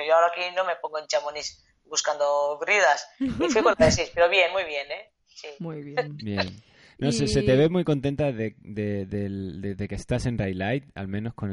Yo 0.06 0.14
ahora 0.14 0.28
aquí 0.28 0.42
no 0.54 0.64
me 0.64 0.76
pongo 0.76 0.98
en 0.98 1.06
chamonix 1.06 1.64
buscando 1.84 2.58
bridas. 2.58 3.08
Y 3.18 3.28
fui 3.30 3.62
con 3.62 3.74
la 3.78 3.90
6, 3.90 4.12
pero 4.14 4.28
bien, 4.28 4.52
muy 4.52 4.64
bien, 4.64 4.90
¿eh? 4.90 5.12
Muy 5.58 5.82
bien. 5.82 6.16
Bien. 6.16 6.62
No 6.98 7.12
sé, 7.12 7.28
se 7.28 7.42
te 7.42 7.54
ve 7.54 7.68
muy 7.68 7.84
contenta 7.84 8.32
de, 8.32 8.56
que 8.56 9.94
estás 9.94 10.26
en 10.26 10.36
Light, 10.36 10.84
al 10.96 11.06
menos 11.06 11.32
con 11.34 11.50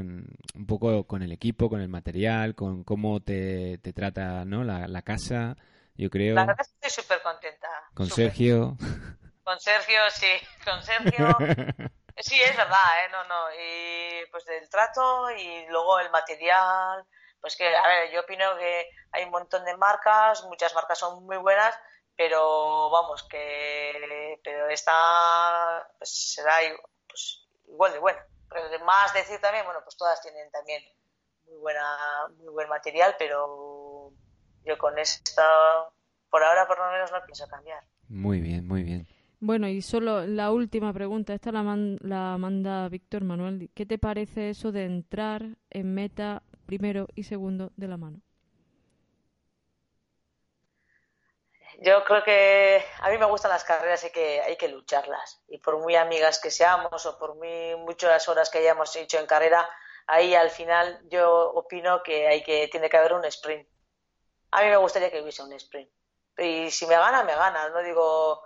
un 0.56 0.66
poco 0.66 1.06
con 1.06 1.22
el 1.22 1.32
equipo, 1.32 1.70
con 1.70 1.82
el 1.82 1.88
material, 1.88 2.56
con 2.56 2.84
cómo 2.84 3.22
te, 3.22 3.78
trata 3.94 4.44
¿no? 4.44 4.64
la, 4.64 5.02
casa, 5.04 5.56
yo 5.96 6.10
creo. 6.10 6.34
La 6.34 6.46
verdad 6.46 6.66
estoy 6.82 7.04
súper 7.04 7.22
contenta. 7.22 7.68
Con 7.94 8.08
Sergio. 8.08 8.76
Con 9.44 9.60
Sergio, 9.60 10.00
sí, 10.10 10.32
con 10.66 10.82
Sergio. 10.82 11.38
Sí, 12.18 12.41
es 12.41 12.55
verdad, 12.55 13.05
¿eh? 13.05 13.09
No, 13.11 13.24
no. 13.26 13.53
Y 13.53 14.26
pues 14.32 14.45
del 14.45 14.70
trato 14.70 15.30
y 15.32 15.66
luego 15.68 15.99
el 15.99 16.09
material. 16.11 17.05
Pues 17.41 17.55
que, 17.57 17.76
a 17.76 17.88
ver, 17.88 18.11
yo 18.11 18.22
opino 18.22 18.57
que 18.57 18.89
hay 19.11 19.24
un 19.24 19.32
montón 19.32 19.63
de 19.66 19.78
marcas, 19.78 20.43
muchas 20.45 20.74
marcas 20.74 20.97
son 20.97 21.24
muy 21.26 21.38
buenas, 21.38 21.78
pero 22.16 22.89
vamos, 22.89 23.24
que 23.30 24.39
pero 24.43 24.68
esta 24.70 25.88
pues, 25.99 26.34
será 26.34 26.55
pues, 27.07 27.47
igual 27.68 27.93
de 27.93 27.99
buena. 27.99 28.26
Pero 28.49 28.86
más 28.86 29.13
decir 29.13 29.39
también, 29.41 29.66
bueno, 29.66 29.82
pues 29.84 29.97
todas 29.97 30.22
tienen 30.22 30.49
también 30.49 30.82
muy 31.45 31.57
buena 31.57 32.28
muy 32.38 32.49
buen 32.49 32.70
material, 32.70 33.16
pero 33.20 34.11
yo 34.63 34.78
con 34.78 34.97
esta, 34.97 35.89
por 36.30 36.43
ahora 36.43 36.66
por 36.68 36.80
lo 36.80 36.91
menos 36.91 37.11
no 37.11 37.24
pienso 37.26 37.47
cambiar. 37.47 37.84
Muy 38.07 38.39
bien, 38.39 38.68
muy 38.68 38.84
bien. 38.84 39.07
Bueno, 39.40 39.68
y 39.68 39.82
solo 39.82 40.26
la 40.26 40.52
última 40.52 40.94
pregunta, 40.94 41.34
esta 41.34 41.52
la, 41.52 41.64
la 42.02 42.38
manda 42.38 42.90
Víctor 42.90 43.24
Manuel. 43.24 43.70
¿Qué 43.76 43.86
te 43.86 43.98
parece 43.98 44.50
eso 44.50 44.72
de 44.72 44.86
entrar 44.86 45.44
en 45.70 45.94
meta 45.94 46.42
primero 46.66 47.08
y 47.16 47.24
segundo 47.24 47.72
de 47.76 47.88
la 47.88 47.98
mano? 47.98 48.22
Yo 51.82 52.04
creo 52.06 52.24
que 52.24 52.84
a 53.02 53.10
mí 53.10 53.18
me 53.18 53.26
gustan 53.26 53.52
las 53.52 53.64
carreras 53.66 54.04
y 54.06 54.10
que 54.12 54.42
hay 54.42 54.56
que 54.56 54.70
lucharlas. 54.70 55.44
Y 55.48 55.58
por 55.58 55.78
muy 55.80 55.96
amigas 55.96 56.40
que 56.40 56.50
seamos 56.50 57.06
o 57.06 57.18
por 57.18 57.36
muy 57.36 57.76
muchas 57.78 58.28
horas 58.30 58.50
que 58.50 58.60
hayamos 58.60 58.96
hecho 58.96 59.20
en 59.20 59.26
carrera, 59.26 59.70
ahí 60.08 60.34
al 60.36 60.50
final 60.50 61.02
yo 61.10 61.52
opino 61.52 62.02
que 62.02 62.28
hay 62.28 62.44
que 62.44 62.68
tiene 62.70 62.90
que 62.90 62.98
haber 62.98 63.14
un 63.14 63.26
sprint. 63.26 63.68
A 64.52 64.64
mí 64.64 64.70
me 64.70 64.78
gustaría 64.78 65.12
que 65.12 65.22
hubiese 65.22 65.44
un 65.44 65.52
sprint. 65.54 65.92
Y 66.38 66.72
si 66.72 66.88
me 66.88 66.96
gana, 66.96 67.24
me 67.24 67.36
gana. 67.36 67.70
No 67.70 67.82
digo 67.84 68.42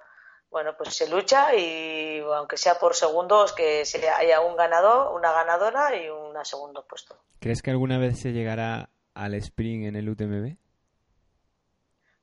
bueno, 0.50 0.76
pues 0.78 0.96
se 0.96 1.08
lucha 1.08 1.56
y 1.56 2.20
aunque 2.20 2.58
sea 2.58 2.80
por 2.80 2.96
segundos, 2.96 3.54
que 3.54 3.84
haya 4.18 4.42
un 4.42 4.56
ganador, 4.56 5.16
una 5.16 5.32
ganadora 5.32 5.96
y 5.96 6.10
un 6.10 6.34
segundo 6.44 6.86
puesto. 6.88 7.18
¿Crees 7.40 7.62
que 7.62 7.72
alguna 7.72 7.98
vez 7.98 8.20
se 8.20 8.32
llegará 8.32 8.90
al 9.14 9.34
sprint 9.36 9.88
en 9.88 9.96
el 9.96 10.10
UTMB? 10.10 10.58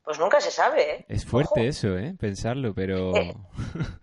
Pues 0.02 0.18
nunca 0.20 0.40
se 0.40 0.52
sabe, 0.52 0.92
¿eh? 0.92 1.06
Es 1.08 1.26
fuerte 1.26 1.66
eso, 1.66 1.98
¿eh? 1.98 2.14
Pensarlo, 2.18 2.74
pero... 2.74 3.16
Eh, 3.16 3.34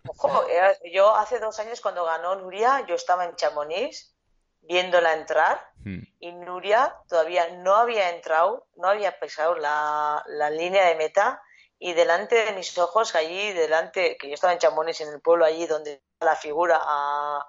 ojo, 0.07 0.43
eh, 0.49 0.91
yo 0.93 1.15
hace 1.15 1.39
dos 1.39 1.57
años 1.59 1.80
cuando 1.80 2.03
ganó 2.03 2.36
Nuria, 2.36 2.86
yo 2.88 2.95
estaba 2.95 3.24
en 3.26 3.36
Chamonix 3.36 4.13
viéndola 4.61 5.13
entrar 5.13 5.61
hmm. 5.78 6.03
y 6.19 6.32
Nuria 6.34 6.95
todavía 7.07 7.55
no 7.57 7.76
había 7.76 8.09
entrado, 8.09 8.67
no 8.76 8.88
había 8.88 9.17
pisado 9.19 9.55
la, 9.55 10.24
la 10.28 10.49
línea 10.49 10.88
de 10.88 10.95
meta 10.95 11.41
y 11.86 11.91
delante 11.91 12.45
de 12.45 12.53
mis 12.53 12.77
ojos, 12.77 13.13
allí 13.13 13.51
delante, 13.51 14.15
que 14.15 14.29
yo 14.29 14.36
estaba 14.36 14.53
en 14.53 14.59
Chamones, 14.59 15.01
en 15.01 15.09
el 15.09 15.19
pueblo 15.19 15.43
allí 15.43 15.67
donde 15.67 16.01
está 16.13 16.25
la 16.25 16.38
figura 16.38 16.79
a, 16.81 17.45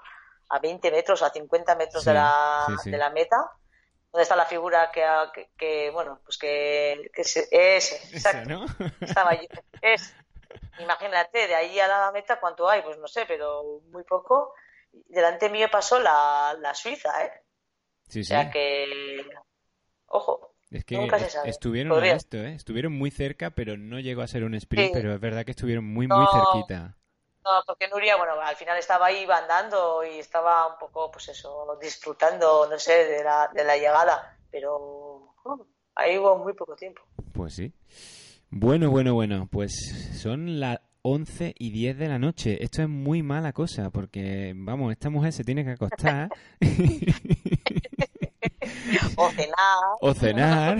a 0.48 0.58
20 0.58 0.90
metros, 0.90 1.22
a 1.22 1.30
50 1.30 1.76
metros 1.76 2.04
de, 2.04 2.14
la, 2.14 2.66
de 2.84 2.98
la 2.98 3.10
meta, 3.10 3.48
donde 4.10 4.24
está 4.24 4.34
la 4.34 4.44
figura 4.44 4.90
que, 4.90 5.06
que, 5.56 5.88
bueno, 5.92 6.18
pues 6.24 6.36
que, 6.36 7.12
que 7.14 7.22
es, 7.22 7.92
exacto, 8.12 8.64
estaba 9.00 9.30
allí, 9.30 9.46
es, 9.80 10.12
imagínate, 10.80 11.46
de 11.46 11.54
ahí 11.54 11.78
a 11.78 11.86
la 11.86 12.10
meta, 12.10 12.40
¿cuánto 12.40 12.68
hay? 12.68 12.82
Pues 12.82 12.98
no 12.98 13.06
sé, 13.06 13.26
pero 13.26 13.82
muy 13.92 14.02
poco. 14.02 14.52
Delante 14.90 15.48
mío 15.48 15.68
pasó 15.70 16.00
la, 16.00 16.56
la 16.58 16.74
Suiza, 16.74 17.24
¿eh? 17.24 17.44
Sí, 18.08 18.22
o 18.22 18.24
sea 18.24 18.50
que, 18.50 19.28
ojo, 20.06 20.53
es 20.78 20.84
que 20.84 21.08
estuvieron 21.44 22.04
esto, 22.04 22.38
¿eh? 22.38 22.54
Estuvieron 22.54 22.92
muy 22.92 23.10
cerca, 23.10 23.50
pero 23.50 23.76
no 23.76 24.00
llegó 24.00 24.22
a 24.22 24.26
ser 24.26 24.44
un 24.44 24.54
sprint, 24.54 24.92
pero 24.92 25.14
es 25.14 25.20
verdad 25.20 25.44
que 25.44 25.52
estuvieron 25.52 25.84
muy, 25.84 26.08
muy 26.08 26.26
cerquita. 26.32 26.96
No, 27.44 27.50
porque 27.66 27.88
Nuria, 27.88 28.16
bueno, 28.16 28.40
al 28.40 28.56
final 28.56 28.78
estaba 28.78 29.06
ahí 29.06 29.26
andando 29.30 30.02
y 30.02 30.18
estaba 30.18 30.66
un 30.66 30.78
poco, 30.78 31.10
pues 31.10 31.28
eso, 31.28 31.78
disfrutando, 31.80 32.66
no 32.70 32.78
sé, 32.78 33.04
de 33.04 33.22
la, 33.22 33.50
de 33.52 33.64
la 33.64 33.76
llegada, 33.76 34.36
pero 34.50 35.34
ahí 35.94 36.16
hubo 36.16 36.38
muy 36.38 36.54
poco 36.54 36.74
tiempo. 36.74 37.02
Pues 37.32 37.54
sí. 37.54 37.72
Bueno, 38.48 38.90
bueno, 38.90 39.14
bueno, 39.14 39.48
pues 39.50 39.72
son 40.18 40.58
las 40.58 40.80
11 41.02 41.54
y 41.58 41.70
10 41.70 41.98
de 41.98 42.08
la 42.08 42.18
noche. 42.18 42.64
Esto 42.64 42.82
es 42.82 42.88
muy 42.88 43.22
mala 43.22 43.52
cosa, 43.52 43.90
porque, 43.90 44.54
vamos, 44.56 44.90
esta 44.90 45.10
mujer 45.10 45.32
se 45.32 45.44
tiene 45.44 45.64
que 45.64 45.72
acostar. 45.72 46.30
o 49.18 49.30
cenar. 49.30 49.54
O 50.00 50.14
cenar. 50.14 50.78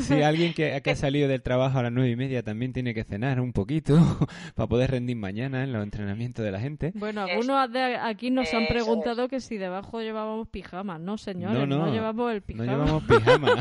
Si 0.00 0.22
alguien 0.22 0.54
que, 0.54 0.82
ha 0.84 0.96
salido 0.96 1.28
del 1.28 1.42
trabajo 1.42 1.78
a 1.78 1.84
las 1.84 1.92
nueve 1.92 2.10
y 2.10 2.16
media 2.16 2.42
también 2.42 2.72
tiene 2.72 2.94
que 2.94 3.04
cenar 3.04 3.40
un 3.40 3.52
poquito 3.52 3.96
para 4.54 4.66
poder 4.66 4.90
rendir 4.92 5.16
mañana 5.16 5.64
en 5.64 5.72
los 5.72 5.82
entrenamientos 5.82 6.44
de 6.44 6.50
la 6.50 6.60
gente. 6.60 6.92
Bueno, 6.94 7.22
algunos 7.22 7.72
de 7.72 7.96
aquí 7.96 8.30
nos 8.30 8.52
han 8.54 8.66
preguntado 8.66 9.28
que 9.28 9.40
si 9.40 9.56
debajo 9.56 10.00
llevábamos 10.00 10.48
pijama. 10.48 10.98
No, 10.98 11.18
señores, 11.18 11.68
no, 11.68 11.92
llevamos 11.92 12.32
el 12.32 12.42
pijama. 12.42 12.66
No 12.66 12.72
llevamos 12.72 13.02
pijama. 13.04 13.54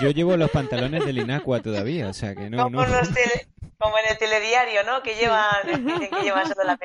Yo 0.00 0.10
llevo 0.10 0.36
los 0.36 0.50
pantalones 0.50 1.04
del 1.04 1.18
Inacua 1.18 1.60
todavía, 1.60 2.08
o 2.08 2.12
sea 2.12 2.34
que 2.34 2.50
no. 2.50 2.68
no. 2.68 2.84
Como 3.78 3.98
en 3.98 4.04
el 4.10 4.18
telediario, 4.18 4.84
¿no? 4.84 5.02
Que 5.02 5.14
llevan, 5.14 5.62
que 6.10 6.22
llevan 6.22 6.46
solo 6.46 6.64
la 6.64 6.78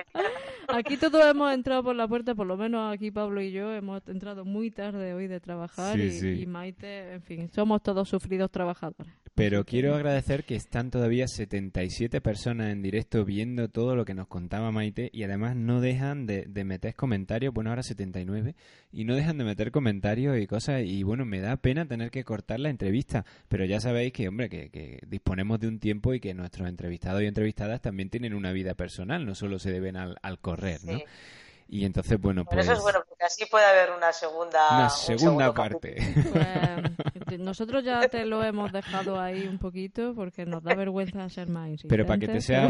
Aquí 0.68 0.97
todos 0.97 1.26
hemos 1.26 1.53
entrado 1.53 1.84
por 1.84 1.95
la 1.95 2.07
puerta, 2.07 2.35
por 2.35 2.47
lo 2.47 2.57
menos 2.57 2.93
aquí 2.93 3.11
Pablo 3.11 3.41
y 3.41 3.51
yo 3.51 3.73
hemos 3.73 4.01
entrado 4.07 4.45
muy 4.45 4.72
tarde 4.72 5.13
hoy 5.13 5.27
de 5.27 5.39
trabajar 5.39 5.99
y, 5.99 6.45
Maite, 6.45 7.13
en 7.13 7.23
fin, 7.23 7.51
somos 7.53 7.81
todos 7.81 8.09
sufridos 8.09 8.51
trabajadores. 8.51 9.20
Pero 9.34 9.64
quiero 9.64 9.95
agradecer 9.95 10.44
que 10.44 10.56
están 10.56 10.91
todavía 10.91 11.26
77 11.26 12.20
personas 12.20 12.70
en 12.70 12.82
directo 12.82 13.24
viendo 13.24 13.70
todo 13.70 13.95
lo 13.95 14.03
que 14.03 14.14
nos 14.14 14.28
contaba 14.28 14.72
Maite 14.72 15.10
y 15.14 15.24
además 15.24 15.56
no 15.56 15.80
dejan 15.80 16.26
de, 16.28 16.45
meter 16.66 16.95
comentarios, 16.95 17.53
bueno, 17.53 17.70
ahora 17.70 17.82
79, 17.82 18.56
y 18.91 19.06
no 19.06 19.16
dejan 19.16 19.38
de 19.38 19.45
meter 19.45 19.72
comentarios 19.72 20.38
y 20.38 20.48
cosas 20.48 20.82
y 20.84 21.03
bueno, 21.03 21.24
me 21.26 21.40
da 21.40 21.56
pena 21.56 21.88
tener 21.88 22.12
que 22.12 22.26
cortar 22.26 22.60
la 22.60 22.70
entrevista, 22.70 23.26
pero 23.48 23.64
ya 23.64 23.80
sabéis 23.80 24.12
que, 24.12 24.28
hombre, 24.28 24.49
que, 24.49 24.99
disponemos 25.08 25.60
de 25.62 25.68
un 25.70 25.80
tiempo 25.80 26.14
y 26.14 26.20
que 26.20 26.34
nuestros 26.34 26.68
entrevistados 26.68 27.22
y 27.22 27.28
entrevistadas 27.28 27.82
también 27.82 28.10
tienen 28.10 28.34
una 28.34 28.52
vida 28.52 28.74
personal, 28.74 29.26
no 29.26 29.34
solo 29.34 29.60
se 29.60 29.72
deben 29.72 29.95
al, 29.95 30.18
al 30.22 30.40
correr, 30.40 30.84
¿no? 30.84 30.99
Y 31.72 31.86
entonces, 31.86 32.20
bueno, 32.20 32.44
pues... 32.44 32.66
eso 32.66 32.74
es 32.74 32.82
bueno, 32.82 32.99
porque 33.08 33.24
así 33.24 33.45
puede 33.45 33.64
haber 33.64 33.91
una 33.91 34.12
segunda... 34.12 34.60
Una 34.72 34.90
segunda 34.90 35.53
parte. 35.53 35.95
Pues, 36.34 36.44
nosotros 37.38 37.84
ya 37.84 38.08
te 38.08 38.26
lo 38.26 38.44
hemos 38.44 38.72
dejado 38.72 39.20
ahí 39.20 39.48
un 39.48 39.58
poquito 39.58 40.14
porque 40.16 40.45
nos 40.45 40.64
da 40.64 40.76
vergüenza 40.76 41.28
ser 41.30 41.48
más 41.48 41.70
insistentes. 41.70 41.90
Pero 41.90 42.06
para 42.06 42.20
que 42.20 42.28
te 42.28 42.41
sea 42.41 42.70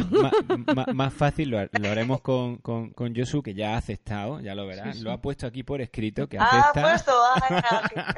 más, 0.94 1.14
fácil, 1.14 1.50
lo, 1.50 1.60
haremos 1.60 2.22
con, 2.22 2.58
con, 2.58 2.92
con, 2.92 3.16
Josu, 3.16 3.42
que 3.42 3.54
ya 3.54 3.74
ha 3.74 3.78
aceptado, 3.78 4.40
ya 4.40 4.56
lo 4.56 4.68
verás. 4.68 5.02
Lo 5.02 5.12
ha 5.12 5.22
puesto 5.22 5.48
aquí 5.48 5.64
por 5.64 5.82
escrito, 5.82 6.28
que 6.28 6.38
acepta... 6.38 6.72
Ah, 6.76 6.92
puesto, 6.92 7.14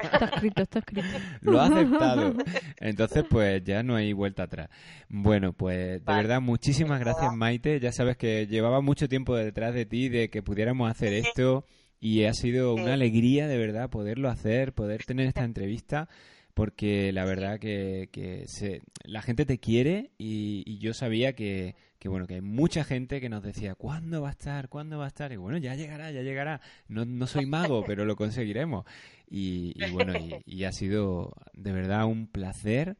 está 0.12 0.24
escrito, 0.26 0.62
está 0.62 0.78
escrito. 0.80 1.08
Lo 1.40 1.60
ha 1.60 1.66
aceptado. 1.66 2.34
Entonces, 2.78 3.24
pues 3.28 3.64
ya 3.64 3.82
no 3.82 3.96
hay 3.96 4.12
vuelta 4.12 4.44
atrás. 4.44 4.68
Bueno, 5.08 5.52
pues 5.52 6.04
de 6.04 6.14
verdad, 6.14 6.40
muchísimas 6.40 7.00
gracias, 7.00 7.34
Maite. 7.34 7.80
Ya 7.80 7.92
sabes 7.92 8.16
que 8.16 8.46
llevaba 8.46 8.80
mucho 8.80 9.08
tiempo 9.08 9.34
detrás 9.36 9.74
de 9.74 9.86
ti 9.86 10.08
de 10.08 10.30
que 10.30 10.42
pudiera 10.42 10.74
hacer 10.88 11.12
esto 11.12 11.64
y 12.00 12.24
ha 12.24 12.34
sido 12.34 12.74
una 12.74 12.94
alegría 12.94 13.46
de 13.48 13.56
verdad 13.56 13.88
poderlo 13.88 14.28
hacer, 14.28 14.72
poder 14.72 15.04
tener 15.04 15.26
esta 15.26 15.44
entrevista 15.44 16.08
porque 16.54 17.12
la 17.12 17.24
verdad 17.24 17.58
que, 17.58 18.08
que 18.10 18.46
se, 18.46 18.82
la 19.04 19.22
gente 19.22 19.44
te 19.44 19.58
quiere 19.58 20.12
y, 20.18 20.78
yo 20.78 20.94
sabía 20.94 21.34
que, 21.34 21.76
que, 21.98 22.08
bueno 22.08 22.26
que 22.26 22.34
hay 22.34 22.40
mucha 22.40 22.84
gente 22.84 23.20
que 23.20 23.28
nos 23.28 23.42
decía 23.42 23.74
¿cuándo 23.74 24.22
va 24.22 24.28
a 24.28 24.32
estar? 24.32 24.68
¿cuándo 24.68 24.98
va 24.98 25.04
a 25.06 25.08
estar? 25.08 25.32
y 25.32 25.36
bueno 25.36 25.58
ya 25.58 25.74
llegará 25.74 26.10
ya 26.10 26.22
llegará 26.22 26.60
no, 26.88 27.04
no 27.04 27.26
soy 27.26 27.46
mago 27.46 27.84
pero 27.86 28.04
lo 28.04 28.16
conseguiremos 28.16 28.84
y, 29.28 29.74
bueno 29.92 30.12
y, 30.46 30.64
ha 30.64 30.72
sido 30.72 31.34
de 31.54 31.72
verdad 31.72 32.06
un 32.06 32.26
placer 32.26 32.96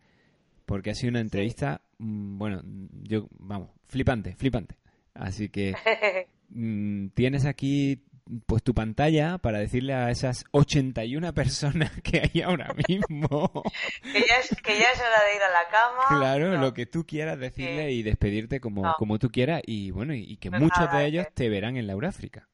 porque 0.66 0.90
ha 0.90 0.94
sido 0.94 1.10
una 1.10 1.20
entrevista 1.20 1.82
mm, 1.98 2.38
bueno 2.38 2.62
yo 3.02 3.28
vamos 3.38 3.70
flipante 3.86 4.34
flipante 4.36 4.76
así 5.14 5.48
que 5.48 5.74
Mm, 6.54 7.08
tienes 7.08 7.46
aquí 7.46 8.04
pues 8.46 8.62
tu 8.62 8.74
pantalla 8.74 9.38
para 9.38 9.58
decirle 9.58 9.94
a 9.94 10.10
esas 10.10 10.44
81 10.52 11.32
personas 11.34 11.90
que 12.02 12.20
hay 12.20 12.42
ahora 12.42 12.74
mismo. 12.88 13.50
que, 14.02 14.24
ya 14.26 14.36
es, 14.38 14.48
que 14.62 14.78
ya 14.78 14.90
es 14.90 15.00
hora 15.00 15.24
de 15.24 15.36
ir 15.36 15.42
a 15.42 15.50
la 15.50 15.68
cama. 15.68 16.04
Claro, 16.08 16.56
lo 16.56 16.74
que 16.74 16.86
tú 16.86 17.06
quieras 17.06 17.38
decirle 17.38 17.90
y 17.90 18.02
despedirte 18.02 18.60
como, 18.60 18.94
como 18.96 19.18
tú 19.18 19.30
quieras. 19.30 19.62
Y 19.66 19.90
bueno, 19.90 20.14
y, 20.14 20.36
que 20.36 20.50
pues 20.50 20.60
muchos 20.60 20.90
de 20.92 21.04
ellos 21.04 21.26
te 21.34 21.48
verán 21.48 21.76
en 21.76 21.86
Laura 21.86 22.08
África. 22.08 22.48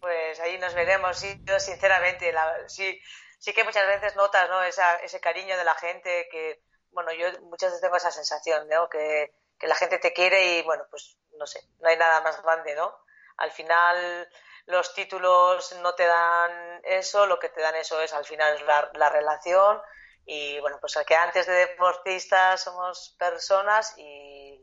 Pues 0.00 0.40
ahí 0.40 0.58
nos 0.58 0.74
veremos. 0.74 1.18
Sí, 1.18 1.40
yo 1.44 1.58
sinceramente, 1.58 2.32
sí, 2.66 3.00
sí 3.38 3.52
que 3.52 3.64
muchas 3.64 3.86
veces 3.86 4.16
notas 4.16 4.48
¿no? 4.50 4.62
Esa, 4.62 4.96
ese 4.96 5.20
cariño 5.20 5.56
de 5.56 5.64
la 5.64 5.74
gente 5.74 6.28
que, 6.30 6.60
bueno, 6.92 7.12
yo 7.12 7.26
muchas 7.42 7.70
veces 7.70 7.80
tengo 7.80 7.96
esa 7.96 8.10
sensación, 8.10 8.68
¿no? 8.68 8.88
Que, 8.88 9.32
que 9.58 9.66
la 9.66 9.74
gente 9.74 9.98
te 9.98 10.12
quiere 10.12 10.58
y, 10.58 10.62
bueno, 10.62 10.84
pues 10.90 11.16
no 11.38 11.46
sé, 11.46 11.60
no 11.80 11.88
hay 11.88 11.96
nada 11.96 12.20
más 12.20 12.42
grande, 12.42 12.74
¿no? 12.74 13.03
Al 13.36 13.50
final 13.50 14.28
los 14.66 14.94
títulos 14.94 15.74
no 15.82 15.94
te 15.94 16.06
dan 16.06 16.80
eso, 16.84 17.26
lo 17.26 17.38
que 17.38 17.48
te 17.48 17.60
dan 17.60 17.74
eso 17.76 18.00
es 18.00 18.12
al 18.12 18.24
final 18.24 18.64
la, 18.66 18.90
la 18.94 19.10
relación 19.10 19.80
y 20.26 20.58
bueno, 20.60 20.78
pues 20.80 20.96
que 21.06 21.14
antes 21.14 21.46
de 21.46 21.52
deportistas 21.52 22.62
somos 22.62 23.14
personas 23.18 23.94
y, 23.98 24.58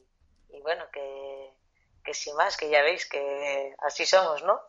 bueno, 0.64 0.86
que, 0.92 1.54
que 2.04 2.14
sin 2.14 2.36
más, 2.36 2.58
que 2.58 2.70
ya 2.70 2.82
veis 2.82 3.08
que 3.08 3.76
así 3.86 4.06
somos, 4.06 4.44
¿no? 4.44 4.60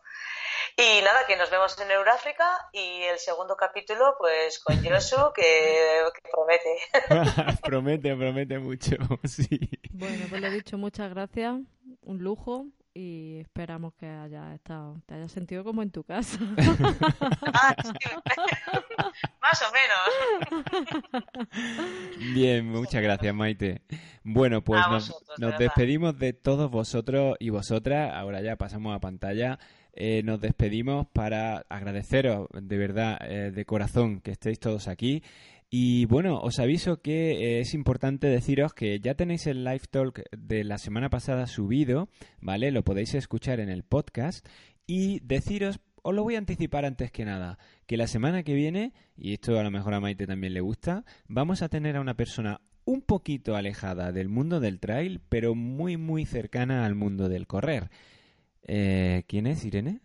Y 0.77 1.01
nada, 1.03 1.25
que 1.27 1.35
nos 1.35 1.49
vemos 1.49 1.79
en 1.79 1.91
Euráfrica 1.91 2.47
y 2.71 3.03
el 3.03 3.19
segundo 3.19 3.55
capítulo, 3.55 4.15
pues 4.17 4.59
con 4.59 4.83
Josu, 4.83 5.33
que, 5.33 6.03
promete. 6.31 6.77
promete, 7.63 8.15
promete 8.15 8.59
mucho, 8.59 8.95
sí. 9.27 9.69
Bueno, 9.91 10.25
pues 10.29 10.41
lo 10.41 10.47
he 10.47 10.51
dicho, 10.51 10.77
muchas 10.77 11.09
gracias, 11.09 11.55
un 12.01 12.19
lujo 12.19 12.67
y 12.93 13.39
esperamos 13.39 13.93
que 13.95 14.07
haya 14.07 14.53
estado, 14.53 15.01
te 15.05 15.15
hayas 15.15 15.31
sentido 15.31 15.63
como 15.63 15.81
en 15.81 15.91
tu 15.91 16.03
casa. 16.03 16.37
Ah, 17.55 17.75
Más 19.41 19.61
o 19.61 19.65
menos. 19.73 21.33
Bien, 22.33 22.67
muchas 22.67 23.01
gracias, 23.01 23.33
Maite. 23.33 23.81
Bueno, 24.23 24.63
pues 24.63 24.81
nos, 24.89 25.13
nos 25.37 25.57
despedimos 25.57 26.17
de 26.17 26.33
todos 26.33 26.71
vosotros 26.71 27.35
y 27.39 27.49
vosotras. 27.49 28.11
Ahora 28.13 28.41
ya 28.41 28.55
pasamos 28.55 28.95
a 28.95 28.99
pantalla. 28.99 29.59
Eh, 29.95 30.23
nos 30.23 30.41
despedimos 30.41 31.05
para 31.13 31.65
agradeceros 31.69 32.47
de 32.51 32.77
verdad, 32.77 33.19
eh, 33.21 33.51
de 33.51 33.65
corazón, 33.65 34.21
que 34.21 34.31
estéis 34.31 34.59
todos 34.59 34.87
aquí. 34.87 35.23
Y 35.75 36.05
bueno, 36.05 36.37
os 36.37 36.59
aviso 36.59 37.01
que 37.01 37.31
eh, 37.31 37.59
es 37.61 37.73
importante 37.73 38.27
deciros 38.27 38.75
que 38.75 38.99
ya 38.99 39.15
tenéis 39.15 39.47
el 39.47 39.63
live 39.63 39.87
talk 39.89 40.21
de 40.29 40.63
la 40.63 40.77
semana 40.77 41.09
pasada 41.09 41.47
subido, 41.47 42.09
¿vale? 42.39 42.69
Lo 42.69 42.83
podéis 42.83 43.15
escuchar 43.15 43.59
en 43.59 43.69
el 43.69 43.81
podcast. 43.81 44.47
Y 44.85 45.19
deciros, 45.21 45.79
os 46.03 46.13
lo 46.13 46.21
voy 46.21 46.35
a 46.35 46.37
anticipar 46.37 46.85
antes 46.85 47.11
que 47.11 47.25
nada, 47.25 47.57
que 47.87 47.97
la 47.97 48.05
semana 48.05 48.43
que 48.43 48.53
viene, 48.53 48.93
y 49.17 49.33
esto 49.33 49.59
a 49.59 49.63
lo 49.63 49.71
mejor 49.71 49.95
a 49.95 49.99
Maite 49.99 50.27
también 50.27 50.53
le 50.53 50.61
gusta, 50.61 51.05
vamos 51.27 51.63
a 51.63 51.69
tener 51.69 51.97
a 51.97 52.01
una 52.01 52.13
persona 52.13 52.61
un 52.85 53.01
poquito 53.01 53.55
alejada 53.55 54.11
del 54.11 54.29
mundo 54.29 54.59
del 54.59 54.79
trail, 54.79 55.21
pero 55.27 55.55
muy 55.55 55.97
muy 55.97 56.27
cercana 56.27 56.85
al 56.85 56.93
mundo 56.93 57.29
del 57.29 57.47
correr. 57.47 57.89
Eh, 58.61 59.23
¿Quién 59.27 59.47
es 59.47 59.65
Irene? 59.65 60.01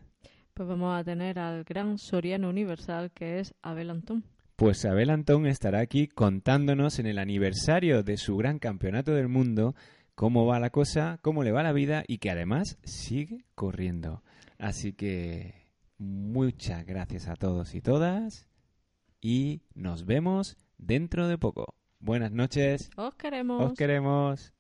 Pues 0.55 0.67
vamos 0.67 0.99
a 0.99 1.05
tener 1.05 1.39
al 1.39 1.65
gran 1.65 1.99
Soriano 1.99 2.49
Universal 2.49 3.11
que 3.11 3.41
es 3.41 3.55
Abel 3.61 3.91
Antón. 3.91 4.25
Pues 4.59 4.85
Abel 4.85 5.11
Antón 5.11 5.47
estará 5.47 5.79
aquí 5.79 6.09
contándonos 6.09 6.99
en 6.99 7.07
el 7.07 7.21
aniversario 7.21 8.03
de 8.03 8.17
su 8.17 8.37
gran 8.37 8.59
campeonato 8.59 9.15
del 9.15 9.29
mundo 9.29 9.77
cómo 10.17 10.47
va 10.47 10.59
la 10.59 10.71
cosa, 10.71 11.21
cómo 11.23 11.45
le 11.45 11.53
va 11.53 11.63
la 11.63 11.71
vida 11.71 12.03
y 12.09 12.19
que 12.19 12.33
además 12.33 12.77
sigue 12.83 13.45
corriendo. 13.55 14.25
Así 14.59 14.95
que 14.95 15.55
muchas 15.97 16.85
gracias 16.85 17.29
a 17.29 17.37
todos 17.37 17.77
y 17.77 17.81
todas 17.81 18.49
y 19.21 19.63
nos 19.77 20.07
vemos 20.07 20.57
dentro 20.77 21.29
de 21.29 21.39
poco. 21.39 21.77
Buenas 22.01 22.33
noches. 22.33 22.91
Os 22.97 23.15
queremos. 23.15 23.63
Os 23.65 23.79
queremos. 23.79 24.53